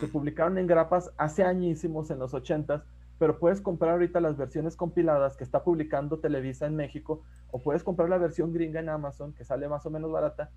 Se 0.00 0.08
publicaron 0.08 0.58
en 0.58 0.66
grapas 0.66 1.10
hace 1.16 1.44
añísimos, 1.44 2.10
en 2.10 2.18
los 2.18 2.34
80 2.34 2.84
pero 3.16 3.38
puedes 3.38 3.60
comprar 3.60 3.92
ahorita 3.92 4.20
las 4.20 4.36
versiones 4.36 4.74
compiladas 4.74 5.36
que 5.36 5.44
está 5.44 5.62
publicando 5.62 6.18
Televisa 6.18 6.66
en 6.66 6.74
México, 6.74 7.22
o 7.52 7.62
puedes 7.62 7.84
comprar 7.84 8.08
la 8.08 8.18
versión 8.18 8.52
gringa 8.52 8.80
en 8.80 8.88
Amazon, 8.88 9.32
que 9.32 9.44
sale 9.44 9.68
más 9.68 9.86
o 9.86 9.90
menos 9.90 10.10
barata, 10.10 10.50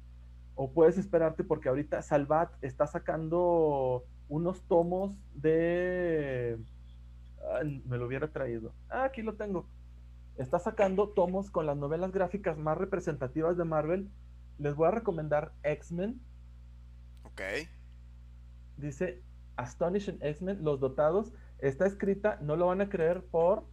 o 0.58 0.72
puedes 0.72 0.98
esperarte 0.98 1.44
porque 1.44 1.70
ahorita 1.70 2.02
Salvat 2.02 2.52
está 2.64 2.88
sacando 2.88 4.04
unos 4.28 4.64
tomos 4.64 5.16
de... 5.36 6.58
Me 7.86 7.98
lo 7.98 8.08
hubiera 8.08 8.28
traído. 8.28 8.74
Ah, 8.90 9.06
aquí 9.06 9.22
lo 9.22 9.36
tengo. 9.36 9.70
Está 10.36 10.58
sacando 10.58 11.10
tomos 11.10 11.52
con 11.52 11.68
las 11.68 11.78
novelas 11.78 12.12
gráficas 12.12 12.58
más 12.58 12.78
representativas 12.78 13.56
de 13.56 13.66
Marvel. 13.66 14.10
Les 14.58 14.76
voy 14.76 14.88
a 14.88 14.92
recomendar 14.92 15.54
X-Men. 15.62 16.20
Ok. 17.24 17.42
Dice 18.78 19.22
Astonishing 19.58 20.18
X-Men, 20.22 20.64
Los 20.64 20.80
Dotados. 20.80 21.32
Está 21.60 21.86
escrita, 21.86 22.40
no 22.42 22.56
lo 22.56 22.68
van 22.68 22.82
a 22.82 22.90
creer, 22.90 23.24
por 23.24 23.64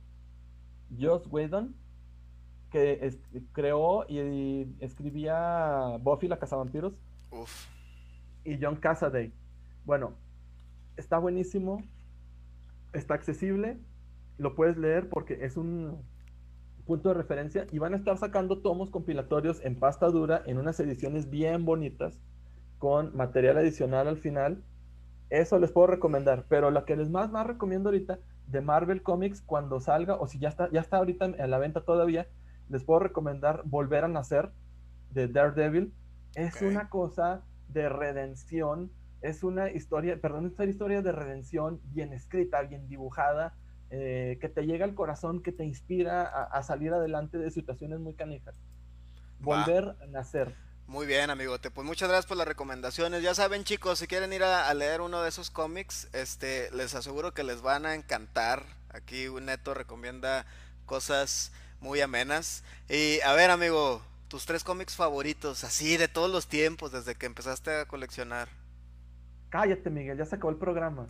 Joss 0.99 1.27
Whedon, 1.31 1.75
que 2.75 2.99
es- 3.07 3.19
creó 3.53 4.05
y, 4.09 4.19
y 4.19 4.77
escribía 4.81 5.97
Buffy 6.01 6.27
la 6.27 6.41
Cazavampiros, 6.41 6.93
Uf. 7.31 7.69
y 8.45 8.59
John 8.61 8.75
Cassaday. 8.75 9.33
Bueno, 9.85 10.15
está 10.97 11.19
buenísimo, 11.19 11.85
está 12.93 13.15
accesible, 13.15 13.79
lo 14.39 14.57
puedes 14.57 14.77
leer 14.77 15.09
porque 15.09 15.45
es 15.45 15.57
un 15.57 16.03
punto 16.85 17.11
de 17.11 17.15
referencia 17.15 17.65
y 17.71 17.79
van 17.79 17.95
a 17.95 17.97
estar 17.97 18.19
sacando 18.19 18.59
tomos 18.59 18.91
compilatorios 18.91 19.65
en 19.65 19.77
pasta 19.79 20.09
dura 20.09 20.43
en 20.45 20.59
unas 20.59 20.81
ediciones 20.81 21.31
bien 21.31 21.65
bonitas 21.65 22.19
con 22.79 23.17
material 23.17 23.57
adicional 23.59 24.09
al 24.09 24.17
final. 24.19 24.65
Eso 25.31 25.61
les 25.61 25.71
puedo 25.71 25.87
recomendar, 25.87 26.45
pero 26.49 26.73
la 26.73 26.85
que 26.85 26.97
les 26.97 27.09
más, 27.09 27.31
más 27.31 27.47
recomiendo 27.47 27.91
ahorita 27.91 28.19
de 28.49 28.61
Marvel 28.61 29.01
Comics 29.05 29.43
cuando 29.43 29.79
salga 29.79 30.17
o 30.17 30.27
si 30.27 30.41
ya 30.41 30.49
está, 30.49 30.69
ya 30.73 30.81
está 30.81 30.97
ahorita 30.97 31.25
en 31.27 31.51
la 31.53 31.59
venta 31.59 31.83
todavía, 31.85 32.27
les 32.69 32.85
puedo 32.85 33.01
recomendar 33.01 33.63
Volver 33.65 34.05
a 34.05 34.09
Nacer 34.09 34.51
de 35.11 35.29
Daredevil. 35.29 35.93
Es 36.35 36.63
una 36.63 36.89
cosa 36.89 37.43
de 37.69 37.89
redención 37.89 38.91
es 39.25 39.43
una 39.43 39.71
historia, 39.71 40.21
perdón, 40.21 40.47
es 40.47 40.59
una 40.59 40.67
historia 40.67 41.01
de 41.01 41.11
redención 41.11 41.81
bien 41.85 42.13
escrita, 42.13 42.61
bien 42.61 42.87
dibujada, 42.89 43.55
eh, 43.89 44.37
que 44.39 44.51
te 44.51 44.67
llega 44.67 44.85
al 44.85 44.95
corazón, 44.95 45.43
que 45.43 45.51
te 45.51 45.65
inspira 45.65 46.25
a, 46.25 46.63
salir 46.63 46.93
adelante 46.93 47.39
de 47.39 47.51
situaciones 47.51 48.01
muy 48.01 48.13
canijas. 48.13 48.55
Volver 49.41 49.97
a 50.03 50.07
nacer. 50.09 50.55
Muy 50.87 51.07
bien, 51.07 51.31
amigote. 51.31 51.71
Pues 51.71 51.87
muchas 51.87 52.11
gracias 52.11 52.27
por 52.27 52.37
las 52.37 52.47
recomendaciones. 52.47 53.23
Ya 53.23 53.35
saben, 53.35 53.65
chicos, 53.65 53.99
si 53.99 54.07
quieren 54.07 54.31
ir 54.35 54.45
a, 54.45 54.73
leer 54.75 55.01
uno 55.01 55.23
de 55.23 55.31
esos 55.31 55.51
cómics, 55.51 56.11
este, 56.13 56.71
les 56.73 56.95
aseguro 56.95 57.33
que 57.33 57.45
les 57.45 57.63
van 57.63 57.87
a 57.87 57.95
encantar. 57.95 58.63
Aquí 58.91 59.29
un 59.29 59.47
Neto 59.47 59.73
recomienda 59.73 60.45
cosas 60.85 61.51
muy 61.81 62.01
amenas. 62.01 62.65
Y 62.89 63.21
a 63.21 63.33
ver, 63.35 63.51
amigo, 63.51 64.03
tus 64.29 64.47
tres 64.47 64.65
cómics 64.65 64.97
favoritos, 64.97 65.65
así 65.65 65.97
de 65.97 66.09
todos 66.09 66.31
los 66.31 66.49
tiempos, 66.49 66.93
desde 66.93 67.15
que 67.15 67.27
empezaste 67.27 67.71
a 67.81 67.87
coleccionar. 67.87 68.49
Cállate, 69.51 69.91
Miguel, 69.91 70.19
ya 70.19 70.25
se 70.25 70.37
acabó 70.37 70.51
el 70.51 70.59
programa. 70.59 71.07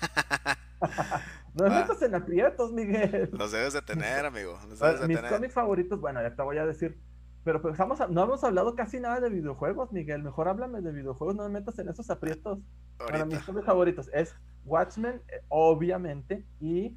no 1.54 1.64
me 1.64 1.70
metas 1.70 2.00
en 2.00 2.14
aprietos, 2.14 2.72
Miguel. 2.72 3.28
Los 3.32 3.52
debes 3.52 3.74
de 3.74 3.82
tener, 3.82 4.24
amigo. 4.24 4.58
mis 5.06 5.20
cómics 5.20 5.52
favoritos, 5.52 6.00
bueno, 6.00 6.22
ya 6.22 6.34
te 6.34 6.42
voy 6.42 6.58
a 6.58 6.64
decir. 6.64 6.98
Pero 7.44 7.60
pues 7.60 7.76
no 8.08 8.22
hemos 8.22 8.44
hablado 8.44 8.76
casi 8.76 9.00
nada 9.00 9.20
de 9.20 9.28
videojuegos, 9.28 9.92
Miguel. 9.92 10.22
Mejor 10.22 10.48
háblame 10.48 10.80
de 10.80 10.92
videojuegos, 10.92 11.34
no 11.34 11.42
me 11.42 11.60
metas 11.60 11.78
en 11.80 11.88
esos 11.88 12.08
aprietos. 12.08 12.60
Bueno, 12.98 13.26
mis 13.26 13.40
cómics 13.40 13.66
favoritos 13.66 14.08
es 14.12 14.34
Watchmen, 14.64 15.20
eh, 15.28 15.42
obviamente, 15.48 16.46
y 16.60 16.96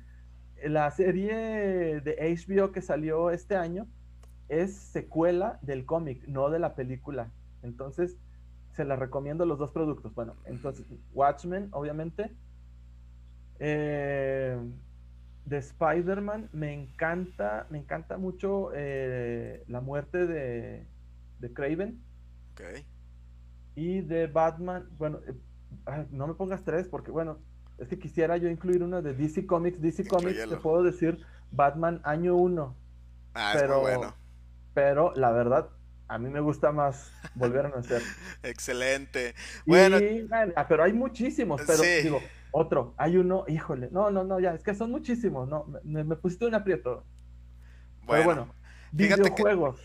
la 0.64 0.90
serie 0.91 2.02
de 2.02 2.15
HBO 2.19 2.72
que 2.72 2.82
salió 2.82 3.32
este 3.32 3.56
año 3.56 3.88
es 4.49 4.76
secuela 4.76 5.60
del 5.61 5.86
cómic, 5.86 6.27
no 6.27 6.49
de 6.49 6.60
la 6.60 6.76
película. 6.76 7.32
Entonces, 7.64 8.18
se 8.73 8.86
la 8.86 8.95
recomiendo 8.95 9.45
los 9.45 9.57
dos 9.57 9.72
productos. 9.72 10.14
Bueno, 10.14 10.36
entonces, 10.45 10.86
Watchmen, 11.14 11.69
obviamente. 11.72 12.36
Eh, 13.60 14.57
de 15.45 15.57
Spider-Man, 15.57 16.49
me 16.53 16.73
encanta, 16.73 17.68
me 17.69 17.77
encanta 17.77 18.18
mucho 18.18 18.72
eh, 18.73 19.64
la 19.68 19.80
muerte 19.80 20.26
de, 20.26 20.88
de 21.40 21.53
Craven. 21.53 22.02
Ok. 22.53 22.84
Y 23.76 24.02
de 24.02 24.27
Batman, 24.27 24.90
bueno, 24.98 25.19
eh, 25.27 26.06
no 26.11 26.27
me 26.27 26.34
pongas 26.34 26.64
tres 26.64 26.88
porque, 26.88 27.11
bueno, 27.11 27.40
es 27.77 27.88
que 27.88 27.99
quisiera 27.99 28.38
yo 28.38 28.49
incluir 28.49 28.84
uno 28.84 29.02
de 29.02 29.14
DC 29.14 29.45
Comics. 29.45 29.81
DC 29.81 30.07
Comics, 30.07 30.47
te 30.47 30.57
puedo 30.57 30.84
decir 30.84 31.26
Batman 31.52 32.02
año 32.03 32.35
1. 32.35 32.76
Ah, 33.34 33.53
pero, 33.53 33.81
bueno. 33.81 34.15
Pero 34.73 35.14
la 35.15 35.31
verdad, 35.31 35.69
a 36.07 36.18
mí 36.18 36.30
me 36.30 36.39
gusta 36.39 36.72
más 36.72 37.11
volver 37.34 37.65
a 37.65 37.69
nacer. 37.69 38.02
Excelente. 38.43 39.35
Bueno, 39.65 39.97
ah, 40.56 40.68
pero 40.68 40.84
hay 40.84 40.93
muchísimos, 40.93 41.61
pero 41.65 41.81
digo, 41.81 42.22
otro, 42.52 42.93
hay 42.97 43.18
uno, 43.18 43.45
híjole, 43.47 43.89
no, 43.91 44.11
no, 44.11 44.23
no, 44.23 44.39
ya, 44.39 44.53
es 44.53 44.64
que 44.64 44.73
son 44.73 44.91
muchísimos, 44.91 45.47
no, 45.47 45.65
me, 45.84 46.03
pusiste 46.15 46.45
un 46.45 46.56
aprieto. 46.56 47.06
Bueno, 48.03 48.23
pero 48.23 48.23
bueno, 48.23 48.56
videojuegos. 48.91 49.80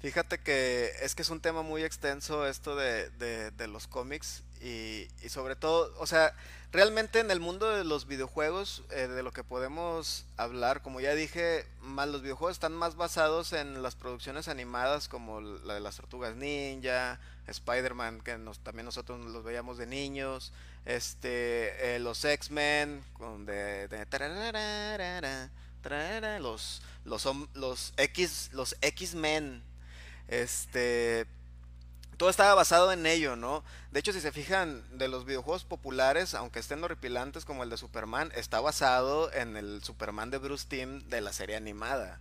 fíjate 0.00 0.38
que 0.38 0.90
es 1.02 1.14
que 1.14 1.22
es 1.22 1.30
un 1.30 1.40
tema 1.40 1.62
muy 1.62 1.82
extenso 1.82 2.46
esto 2.46 2.74
de, 2.74 3.10
de 3.10 3.68
los 3.68 3.86
cómics 3.86 4.44
y, 4.60 5.08
y, 5.22 5.28
sobre 5.28 5.56
todo, 5.56 5.94
o 5.98 6.06
sea, 6.06 6.34
realmente 6.72 7.20
en 7.20 7.30
el 7.30 7.40
mundo 7.40 7.70
de 7.70 7.84
los 7.84 8.06
videojuegos, 8.06 8.82
eh, 8.90 9.08
de 9.08 9.22
lo 9.22 9.32
que 9.32 9.44
podemos 9.44 10.26
hablar, 10.36 10.82
como 10.82 11.00
ya 11.00 11.14
dije, 11.14 11.66
más 11.80 12.08
los 12.08 12.22
videojuegos 12.22 12.56
están 12.56 12.72
más 12.72 12.96
basados 12.96 13.52
en 13.52 13.82
las 13.82 13.94
producciones 13.94 14.48
animadas 14.48 15.08
como 15.08 15.40
la 15.40 15.74
de 15.74 15.80
las 15.80 15.96
tortugas 15.96 16.36
ninja, 16.36 17.18
Spider-Man, 17.46 18.20
que 18.20 18.38
también 18.62 18.84
nosotros 18.84 19.20
los 19.26 19.42
veíamos 19.42 19.78
de 19.78 19.86
niños, 19.86 20.52
este, 20.84 21.96
eh, 21.96 21.98
los 21.98 22.24
X-Men, 22.24 23.02
de, 23.46 23.88
de 23.88 24.06
los, 26.40 26.82
los, 27.04 27.28
los 27.54 27.94
X, 27.96 28.50
los 28.52 28.76
X-Men, 28.82 29.62
este 30.28 31.26
todo 32.18 32.28
estaba 32.28 32.54
basado 32.54 32.92
en 32.92 33.06
ello, 33.06 33.36
¿no? 33.36 33.64
De 33.92 34.00
hecho, 34.00 34.12
si 34.12 34.20
se 34.20 34.32
fijan, 34.32 34.82
de 34.98 35.06
los 35.06 35.24
videojuegos 35.24 35.64
populares, 35.64 36.34
aunque 36.34 36.58
estén 36.58 36.82
horripilantes 36.82 37.44
como 37.44 37.62
el 37.62 37.70
de 37.70 37.76
Superman, 37.76 38.32
está 38.34 38.60
basado 38.60 39.32
en 39.32 39.56
el 39.56 39.82
Superman 39.84 40.30
de 40.30 40.38
Bruce 40.38 40.66
Timm 40.68 41.08
de 41.08 41.20
la 41.20 41.32
serie 41.32 41.56
animada. 41.56 42.20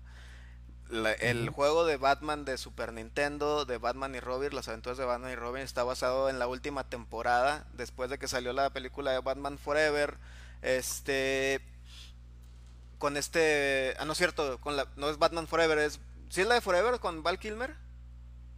el 1.19 1.49
juego 1.49 1.83
de 1.83 1.97
Batman 1.97 2.45
de 2.45 2.57
Super 2.57 2.93
Nintendo, 2.93 3.65
de 3.65 3.79
Batman 3.79 4.15
y 4.15 4.19
Robin, 4.19 4.55
las 4.55 4.67
aventuras 4.67 4.99
de 4.99 5.03
Batman 5.03 5.31
y 5.31 5.35
Robin, 5.35 5.63
está 5.63 5.83
basado 5.83 6.29
en 6.29 6.37
la 6.39 6.47
última 6.47 6.87
temporada, 6.87 7.65
después 7.73 8.09
de 8.11 8.19
que 8.19 8.27
salió 8.27 8.53
la 8.53 8.69
película 8.69 9.11
de 9.11 9.19
Batman 9.19 9.57
Forever. 9.57 10.17
Este. 10.61 11.59
Con 12.99 13.17
este. 13.17 13.95
Ah, 13.99 14.05
no 14.05 14.11
es 14.13 14.17
cierto, 14.19 14.59
con 14.61 14.75
la, 14.77 14.87
no 14.95 15.09
es 15.09 15.17
Batman 15.17 15.47
Forever, 15.47 15.79
es. 15.79 15.99
¿Sí 16.29 16.41
es 16.41 16.47
la 16.47 16.55
de 16.55 16.61
Forever 16.61 16.99
con 16.99 17.23
Val 17.23 17.39
Kilmer? 17.39 17.86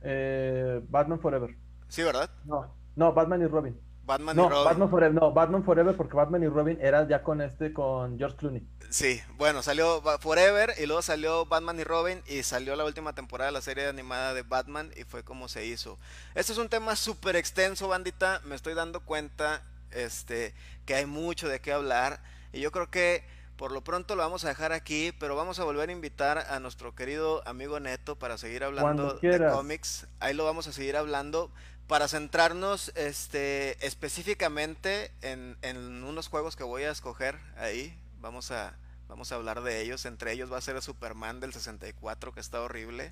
Eh, 0.02 0.82
Batman 0.90 1.20
Forever. 1.20 1.56
Sí, 1.88 2.04
¿verdad? 2.04 2.30
No, 2.46 2.74
no, 2.96 3.14
Batman 3.14 3.42
y 3.42 3.48
Robin. 3.48 3.80
Batman 4.06 4.36
no, 4.36 4.46
y 4.46 4.50
Robin. 4.50 4.66
Batman 4.66 4.90
Forever, 4.90 5.14
no, 5.14 5.32
Batman 5.32 5.64
Forever 5.64 5.96
porque 5.96 6.16
Batman 6.16 6.44
y 6.44 6.48
Robin 6.48 6.78
era 6.82 7.08
ya 7.08 7.22
con 7.22 7.42
este, 7.42 7.74
con 7.74 8.18
George 8.18 8.38
Clooney. 8.38 8.68
Sí, 8.90 9.22
bueno, 9.38 9.62
salió 9.62 10.02
Forever 10.20 10.74
y 10.80 10.88
luego 10.88 11.04
salió 11.04 11.46
Batman 11.46 11.80
y 11.80 11.84
Robin 11.84 12.24
y 12.26 12.42
salió 12.42 12.76
la 12.76 12.86
última 12.86 13.14
temporada 13.14 13.50
de 13.50 13.54
la 13.54 13.62
serie 13.62 13.88
animada 13.88 14.34
de 14.34 14.42
Batman 14.42 14.90
y 14.98 15.04
fue 15.04 15.24
como 15.24 15.48
se 15.48 15.66
hizo. 15.68 16.00
Este 16.34 16.54
es 16.54 16.58
un 16.58 16.70
tema 16.70 16.96
súper 16.96 17.36
extenso, 17.36 17.88
bandita, 17.88 18.42
me 18.46 18.56
estoy 18.56 18.74
dando 18.74 19.02
cuenta 19.02 19.62
este, 19.92 20.56
que 20.86 20.96
hay 20.96 21.06
mucho 21.06 21.48
de 21.48 21.60
qué 21.62 21.72
hablar 21.72 22.20
y 22.52 22.62
yo 22.62 22.72
creo 22.72 22.90
que 22.90 23.24
por 23.60 23.74
lo 23.74 23.82
pronto 23.84 24.16
lo 24.16 24.24
vamos 24.24 24.46
a 24.46 24.48
dejar 24.48 24.72
aquí, 24.72 25.12
pero 25.20 25.36
vamos 25.36 25.60
a 25.60 25.66
volver 25.66 25.90
a 25.90 25.92
invitar 25.92 26.38
a 26.38 26.62
nuestro 26.62 26.96
querido 26.96 27.46
amigo 27.46 27.78
Neto 27.82 28.16
para 28.16 28.38
seguir 28.38 28.64
hablando 28.64 29.16
de 29.16 29.50
cómics. 29.52 30.08
Ahí 30.22 30.34
lo 30.34 30.46
vamos 30.46 30.68
a 30.68 30.72
seguir 30.72 30.96
hablando 30.96 31.52
para 31.86 32.08
centrarnos 32.08 32.94
este, 32.96 33.86
específicamente 33.86 35.12
en, 35.22 35.58
en, 35.62 36.06
unos 36.06 36.30
juegos 36.30 36.56
que 36.56 36.64
voy 36.64 36.84
a 36.84 36.92
escoger 36.92 37.38
ahí. 37.58 37.94
Vamos 38.22 38.50
a, 38.52 38.78
vamos 39.10 39.34
a 39.34 39.36
hablar 39.36 39.62
de 39.62 39.82
ellos. 39.82 40.06
Entre 40.06 40.32
ellos 40.32 40.50
va 40.50 40.58
a 40.58 40.62
ser 40.62 40.78
el 40.78 40.82
Superman 40.82 41.42
del 41.42 41.52
64, 41.52 42.32
que 42.32 42.40
está 42.40 42.62
horrible. 42.62 43.12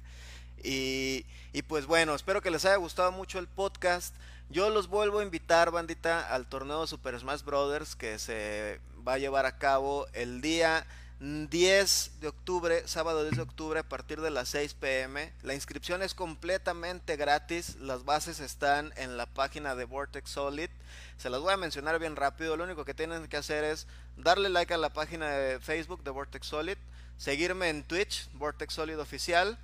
Y, 0.64 1.26
y 1.52 1.64
pues 1.64 1.88
bueno, 1.88 2.16
espero 2.16 2.42
que 2.42 2.52
les 2.52 2.64
haya 2.64 2.78
gustado 2.78 3.12
mucho 3.12 3.40
el 3.40 3.50
podcast. 3.50 4.16
Yo 4.50 4.70
los 4.70 4.88
vuelvo 4.88 5.20
a 5.20 5.24
invitar, 5.24 5.72
bandita, 5.72 6.34
al 6.34 6.48
torneo 6.48 6.88
Super 6.88 7.20
Smash 7.20 7.44
Brothers 7.44 7.98
que 7.98 8.18
se 8.18 8.80
va 9.08 9.14
a 9.14 9.18
llevar 9.18 9.46
a 9.46 9.58
cabo 9.58 10.06
el 10.12 10.42
día 10.42 10.86
10 11.22 12.12
de 12.20 12.28
octubre, 12.28 12.84
sábado 12.88 13.24
10 13.24 13.38
de 13.38 13.42
octubre 13.42 13.80
a 13.80 13.88
partir 13.88 14.20
de 14.20 14.32
las 14.32 14.50
6 14.50 14.74
pm. 14.74 15.32
La 15.44 15.54
inscripción 15.54 16.04
es 16.04 16.14
completamente 16.14 17.16
gratis, 17.16 17.78
las 17.78 18.04
bases 18.04 18.42
están 18.42 18.92
en 18.98 19.16
la 19.16 19.26
página 19.26 19.76
de 19.76 19.86
Vortex 19.86 20.30
Solid. 20.30 20.70
Se 21.18 21.30
las 21.30 21.40
voy 21.40 21.54
a 21.54 21.58
mencionar 21.58 21.98
bien 22.00 22.18
rápido, 22.18 22.58
lo 22.58 22.66
único 22.66 22.84
que 22.84 22.94
tienen 22.94 23.28
que 23.28 23.38
hacer 23.38 23.64
es 23.64 23.88
darle 24.18 24.50
like 24.50 24.74
a 24.74 24.78
la 24.78 24.90
página 24.90 25.30
de 25.30 25.60
Facebook 25.62 26.04
de 26.04 26.12
Vortex 26.12 26.46
Solid, 26.46 26.78
seguirme 27.18 27.70
en 27.70 27.84
Twitch, 27.84 28.30
Vortex 28.34 28.74
Solid 28.74 29.00
Oficial, 29.00 29.58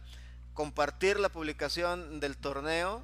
compartir 0.53 1.19
la 1.19 1.29
publicación 1.29 2.21
del 2.21 2.37
torneo 2.37 3.03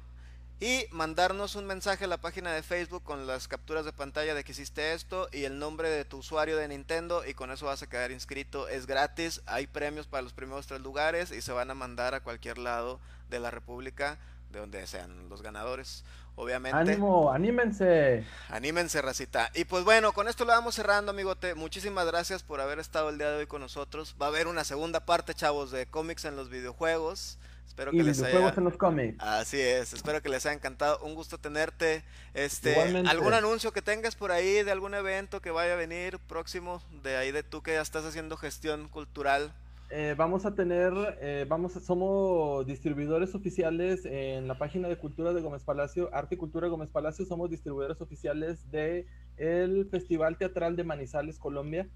y 0.60 0.86
mandarnos 0.90 1.54
un 1.54 1.64
mensaje 1.64 2.04
a 2.04 2.08
la 2.08 2.20
página 2.20 2.52
de 2.52 2.62
Facebook 2.62 3.02
con 3.02 3.26
las 3.26 3.48
capturas 3.48 3.86
de 3.86 3.94
pantalla 3.94 4.34
de 4.34 4.44
que 4.44 4.52
hiciste 4.52 4.92
esto 4.92 5.28
y 5.32 5.44
el 5.44 5.58
nombre 5.58 5.88
de 5.88 6.04
tu 6.04 6.18
usuario 6.18 6.58
de 6.58 6.68
Nintendo 6.68 7.24
y 7.26 7.32
con 7.32 7.50
eso 7.50 7.64
vas 7.66 7.82
a 7.82 7.88
quedar 7.88 8.10
inscrito. 8.10 8.68
Es 8.68 8.86
gratis, 8.86 9.40
hay 9.46 9.66
premios 9.66 10.06
para 10.06 10.22
los 10.22 10.34
primeros 10.34 10.66
tres 10.66 10.82
lugares 10.82 11.32
y 11.32 11.40
se 11.40 11.52
van 11.52 11.70
a 11.70 11.74
mandar 11.74 12.14
a 12.14 12.20
cualquier 12.20 12.58
lado 12.58 13.00
de 13.30 13.40
la 13.40 13.50
República 13.50 14.18
de 14.52 14.60
donde 14.60 14.86
sean 14.86 15.30
los 15.30 15.40
ganadores. 15.40 16.04
Obviamente. 16.36 16.78
Ánimo, 16.78 17.32
anímense. 17.32 18.24
Anímense, 18.48 19.02
racita. 19.02 19.50
Y 19.54 19.64
pues 19.64 19.84
bueno, 19.84 20.12
con 20.12 20.28
esto 20.28 20.44
lo 20.44 20.52
vamos 20.52 20.74
cerrando, 20.74 21.10
amigote. 21.10 21.54
Muchísimas 21.54 22.06
gracias 22.06 22.42
por 22.42 22.60
haber 22.60 22.78
estado 22.78 23.10
el 23.10 23.18
día 23.18 23.30
de 23.30 23.38
hoy 23.38 23.46
con 23.46 23.60
nosotros. 23.60 24.14
Va 24.20 24.26
a 24.26 24.28
haber 24.28 24.46
una 24.46 24.64
segunda 24.64 25.00
parte, 25.00 25.34
chavos, 25.34 25.70
de 25.70 25.86
cómics 25.86 26.24
en 26.24 26.36
los 26.36 26.48
videojuegos. 26.48 27.38
Espero 27.80 27.92
que 27.92 28.02
les 28.02 28.22
haya... 28.22 28.54
en 28.54 28.64
los 28.64 28.76
cómics. 28.76 29.16
Así 29.20 29.58
es, 29.58 29.94
espero 29.94 30.20
que 30.20 30.28
les 30.28 30.44
haya 30.44 30.54
encantado. 30.54 30.98
Un 31.02 31.14
gusto 31.14 31.38
tenerte. 31.38 32.04
Este, 32.34 32.78
algún 33.08 33.32
anuncio 33.32 33.72
que 33.72 33.80
tengas 33.80 34.16
por 34.16 34.32
ahí 34.32 34.62
de 34.62 34.70
algún 34.70 34.92
evento 34.92 35.40
que 35.40 35.50
vaya 35.50 35.72
a 35.72 35.76
venir 35.76 36.18
próximo 36.18 36.82
de 37.02 37.16
ahí 37.16 37.32
de 37.32 37.42
tú 37.42 37.62
que 37.62 37.72
ya 37.72 37.80
estás 37.80 38.04
haciendo 38.04 38.36
gestión 38.36 38.88
cultural. 38.88 39.54
Eh, 39.88 40.14
vamos 40.16 40.44
a 40.44 40.54
tener, 40.54 40.92
eh, 41.22 41.46
vamos, 41.48 41.72
somos 41.72 42.66
distribuidores 42.66 43.34
oficiales 43.34 44.04
en 44.04 44.46
la 44.46 44.58
página 44.58 44.86
de 44.86 44.96
Cultura 44.96 45.32
de 45.32 45.40
Gómez 45.40 45.64
Palacio, 45.64 46.10
Arte 46.12 46.34
y 46.34 46.38
Cultura 46.38 46.66
de 46.66 46.70
Gómez 46.70 46.90
Palacio, 46.90 47.24
somos 47.24 47.50
distribuidores 47.50 48.00
oficiales 48.00 48.70
de 48.70 49.06
el 49.36 49.88
Festival 49.90 50.36
Teatral 50.36 50.76
de 50.76 50.84
Manizales, 50.84 51.38
Colombia. 51.38 51.88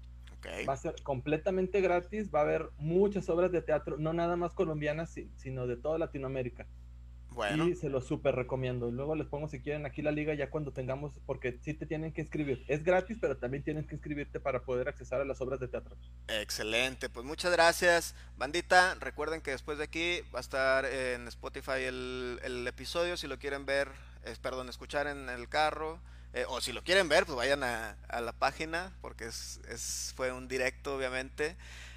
Va 0.67 0.73
a 0.73 0.77
ser 0.77 0.95
completamente 1.03 1.81
gratis, 1.81 2.33
va 2.33 2.39
a 2.39 2.43
haber 2.43 2.69
muchas 2.77 3.29
obras 3.29 3.51
de 3.51 3.61
teatro, 3.61 3.97
no 3.97 4.13
nada 4.13 4.35
más 4.35 4.53
colombianas, 4.53 5.13
sino 5.35 5.67
de 5.67 5.77
toda 5.77 5.97
Latinoamérica. 5.97 6.67
Bueno. 7.35 7.67
Y 7.67 7.75
se 7.75 7.89
los 7.89 8.05
súper 8.07 8.33
recomiendo. 8.33 8.89
Luego 8.91 9.13
les 9.13 9.27
pongo 9.27 9.49
si 9.49 9.59
quieren 9.59 9.85
aquí 9.85 10.01
la 10.01 10.11
liga 10.11 10.33
ya 10.33 10.49
cuando 10.49 10.71
tengamos, 10.71 11.11
porque 11.25 11.59
sí 11.61 11.73
te 11.73 11.85
tienen 11.85 12.13
que 12.13 12.21
inscribir. 12.21 12.63
Es 12.69 12.83
gratis, 12.83 13.17
pero 13.19 13.35
también 13.35 13.61
tienes 13.61 13.85
que 13.87 13.95
inscribirte 13.95 14.39
para 14.39 14.61
poder 14.61 14.87
accesar 14.87 15.19
a 15.19 15.25
las 15.25 15.41
obras 15.41 15.59
de 15.59 15.67
teatro. 15.67 15.97
Excelente, 16.29 17.09
pues 17.09 17.25
muchas 17.25 17.51
gracias. 17.51 18.15
Bandita, 18.37 18.95
recuerden 19.01 19.41
que 19.41 19.51
después 19.51 19.77
de 19.77 19.83
aquí 19.83 20.21
va 20.33 20.39
a 20.39 20.41
estar 20.41 20.85
en 20.85 21.27
Spotify 21.27 21.83
el, 21.83 22.39
el 22.41 22.65
episodio, 22.67 23.17
si 23.17 23.27
lo 23.27 23.37
quieren 23.37 23.65
ver, 23.65 23.89
es, 24.23 24.39
perdón, 24.39 24.69
escuchar 24.69 25.07
en 25.07 25.27
el 25.29 25.49
carro. 25.49 25.99
Eh, 26.35 26.45
o 26.49 26.59
si 26.59 26.73
lo 26.73 26.83
quieren 26.83 27.07
ver, 27.07 27.25
pues 27.25 27.37
vayan 27.37 27.63
a, 27.63 27.95
a 28.09 28.19
la 28.19 28.33
página, 28.33 28.91
porque 28.99 29.25
es, 29.25 29.61
es, 29.69 30.13
fue 30.17 30.33
un 30.33 30.49
directo, 30.49 30.97
obviamente. 30.97 31.55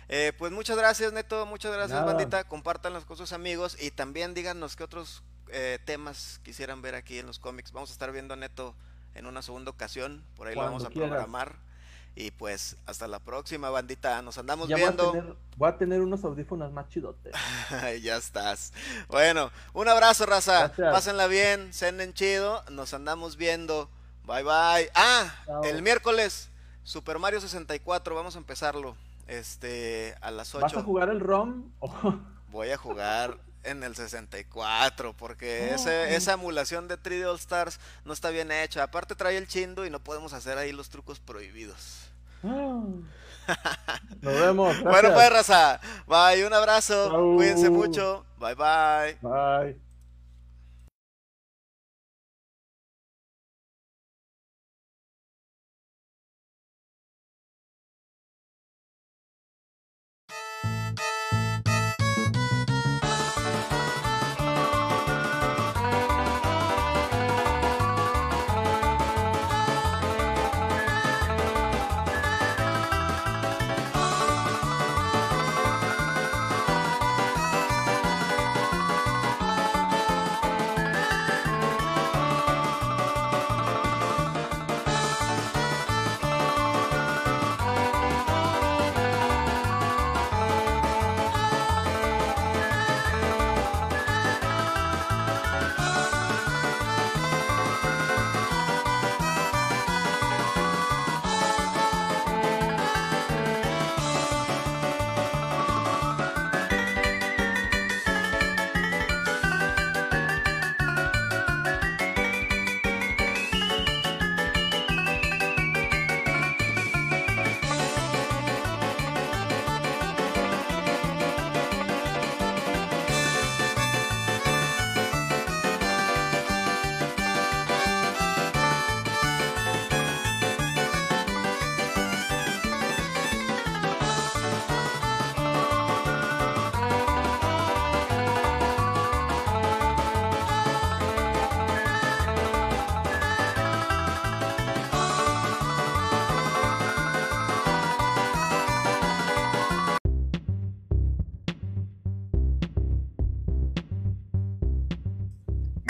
Eh, 0.08 0.32
pues 0.38 0.52
muchas 0.52 0.78
gracias, 0.78 1.12
Neto. 1.12 1.44
Muchas 1.44 1.72
gracias, 1.72 2.04
bandita. 2.04 2.44
Compártanlos 2.44 3.04
con 3.04 3.16
sus 3.16 3.32
amigos 3.32 3.76
y 3.82 3.90
también 3.90 4.34
díganos 4.34 4.76
qué 4.76 4.84
otros 4.84 5.24
eh, 5.48 5.80
temas 5.84 6.40
quisieran 6.44 6.80
ver 6.82 6.94
aquí 6.94 7.18
en 7.18 7.26
los 7.26 7.40
cómics. 7.40 7.72
Vamos 7.72 7.90
a 7.90 7.92
estar 7.94 8.12
viendo 8.12 8.34
a 8.34 8.36
Neto 8.36 8.76
en 9.16 9.26
una 9.26 9.42
segunda 9.42 9.72
ocasión. 9.72 10.24
Por 10.36 10.46
ahí 10.46 10.54
lo 10.54 10.62
vamos 10.62 10.84
a 10.84 10.90
programar. 10.90 11.56
Y 12.14 12.30
pues 12.30 12.76
hasta 12.86 13.08
la 13.08 13.18
próxima, 13.18 13.70
bandita. 13.70 14.22
Nos 14.22 14.38
andamos 14.38 14.68
viendo. 14.68 15.36
Voy 15.56 15.68
a, 15.68 15.76
tener, 15.76 16.00
unos 16.00 16.22
audífonos 16.22 16.72
más 16.72 16.88
chidotes. 16.90 17.34
ya 18.02 18.16
estás. 18.16 18.72
Bueno, 19.08 19.50
un 19.72 19.88
abrazo, 19.88 20.26
raza. 20.26 20.72
Pásenla 20.76 21.26
bien, 21.26 21.72
cenen 21.72 22.14
chido. 22.14 22.62
Nos 22.70 22.94
andamos 22.94 23.36
viendo. 23.36 23.90
Bye 24.28 24.42
bye. 24.42 24.90
Ah, 24.94 25.32
el 25.64 25.82
miércoles, 25.82 26.50
Super 26.82 27.18
Mario 27.18 27.40
64. 27.40 28.14
Vamos 28.14 28.34
a 28.36 28.38
empezarlo. 28.38 28.94
Este, 29.26 30.14
a 30.20 30.30
las 30.30 30.54
8. 30.54 30.62
¿Vas 30.62 30.76
a 30.76 30.82
jugar 30.82 31.08
el 31.08 31.20
ROM? 31.20 31.64
Voy 32.52 32.70
a 32.70 32.76
jugar 32.76 33.38
en 33.62 33.82
el 33.82 33.96
64, 33.96 35.14
porque 35.14 35.74
esa 35.74 36.32
emulación 36.34 36.88
de 36.88 36.98
3D 36.98 37.26
All 37.26 37.36
Stars 37.36 37.80
no 38.04 38.12
está 38.12 38.28
bien 38.28 38.52
hecha. 38.52 38.82
Aparte 38.82 39.14
trae 39.14 39.38
el 39.38 39.48
chindo 39.48 39.86
y 39.86 39.90
no 39.90 40.00
podemos 40.00 40.34
hacer 40.34 40.58
ahí 40.58 40.72
los 40.72 40.90
trucos 40.90 41.20
prohibidos. 41.20 42.10
Nos 42.42 44.40
vemos. 44.40 44.82
Bueno, 44.82 45.14
pues, 45.14 45.30
raza. 45.30 45.80
Bye, 46.06 46.46
un 46.46 46.52
abrazo. 46.52 47.34
Cuídense 47.34 47.70
mucho. 47.70 48.26
Bye, 48.38 48.54
bye. 48.54 49.18
Bye. 49.22 49.87